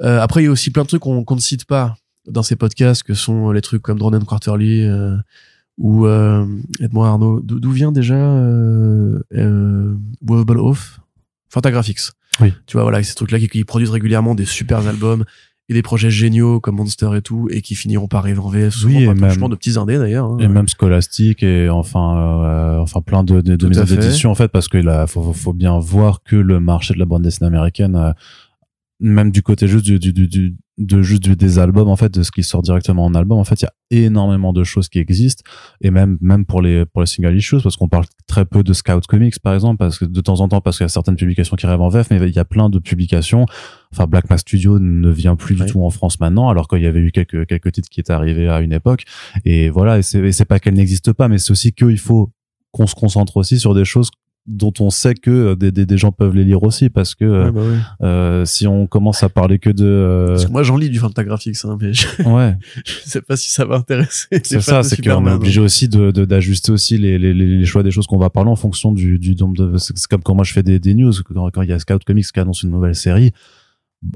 Euh, 0.00 0.18
après, 0.18 0.40
il 0.42 0.46
y 0.46 0.48
a 0.48 0.50
aussi 0.50 0.70
plein 0.70 0.82
de 0.84 0.88
trucs 0.88 1.02
qu'on 1.02 1.24
qu'on 1.24 1.34
ne 1.34 1.40
cite 1.40 1.66
pas 1.66 1.94
dans 2.26 2.42
ces 2.42 2.56
podcasts, 2.56 3.02
que 3.02 3.12
sont 3.12 3.50
les 3.50 3.60
trucs 3.60 3.82
comme 3.82 3.98
Drone 3.98 4.14
and 4.14 4.24
Quarterly 4.24 4.80
euh, 4.82 5.14
ou 5.78 6.06
euh, 6.06 6.46
aide-moi 6.80 7.08
Arnaud, 7.08 7.40
d'où 7.40 7.70
vient 7.70 7.92
déjà 7.92 8.14
euh, 8.14 9.18
euh, 9.34 9.94
Wobble 10.26 10.58
Off? 10.58 11.00
Fantagraphics. 11.50 12.00
Oui. 12.40 12.52
Tu 12.66 12.76
vois, 12.76 12.82
voilà, 12.82 13.02
ces 13.02 13.14
trucs-là 13.14 13.38
qui, 13.38 13.48
qui 13.48 13.64
produisent 13.64 13.90
régulièrement 13.90 14.34
des 14.34 14.44
super 14.44 14.86
albums 14.86 15.24
et 15.68 15.72
des 15.74 15.82
projets 15.82 16.10
géniaux 16.10 16.60
comme 16.60 16.76
Monster 16.76 17.08
et 17.16 17.22
tout, 17.22 17.48
et 17.50 17.62
qui 17.62 17.74
finiront 17.74 18.06
par 18.06 18.20
arriver 18.20 18.38
en 18.40 18.48
VF, 18.50 18.74
souvent 18.74 18.98
Oui, 18.98 19.06
même- 19.06 19.18
touchement 19.28 19.48
de 19.48 19.54
petits 19.56 19.78
indés 19.78 19.96
d'ailleurs. 19.98 20.26
hein. 20.32 20.36
Et 20.40 20.46
même 20.48 20.66
Scholastic 20.68 21.42
et 21.42 21.70
enfin, 21.70 22.18
euh, 22.44 22.78
enfin 22.80 23.00
plein 23.00 23.24
de, 23.24 23.40
de, 23.40 23.56
de 23.56 23.68
maisons 23.68 23.84
d'édition 23.84 24.30
en 24.30 24.34
fait, 24.34 24.48
parce 24.48 24.68
faut, 25.06 25.22
faut- 25.22 25.32
faut 25.32 25.52
bien 25.54 25.78
voir 25.78 26.22
que 26.22 26.36
le 26.36 26.60
marché 26.60 26.92
de 26.92 26.98
la 26.98 27.06
bande 27.06 27.22
dessinée 27.22 27.46
américaine 27.46 27.96
euh, 27.96 28.12
même 29.04 29.30
du 29.30 29.42
côté 29.42 29.68
juste 29.68 29.84
du, 29.84 29.98
du, 29.98 30.12
du, 30.12 30.26
du- 30.28 30.56
de 30.78 31.02
juste 31.02 31.22
du- 31.22 31.36
des 31.36 31.58
albums 31.60 31.88
en 31.88 31.94
fait 31.94 32.12
de 32.12 32.22
ce 32.24 32.32
qui 32.32 32.42
sort 32.42 32.62
directement 32.62 33.04
en 33.04 33.14
album 33.14 33.38
en 33.38 33.44
fait 33.44 33.60
il 33.62 33.64
y 33.64 33.68
a 33.68 34.06
énormément 34.06 34.52
de 34.52 34.64
choses 34.64 34.88
qui 34.88 34.98
existent. 34.98 35.42
Et 35.82 35.90
même 35.92 36.18
même 36.20 36.44
pour 36.44 36.60
les 36.62 36.84
pour 36.86 37.00
les 37.02 37.06
single 37.06 37.36
issues 37.36 37.60
parce 37.62 37.76
qu'on 37.76 37.88
parle 37.88 38.06
très 38.26 38.44
peu 38.44 38.62
de 38.64 38.72
Scout 38.72 39.06
Comics 39.06 39.38
par 39.40 39.54
exemple 39.54 39.76
parce 39.78 39.98
que 39.98 40.04
de 40.04 40.20
temps 40.20 40.40
en 40.40 40.48
temps 40.48 40.60
parce 40.60 40.78
qu'il 40.78 40.84
y 40.84 40.86
a 40.86 40.88
certaines 40.88 41.16
publications 41.16 41.54
qui 41.54 41.66
rêvent 41.66 41.80
en 41.80 41.88
VF 41.90 42.10
mais 42.10 42.16
il 42.28 42.34
y 42.34 42.38
a 42.40 42.44
plein 42.44 42.70
de 42.70 42.78
publications. 42.80 43.46
Enfin 43.92 44.06
Black 44.06 44.28
Mass 44.30 44.40
Studio 44.40 44.78
ne 44.80 45.10
vient 45.10 45.36
plus 45.36 45.54
du 45.54 45.60
tout 45.66 45.84
en 45.84 45.90
France 45.90 46.18
maintenant 46.18 46.48
alors 46.48 46.66
qu'il 46.66 46.82
y 46.82 46.86
avait 46.86 47.00
eu 47.00 47.12
quelques 47.12 47.46
quelques 47.46 47.70
titres 47.72 47.88
qui 47.88 48.00
étaient 48.00 48.12
arrivés 48.12 48.48
à 48.48 48.60
une 48.60 48.72
époque. 48.72 49.04
Et 49.44 49.70
voilà 49.70 49.98
et 49.98 50.02
c'est 50.02 50.44
pas 50.44 50.58
qu'elles 50.58 50.74
n'existent 50.74 51.12
pas 51.12 51.28
mais 51.28 51.38
c'est 51.38 51.52
aussi 51.52 51.72
qu'il 51.72 51.98
faut 51.98 52.30
qu'on 52.72 52.88
se 52.88 52.96
concentre 52.96 53.36
aussi 53.36 53.60
sur 53.60 53.74
des 53.74 53.84
choses 53.84 54.10
dont 54.46 54.72
on 54.80 54.90
sait 54.90 55.14
que 55.14 55.30
euh, 55.30 55.56
des, 55.56 55.72
des, 55.72 55.86
des 55.86 55.96
gens 55.96 56.12
peuvent 56.12 56.34
les 56.34 56.44
lire 56.44 56.62
aussi 56.62 56.90
parce 56.90 57.14
que 57.14 57.24
euh, 57.24 57.50
Ouais, 57.50 57.52
bah 57.52 58.06
euh, 58.06 58.44
si 58.44 58.66
on 58.66 58.86
commence 58.86 59.22
à 59.22 59.28
parler 59.30 59.58
que 59.58 59.70
de 59.70 59.84
euh, 59.86 60.26
Parce 60.28 60.44
que 60.46 60.52
moi, 60.52 60.62
j'en 60.62 60.76
lis 60.76 60.90
du 60.90 60.98
Fantagraphics, 60.98 61.56
hein, 61.64 61.78
mais 61.80 61.94
je, 61.94 62.06
ouais 62.28 62.56
je 62.84 62.92
sais 63.08 63.22
pas 63.22 63.36
si 63.36 63.50
ça 63.50 63.64
va 63.64 63.76
intéresser. 63.76 64.26
c'est 64.42 64.60
ça 64.60 64.82
c'est 64.82 64.96
qu'on 64.96 65.02
est 65.02 65.04
Superman, 65.04 65.32
hein. 65.32 65.36
obligé 65.36 65.60
aussi 65.60 65.88
de 65.88 66.10
de- 66.10 66.24
d'ajuster 66.26 66.72
aussi 66.72 66.98
les, 66.98 67.18
les, 67.18 67.32
les 67.32 67.64
choix 67.64 67.82
des 67.82 67.90
choses 67.90 68.06
qu'on 68.06 68.18
va 68.18 68.28
parler 68.28 68.50
en 68.50 68.56
fonction 68.56 68.92
du 68.92 69.18
du 69.18 69.34
nombre 69.34 69.56
de 69.56 69.78
c'est 69.78 69.96
c'est 69.96 70.08
comme 70.08 70.22
quand 70.22 70.34
moi 70.34 70.44
je 70.44 70.52
fais 70.52 70.62
des, 70.62 70.78
des 70.78 70.92
news 70.94 71.12
quand, 71.24 71.50
quand 71.50 71.62
il 71.62 71.70
y 71.70 71.72
a 71.72 71.78
Scout 71.78 72.04
Comics 72.04 72.26
qui 72.30 72.38
annonce 72.40 72.62
une 72.62 72.70
nouvelle 72.70 72.94
série 72.94 73.32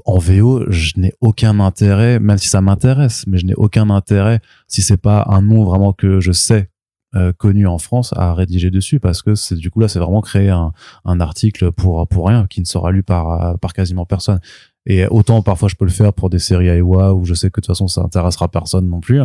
en 0.05 0.19
VO 0.19 0.65
je 0.69 0.91
n'ai 0.97 1.13
aucun 1.21 1.59
intérêt 1.59 2.19
même 2.19 2.37
si 2.37 2.47
ça 2.49 2.61
m'intéresse 2.61 3.23
mais 3.27 3.39
je 3.39 3.45
n'ai 3.47 3.55
aucun 3.55 3.89
intérêt 3.89 4.41
si 4.67 4.83
c'est 4.83 4.97
pas 5.01 5.25
un 5.29 5.41
nom 5.41 5.63
vraiment 5.63 5.93
que 5.93 6.19
je 6.19 6.31
sais 6.31 6.69
euh, 7.15 7.33
connu 7.35 7.65
en 7.67 7.77
France 7.79 8.13
à 8.15 8.33
rédiger 8.33 8.69
dessus 8.71 8.99
parce 8.99 9.21
que 9.21 9.33
c'est 9.35 9.55
du 9.55 9.71
coup 9.71 9.79
là 9.79 9.87
c'est 9.87 9.99
vraiment 9.99 10.21
créer 10.21 10.49
un, 10.49 10.71
un 11.05 11.19
article 11.19 11.71
pour 11.71 12.07
pour 12.07 12.27
rien 12.27 12.45
qui 12.47 12.59
ne 12.61 12.65
sera 12.65 12.91
lu 12.91 13.01
par 13.03 13.57
par 13.59 13.73
quasiment 13.73 14.05
personne. 14.05 14.39
Et 14.85 15.05
autant 15.07 15.41
parfois 15.41 15.69
je 15.69 15.75
peux 15.75 15.85
le 15.85 15.91
faire 15.91 16.13
pour 16.13 16.29
des 16.29 16.39
séries 16.39 16.67
Aiwa 16.69 17.13
où 17.13 17.25
je 17.25 17.33
sais 17.33 17.49
que 17.49 17.59
de 17.61 17.65
toute 17.65 17.67
façon 17.67 17.87
ça 17.87 18.01
intéressera 18.01 18.47
personne 18.47 18.87
non 18.87 18.99
plus. 19.01 19.21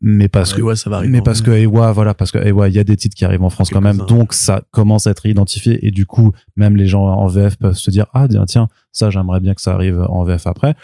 Mais 0.00 0.28
parce 0.28 0.52
Ouais, 0.54 0.58
que 0.60 0.62
ouais, 0.62 0.76
ça 0.76 0.88
va 0.88 0.96
arriver. 0.96 1.12
mais 1.12 1.20
parce 1.20 1.42
que 1.42 1.50
Aiwa 1.50 1.92
voilà 1.92 2.14
parce 2.14 2.30
que 2.30 2.38
Aiwa 2.38 2.68
il 2.70 2.74
y 2.74 2.78
a 2.78 2.84
des 2.84 2.96
titres 2.96 3.14
qui 3.14 3.26
arrivent 3.26 3.42
en 3.42 3.50
France 3.50 3.68
quand 3.68 3.82
même 3.82 3.98
donc 3.98 4.32
ça 4.32 4.62
commence 4.70 5.06
à 5.06 5.10
être 5.10 5.26
identifié 5.26 5.86
et 5.86 5.90
du 5.90 6.06
coup 6.06 6.32
même 6.56 6.74
les 6.74 6.86
gens 6.86 7.04
en 7.06 7.26
VF 7.26 7.58
peuvent 7.58 7.76
se 7.76 7.90
dire 7.90 8.06
ah 8.14 8.26
tiens, 8.26 8.46
tiens 8.46 8.68
ça 8.92 9.10
j'aimerais 9.10 9.40
bien 9.40 9.52
que 9.52 9.60
ça 9.60 9.74
arrive 9.74 10.00
en 10.08 10.24
VF 10.24 10.46
après 10.46 10.74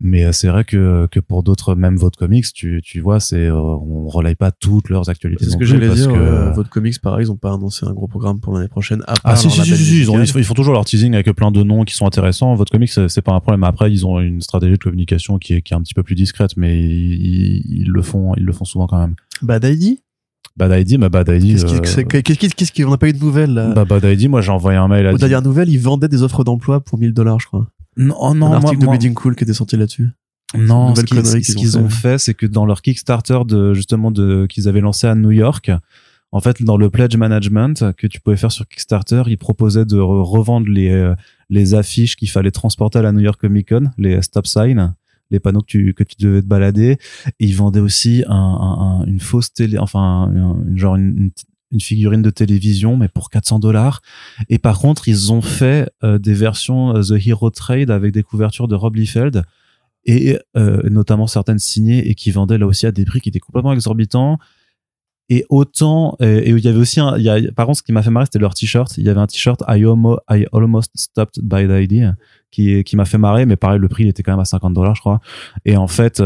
mais 0.00 0.24
euh, 0.24 0.32
c'est 0.32 0.48
vrai 0.48 0.64
que 0.64 1.06
que 1.10 1.18
pour 1.20 1.42
d'autres 1.42 1.74
même 1.74 1.96
votre 1.96 2.18
comics 2.18 2.46
tu 2.52 2.80
tu 2.84 3.00
vois 3.00 3.18
c'est 3.18 3.46
euh, 3.46 3.54
on 3.56 4.06
relaye 4.06 4.36
pas 4.36 4.52
toutes 4.52 4.90
leurs 4.90 5.08
actualités 5.08 5.44
C'est 5.44 5.50
ce 5.50 5.56
que 5.56 5.64
j'allais 5.64 5.88
dire. 5.92 6.08
que 6.12 6.16
euh, 6.18 6.52
votre 6.52 6.70
comics, 6.70 7.00
pareil, 7.00 7.26
ils 7.26 7.32
ont 7.32 7.36
pas 7.36 7.52
annoncé 7.52 7.84
un 7.84 7.92
gros 7.92 8.06
programme 8.06 8.38
pour 8.40 8.54
l'année 8.54 8.68
prochaine. 8.68 9.02
À 9.08 9.14
part 9.14 9.20
ah 9.24 9.36
si 9.36 9.50
si 9.50 9.60
si, 9.64 9.76
si, 9.76 10.00
ils, 10.00 10.10
ont- 10.10 10.22
ils 10.22 10.44
font 10.44 10.54
toujours 10.54 10.74
leur 10.74 10.84
teasing 10.84 11.14
avec 11.14 11.28
plein 11.32 11.50
de 11.50 11.62
noms 11.62 11.82
qui 11.84 11.94
sont 11.94 12.06
intéressants 12.06 12.54
votre 12.54 12.70
comics 12.70 12.90
c'est 13.08 13.22
pas 13.22 13.32
un 13.32 13.40
problème 13.40 13.64
après 13.64 13.90
ils 13.90 14.06
ont 14.06 14.20
une 14.20 14.40
stratégie 14.40 14.74
de 14.74 14.78
communication 14.78 15.38
qui 15.38 15.54
est 15.54 15.62
qui 15.62 15.72
est 15.74 15.76
un 15.76 15.82
petit 15.82 15.94
peu 15.94 16.02
plus 16.04 16.14
discrète 16.14 16.56
mais 16.56 16.78
ils, 16.78 17.14
ils, 17.14 17.62
ils 17.82 17.88
le 17.90 18.02
font 18.02 18.34
ils 18.36 18.44
le 18.44 18.52
font 18.52 18.64
souvent 18.64 18.86
quand 18.86 18.98
même 18.98 19.14
Bad 19.42 19.64
ID 19.64 19.98
Bad 20.56 20.78
ID 20.80 20.98
mais 20.98 21.08
Bad 21.08 21.28
ID 21.28 21.52
Qu'est-ce 21.52 21.66
qui- 21.66 21.74
euh, 21.74 21.80
c'est- 21.84 22.04
qu'est-ce 22.04 22.38
qui- 22.38 22.48
qu'est-ce 22.50 22.72
qui- 22.72 22.84
on 22.84 22.90
n'a 22.90 22.98
pas 22.98 23.08
eu 23.08 23.12
de 23.12 23.18
nouvelles 23.20 23.52
là? 23.54 23.72
Bah, 23.74 23.84
Bad 23.84 24.04
ID 24.04 24.28
moi 24.28 24.40
j'ai 24.42 24.50
envoyé 24.52 24.78
un 24.78 24.86
mail 24.88 25.06
à 25.06 25.12
Aux 25.12 25.18
dernières 25.18 25.42
nouvelles, 25.42 25.68
ils 25.68 25.78
vendaient 25.80 26.08
des 26.08 26.22
offres 26.22 26.44
d'emploi 26.44 26.80
pour 26.80 26.98
1000 26.98 27.12
dollars, 27.12 27.38
je 27.40 27.46
crois. 27.46 27.66
Non 27.98 28.16
oh 28.18 28.34
non 28.34 28.46
un 28.46 28.48
moi, 28.48 28.56
article 28.58 28.84
moi- 28.84 28.94
de 28.94 28.98
Bleeding 28.98 29.14
Cool 29.14 29.36
qui 29.36 29.44
était 29.44 29.52
sorti 29.52 29.76
là-dessus. 29.76 30.08
Non, 30.56 30.94
ce 30.94 31.02
qu'ils 31.02 31.76
ont 31.76 31.82
ont 31.82 31.88
fait, 31.90 32.16
c'est 32.16 32.32
que 32.32 32.46
dans 32.46 32.64
leur 32.64 32.80
Kickstarter 32.80 33.40
de 33.46 33.74
justement 33.74 34.10
de 34.10 34.46
qu'ils 34.48 34.66
avaient 34.66 34.80
lancé 34.80 35.06
à 35.06 35.14
New 35.14 35.30
York, 35.30 35.70
en 36.32 36.40
fait, 36.40 36.62
dans 36.62 36.78
le 36.78 36.88
pledge 36.88 37.16
management 37.16 37.92
que 37.98 38.06
tu 38.06 38.20
pouvais 38.20 38.36
faire 38.38 38.50
sur 38.52 38.66
Kickstarter, 38.66 39.24
ils 39.26 39.36
proposaient 39.36 39.84
de 39.84 39.96
re- 39.98 40.22
revendre 40.22 40.66
les 40.68 40.88
euh, 40.90 41.14
les 41.50 41.74
affiches 41.74 42.16
qu'il 42.16 42.30
fallait 42.30 42.50
transporter 42.50 42.98
à 42.98 43.02
la 43.02 43.12
New 43.12 43.20
York 43.20 43.38
Comic 43.40 43.68
Con, 43.68 43.90
les 43.98 44.22
stop 44.22 44.46
signs, 44.46 44.94
les 45.30 45.38
panneaux 45.40 45.60
que 45.60 45.66
tu 45.66 45.92
que 45.92 46.02
tu 46.04 46.14
devais 46.18 46.40
te 46.40 46.46
balader. 46.46 46.96
Et 47.40 47.44
ils 47.46 47.54
vendaient 47.54 47.80
aussi 47.80 48.24
un, 48.26 48.34
un- 48.34 49.00
un- 49.02 49.04
une 49.04 49.20
fausse 49.20 49.52
télé, 49.52 49.76
enfin 49.78 50.00
un- 50.00 50.32
une, 50.66 50.78
genre 50.78 50.96
une, 50.96 51.14
une 51.18 51.30
une 51.70 51.80
figurine 51.80 52.22
de 52.22 52.30
télévision 52.30 52.96
mais 52.96 53.08
pour 53.08 53.30
400 53.30 53.58
dollars. 53.58 54.00
Et 54.48 54.58
par 54.58 54.78
contre 54.78 55.08
ils 55.08 55.32
ont 55.32 55.42
fait 55.42 55.90
euh, 56.04 56.18
des 56.18 56.34
versions 56.34 56.96
euh, 56.96 57.02
The 57.02 57.26
Hero 57.26 57.50
Trade 57.50 57.90
avec 57.90 58.12
des 58.12 58.22
couvertures 58.22 58.68
de 58.68 58.74
Rob 58.74 58.96
Liefeld 58.96 59.42
et 60.04 60.38
euh, 60.56 60.80
notamment 60.88 61.26
certaines 61.26 61.58
signées 61.58 62.08
et 62.08 62.14
qui 62.14 62.30
vendaient 62.30 62.58
là 62.58 62.66
aussi 62.66 62.86
à 62.86 62.92
des 62.92 63.04
prix 63.04 63.20
qui 63.20 63.28
étaient 63.28 63.40
complètement 63.40 63.72
exorbitants. 63.72 64.38
Et 65.30 65.44
autant 65.50 66.16
et 66.20 66.48
il 66.48 66.58
y 66.60 66.68
avait 66.68 66.78
aussi 66.78 67.00
un 67.00 67.18
y 67.18 67.28
a, 67.28 67.52
par 67.52 67.66
contre 67.66 67.80
ce 67.80 67.82
qui 67.82 67.92
m'a 67.92 68.02
fait 68.02 68.08
marrer 68.08 68.24
c'était 68.24 68.38
leur 68.38 68.54
t-shirt. 68.54 68.96
Il 68.96 69.04
y 69.04 69.10
avait 69.10 69.20
un 69.20 69.26
t-shirt 69.26 69.60
I, 69.68 69.82
almo- 69.84 70.16
I 70.30 70.46
almost 70.54 70.90
stopped 70.94 71.42
by 71.44 71.66
the 71.66 71.82
idea 71.84 72.14
qui 72.50 72.82
qui 72.82 72.96
m'a 72.96 73.04
fait 73.04 73.18
marrer 73.18 73.44
mais 73.44 73.56
pareil 73.56 73.78
le 73.78 73.88
prix 73.88 74.04
il 74.04 74.08
était 74.08 74.22
quand 74.22 74.32
même 74.32 74.40
à 74.40 74.46
50 74.46 74.72
dollars 74.72 74.94
je 74.94 75.00
crois. 75.02 75.20
Et 75.66 75.76
en 75.76 75.86
fait 75.86 76.22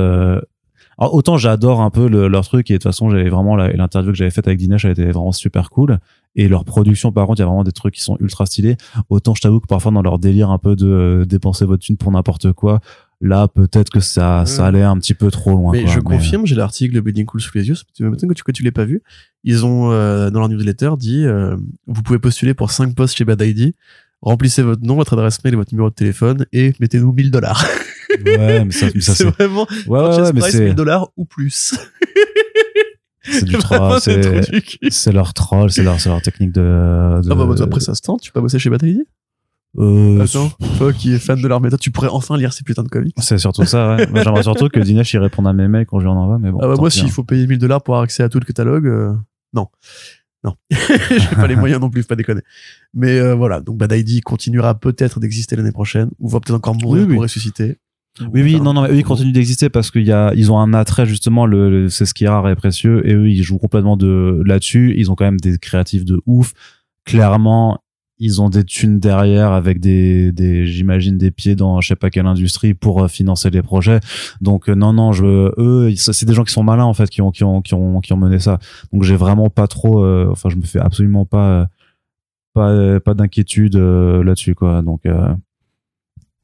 alors, 1.02 1.14
autant 1.14 1.36
j'adore 1.36 1.80
un 1.80 1.90
peu 1.90 2.08
le- 2.08 2.28
leur 2.28 2.44
truc 2.44 2.70
et 2.70 2.74
de 2.74 2.78
toute 2.78 2.84
façon 2.84 3.10
j'avais 3.10 3.28
vraiment 3.28 3.56
l'interview 3.56 4.12
que 4.12 4.16
j'avais 4.16 4.30
faite 4.30 4.46
avec 4.46 4.58
Dinesh 4.58 4.84
elle 4.84 4.92
était 4.92 5.10
vraiment 5.10 5.32
super 5.32 5.70
cool 5.70 5.98
et 6.36 6.48
leur 6.48 6.64
production 6.64 7.12
par 7.12 7.26
contre 7.26 7.40
il 7.40 7.42
y 7.42 7.44
a 7.44 7.46
vraiment 7.46 7.64
des 7.64 7.72
trucs 7.72 7.94
qui 7.94 8.00
sont 8.02 8.16
ultra 8.20 8.46
stylés 8.46 8.76
autant 9.10 9.34
je 9.34 9.42
t'avoue 9.42 9.60
que 9.60 9.66
parfois 9.66 9.90
dans 9.92 10.02
leur 10.02 10.18
délire 10.18 10.50
un 10.50 10.58
peu 10.58 10.76
de 10.76 10.86
euh, 10.86 11.24
dépenser 11.24 11.64
votre 11.64 11.82
thune 11.84 11.96
pour 11.96 12.10
n'importe 12.12 12.52
quoi 12.52 12.80
là 13.20 13.48
peut-être 13.48 13.90
que 13.90 14.00
ça 14.00 14.44
ça 14.46 14.66
allait 14.66 14.82
un 14.82 14.96
petit 14.98 15.14
peu 15.14 15.30
trop 15.30 15.50
loin 15.50 15.72
Mais 15.72 15.82
quoi. 15.84 15.92
je 15.92 15.98
Mais, 15.98 16.02
confirme, 16.04 16.46
j'ai 16.46 16.54
l'article 16.56 16.94
de 16.94 17.00
Bleeding 17.00 17.24
Cool 17.26 17.40
sous 17.40 17.52
les 17.54 17.68
yeux. 17.68 17.74
M'étonnes 18.00 18.28
que 18.28 18.34
tu, 18.34 18.42
que 18.42 18.50
tu 18.50 18.62
l'aies 18.64 18.72
pas 18.72 18.84
vu. 18.84 19.00
Ils 19.44 19.64
ont, 19.64 19.92
euh, 19.92 20.30
dans 20.30 20.40
leur 20.40 20.48
newsletter, 20.48 20.90
dit 20.98 21.24
euh, 21.24 21.56
Vous 21.86 22.02
pouvez 22.02 22.18
postuler 22.18 22.52
pour 22.52 22.72
5 22.72 22.96
postes 22.96 23.16
chez 23.16 23.24
Bad 23.24 23.40
ID. 23.40 23.74
Remplissez 24.22 24.62
votre 24.62 24.82
nom, 24.84 24.96
votre 24.96 25.12
adresse 25.12 25.42
mail 25.44 25.54
et 25.54 25.56
votre 25.56 25.72
numéro 25.72 25.88
de 25.90 25.94
téléphone 25.94 26.46
et 26.52 26.72
mettez-nous 26.80 27.12
1000 27.12 27.30
dollars. 27.30 27.64
ouais 28.24 28.64
mais 28.64 28.72
ça, 28.72 28.86
C'est 29.00 29.24
vraiment 29.24 29.66
ouais, 29.86 30.00
ouais, 30.00 30.20
ouais, 30.20 30.32
mais 30.32 30.40
price 30.40 30.52
c'est 30.54 30.64
1000 30.64 30.74
dollars 30.74 31.08
ou 31.16 31.24
plus. 31.24 31.74
c'est 33.22 33.44
du 33.44 33.56
troll 33.58 34.00
c'est 34.00 35.12
leur 35.12 35.32
troll 35.34 35.70
c'est 35.70 35.82
leur 35.82 35.96
leur 36.06 36.22
technique 36.22 36.52
de, 36.52 36.60
de 36.60 37.30
Ah 37.30 37.34
bah, 37.34 37.46
bah, 37.46 37.54
après 37.62 37.80
ça 37.80 37.94
se 37.94 38.02
tente, 38.02 38.20
tu 38.20 38.30
peux 38.32 38.40
pas 38.40 38.42
bosser 38.42 38.58
chez 38.58 38.70
Bad 38.70 38.82
ID 38.82 39.04
euh, 39.78 40.20
Attends, 40.20 40.50
toi 40.76 40.92
qui 40.92 41.14
es 41.14 41.18
fan 41.18 41.40
de 41.40 41.48
leur 41.48 41.60
méthode, 41.60 41.80
tu 41.80 41.90
pourrais 41.90 42.08
enfin 42.08 42.36
lire 42.36 42.52
ces 42.52 42.62
putins 42.62 42.82
de 42.82 42.88
comics. 42.88 43.14
c'est 43.22 43.38
surtout 43.38 43.64
ça 43.64 43.96
ouais. 43.96 44.06
J'aimerais 44.22 44.42
surtout 44.42 44.68
que 44.68 44.80
Dinesh 44.80 45.14
il 45.14 45.18
réponde 45.18 45.46
à 45.46 45.52
mes 45.52 45.68
mails 45.68 45.86
quand 45.86 45.98
je 45.98 46.04
lui 46.04 46.10
en 46.10 46.16
envoie 46.16 46.38
mais 46.38 46.50
bon 46.50 46.58
ah 46.60 46.68
bah 46.68 46.74
moi, 46.78 46.90
s'il 46.90 47.04
hein. 47.04 47.08
faut 47.08 47.24
payer 47.24 47.46
1000 47.46 47.58
dollars 47.58 47.82
pour 47.82 47.94
avoir 47.94 48.04
accès 48.04 48.22
à 48.22 48.28
tout 48.28 48.38
le 48.38 48.44
catalogue, 48.44 48.86
euh, 48.86 49.12
non. 49.54 49.68
Non. 50.44 50.56
J'ai 50.70 51.36
pas 51.36 51.46
les 51.46 51.54
moyens 51.56 51.80
non 51.80 51.88
plus, 51.88 52.02
pas 52.04 52.16
déconner. 52.16 52.40
Mais 52.94 53.18
euh, 53.18 53.34
voilà, 53.34 53.60
donc 53.60 53.76
Bad 53.76 53.92
ID 53.92 54.22
continuera 54.22 54.74
peut-être 54.74 55.20
d'exister 55.20 55.54
l'année 55.54 55.70
prochaine, 55.72 56.10
ou 56.18 56.28
va 56.28 56.40
peut-être 56.40 56.56
encore 56.56 56.74
mourir 56.74 57.02
Oui, 57.02 57.08
oui. 57.08 57.14
pour 57.14 57.22
ressusciter. 57.22 57.78
Oui, 58.20 58.42
oui, 58.42 58.60
non, 58.60 58.74
non, 58.74 58.82
mais 58.82 58.90
eux, 58.90 58.96
ils 58.98 59.04
continuent 59.04 59.32
d'exister 59.32 59.70
parce 59.70 59.90
qu'il 59.90 60.02
y 60.04 60.12
a, 60.12 60.32
ils 60.34 60.52
ont 60.52 60.58
un 60.58 60.74
attrait, 60.74 61.06
justement, 61.06 61.46
le, 61.46 61.70
le- 61.70 61.88
c'est 61.88 62.04
ce 62.04 62.12
qui 62.12 62.24
est 62.24 62.28
rare 62.28 62.48
et 62.50 62.54
précieux, 62.54 63.06
et 63.08 63.14
eux, 63.14 63.30
ils 63.30 63.42
jouent 63.42 63.58
complètement 63.58 63.96
de, 63.96 64.42
là-dessus. 64.44 64.94
Ils 64.98 65.10
ont 65.10 65.14
quand 65.14 65.24
même 65.24 65.40
des 65.40 65.56
créatifs 65.58 66.04
de 66.04 66.20
ouf. 66.26 66.52
Clairement, 67.06 67.78
ils 68.18 68.42
ont 68.42 68.50
des 68.50 68.64
thunes 68.64 69.00
derrière 69.00 69.50
avec 69.52 69.80
des, 69.80 70.30
des, 70.30 70.66
j'imagine, 70.66 71.16
des 71.18 71.30
pieds 71.30 71.56
dans 71.56 71.80
je 71.80 71.88
sais 71.88 71.96
pas 71.96 72.10
quelle 72.10 72.26
industrie 72.26 72.74
pour 72.74 73.02
euh, 73.02 73.08
financer 73.08 73.48
les 73.50 73.62
projets. 73.62 73.98
Donc, 74.42 74.68
euh, 74.68 74.74
non, 74.74 74.92
non, 74.92 75.12
je, 75.12 75.50
eux, 75.58 75.92
c'est 75.96 76.26
des 76.26 76.34
gens 76.34 76.44
qui 76.44 76.52
sont 76.52 76.62
malins, 76.62 76.84
en 76.84 76.94
fait, 76.94 77.08
qui 77.08 77.22
ont, 77.22 77.30
qui 77.30 77.44
ont, 77.44 77.62
qui 77.62 77.72
ont, 77.74 78.00
qui 78.00 78.12
ont 78.12 78.18
mené 78.18 78.38
ça. 78.38 78.58
Donc, 78.92 79.02
j'ai 79.04 79.16
vraiment 79.16 79.48
pas 79.48 79.66
trop, 79.66 80.04
euh, 80.04 80.28
enfin, 80.30 80.50
je 80.50 80.56
me 80.56 80.62
fais 80.62 80.78
absolument 80.78 81.24
pas, 81.24 81.62
euh, 81.62 81.66
pas, 82.52 83.00
pas 83.00 83.14
d'inquiétude 83.14 83.74
euh, 83.76 84.22
là-dessus, 84.22 84.54
quoi. 84.54 84.82
Donc, 84.82 85.06
euh, 85.06 85.34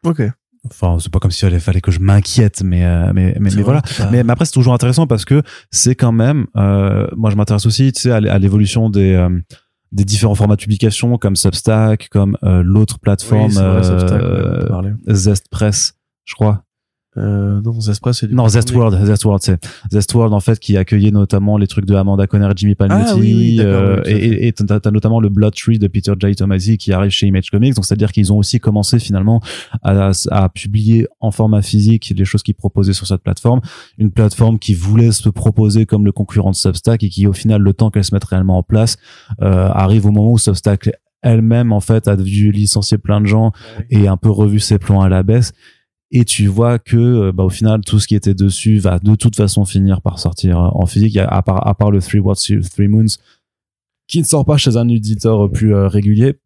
Ok. 0.05 0.23
Enfin 0.67 0.99
c'est 1.01 1.13
pas 1.13 1.19
comme 1.19 1.31
s'il 1.31 1.61
fallait 1.61 1.81
que 1.81 1.91
je 1.91 2.01
m'inquiète 2.01 2.63
mais 2.63 2.85
euh, 2.85 3.13
mais 3.15 3.37
mais, 3.41 3.51
mais 3.55 3.63
voilà. 3.63 3.83
mais, 4.11 4.25
mais 4.25 4.33
après 4.33 4.45
c'est 4.45 4.53
toujours 4.53 4.75
intéressant 4.75 5.07
parce 5.07 5.25
que 5.25 5.43
c'est 5.71 5.95
quand 5.95 6.13
même 6.13 6.47
euh, 6.57 7.07
moi 7.17 7.31
je 7.31 7.37
m'intéresse 7.37 7.67
aussi 7.67 7.93
tu 7.93 8.03
sais 8.03 8.11
à, 8.11 8.39
l'évolution 8.39 8.91
des 8.91 9.15
euh, 9.15 9.29
des 9.93 10.05
différents 10.05 10.35
formats 10.35 10.57
de 10.57 10.61
publication 10.61 11.17
comme 11.19 11.37
Substack 11.37 12.09
comme 12.11 12.37
euh, 12.43 12.63
l'autre 12.63 12.99
plateforme 12.99 13.51
Oui, 13.51 13.55
vrai, 13.55 13.83
Substack, 13.83 14.23
euh, 14.23 14.65
a 14.65 14.69
parlé. 14.69 14.91
Zestpress 15.09 15.95
je 16.25 16.35
crois 16.35 16.65
Euh, 17.17 17.61
non, 17.63 17.81
Zespra, 17.81 18.13
c'est 18.13 18.27
du 18.27 18.35
non 18.35 18.49
Zestworld 18.49 19.07
Zestworld 19.07 19.43
c'est 19.43 19.59
Zestworld 19.91 20.35
en 20.35 20.41
fait 20.41 20.59
qui 20.59 20.77
accueillait 20.77 21.11
notamment 21.11 21.57
les 21.57 21.67
trucs 21.67 21.87
de 21.87 21.95
Amanda 21.95 22.27
Conner 22.27 22.51
Jimmy 22.55 22.75
Palmiotti 22.75 23.05
Ah 23.09 23.17
oui, 23.17 23.35
oui, 23.35 23.57
d'accord, 23.57 23.73
euh, 23.73 24.03
oui, 24.05 24.13
et 24.13 24.49
et 24.49 24.53
t'as 24.53 24.79
t'as 24.79 24.91
notamment 24.91 25.19
le 25.19 25.31
Blood 25.31 25.55
Tree 25.55 25.79
de 25.79 25.89
Peter 25.89 26.13
J. 26.21 26.37
Tomasi 26.37 26.77
qui 26.77 26.93
arrive 26.93 27.11
chez 27.11 27.27
Image 27.27 27.51
Comics. 27.51 27.75
Donc 27.75 27.87
c'est 27.87 27.95
à 27.95 27.97
dire 27.97 28.13
qu'ils 28.13 28.31
ont 28.31 28.37
aussi 28.37 28.61
commencé 28.61 28.99
finalement 28.99 29.41
à, 29.83 30.11
à 30.31 30.49
publier 30.51 31.07
en 31.21 31.31
format 31.31 31.63
physique 31.63 32.13
les 32.15 32.25
choses 32.27 32.43
qu'ils 32.43 32.55
proposaient 32.55 32.93
sur 32.93 33.07
cette 33.07 33.23
plateforme. 33.23 33.63
Une 33.97 34.11
plateforme 34.11 34.59
qui 34.59 34.75
voulait 34.75 35.13
se 35.13 35.31
proposer 35.31 35.87
comme 35.87 36.05
le 36.05 36.13
concurrent 36.13 36.51
de 36.51 36.57
Substack 36.57 37.03
et 37.03 37.09
qui 37.09 37.27
au 37.27 37.33
final 37.33 37.63
le 37.63 37.73
temps 37.73 37.91
qu'elle 37.91 38.05
se 38.05 38.15
mette 38.15 38.25
réellement 38.25 38.59
en 38.59 38.63
place 38.63 38.97
euh, 39.41 39.69
arrive 39.71 40.05
au 40.05 40.11
moment 40.13 40.33
où 40.33 40.39
Substack 40.39 40.91
elle-même 41.23 41.73
en 41.73 41.81
fait 41.81 42.07
a 42.07 42.17
dû 42.17 42.53
licencier 42.53 42.99
plein 42.99 43.21
de 43.21 43.27
gens 43.27 43.53
et 43.91 44.09
un 44.09 44.17
peu 44.17 44.31
revu 44.31 44.61
ses 44.61 44.79
plans 44.79 45.01
à 45.01 45.09
la 45.09 45.23
baisse 45.23 45.53
et 46.11 46.25
tu 46.25 46.47
vois 46.47 46.79
que 46.79 46.97
euh, 46.97 47.33
bah, 47.33 47.45
au 47.45 47.51
final 47.51 47.81
tout 47.83 48.01
ce 48.01 48.07
qui 48.09 48.15
était 48.15 48.35
dessus 48.35 48.79
va 48.79 48.99
de 48.99 49.15
toute 49.15 49.37
façon 49.37 49.65
finir 49.65 50.01
par 50.01 50.19
sortir 50.19 50.59
euh, 50.59 50.69
en 50.73 50.87
physique 50.87 51.17
à 51.17 51.43
part 51.43 51.67
à 51.67 51.75
part 51.75 51.91
le 51.91 52.01
Three 52.01 52.19
Words 52.19 52.39
Three 52.75 52.89
Moons 52.89 53.19
qui 54.07 54.21
ne 54.21 54.25
sort 54.25 54.45
pas 54.45 54.57
chez 54.57 54.77
un 54.77 54.89
éditeur 54.89 55.51
plus 55.51 55.75
euh, 55.75 55.87
régulier 55.89 56.39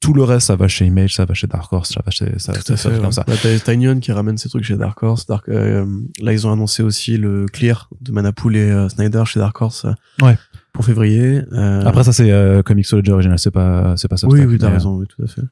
tout 0.00 0.12
le 0.12 0.22
reste, 0.22 0.48
ça 0.48 0.56
va 0.56 0.68
chez 0.68 0.84
Image, 0.84 1.14
ça 1.14 1.24
va 1.24 1.32
chez 1.32 1.46
Dark 1.46 1.72
Horse, 1.72 1.94
ça 1.94 2.02
va 2.04 2.10
chez 2.10 2.38
ça, 2.38 2.52
Tout 2.52 2.60
ça, 2.60 2.74
à 2.74 2.76
ça 2.76 2.90
fait. 2.90 2.96
fait 2.96 3.02
comme 3.02 3.12
ça. 3.12 3.24
Bah, 3.26 3.34
t'as 3.42 3.94
qui 4.00 4.12
ramène 4.12 4.36
ses 4.36 4.50
trucs 4.50 4.64
chez 4.64 4.76
Dark 4.76 5.02
Horse. 5.02 5.26
Dark, 5.26 5.48
euh, 5.48 5.86
là, 6.20 6.32
ils 6.34 6.46
ont 6.46 6.52
annoncé 6.52 6.82
aussi 6.82 7.16
le 7.16 7.46
Clear 7.46 7.88
de 8.02 8.12
Manapool 8.12 8.56
et 8.56 8.70
euh, 8.70 8.88
Snyder 8.90 9.22
chez 9.24 9.40
Dark 9.40 9.60
Horse. 9.60 9.86
Ouais. 10.20 10.36
Pour 10.74 10.84
février. 10.84 11.40
Après 11.84 12.04
ça 12.04 12.12
c'est 12.12 12.30
Comixology 12.64 13.10
original, 13.10 13.38
c'est 13.38 13.50
pas 13.50 13.96
c'est 13.96 14.08
pas 14.08 14.16
oui, 14.16 14.20
Substack, 14.20 14.48
oui, 14.48 14.58
t'as 14.58 14.70
raison, 14.70 14.96
oui, 14.96 15.06
tout 15.08 15.22
à 15.22 15.26
fait. 15.26 15.42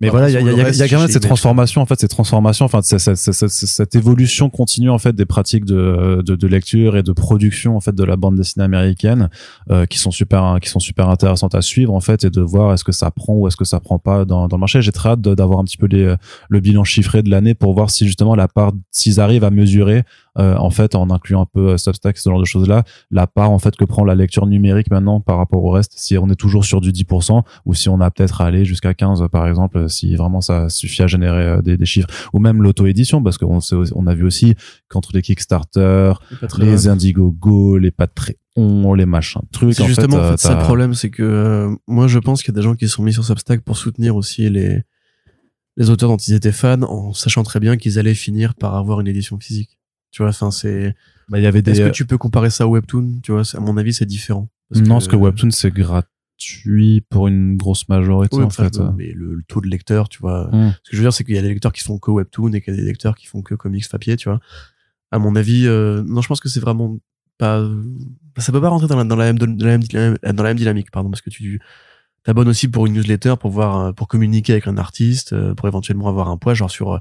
Mais 0.00 0.08
voilà, 0.08 0.28
il 0.28 0.32
y 0.32 0.36
a, 0.36 0.40
y 0.40 0.60
a- 0.60 0.64
reste, 0.64 0.80
y 0.80 0.82
a 0.82 0.88
quand 0.88 0.98
même 0.98 1.08
cette 1.08 1.22
transformation, 1.22 1.80
en 1.80 1.86
fait, 1.86 2.00
cette 2.00 2.10
transformation, 2.10 2.64
enfin, 2.64 2.82
cette, 2.82 2.98
cette, 2.98 3.16
cette, 3.16 3.32
cette- 3.34 3.50
cette 3.50 3.94
évolution 3.94 4.50
continue 4.50 4.90
en 4.90 4.98
fait 4.98 5.14
des 5.14 5.24
pratiques 5.24 5.64
de, 5.64 6.20
de, 6.26 6.34
de 6.34 6.46
lecture 6.48 6.96
et 6.96 7.04
de 7.04 7.12
production 7.12 7.76
en 7.76 7.80
fait 7.80 7.94
de 7.94 8.02
la 8.02 8.16
bande 8.16 8.34
dessinée 8.34 8.64
américaine, 8.64 9.30
euh, 9.70 9.86
qui 9.86 9.98
sont 9.98 10.10
super, 10.10 10.58
qui 10.60 10.68
sont 10.68 10.80
super 10.80 11.08
intéressantes 11.08 11.54
à 11.54 11.62
suivre 11.62 11.94
en 11.94 12.00
fait 12.00 12.24
et 12.24 12.30
de 12.30 12.40
voir 12.40 12.74
est-ce 12.74 12.82
que 12.82 12.90
ça 12.92 13.12
prend 13.12 13.34
ou 13.34 13.46
est-ce 13.46 13.56
que 13.56 13.64
ça 13.64 13.78
prend 13.78 14.00
pas 14.00 14.24
dans, 14.24 14.48
dans 14.48 14.56
le 14.56 14.60
marché. 14.60 14.82
J'ai 14.82 14.90
très 14.92 15.10
hâte 15.10 15.20
d'avoir 15.20 15.60
un 15.60 15.64
petit 15.64 15.76
peu 15.78 15.86
les, 15.86 16.12
le 16.48 16.60
bilan 16.60 16.82
chiffré 16.82 17.22
de 17.22 17.30
l'année 17.30 17.54
pour 17.54 17.72
voir 17.72 17.90
si 17.90 18.04
justement 18.04 18.34
la 18.34 18.48
part, 18.48 18.72
s'ils 18.90 19.20
arrivent 19.20 19.44
à 19.44 19.50
mesurer 19.50 20.02
euh, 20.38 20.56
en 20.56 20.70
fait 20.70 20.94
en 20.94 21.10
incluant 21.10 21.42
un 21.42 21.46
peu 21.46 21.70
euh, 21.70 21.76
Substack 21.76 22.18
ce 22.18 22.28
genre 22.28 22.40
de 22.40 22.44
choses 22.44 22.68
là, 22.68 22.84
la 23.10 23.26
part 23.26 23.50
en 23.50 23.58
fait 23.58 23.76
que 23.76 23.84
prend 23.84 24.04
la 24.04 24.14
lecture 24.14 24.46
numérique 24.46 24.90
maintenant 24.90 25.20
par 25.20 25.38
rapport 25.38 25.64
au 25.64 25.70
reste, 25.70 25.92
si 25.96 26.16
on 26.18 26.28
est 26.28 26.36
toujours 26.36 26.64
sur 26.64 26.80
du 26.80 26.90
10% 26.92 27.42
ou 27.64 27.74
si 27.74 27.88
on 27.88 28.00
a 28.00 28.10
peut-être 28.10 28.40
à 28.40 28.46
aller 28.46 28.64
jusqu'à 28.64 28.94
15 28.94 29.24
par 29.30 29.48
exemple, 29.48 29.88
si 29.88 30.14
vraiment 30.16 30.40
ça 30.40 30.68
suffit 30.68 31.02
à 31.02 31.06
générer 31.06 31.44
euh, 31.44 31.62
des, 31.62 31.76
des 31.76 31.86
chiffres, 31.86 32.08
ou 32.32 32.38
même 32.38 32.62
l'auto-édition, 32.62 33.22
parce 33.22 33.38
qu'on 33.38 33.58
on 33.94 34.06
a 34.06 34.14
vu 34.14 34.24
aussi 34.24 34.54
qu'entre 34.88 35.10
les 35.14 35.22
Kickstarter, 35.22 36.12
les. 36.58 36.84
Indiegogo, 36.88 37.78
les 37.78 37.90
Patreon, 37.90 38.94
les 38.94 39.06
machins 39.06 39.42
trucs, 39.52 39.74
C'est 39.74 39.82
en 39.82 39.86
justement 39.86 40.16
fait, 40.16 40.22
en 40.22 40.24
euh, 40.24 40.30
fait, 40.32 40.40
ça 40.40 40.54
le 40.54 40.62
problème, 40.62 40.94
c'est 40.94 41.10
que 41.10 41.22
euh, 41.22 41.74
moi 41.86 42.06
je 42.06 42.18
pense 42.18 42.42
qu'il 42.42 42.52
y 42.52 42.56
a 42.56 42.58
des 42.60 42.62
gens 42.62 42.74
qui 42.74 42.88
sont 42.88 43.02
mis 43.02 43.12
sur 43.12 43.24
Substack 43.24 43.62
pour 43.62 43.76
soutenir 43.76 44.16
aussi 44.16 44.48
les 44.50 44.82
les 45.76 45.90
auteurs 45.90 46.08
dont 46.08 46.16
ils 46.16 46.34
étaient 46.34 46.52
fans, 46.52 46.82
en 46.82 47.12
sachant 47.12 47.42
très 47.42 47.58
bien 47.58 47.76
qu'ils 47.76 47.98
allaient 47.98 48.14
finir 48.14 48.54
par 48.54 48.76
avoir 48.76 49.00
une 49.00 49.08
édition 49.08 49.38
physique. 49.40 49.76
Tu 50.14 50.22
vois, 50.22 50.30
enfin 50.30 50.52
c'est. 50.52 50.94
bah, 51.28 51.40
il 51.40 51.42
y 51.42 51.46
avait 51.46 51.60
des 51.60 51.72
Est-ce 51.72 51.88
que 51.88 51.92
tu 51.92 52.06
peux 52.06 52.18
comparer 52.18 52.50
ça 52.50 52.68
au 52.68 52.70
webtoon 52.70 53.20
Tu 53.22 53.32
vois, 53.32 53.42
à 53.52 53.60
mon 53.60 53.76
avis, 53.76 53.92
c'est 53.92 54.06
différent. 54.06 54.48
Parce 54.70 54.80
non, 54.86 54.94
parce 54.94 55.08
que 55.08 55.16
Webtoon 55.16 55.50
c'est 55.50 55.72
gratuit 55.72 57.04
pour 57.10 57.26
une 57.28 57.56
grosse 57.56 57.88
majorité 57.88 58.36
Oui, 58.36 58.44
en 58.44 58.50
fait. 58.50 58.78
mais 58.96 59.12
le, 59.12 59.34
le 59.34 59.42
taux 59.42 59.60
de 59.60 59.66
lecteurs, 59.66 60.08
tu 60.08 60.20
vois. 60.20 60.48
Hmm. 60.52 60.72
Ce 60.84 60.90
que 60.90 60.96
je 60.96 60.98
veux 60.98 61.04
dire, 61.04 61.12
c'est 61.12 61.24
qu'il 61.24 61.34
y 61.34 61.38
a 61.38 61.42
des 61.42 61.48
lecteurs 61.48 61.72
qui 61.72 61.82
font 61.82 61.98
que 61.98 62.12
webtoon 62.12 62.52
et 62.52 62.60
qu'il 62.60 62.74
y 62.74 62.76
a 62.76 62.80
des 62.80 62.86
lecteurs 62.86 63.16
qui 63.16 63.26
font 63.26 63.42
que 63.42 63.56
comics 63.56 63.88
papier, 63.90 64.16
tu 64.16 64.28
vois. 64.28 64.40
À 65.10 65.18
mon 65.18 65.34
avis, 65.36 65.66
euh, 65.66 66.02
non, 66.06 66.22
je 66.22 66.28
pense 66.28 66.40
que 66.40 66.48
c'est 66.48 66.60
vraiment 66.60 66.96
pas. 67.36 67.68
Ça 68.38 68.52
peut 68.52 68.60
pas 68.60 68.68
rentrer 68.68 68.86
dans 68.86 68.96
la, 68.96 69.04
dans 69.04 69.16
la, 69.16 69.24
même, 69.32 69.38
dans 69.38 69.66
la, 69.66 69.78
même, 69.78 70.18
dans 70.22 70.42
la 70.42 70.50
même 70.50 70.56
dynamique, 70.56 70.90
pardon, 70.92 71.10
parce 71.10 71.22
que 71.22 71.30
tu 71.30 71.60
t'abonnes 72.24 72.48
aussi 72.48 72.68
pour 72.68 72.86
une 72.86 72.94
newsletter 72.94 73.34
pour 73.38 73.50
voir, 73.50 73.78
euh, 73.78 73.92
pour 73.92 74.08
communiquer 74.08 74.52
avec 74.52 74.66
un 74.66 74.78
artiste, 74.78 75.32
euh, 75.32 75.54
pour 75.54 75.68
éventuellement 75.68 76.08
avoir 76.08 76.28
un 76.28 76.36
poids, 76.36 76.54
genre 76.54 76.70
sur 76.70 76.94
euh, 76.94 76.98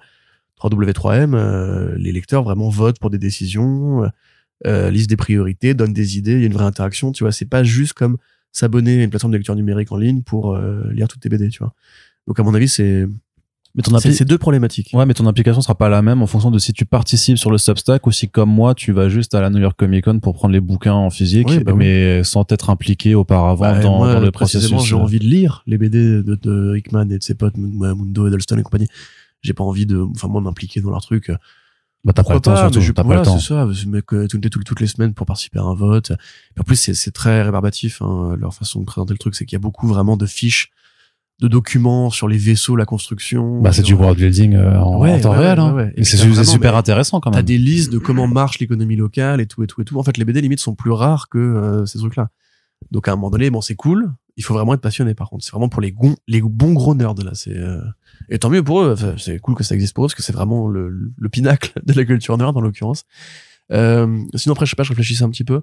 3W3M, 0.61 1.33
euh, 1.33 1.93
les 1.97 2.11
lecteurs 2.11 2.43
vraiment 2.43 2.69
votent 2.69 2.99
pour 2.99 3.09
des 3.09 3.17
décisions, 3.17 4.03
euh, 4.03 4.07
euh, 4.65 4.89
lisent 4.91 5.07
des 5.07 5.17
priorités, 5.17 5.73
donnent 5.73 5.93
des 5.93 6.17
idées, 6.17 6.33
il 6.33 6.39
y 6.39 6.43
a 6.43 6.47
une 6.47 6.53
vraie 6.53 6.65
interaction, 6.65 7.11
tu 7.11 7.23
vois. 7.23 7.31
C'est 7.31 7.45
pas 7.49 7.63
juste 7.63 7.93
comme 7.93 8.17
s'abonner 8.51 9.01
à 9.01 9.03
une 9.03 9.09
plateforme 9.09 9.31
de 9.33 9.37
lecture 9.37 9.55
numérique 9.55 9.91
en 9.91 9.97
ligne 9.97 10.21
pour 10.21 10.53
euh, 10.55 10.83
lire 10.93 11.07
toutes 11.07 11.21
tes 11.21 11.29
BD, 11.29 11.49
tu 11.49 11.59
vois. 11.59 11.73
Donc 12.27 12.39
à 12.39 12.43
mon 12.43 12.53
avis, 12.53 12.69
c'est 12.69 13.05
Mais 13.75 13.81
ton 13.83 13.97
c'est 13.99 14.09
appli- 14.09 14.13
c'est 14.13 14.25
deux 14.25 14.37
problématiques. 14.37 14.91
Ouais, 14.93 15.05
mais 15.05 15.13
ton 15.15 15.25
implication 15.25 15.59
sera 15.59 15.75
pas 15.75 15.89
la 15.89 16.01
même 16.01 16.21
en 16.21 16.27
fonction 16.27 16.51
de 16.51 16.59
si 16.59 16.71
tu 16.71 16.85
participes 16.85 17.37
sur 17.39 17.51
le 17.51 17.57
Substack 17.57 18.05
ou 18.07 18.11
si, 18.11 18.29
comme 18.29 18.49
moi, 18.51 18.73
tu 18.75 18.91
vas 18.93 19.09
juste 19.09 19.33
à 19.35 19.41
la 19.41 19.49
New 19.49 19.59
York 19.59 19.75
Comic 19.77 20.05
Con 20.05 20.19
pour 20.19 20.33
prendre 20.35 20.53
les 20.53 20.61
bouquins 20.61 20.93
en 20.93 21.09
physique, 21.09 21.47
bah 21.65 21.73
oui. 21.73 21.79
mais 21.79 22.23
sans 22.23 22.45
être 22.49 22.69
impliqué 22.69 23.15
auparavant 23.15 23.63
Bah, 23.73 23.79
dans, 23.81 23.97
moi, 23.97 24.13
dans 24.13 24.19
le 24.21 24.31
processus. 24.31 24.81
j'ai 24.85 24.95
envie 24.95 25.19
de 25.19 25.25
lire 25.25 25.63
les 25.65 25.77
BD 25.79 26.21
de, 26.23 26.35
de 26.35 26.77
Hickman 26.77 27.09
et 27.09 27.17
de 27.17 27.23
ses 27.23 27.33
potes, 27.33 27.57
Mu- 27.57 27.93
Mundo, 27.95 28.27
Edelstone 28.27 28.59
et 28.59 28.63
compagnie. 28.63 28.87
J'ai 29.43 29.53
pas 29.53 29.63
envie 29.63 29.85
de, 29.85 29.97
enfin, 29.99 30.27
moi, 30.27 30.41
m'impliquer 30.41 30.81
dans 30.81 30.89
leur 30.89 31.01
truc. 31.01 31.31
Bah, 32.05 32.11
t'as 32.13 32.23
pas 32.23 32.33
le 32.33 32.39
temps, 32.41 32.55
surtout. 32.57 32.79
mais 32.79 32.85
je- 32.85 32.91
T'as 32.91 33.01
pas 33.03 33.05
voilà, 33.05 33.21
le 33.21 33.25
temps. 33.25 33.39
c'est 33.39 33.47
ça. 33.53 33.65
Mets 33.87 34.01
que 34.01 34.27
toutes, 34.27 34.43
les- 34.43 34.49
toutes, 34.49 34.79
les 34.81 34.87
semaines 34.87 35.13
pour 35.13 35.25
participer 35.25 35.59
à 35.59 35.63
un 35.63 35.73
vote. 35.73 36.11
Et 36.57 36.59
en 36.59 36.63
plus, 36.63 36.75
c'est, 36.75 36.93
c'est 36.93 37.11
très 37.11 37.41
rébarbatif, 37.43 38.01
hein, 38.01 38.35
leur 38.37 38.53
façon 38.53 38.79
de 38.81 38.85
présenter 38.85 39.13
le 39.13 39.19
truc. 39.19 39.35
C'est 39.35 39.45
qu'il 39.45 39.55
y 39.55 39.57
a 39.57 39.59
beaucoup 39.59 39.87
vraiment 39.87 40.17
de 40.17 40.25
fiches, 40.25 40.69
de 41.41 41.47
documents 41.47 42.09
sur 42.09 42.27
les 42.27 42.37
vaisseaux, 42.37 42.75
la 42.75 42.85
construction. 42.85 43.61
Bah, 43.61 43.71
c'est 43.71 43.81
du 43.83 43.93
world 43.93 44.17
building 44.17 44.55
euh, 44.55 44.79
en, 44.81 44.99
Ouais, 44.99 45.11
en 45.13 45.19
temps 45.21 45.31
ouais, 45.31 45.37
réel, 45.37 45.59
ouais, 45.59 45.65
hein. 45.65 45.73
ouais. 45.73 45.93
Et 45.95 46.03
c'est 46.03 46.17
t'as 46.17 46.43
super 46.43 46.73
mais 46.73 46.77
intéressant 46.79 47.19
quand 47.21 47.31
T'as 47.31 47.37
même. 47.37 47.45
des 47.45 47.57
listes 47.57 47.91
de 47.91 47.97
comment 47.99 48.27
marche 48.27 48.59
l'économie 48.59 48.95
locale 48.97 49.39
et 49.41 49.45
tout 49.47 49.63
et 49.63 49.67
tout 49.67 49.81
et 49.81 49.85
tout. 49.85 49.97
En 49.97 50.03
fait, 50.03 50.17
les 50.17 50.25
BD 50.25 50.41
limite 50.41 50.59
sont 50.59 50.75
plus 50.75 50.91
rares 50.91 51.29
que 51.29 51.37
euh, 51.37 51.85
ces 51.85 51.99
trucs-là. 51.99 52.29
Donc 52.91 53.07
à 53.07 53.11
un 53.11 53.15
moment 53.15 53.29
donné, 53.31 53.49
bon, 53.49 53.61
c'est 53.61 53.75
cool. 53.75 54.11
Il 54.35 54.43
faut 54.43 54.53
vraiment 54.53 54.73
être 54.73 54.81
passionné. 54.81 55.13
Par 55.13 55.29
contre, 55.29 55.43
c'est 55.45 55.51
vraiment 55.51 55.69
pour 55.69 55.81
les 55.81 55.91
gon- 55.91 56.15
les 56.27 56.41
bons 56.41 56.73
gros 56.73 56.95
nerds 56.95 57.13
là. 57.23 57.31
C'est 57.33 57.55
euh, 57.55 57.81
et 58.29 58.39
tant 58.39 58.49
mieux 58.49 58.63
pour 58.63 58.81
eux. 58.81 58.93
Enfin, 58.93 59.13
c'est 59.17 59.39
cool 59.39 59.55
que 59.55 59.63
ça 59.63 59.75
existe 59.75 59.93
pour 59.93 60.03
eux 60.05 60.07
parce 60.07 60.15
que 60.15 60.23
c'est 60.23 60.33
vraiment 60.33 60.67
le, 60.67 60.89
le 61.15 61.29
pinacle 61.29 61.71
de 61.85 61.93
la 61.93 62.05
culture 62.05 62.37
nerd 62.37 62.55
en 62.57 62.61
l'occurrence. 62.61 63.03
Euh, 63.71 64.23
sinon 64.35 64.53
après, 64.53 64.65
je 64.65 64.71
sais 64.71 64.75
pas, 64.75 64.83
je 64.83 64.89
réfléchissais 64.89 65.23
un 65.23 65.29
petit 65.29 65.43
peu 65.43 65.61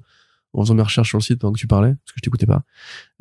en 0.53 0.63
faisant 0.63 0.75
mes 0.75 0.83
recherches 0.83 1.09
sur 1.09 1.19
le 1.19 1.23
site 1.23 1.39
pendant 1.39 1.53
que 1.53 1.59
tu 1.61 1.67
parlais 1.69 1.91
parce 1.91 2.13
que 2.13 2.17
je 2.17 2.23
t'écoutais 2.23 2.47
pas. 2.47 2.63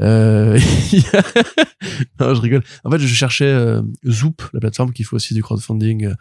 Euh... 0.02 0.60
non, 2.20 2.34
je 2.34 2.42
rigole. 2.42 2.64
En 2.84 2.92
fait, 2.92 3.00
je 3.00 3.08
cherchais 3.08 3.46
euh, 3.46 3.82
Zoop, 4.08 4.42
la 4.54 4.60
plateforme 4.60 4.92
qui 4.94 5.04
fait 5.04 5.16
aussi 5.16 5.34
du 5.34 5.44
crowdfunding 5.44 6.06
euh, 6.06 6.14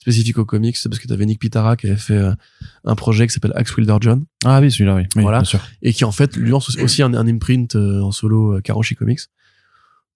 spécifique 0.00 0.38
aux 0.38 0.44
comics, 0.44 0.76
c'est 0.76 0.88
parce 0.88 1.00
que 1.00 1.08
t'avais 1.08 1.26
Nick 1.26 1.40
Pitara 1.40 1.76
qui 1.76 1.86
avait 1.88 1.96
fait 1.96 2.14
euh, 2.16 2.32
un 2.84 2.94
projet 2.94 3.26
qui 3.26 3.32
s'appelle 3.34 3.52
Axe 3.56 3.76
Wilder 3.76 3.96
John 4.00 4.24
Ah 4.44 4.60
oui, 4.60 4.70
celui-là, 4.70 4.94
oui. 4.94 5.02
Oui, 5.16 5.22
Voilà. 5.22 5.38
bien 5.38 5.44
sûr. 5.44 5.60
et 5.82 5.92
qui 5.92 6.04
en 6.04 6.12
fait 6.12 6.36
lui 6.36 6.50
lance 6.50 6.76
aussi 6.78 7.02
un, 7.02 7.12
un 7.14 7.26
imprint 7.26 7.74
euh, 7.76 8.00
en 8.02 8.12
solo 8.12 8.54
euh, 8.56 8.60
Karoshi 8.60 8.94
Comics. 8.94 9.20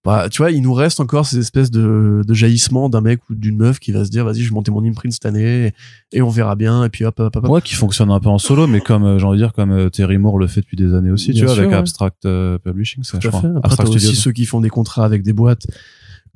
Bah, 0.03 0.29
tu 0.29 0.41
vois, 0.41 0.49
il 0.49 0.63
nous 0.63 0.73
reste 0.73 0.99
encore 0.99 1.27
ces 1.27 1.37
espèces 1.37 1.69
de, 1.69 2.23
de 2.25 2.33
jaillissements 2.33 2.89
d'un 2.89 3.01
mec 3.01 3.19
ou 3.29 3.35
d'une 3.35 3.55
meuf 3.57 3.77
qui 3.79 3.91
va 3.91 4.03
se 4.03 4.09
dire, 4.09 4.25
vas-y, 4.25 4.39
je 4.41 4.49
vais 4.49 4.55
monter 4.55 4.71
mon 4.71 4.83
imprint 4.83 5.13
cette 5.13 5.27
année 5.27 5.67
et, 5.67 6.17
et 6.17 6.21
on 6.23 6.29
verra 6.29 6.55
bien. 6.55 6.83
Et 6.85 6.89
puis 6.89 7.05
hop, 7.05 7.19
hop, 7.19 7.35
hop. 7.35 7.43
hop. 7.45 7.51
Ouais, 7.51 7.61
qui 7.61 7.75
fonctionne 7.75 8.09
un 8.09 8.19
peu 8.19 8.29
en 8.29 8.39
solo, 8.39 8.65
mais 8.65 8.81
comme, 8.81 9.19
j'ai 9.19 9.25
envie 9.25 9.37
de 9.37 9.43
dire, 9.43 9.53
comme 9.53 9.91
Terry 9.91 10.17
Moore 10.17 10.39
le 10.39 10.47
fait 10.47 10.61
depuis 10.61 10.75
des 10.75 10.95
années 10.95 11.11
aussi, 11.11 11.33
Bien 11.33 11.41
tu 11.41 11.45
vois, 11.45 11.53
sûr, 11.53 11.61
avec 11.63 11.73
ouais. 11.73 11.77
Abstract 11.77 12.25
euh, 12.25 12.57
Publishing, 12.57 13.03
ça, 13.03 13.19
Tout 13.19 13.25
je 13.25 13.27
crois. 13.27 13.41
fait. 13.41 13.47
Après, 13.49 13.61
Abstract 13.73 13.89
aussi 13.91 14.15
ceux 14.15 14.31
qui 14.31 14.45
font 14.45 14.59
des 14.59 14.69
contrats 14.69 15.05
avec 15.05 15.21
des 15.21 15.33
boîtes 15.33 15.67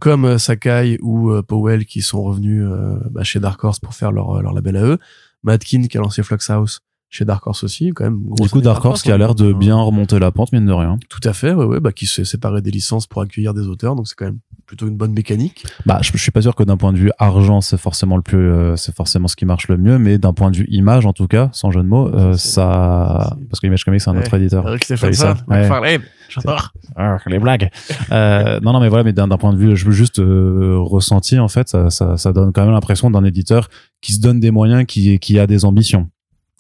comme 0.06 0.26
euh, 0.26 0.38
Sakai 0.38 1.00
ou 1.02 1.32
euh, 1.32 1.42
Powell 1.42 1.88
qui 1.88 2.04
sont 2.04 2.22
revenus 2.22 2.64
euh, 2.64 3.00
bah, 3.10 3.24
chez 3.24 3.40
Dark 3.40 3.64
Horse 3.64 3.80
pour 3.80 3.96
faire 3.96 4.12
leur, 4.12 4.54
label 4.54 4.78
à 4.78 4.84
eux. 4.84 5.00
Madkin 5.42 5.88
qui 5.88 5.98
a 5.98 6.00
lancé 6.00 6.22
Flux 6.22 6.38
House 6.48 6.82
chez 7.16 7.26
Dark 7.26 7.46
Horse 7.48 7.64
aussi, 7.64 7.92
quand 7.96 8.04
même. 8.04 8.20
Du 8.42 8.50
coup, 8.50 8.60
Dark 8.62 8.84
Horse 8.84 9.02
qui 9.02 9.12
a 9.12 9.18
l'air 9.18 9.36
de 9.36 9.54
bien 9.54 9.78
remonter 9.78 10.20
la 10.20 10.32
pente, 10.32 10.52
mine 10.52 10.66
de 10.66 10.74
rien. 10.74 10.98
Tout 11.10 11.22
à 11.24 11.34
fait, 11.34 11.54
ouais, 11.54 11.66
ouais, 11.66 11.80
bah, 11.80 11.92
qui 11.94 12.06
s'est 12.06 12.26
séparé 12.26 12.62
des 12.62 12.72
licences 12.72 13.08
pour 13.08 13.22
accueillir 13.22 13.54
des 13.54 13.68
auteurs, 13.68 13.96
donc 13.96 14.08
c'est 14.08 14.16
quand 14.16 14.26
même 14.26 14.40
plutôt 14.66 14.88
une 14.88 14.98
bonne 14.98 15.14
mécanique. 15.14 15.64
Bah, 15.86 16.00
je, 16.02 16.12
je 16.14 16.18
suis 16.18 16.32
pas 16.32 16.42
sûr 16.42 16.56
que 16.56 16.64
d'un 16.64 16.76
point 16.78 16.92
de 16.92 16.98
vue 16.98 17.12
argent, 17.18 17.62
c'est 17.62 17.78
forcément 17.78 18.18
le 18.18 18.22
plus, 18.24 18.38
euh, 18.52 18.76
c'est 18.76 18.94
forcément 18.96 19.28
ce 19.28 19.36
qui 19.36 19.46
marche 19.46 19.68
le 19.68 19.78
mieux, 19.78 19.98
mais 19.98 20.18
d'un 20.18 20.34
point 20.34 20.52
de 20.52 20.58
vue 20.58 20.68
image, 20.70 21.06
en 21.06 21.14
tout 21.14 21.28
cas, 21.28 21.50
sans 21.54 21.72
jeu 21.72 21.82
de 21.82 21.88
mots, 21.88 22.08
euh, 22.14 22.34
ça, 22.34 23.38
parce 23.50 23.60
que 23.62 23.68
Image 23.68 23.84
Comics, 23.86 24.02
c'est 24.02 24.10
un 24.10 24.18
autre 24.18 24.34
éditeur. 24.34 24.68
Eric 24.68 24.86
Ouais. 24.90 25.36
McFarlane, 25.48 26.02
j'adore. 26.30 26.72
Ah, 26.96 27.18
les 27.28 27.40
blagues. 27.40 27.70
euh, 28.12 28.60
non, 28.62 28.74
non, 28.74 28.80
mais 28.80 28.90
voilà, 28.90 29.04
mais 29.04 29.14
d'un 29.14 29.28
d'un 29.28 29.38
point 29.38 29.54
de 29.54 29.58
vue, 29.58 29.76
je 29.76 29.86
veux 29.86 29.92
juste 29.92 30.20
euh, 30.20 30.78
ressenti, 30.80 31.40
en 31.40 31.48
fait, 31.48 31.70
ça, 31.70 31.90
ça, 31.90 32.18
ça 32.18 32.34
donne 32.34 32.52
quand 32.52 32.64
même 32.64 32.74
l'impression 32.74 33.10
d'un 33.12 33.24
éditeur 33.24 33.70
qui 34.02 34.14
se 34.14 34.20
donne 34.20 34.40
des 34.40 34.52
moyens, 34.52 34.86
qui, 34.86 35.20
qui 35.20 35.40
a 35.40 35.48
des 35.48 35.64
ambitions. 35.66 36.10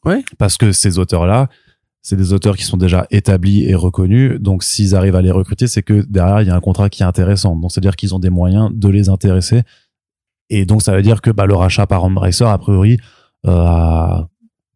Ouais. 0.05 0.23
Parce 0.37 0.57
que 0.57 0.71
ces 0.71 0.99
auteurs-là, 0.99 1.49
c'est 2.01 2.15
des 2.15 2.33
auteurs 2.33 2.55
qui 2.55 2.63
sont 2.63 2.77
déjà 2.77 3.07
établis 3.09 3.65
et 3.65 3.75
reconnus. 3.75 4.39
Donc, 4.39 4.63
s'ils 4.63 4.95
arrivent 4.95 5.15
à 5.15 5.21
les 5.21 5.31
recruter, 5.31 5.67
c'est 5.67 5.81
que 5.81 6.05
derrière, 6.07 6.41
il 6.41 6.47
y 6.47 6.51
a 6.51 6.55
un 6.55 6.61
contrat 6.61 6.89
qui 6.89 7.01
est 7.01 7.05
intéressant. 7.05 7.55
Donc, 7.55 7.71
c'est-à-dire 7.71 7.95
qu'ils 7.95 8.13
ont 8.13 8.19
des 8.19 8.29
moyens 8.29 8.69
de 8.73 8.89
les 8.89 9.09
intéresser. 9.09 9.63
Et 10.49 10.65
donc, 10.65 10.83
ça 10.83 10.95
veut 10.95 11.01
dire 11.01 11.21
que 11.21 11.31
bah, 11.31 11.47
le 11.47 11.55
rachat 11.55 11.87
par 11.87 12.03
Embracer, 12.03 12.45
a 12.45 12.57
priori, 12.57 12.97
euh, 13.47 14.21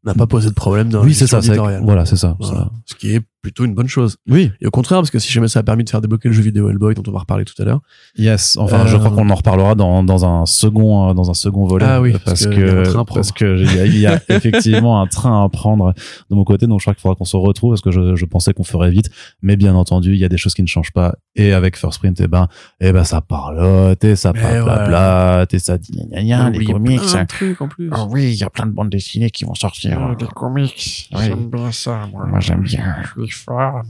N'a 0.06 0.14
pas 0.14 0.28
posé 0.28 0.50
de 0.50 0.54
problème 0.54 0.90
dans 0.90 1.04
oui, 1.04 1.14
c'est 1.14 1.28
ça. 1.28 1.42
Voilà, 1.82 2.06
c'est 2.06 2.16
ça. 2.16 2.38
Voilà. 2.40 2.58
ça. 2.58 2.72
Ce 2.86 2.96
qui 2.96 3.16
est 3.16 3.22
plutôt 3.42 3.64
une 3.66 3.74
bonne 3.74 3.88
chose. 3.88 4.18
Oui. 4.30 4.52
Et 4.62 4.68
au 4.68 4.72
contraire, 4.72 5.00
parce 5.00 5.12
que 5.12 5.20
si 5.20 5.32
jamais 5.32 5.48
ça 5.48 5.60
a 5.60 5.64
permis 5.64 5.84
de 5.84 5.90
faire 5.90 6.02
débloquer 6.02 6.28
le 6.30 6.34
jeu 6.34 6.42
vidéo 6.42 6.70
Hellboy, 6.70 6.94
dont 6.96 7.04
on 7.08 7.12
va 7.12 7.20
reparler 7.20 7.46
tout 7.46 7.60
à 7.62 7.66
l'heure. 7.66 7.80
Yes. 8.18 8.58
Enfin, 8.58 8.86
je 8.86 8.96
Euh, 8.96 9.00
crois 9.00 9.12
qu'on 9.12 9.30
en 9.30 9.36
reparlera 9.36 9.76
dans, 9.76 10.04
dans 10.04 10.26
un 10.26 10.46
second, 10.46 11.10
euh, 11.10 11.14
dans 11.14 11.30
un 11.30 11.34
second 11.34 11.66
volet. 11.66 11.86
Ah 11.88 12.02
oui, 12.02 12.12
parce 12.12 12.24
parce 12.26 12.46
que, 12.48 12.84
il 12.86 12.92
y 12.92 13.06
parce 13.14 13.32
que 13.32 13.58
il 13.58 13.76
y 13.76 13.80
a, 13.80 13.86
il 13.86 13.98
y 13.98 14.08
a 14.08 14.22
effectivement 14.30 15.02
un 15.02 15.08
train 15.08 15.44
à 15.46 15.50
prendre 15.50 15.94
de 16.30 16.36
mon 16.36 16.44
côté. 16.44 16.68
Donc, 16.68 16.80
je 16.80 16.84
crois 16.84 16.94
qu'il 16.94 17.02
faudra 17.02 17.16
qu'on 17.16 17.26
se 17.26 17.38
retrouve 17.38 17.72
parce 17.72 17.82
que 17.82 17.92
je, 17.92 18.16
je 18.16 18.26
pensais 18.26 18.54
qu'on 18.54 18.64
ferait 18.64 18.92
vite. 18.92 19.10
Mais 19.42 19.56
bien 19.56 19.74
entendu, 19.76 20.14
il 20.14 20.20
y 20.20 20.26
a 20.26 20.30
des 20.30 20.38
choses 20.38 20.54
qui 20.54 20.62
ne 20.62 20.68
changent 20.68 20.92
pas. 20.92 21.16
Et 21.36 21.54
avec 21.54 21.78
First 21.78 22.00
Print, 22.00 22.20
eh 22.20 22.28
ben, 22.28 22.48
eh 22.82 22.92
ben, 22.92 23.04
ça 23.04 23.22
parlote 23.22 24.04
et 24.04 24.16
ça 24.16 24.34
Mais 24.34 24.62
blabla 24.62 25.46
et 25.52 25.60
ça 25.60 25.78
dit 25.78 25.92
gna 26.12 26.22
gna 26.22 26.24
gna, 26.24 26.50
les 26.50 26.58
Il 26.60 26.64
y 26.68 26.70
a 26.70 26.74
comics. 26.74 27.02
plein 27.02 27.22
de 27.24 27.28
trucs 27.28 27.62
en 27.62 27.68
plus. 27.68 27.90
Ah 27.92 28.06
oui, 28.10 28.24
il 28.34 28.36
y 28.36 28.44
a 28.44 28.50
plein 28.50 28.66
de 28.66 28.72
bandes 28.72 28.90
dessinées 28.90 29.30
qui 29.30 29.46
vont 29.46 29.56
sortir. 29.56 29.98
Ah, 30.02 30.16
les 30.20 30.28
comics. 30.28 31.10
Oui. 31.14 31.22
J'aime 31.26 31.50
bien 31.50 31.72
ça, 31.72 32.08
moi. 32.12 32.26
Moi, 32.26 32.40
j'aime 32.42 32.62
bien. 32.64 32.96
Je 33.18 33.29
suis 33.36 33.44
fort. 33.46 33.84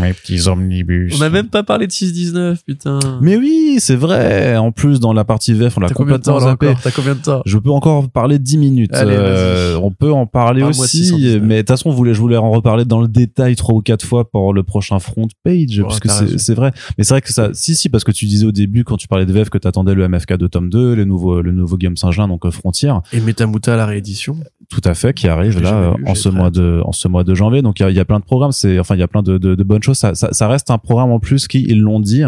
Mes 0.00 0.12
petits 0.12 0.48
omnibus. 0.48 1.14
On 1.18 1.22
a 1.22 1.30
même 1.30 1.48
pas 1.48 1.62
parlé 1.62 1.86
de 1.86 1.92
6-19, 1.92 2.58
putain. 2.66 2.98
Mais 3.20 3.36
oui, 3.36 3.76
c'est 3.78 3.96
vrai. 3.96 4.56
En 4.56 4.72
plus, 4.72 5.00
dans 5.00 5.12
la 5.12 5.24
partie 5.24 5.52
VF, 5.52 5.76
on 5.76 5.80
l'a 5.80 5.88
T'as 5.88 5.94
combien 5.94 6.18
de 6.18 6.22
temps 6.22 6.32
complètement 6.34 6.50
zappé. 6.50 6.68
encore 6.68 6.82
T'as 6.82 6.90
combien 6.90 7.14
de 7.14 7.20
temps 7.20 7.42
Je 7.46 7.58
peux 7.58 7.70
encore 7.70 8.08
parler 8.10 8.38
10 8.38 8.58
minutes. 8.58 8.94
Allez, 8.94 9.14
Euh, 9.16 9.72
vas-y. 9.74 9.84
on 9.84 9.90
peut 9.90 10.12
en 10.12 10.26
parler 10.26 10.62
aussi, 10.62 11.04
619. 11.06 11.42
mais 11.42 11.54
de 11.56 11.60
toute 11.60 11.68
façon, 11.70 11.90
je 11.90 12.20
voulais 12.20 12.36
en 12.36 12.50
reparler 12.50 12.84
dans 12.84 13.00
le 13.00 13.08
détail 13.08 13.56
trois 13.56 13.74
ou 13.74 13.80
quatre 13.82 14.04
fois 14.04 14.28
pour 14.30 14.52
le 14.52 14.62
prochain 14.62 14.98
front 14.98 15.28
page, 15.44 15.80
parce 15.82 16.00
que 16.00 16.08
c'est 16.38 16.54
vrai. 16.54 16.72
Mais 16.98 17.04
c'est 17.04 17.14
vrai 17.14 17.20
que 17.22 17.32
ça, 17.32 17.50
si, 17.52 17.74
si, 17.74 17.88
parce 17.88 18.04
que 18.04 18.12
tu 18.12 18.26
disais 18.26 18.46
au 18.46 18.52
début, 18.52 18.84
quand 18.84 18.96
tu 18.96 19.08
parlais 19.08 19.26
de 19.26 19.32
VF, 19.32 19.50
que 19.50 19.58
t'attendais 19.58 19.94
le 19.94 20.08
MFK 20.08 20.34
de 20.36 20.46
tome 20.46 20.70
2, 20.70 20.94
le 20.94 21.04
nouveau, 21.04 21.42
le 21.42 21.52
nouveau 21.52 21.76
Game 21.76 21.96
Saint-Gelin, 21.96 22.28
donc 22.28 22.44
euh, 22.46 22.50
Frontier, 22.50 22.92
Et 23.12 23.20
Metamuta, 23.20 23.76
la 23.76 23.86
réédition. 23.86 24.36
tout 24.70 24.80
à 24.84 24.94
fait, 24.94 25.14
qui 25.14 25.28
arrive 25.28 25.60
là 25.60 25.74
euh, 25.74 25.94
en 26.06 26.14
ce 26.14 26.28
mois 26.28 26.50
de, 26.50 26.80
en 26.84 26.92
ce 26.92 27.08
mois 27.08 27.24
de 27.24 27.34
janvier. 27.34 27.62
Donc 27.62 27.80
il 27.80 27.82
y 27.82 27.86
a, 27.86 27.90
il 27.90 27.96
y 27.96 28.00
a 28.00 28.04
plein 28.04 28.18
de 28.18 28.24
programmes, 28.24 28.52
c'est, 28.52 28.78
enfin, 28.78 28.94
il 28.96 29.00
y 29.00 29.02
a 29.02 29.08
plein 29.08 29.22
de, 29.22 29.38
de, 29.38 29.54
de 29.54 29.62
bonnes 29.62 29.75
choses. 29.84 29.98
Ça, 29.98 30.14
ça, 30.14 30.28
ça 30.32 30.48
reste 30.48 30.70
un 30.70 30.78
programme 30.78 31.10
en 31.10 31.20
plus 31.20 31.46
qui, 31.48 31.62
ils 31.68 31.80
l'ont 31.80 32.00
dit, 32.00 32.22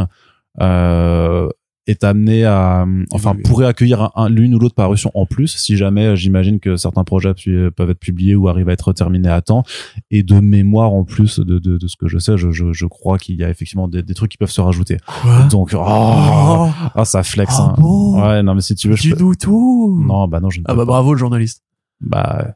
euh, 0.60 1.48
est 1.86 2.04
amené 2.04 2.44
à, 2.44 2.84
enfin, 3.12 3.32
oui. 3.34 3.42
pourrait 3.44 3.66
accueillir 3.66 4.02
un- 4.02 4.10
un- 4.14 4.28
l'une 4.28 4.54
ou 4.54 4.58
l'autre 4.58 4.74
parution 4.74 5.10
en 5.14 5.24
plus, 5.24 5.56
si 5.56 5.74
jamais 5.78 6.04
euh, 6.08 6.16
j'imagine 6.16 6.60
que 6.60 6.76
certains 6.76 7.02
projets 7.02 7.32
peuvent 7.74 7.88
être 7.88 7.98
publiés 7.98 8.34
ou 8.34 8.46
arrivent 8.48 8.68
à 8.68 8.72
être 8.74 8.92
terminés 8.92 9.30
à 9.30 9.40
temps. 9.40 9.62
Et 10.10 10.22
de 10.22 10.38
mémoire 10.38 10.92
en 10.92 11.04
plus 11.04 11.38
de, 11.38 11.58
de, 11.58 11.78
de 11.78 11.86
ce 11.86 11.96
que 11.96 12.06
je 12.06 12.18
sais, 12.18 12.36
je, 12.36 12.50
je, 12.50 12.74
je 12.74 12.84
crois 12.84 13.16
qu'il 13.16 13.36
y 13.36 13.44
a 13.44 13.48
effectivement 13.48 13.88
des, 13.88 14.02
des 14.02 14.12
trucs 14.12 14.30
qui 14.30 14.36
peuvent 14.36 14.50
se 14.50 14.60
rajouter. 14.60 14.98
Quoi? 15.22 15.44
Donc, 15.50 15.70
oh, 15.74 15.78
Oh, 15.80 16.68
ah, 16.94 17.04
ça 17.06 17.22
flex. 17.22 17.54
Ah 17.58 17.68
hein. 17.70 17.74
bon? 17.78 18.20
Ouais, 18.22 18.42
non, 18.42 18.54
mais 18.54 18.60
si 18.60 18.74
tu 18.74 18.88
veux, 18.90 18.96
je 18.96 19.14
peux... 19.14 19.34
Tout 19.40 19.98
Non, 20.06 20.28
bah 20.28 20.40
non, 20.40 20.50
je 20.50 20.60
ne 20.60 20.64
Ah 20.68 20.74
bah 20.74 20.80
pas. 20.82 20.84
bravo 20.84 21.14
le 21.14 21.18
journaliste. 21.18 21.62
Bah. 22.02 22.54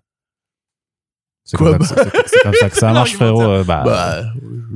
C'est 1.45 1.57
Quoi, 1.57 1.73
comme, 1.73 1.83
ça 1.87 1.95
que- 1.97 2.03
c'est- 2.11 2.23
c'est 2.27 2.41
comme 2.43 2.55
ça 2.55 2.71
que 2.71 2.77
ça 2.77 2.93
marche, 2.93 3.15
frérot. 3.17 3.43
Euh, 3.43 3.65
Bah, 3.65 3.83
Bah, 3.85 4.23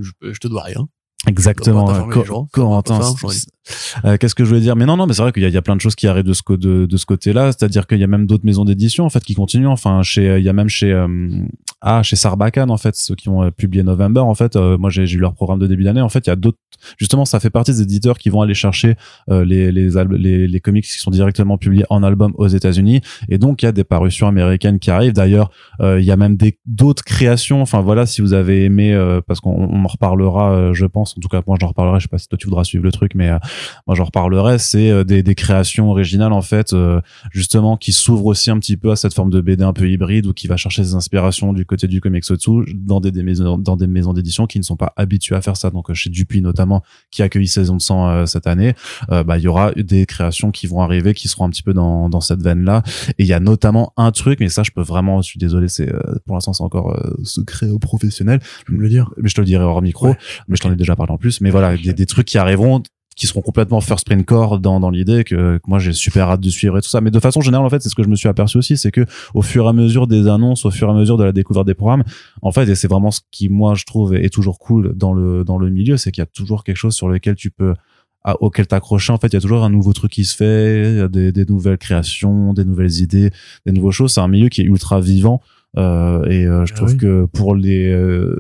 je, 0.00 0.32
je 0.32 0.38
te 0.38 0.48
dois 0.48 0.62
rien. 0.62 0.86
exactement. 1.26 1.84
Bah. 1.86 2.06
Corentin, 2.52 3.00
Euh, 4.04 4.16
Qu'est-ce 4.18 4.34
que 4.34 4.44
je 4.44 4.48
voulais 4.48 4.60
dire? 4.60 4.76
Mais 4.76 4.86
non, 4.86 4.96
non, 4.96 5.06
mais 5.06 5.14
c'est 5.14 5.22
vrai 5.22 5.32
qu'il 5.32 5.42
y, 5.42 5.50
y 5.50 5.56
a 5.56 5.62
plein 5.62 5.76
de 5.76 5.80
choses 5.80 5.94
qui 5.94 6.06
arrivent 6.06 6.24
de 6.24 6.32
ce, 6.32 6.42
de, 6.50 6.86
de 6.86 6.96
ce 6.96 7.06
côté-là. 7.06 7.52
C'est-à-dire 7.52 7.86
qu'il 7.86 7.98
y 7.98 8.04
a 8.04 8.06
même 8.06 8.26
d'autres 8.26 8.44
maisons 8.44 8.64
d'édition 8.64 9.04
en 9.04 9.10
fait 9.10 9.22
qui 9.24 9.34
continuent. 9.34 9.66
Enfin, 9.66 10.02
chez, 10.02 10.38
il 10.38 10.44
y 10.44 10.48
a 10.48 10.52
même 10.52 10.68
chez 10.68 10.92
euh, 10.92 11.08
ah 11.80 12.02
chez 12.02 12.16
Sarbacane 12.16 12.70
en 12.70 12.76
fait 12.76 12.96
ceux 12.96 13.14
qui 13.14 13.28
ont 13.28 13.42
euh, 13.42 13.50
publié 13.50 13.82
November. 13.82 14.20
En 14.20 14.34
fait, 14.34 14.56
euh, 14.56 14.78
moi 14.78 14.90
j'ai 14.90 15.04
eu 15.04 15.18
leur 15.18 15.34
programme 15.34 15.58
de 15.58 15.66
début 15.66 15.84
d'année. 15.84 16.00
En 16.00 16.08
fait, 16.08 16.26
il 16.26 16.30
y 16.30 16.32
a 16.32 16.36
d'autres. 16.36 16.58
Justement, 16.98 17.24
ça 17.24 17.40
fait 17.40 17.50
partie 17.50 17.72
des 17.72 17.82
éditeurs 17.82 18.18
qui 18.18 18.28
vont 18.28 18.42
aller 18.42 18.54
chercher 18.54 18.96
euh, 19.30 19.44
les 19.44 19.72
les, 19.72 19.88
les 20.18 20.46
les 20.46 20.60
comics 20.60 20.84
qui 20.84 20.98
sont 20.98 21.10
directement 21.10 21.58
publiés 21.58 21.84
en 21.90 22.02
album 22.02 22.32
aux 22.36 22.48
États-Unis. 22.48 23.00
Et 23.28 23.38
donc 23.38 23.62
il 23.62 23.66
y 23.66 23.68
a 23.68 23.72
des 23.72 23.84
parutions 23.84 24.26
américaines 24.28 24.78
qui 24.78 24.90
arrivent. 24.90 25.12
D'ailleurs, 25.12 25.50
euh, 25.80 26.00
il 26.00 26.04
y 26.06 26.10
a 26.10 26.16
même 26.16 26.36
d'autres 26.66 27.04
créations. 27.04 27.62
Enfin 27.62 27.80
voilà, 27.80 28.06
si 28.06 28.20
vous 28.20 28.32
avez 28.32 28.64
aimé, 28.64 28.92
euh, 28.94 29.20
parce 29.26 29.40
qu'on 29.40 29.52
on 29.52 29.84
en 29.84 29.88
reparlera, 29.88 30.52
euh, 30.52 30.74
je 30.74 30.86
pense. 30.86 31.16
En 31.16 31.20
tout 31.20 31.28
cas, 31.28 31.42
moi 31.46 31.56
j'en 31.60 31.68
reparlerai. 31.68 31.98
Je 31.98 32.04
sais 32.04 32.08
pas 32.08 32.18
si 32.18 32.28
toi 32.28 32.38
tu 32.38 32.46
voudras 32.46 32.64
suivre 32.64 32.84
le 32.84 32.92
truc, 32.92 33.12
mais 33.14 33.30
euh, 33.30 33.38
moi 33.86 33.94
j'en 33.96 34.04
reparlerai. 34.04 34.58
C'est 34.58 34.90
euh, 34.90 35.04
des, 35.04 35.22
des 35.22 35.34
créations 35.34 35.90
originales 35.90 36.32
en 36.32 36.42
fait, 36.42 36.72
euh, 36.72 37.00
justement 37.32 37.76
qui 37.76 37.92
s'ouvrent 37.92 38.26
aussi 38.26 38.50
un 38.50 38.58
petit 38.58 38.76
peu 38.76 38.90
à 38.90 38.96
cette 38.96 39.14
forme 39.14 39.30
de 39.30 39.40
BD 39.40 39.62
un 39.64 39.72
peu 39.72 39.88
hybride 39.90 40.26
ou 40.26 40.32
qui 40.32 40.46
va 40.46 40.56
chercher 40.56 40.84
ses 40.84 40.94
inspirations 40.94 41.52
du 41.52 41.64
côté 41.66 41.86
du 41.86 42.00
comics 42.00 42.24
au-dessous 42.30 42.64
dans 42.74 43.00
des, 43.00 43.10
des 43.12 43.22
maisons 43.22 43.58
dans 43.58 43.76
des 43.76 43.86
maisons 43.86 44.12
d'édition 44.12 44.46
qui 44.46 44.58
ne 44.58 44.64
sont 44.64 44.76
pas 44.76 44.92
habituées 44.96 45.36
à 45.36 45.42
faire 45.42 45.56
ça. 45.56 45.70
Donc 45.70 45.90
euh, 45.90 45.94
chez 45.94 46.10
Dupuis 46.10 46.40
notamment, 46.42 46.82
qui 47.10 47.22
a 47.22 47.26
accueilli 47.26 47.46
Saison 47.48 47.76
de 47.76 47.82
sang 47.82 48.08
euh, 48.08 48.26
cette 48.26 48.46
année, 48.46 48.74
euh, 49.10 49.22
bah 49.24 49.38
il 49.38 49.44
y 49.44 49.48
aura 49.48 49.72
des 49.72 50.06
créations 50.06 50.50
qui 50.50 50.66
vont 50.66 50.80
arriver 50.80 51.14
qui 51.14 51.28
seront 51.28 51.44
un 51.44 51.50
petit 51.50 51.62
peu 51.62 51.72
dans 51.74 52.08
dans 52.08 52.20
cette 52.20 52.42
veine 52.42 52.64
là. 52.64 52.82
Et 53.18 53.22
il 53.24 53.26
y 53.26 53.32
a 53.32 53.40
notamment 53.40 53.92
un 53.96 54.10
truc, 54.12 54.40
mais 54.40 54.48
ça 54.48 54.62
je 54.62 54.70
peux 54.70 54.82
vraiment, 54.82 55.22
je 55.22 55.26
suis 55.28 55.38
désolé, 55.38 55.68
c'est 55.68 55.92
euh, 55.92 56.00
pour 56.26 56.34
l'instant 56.36 56.52
c'est 56.52 56.62
encore 56.62 56.92
euh, 56.92 57.14
secret 57.24 57.68
au 57.70 57.78
professionnel 57.78 58.40
Tu 58.58 58.64
peux 58.66 58.74
me 58.74 58.80
le 58.82 58.88
dire? 58.88 59.10
mais 59.16 59.28
je 59.28 59.34
te 59.34 59.40
le 59.40 59.46
dirai 59.46 59.64
hors 59.64 59.82
micro, 59.82 60.08
Ouais. 60.08 60.16
mais 60.48 60.56
je 60.56 60.62
t'en 60.62 60.72
ai 60.72 60.76
déjà 60.76 60.94
parlé 60.96 61.12
en 61.12 61.18
plus. 61.18 61.40
Mais 61.40 61.50
voilà, 61.50 61.76
des, 61.76 61.92
des 61.92 62.06
trucs 62.06 62.26
qui 62.26 62.38
arriveront 62.38 62.82
qui 63.16 63.26
seront 63.26 63.40
complètement 63.40 63.80
first 63.80 64.06
print 64.06 64.24
core 64.24 64.60
dans, 64.60 64.78
dans 64.78 64.90
l'idée 64.90 65.24
que, 65.24 65.56
que 65.56 65.62
moi 65.66 65.78
j'ai 65.78 65.94
super 65.94 66.28
hâte 66.30 66.40
de 66.40 66.50
suivre 66.50 66.76
et 66.78 66.82
tout 66.82 66.88
ça. 66.88 67.00
Mais 67.00 67.10
de 67.10 67.18
façon 67.18 67.40
générale, 67.40 67.66
en 67.66 67.70
fait, 67.70 67.82
c'est 67.82 67.88
ce 67.88 67.94
que 67.94 68.02
je 68.02 68.08
me 68.08 68.14
suis 68.14 68.28
aperçu 68.28 68.58
aussi, 68.58 68.76
c'est 68.76 68.92
que 68.92 69.06
au 69.34 69.42
fur 69.42 69.64
et 69.64 69.68
à 69.68 69.72
mesure 69.72 70.06
des 70.06 70.28
annonces, 70.28 70.66
au 70.66 70.70
fur 70.70 70.88
et 70.88 70.90
à 70.90 70.94
mesure 70.94 71.16
de 71.16 71.24
la 71.24 71.32
découverte 71.32 71.66
des 71.66 71.74
programmes, 71.74 72.04
en 72.42 72.52
fait, 72.52 72.68
et 72.68 72.74
c'est 72.74 72.88
vraiment 72.88 73.10
ce 73.10 73.20
qui, 73.30 73.48
moi, 73.48 73.74
je 73.74 73.84
trouve 73.84 74.14
est 74.14 74.28
toujours 74.28 74.58
cool 74.58 74.92
dans 74.94 75.14
le, 75.14 75.44
dans 75.44 75.58
le 75.58 75.70
milieu, 75.70 75.96
c'est 75.96 76.12
qu'il 76.12 76.20
y 76.20 76.22
a 76.22 76.26
toujours 76.26 76.62
quelque 76.62 76.76
chose 76.76 76.94
sur 76.94 77.08
lequel 77.08 77.34
tu 77.34 77.50
peux 77.50 77.74
auquel 78.40 78.66
t'accrocher. 78.66 79.12
En 79.12 79.18
fait 79.18 79.28
il 79.28 79.34
y 79.34 79.36
a 79.36 79.40
toujours 79.40 79.64
un 79.64 79.70
nouveau 79.70 79.92
truc 79.92 80.10
qui 80.10 80.24
se 80.24 80.34
fait 80.34 80.90
il 80.90 80.96
y 80.96 81.00
a 81.00 81.08
des, 81.08 81.30
des 81.30 81.44
nouvelles 81.44 81.78
créations 81.78 82.52
des 82.54 82.64
nouvelles 82.64 83.00
idées 83.00 83.30
des 83.66 83.72
nouvelles 83.72 83.92
choses. 83.92 84.12
C'est 84.14 84.20
un 84.20 84.28
milieu 84.28 84.48
qui 84.48 84.62
est 84.62 84.64
ultra 84.64 85.00
vivant 85.00 85.40
euh, 85.78 86.24
et 86.26 86.44
euh, 86.46 86.64
je 86.66 86.72
Ah 86.74 86.76
trouve 86.76 86.90
oui. 86.92 86.96
que 86.96 87.26
pour 87.26 87.54
les 87.54 87.90
euh, 87.90 88.38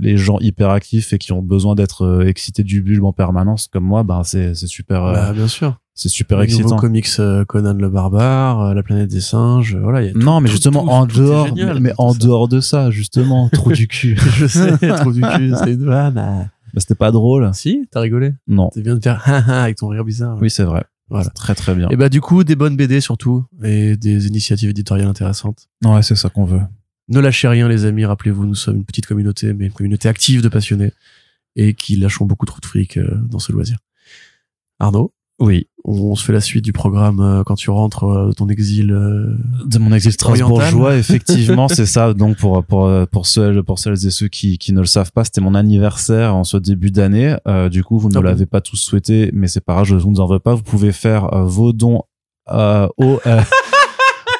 les 0.00 0.16
gens 0.16 0.38
hyper 0.40 0.70
actifs 0.70 1.12
et 1.12 1.18
qui 1.18 1.32
ont 1.32 1.42
besoin 1.42 1.74
d'être 1.74 2.02
euh, 2.04 2.26
excités 2.26 2.62
du 2.64 2.82
bulbe 2.82 3.04
en 3.04 3.12
permanence 3.12 3.68
comme 3.68 3.84
moi 3.84 4.02
ben 4.02 4.22
c'est 4.24 4.54
c'est 4.54 4.66
super 4.66 5.04
euh, 5.04 5.12
Bah, 5.12 5.32
bien 5.32 5.48
sûr. 5.48 5.78
c'est 5.94 6.08
super 6.08 6.38
Les 6.38 6.44
excitant 6.44 6.76
comics 6.76 7.06
euh, 7.20 7.44
Conan 7.44 7.74
le 7.74 7.88
barbare, 7.88 8.74
la 8.74 8.82
planète 8.82 9.08
des 9.10 9.20
singes, 9.20 9.76
voilà. 9.76 10.02
il 10.02 10.06
y 10.06 10.10
a 10.10 10.12
tout- 10.12 10.18
non 10.18 10.40
mais 10.40 10.48
tout- 10.48 10.52
justement 10.54 10.82
tout- 10.84 10.88
en 10.90 11.06
dehors 11.06 11.46
génial, 11.48 11.80
mais, 11.80 11.92
en 11.98 12.12
ça. 12.12 12.18
dehors 12.18 12.48
de 12.48 12.60
ça 12.60 12.90
justement 12.90 13.48
trou 13.52 13.72
du 13.72 13.86
cul 13.86 14.16
Je 14.18 14.46
sais, 14.46 14.76
trop 14.96 15.12
du 15.12 15.20
cul, 15.20 15.52
c'est 15.62 15.74
une 15.74 15.84
vanne. 15.84 16.14
Bah, 16.14 16.80
c'était 16.80 16.94
pas 16.96 17.10
drôle 17.10 17.50
Si, 17.54 17.86
t'as 17.90 18.00
rigolé. 18.00 18.32
non 18.46 18.70
T'es 18.74 18.82
bien 18.82 18.96
de 18.96 19.02
faire 19.02 19.22
avec 19.48 19.76
ton 19.76 19.88
rire 19.88 20.04
bizarre. 20.04 20.36
oui 20.40 20.50
c'est 20.50 20.64
vrai 20.64 20.84
Voilà. 21.08 21.30
très 21.30 21.54
très 21.54 21.74
bien 21.74 21.88
Et 21.90 21.96
bah 21.96 22.08
du 22.10 22.20
coup, 22.20 22.44
des 22.44 22.56
bonnes 22.56 22.76
BD 22.76 23.00
surtout 23.00 23.44
et 23.62 23.96
des 23.96 24.26
initiatives 24.26 24.68
éditoriales 24.70 25.08
intéressantes. 25.08 25.68
ouais 25.84 26.02
c'est 26.02 26.16
ça 26.16 26.28
qu'on 26.30 26.44
veut 26.44 26.60
Ne 27.08 27.20
lâchez 27.20 27.48
rien 27.48 27.68
les 27.68 27.84
amis, 27.84 28.04
rappelez-vous, 28.04 28.44
nous 28.46 28.54
sommes 28.54 28.76
une 28.76 28.84
petite 28.84 29.06
communauté, 29.06 29.54
mais 29.54 29.66
une 29.66 29.72
communauté 29.72 30.08
active 30.08 30.42
de 30.42 30.48
passionnés 30.48 30.92
et 31.56 31.74
qui 31.74 31.96
lâchons 31.96 32.26
beaucoup 32.26 32.46
trop 32.46 32.60
de 32.60 32.66
fric 32.66 32.96
euh, 32.96 33.18
dans 33.28 33.38
ce 33.38 33.52
loisir. 33.52 33.78
Arnaud, 34.78 35.12
oui. 35.40 35.68
On 35.84 36.16
se 36.16 36.24
fait 36.24 36.32
la 36.32 36.40
suite 36.40 36.64
du 36.64 36.72
programme 36.72 37.20
euh, 37.20 37.44
quand 37.44 37.54
tu 37.54 37.70
rentres 37.70 38.04
euh, 38.04 38.28
de 38.28 38.32
ton 38.32 38.48
exil. 38.48 38.90
euh, 38.90 39.36
de 39.64 39.78
mon 39.78 39.92
exil 39.92 40.12
strasbourgeois 40.12 40.96
effectivement 40.98 41.68
c'est 41.68 41.86
ça. 41.86 42.12
Donc 42.12 42.36
pour 42.36 42.64
pour 42.64 42.90
pour 43.10 43.26
ceux 43.26 43.62
pour 43.62 43.78
celles 43.78 44.04
et 44.04 44.10
ceux 44.10 44.28
qui 44.28 44.58
qui 44.58 44.72
ne 44.72 44.80
le 44.80 44.86
savent 44.86 45.12
pas 45.12 45.24
c'était 45.24 45.40
mon 45.40 45.54
anniversaire 45.54 46.34
en 46.34 46.44
ce 46.44 46.56
début 46.56 46.90
d'année. 46.90 47.36
Du 47.70 47.84
coup 47.84 47.98
vous 47.98 48.08
ne 48.08 48.18
Ah 48.18 48.22
l'avez 48.22 48.46
pas 48.46 48.60
tous 48.60 48.76
souhaité 48.76 49.30
mais 49.32 49.46
c'est 49.46 49.60
pas 49.64 49.74
grave 49.74 49.86
je 49.86 49.94
vous 49.94 50.10
ne 50.10 50.18
en 50.18 50.26
veux 50.26 50.40
pas. 50.40 50.54
Vous 50.54 50.62
pouvez 50.62 50.92
faire 50.92 51.28
vos 51.46 51.72
dons 51.72 52.02
euh, 52.50 52.88
au 52.96 53.20
euh, 53.26 53.40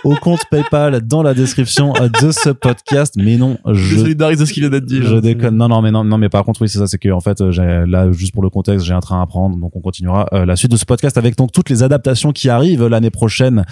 au 0.05 0.14
compte 0.16 0.40
PayPal 0.51 1.01
dans 1.07 1.22
la 1.22 1.34
description 1.34 1.92
de 1.92 2.30
ce 2.30 2.51
podcast 2.51 3.14
mais 3.16 3.36
non 3.36 3.59
Je 3.66 3.72
je 3.74 3.96
solidarise 3.99 4.38
de 4.38 4.44
ce 4.44 4.53
qu'il 4.53 4.62
vient 4.62 4.70
d'être 4.70 4.84
dit. 4.84 5.01
je 5.03 5.14
là. 5.14 5.20
déconne. 5.20 5.57
Non, 5.57 5.68
non, 5.68 5.82
mais 5.82 5.90
non, 5.90 6.05
non, 6.05 6.18
mais 6.18 6.28
par 6.28 6.44
contre, 6.44 6.62
oui, 6.62 6.68
c'est 6.68 6.78
ça, 6.78 6.86
c'est 6.86 6.99
que 6.99 7.09
en 7.11 7.20
fait, 7.20 7.40
euh, 7.40 7.51
j'ai 7.51 7.84
là 7.86 8.11
juste 8.12 8.32
pour 8.32 8.42
le 8.42 8.51
contexte, 8.51 8.86
j'ai 8.86 8.94
un 8.94 9.01
train 9.01 9.20
à 9.20 9.26
prendre, 9.26 9.57
donc 9.57 9.74
on 9.74 9.80
continuera 9.80 10.26
euh, 10.32 10.44
la 10.46 10.57
suite 10.57 10.70
de 10.70 10.76
ce 10.76 10.84
podcast 10.84 11.18
avec 11.18 11.36
donc 11.36 11.53
toutes 11.53 11.70
les 11.70 11.82
adaptations 11.82 12.32
qui 12.32 12.49
arrivent 12.49 12.86
l'année 12.86 13.11
prochaine. 13.11 13.64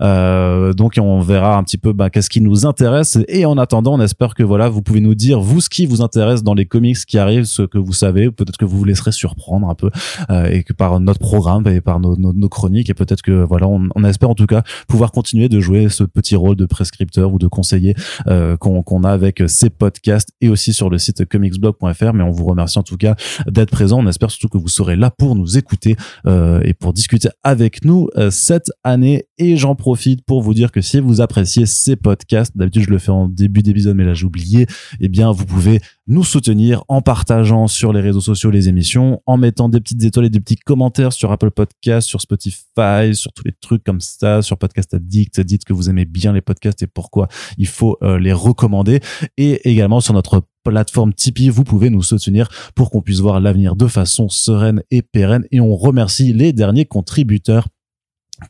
Euh, 0.00 0.72
donc 0.72 0.94
on 1.00 1.20
verra 1.20 1.56
un 1.56 1.64
petit 1.64 1.76
peu 1.78 1.92
bah, 1.92 2.10
qu'est-ce 2.10 2.30
qui 2.30 2.40
nous 2.40 2.66
intéresse. 2.66 3.18
Et 3.28 3.44
en 3.46 3.58
attendant, 3.58 3.94
on 3.94 4.00
espère 4.00 4.34
que 4.34 4.42
voilà, 4.42 4.68
vous 4.68 4.82
pouvez 4.82 5.00
nous 5.00 5.14
dire 5.14 5.40
vous 5.40 5.60
ce 5.60 5.68
qui 5.68 5.86
vous 5.86 6.02
intéresse 6.02 6.42
dans 6.42 6.54
les 6.54 6.66
comics 6.66 6.96
qui 7.06 7.18
arrivent, 7.18 7.44
ce 7.44 7.62
que 7.62 7.78
vous 7.78 7.92
savez. 7.92 8.30
Peut-être 8.30 8.56
que 8.56 8.64
vous 8.64 8.78
vous 8.78 8.84
laisserez 8.84 9.12
surprendre 9.12 9.68
un 9.68 9.74
peu 9.74 9.90
euh, 10.30 10.46
et 10.46 10.62
que 10.62 10.72
par 10.72 11.00
notre 11.00 11.20
programme 11.20 11.66
et 11.68 11.80
par 11.80 12.00
nos, 12.00 12.16
nos, 12.16 12.32
nos 12.32 12.48
chroniques 12.48 12.90
et 12.90 12.94
peut-être 12.94 13.22
que 13.22 13.44
voilà, 13.44 13.66
on, 13.66 13.88
on 13.94 14.04
espère 14.04 14.30
en 14.30 14.34
tout 14.34 14.46
cas 14.46 14.62
pouvoir 14.88 15.12
continuer 15.12 15.48
de 15.48 15.60
jouer 15.60 15.73
ce 15.88 16.04
petit 16.04 16.36
rôle 16.36 16.56
de 16.56 16.66
prescripteur 16.66 17.32
ou 17.32 17.38
de 17.38 17.46
conseiller 17.46 17.94
euh, 18.26 18.56
qu'on 18.56 19.04
a 19.04 19.10
avec 19.10 19.42
ces 19.46 19.70
podcasts 19.70 20.30
et 20.40 20.48
aussi 20.48 20.72
sur 20.72 20.90
le 20.90 20.98
site 20.98 21.24
comicsblog.fr. 21.26 22.12
Mais 22.12 22.22
on 22.22 22.30
vous 22.30 22.44
remercie 22.44 22.78
en 22.78 22.82
tout 22.82 22.96
cas 22.96 23.14
d'être 23.46 23.70
présent. 23.70 24.00
On 24.00 24.06
espère 24.06 24.30
surtout 24.30 24.48
que 24.48 24.58
vous 24.58 24.68
serez 24.68 24.96
là 24.96 25.10
pour 25.10 25.34
nous 25.34 25.58
écouter 25.58 25.96
euh, 26.26 26.60
et 26.64 26.74
pour 26.74 26.92
discuter 26.92 27.28
avec 27.42 27.84
nous 27.84 28.08
euh, 28.16 28.30
cette 28.30 28.70
année. 28.82 29.26
Et 29.38 29.56
j'en 29.56 29.74
profite 29.74 30.24
pour 30.24 30.42
vous 30.42 30.54
dire 30.54 30.72
que 30.72 30.80
si 30.80 31.00
vous 31.00 31.20
appréciez 31.20 31.66
ces 31.66 31.96
podcasts, 31.96 32.56
d'habitude 32.56 32.84
je 32.84 32.90
le 32.90 32.98
fais 32.98 33.10
en 33.10 33.28
début 33.28 33.62
d'épisode, 33.62 33.96
mais 33.96 34.04
là 34.04 34.14
j'ai 34.14 34.26
oublié, 34.26 34.66
eh 35.00 35.08
bien 35.08 35.30
vous 35.32 35.44
pouvez 35.44 35.80
nous 36.06 36.24
soutenir 36.24 36.84
en 36.88 37.00
partageant 37.00 37.66
sur 37.66 37.92
les 37.92 38.00
réseaux 38.00 38.20
sociaux 38.20 38.50
les 38.50 38.68
émissions, 38.68 39.22
en 39.26 39.36
mettant 39.36 39.68
des 39.68 39.80
petites 39.80 40.02
étoiles 40.04 40.26
et 40.26 40.30
des 40.30 40.40
petits 40.40 40.56
commentaires 40.56 41.12
sur 41.12 41.32
Apple 41.32 41.50
Podcasts, 41.50 42.08
sur 42.08 42.20
Spotify, 42.20 43.14
sur 43.14 43.32
tous 43.32 43.44
les 43.44 43.52
trucs 43.52 43.82
comme 43.84 44.00
ça, 44.00 44.42
sur 44.42 44.58
Podcast 44.58 44.92
Addict. 44.94 45.40
Dites 45.40 45.64
que 45.64 45.72
vous 45.72 45.88
aimez 45.88 46.04
bien 46.04 46.32
les 46.32 46.42
podcasts 46.42 46.82
et 46.82 46.86
pourquoi 46.86 47.28
il 47.56 47.66
faut 47.66 47.96
euh, 48.02 48.18
les 48.18 48.32
recommander. 48.32 49.00
Et 49.36 49.68
également 49.70 50.00
sur 50.00 50.12
notre 50.14 50.42
plateforme 50.62 51.14
Tipeee, 51.14 51.48
vous 51.48 51.64
pouvez 51.64 51.90
nous 51.90 52.02
soutenir 52.02 52.48
pour 52.74 52.90
qu'on 52.90 53.02
puisse 53.02 53.20
voir 53.20 53.40
l'avenir 53.40 53.76
de 53.76 53.86
façon 53.86 54.28
sereine 54.28 54.82
et 54.90 55.02
pérenne. 55.02 55.46
Et 55.52 55.60
on 55.60 55.74
remercie 55.74 56.32
les 56.32 56.52
derniers 56.52 56.86
contributeurs 56.86 57.68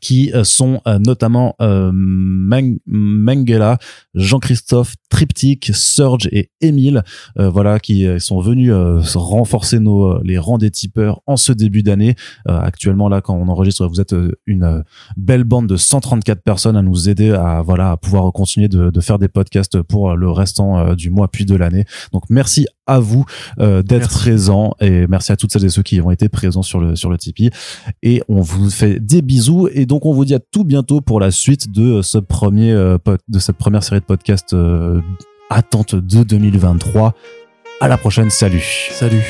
qui 0.01 0.31
euh, 0.33 0.43
sont 0.43 0.81
euh, 0.87 0.99
notamment 0.99 1.55
euh, 1.61 1.91
Mengela, 1.93 3.77
Jean-Christophe 4.13 4.95
Triptyque, 5.15 5.71
Surge 5.73 6.27
et 6.33 6.49
Emile, 6.59 7.01
euh, 7.39 7.49
voilà, 7.49 7.79
qui 7.79 8.05
euh, 8.05 8.19
sont 8.19 8.41
venus 8.41 8.73
euh, 8.73 8.99
renforcer 9.15 9.79
nos 9.79 10.07
euh, 10.07 10.21
les 10.25 10.37
rangs 10.37 10.57
des 10.57 10.69
tipeurs 10.69 11.21
en 11.25 11.37
ce 11.37 11.53
début 11.53 11.83
d'année. 11.83 12.15
Euh, 12.49 12.59
actuellement, 12.59 13.07
là, 13.07 13.21
quand 13.21 13.33
on 13.33 13.47
enregistre, 13.47 13.87
vous 13.87 14.01
êtes 14.01 14.11
euh, 14.11 14.37
une 14.45 14.83
belle 15.15 15.45
bande 15.45 15.67
de 15.67 15.77
134 15.77 16.41
personnes 16.43 16.75
à 16.75 16.81
nous 16.81 17.07
aider 17.07 17.31
à 17.31 17.61
voilà 17.61 17.91
à 17.91 17.97
pouvoir 17.97 18.29
continuer 18.33 18.67
de, 18.67 18.89
de 18.89 18.99
faire 18.99 19.17
des 19.17 19.29
podcasts 19.29 19.81
pour 19.81 20.17
le 20.17 20.29
restant 20.29 20.93
du 20.95 21.11
mois 21.11 21.29
puis 21.29 21.45
de 21.45 21.55
l'année. 21.55 21.85
Donc 22.11 22.23
merci 22.29 22.67
à 22.87 22.99
vous 22.99 23.25
euh, 23.59 23.81
d'être 23.81 24.09
présents 24.09 24.75
et 24.79 25.07
merci 25.07 25.31
à 25.31 25.37
toutes 25.37 25.51
celles 25.51 25.65
et 25.65 25.69
ceux 25.69 25.83
qui 25.83 26.01
ont 26.01 26.11
été 26.11 26.29
présents 26.29 26.61
sur 26.61 26.79
le 26.79 26.95
sur 26.95 27.09
le 27.09 27.17
Tipeee 27.17 27.49
et 28.03 28.21
on 28.27 28.41
vous 28.41 28.69
fait 28.69 28.99
des 28.99 29.21
bisous 29.21 29.67
et 29.73 29.85
donc 29.85 30.05
on 30.05 30.13
vous 30.13 30.25
dit 30.25 30.35
à 30.35 30.39
tout 30.39 30.63
bientôt 30.63 31.01
pour 31.01 31.19
la 31.19 31.31
suite 31.31 31.71
de 31.71 32.01
ce 32.01 32.17
premier 32.17 32.71
euh, 32.71 32.97
de 33.27 33.39
cette 33.39 33.57
première 33.57 33.83
série 33.83 34.01
de 34.01 34.05
podcasts 34.05 34.53
euh, 34.53 35.01
attente 35.49 35.95
de 35.95 36.23
2023 36.23 37.13
à 37.81 37.87
la 37.87 37.97
prochaine 37.97 38.29
salut 38.29 38.89
Salut. 38.91 39.23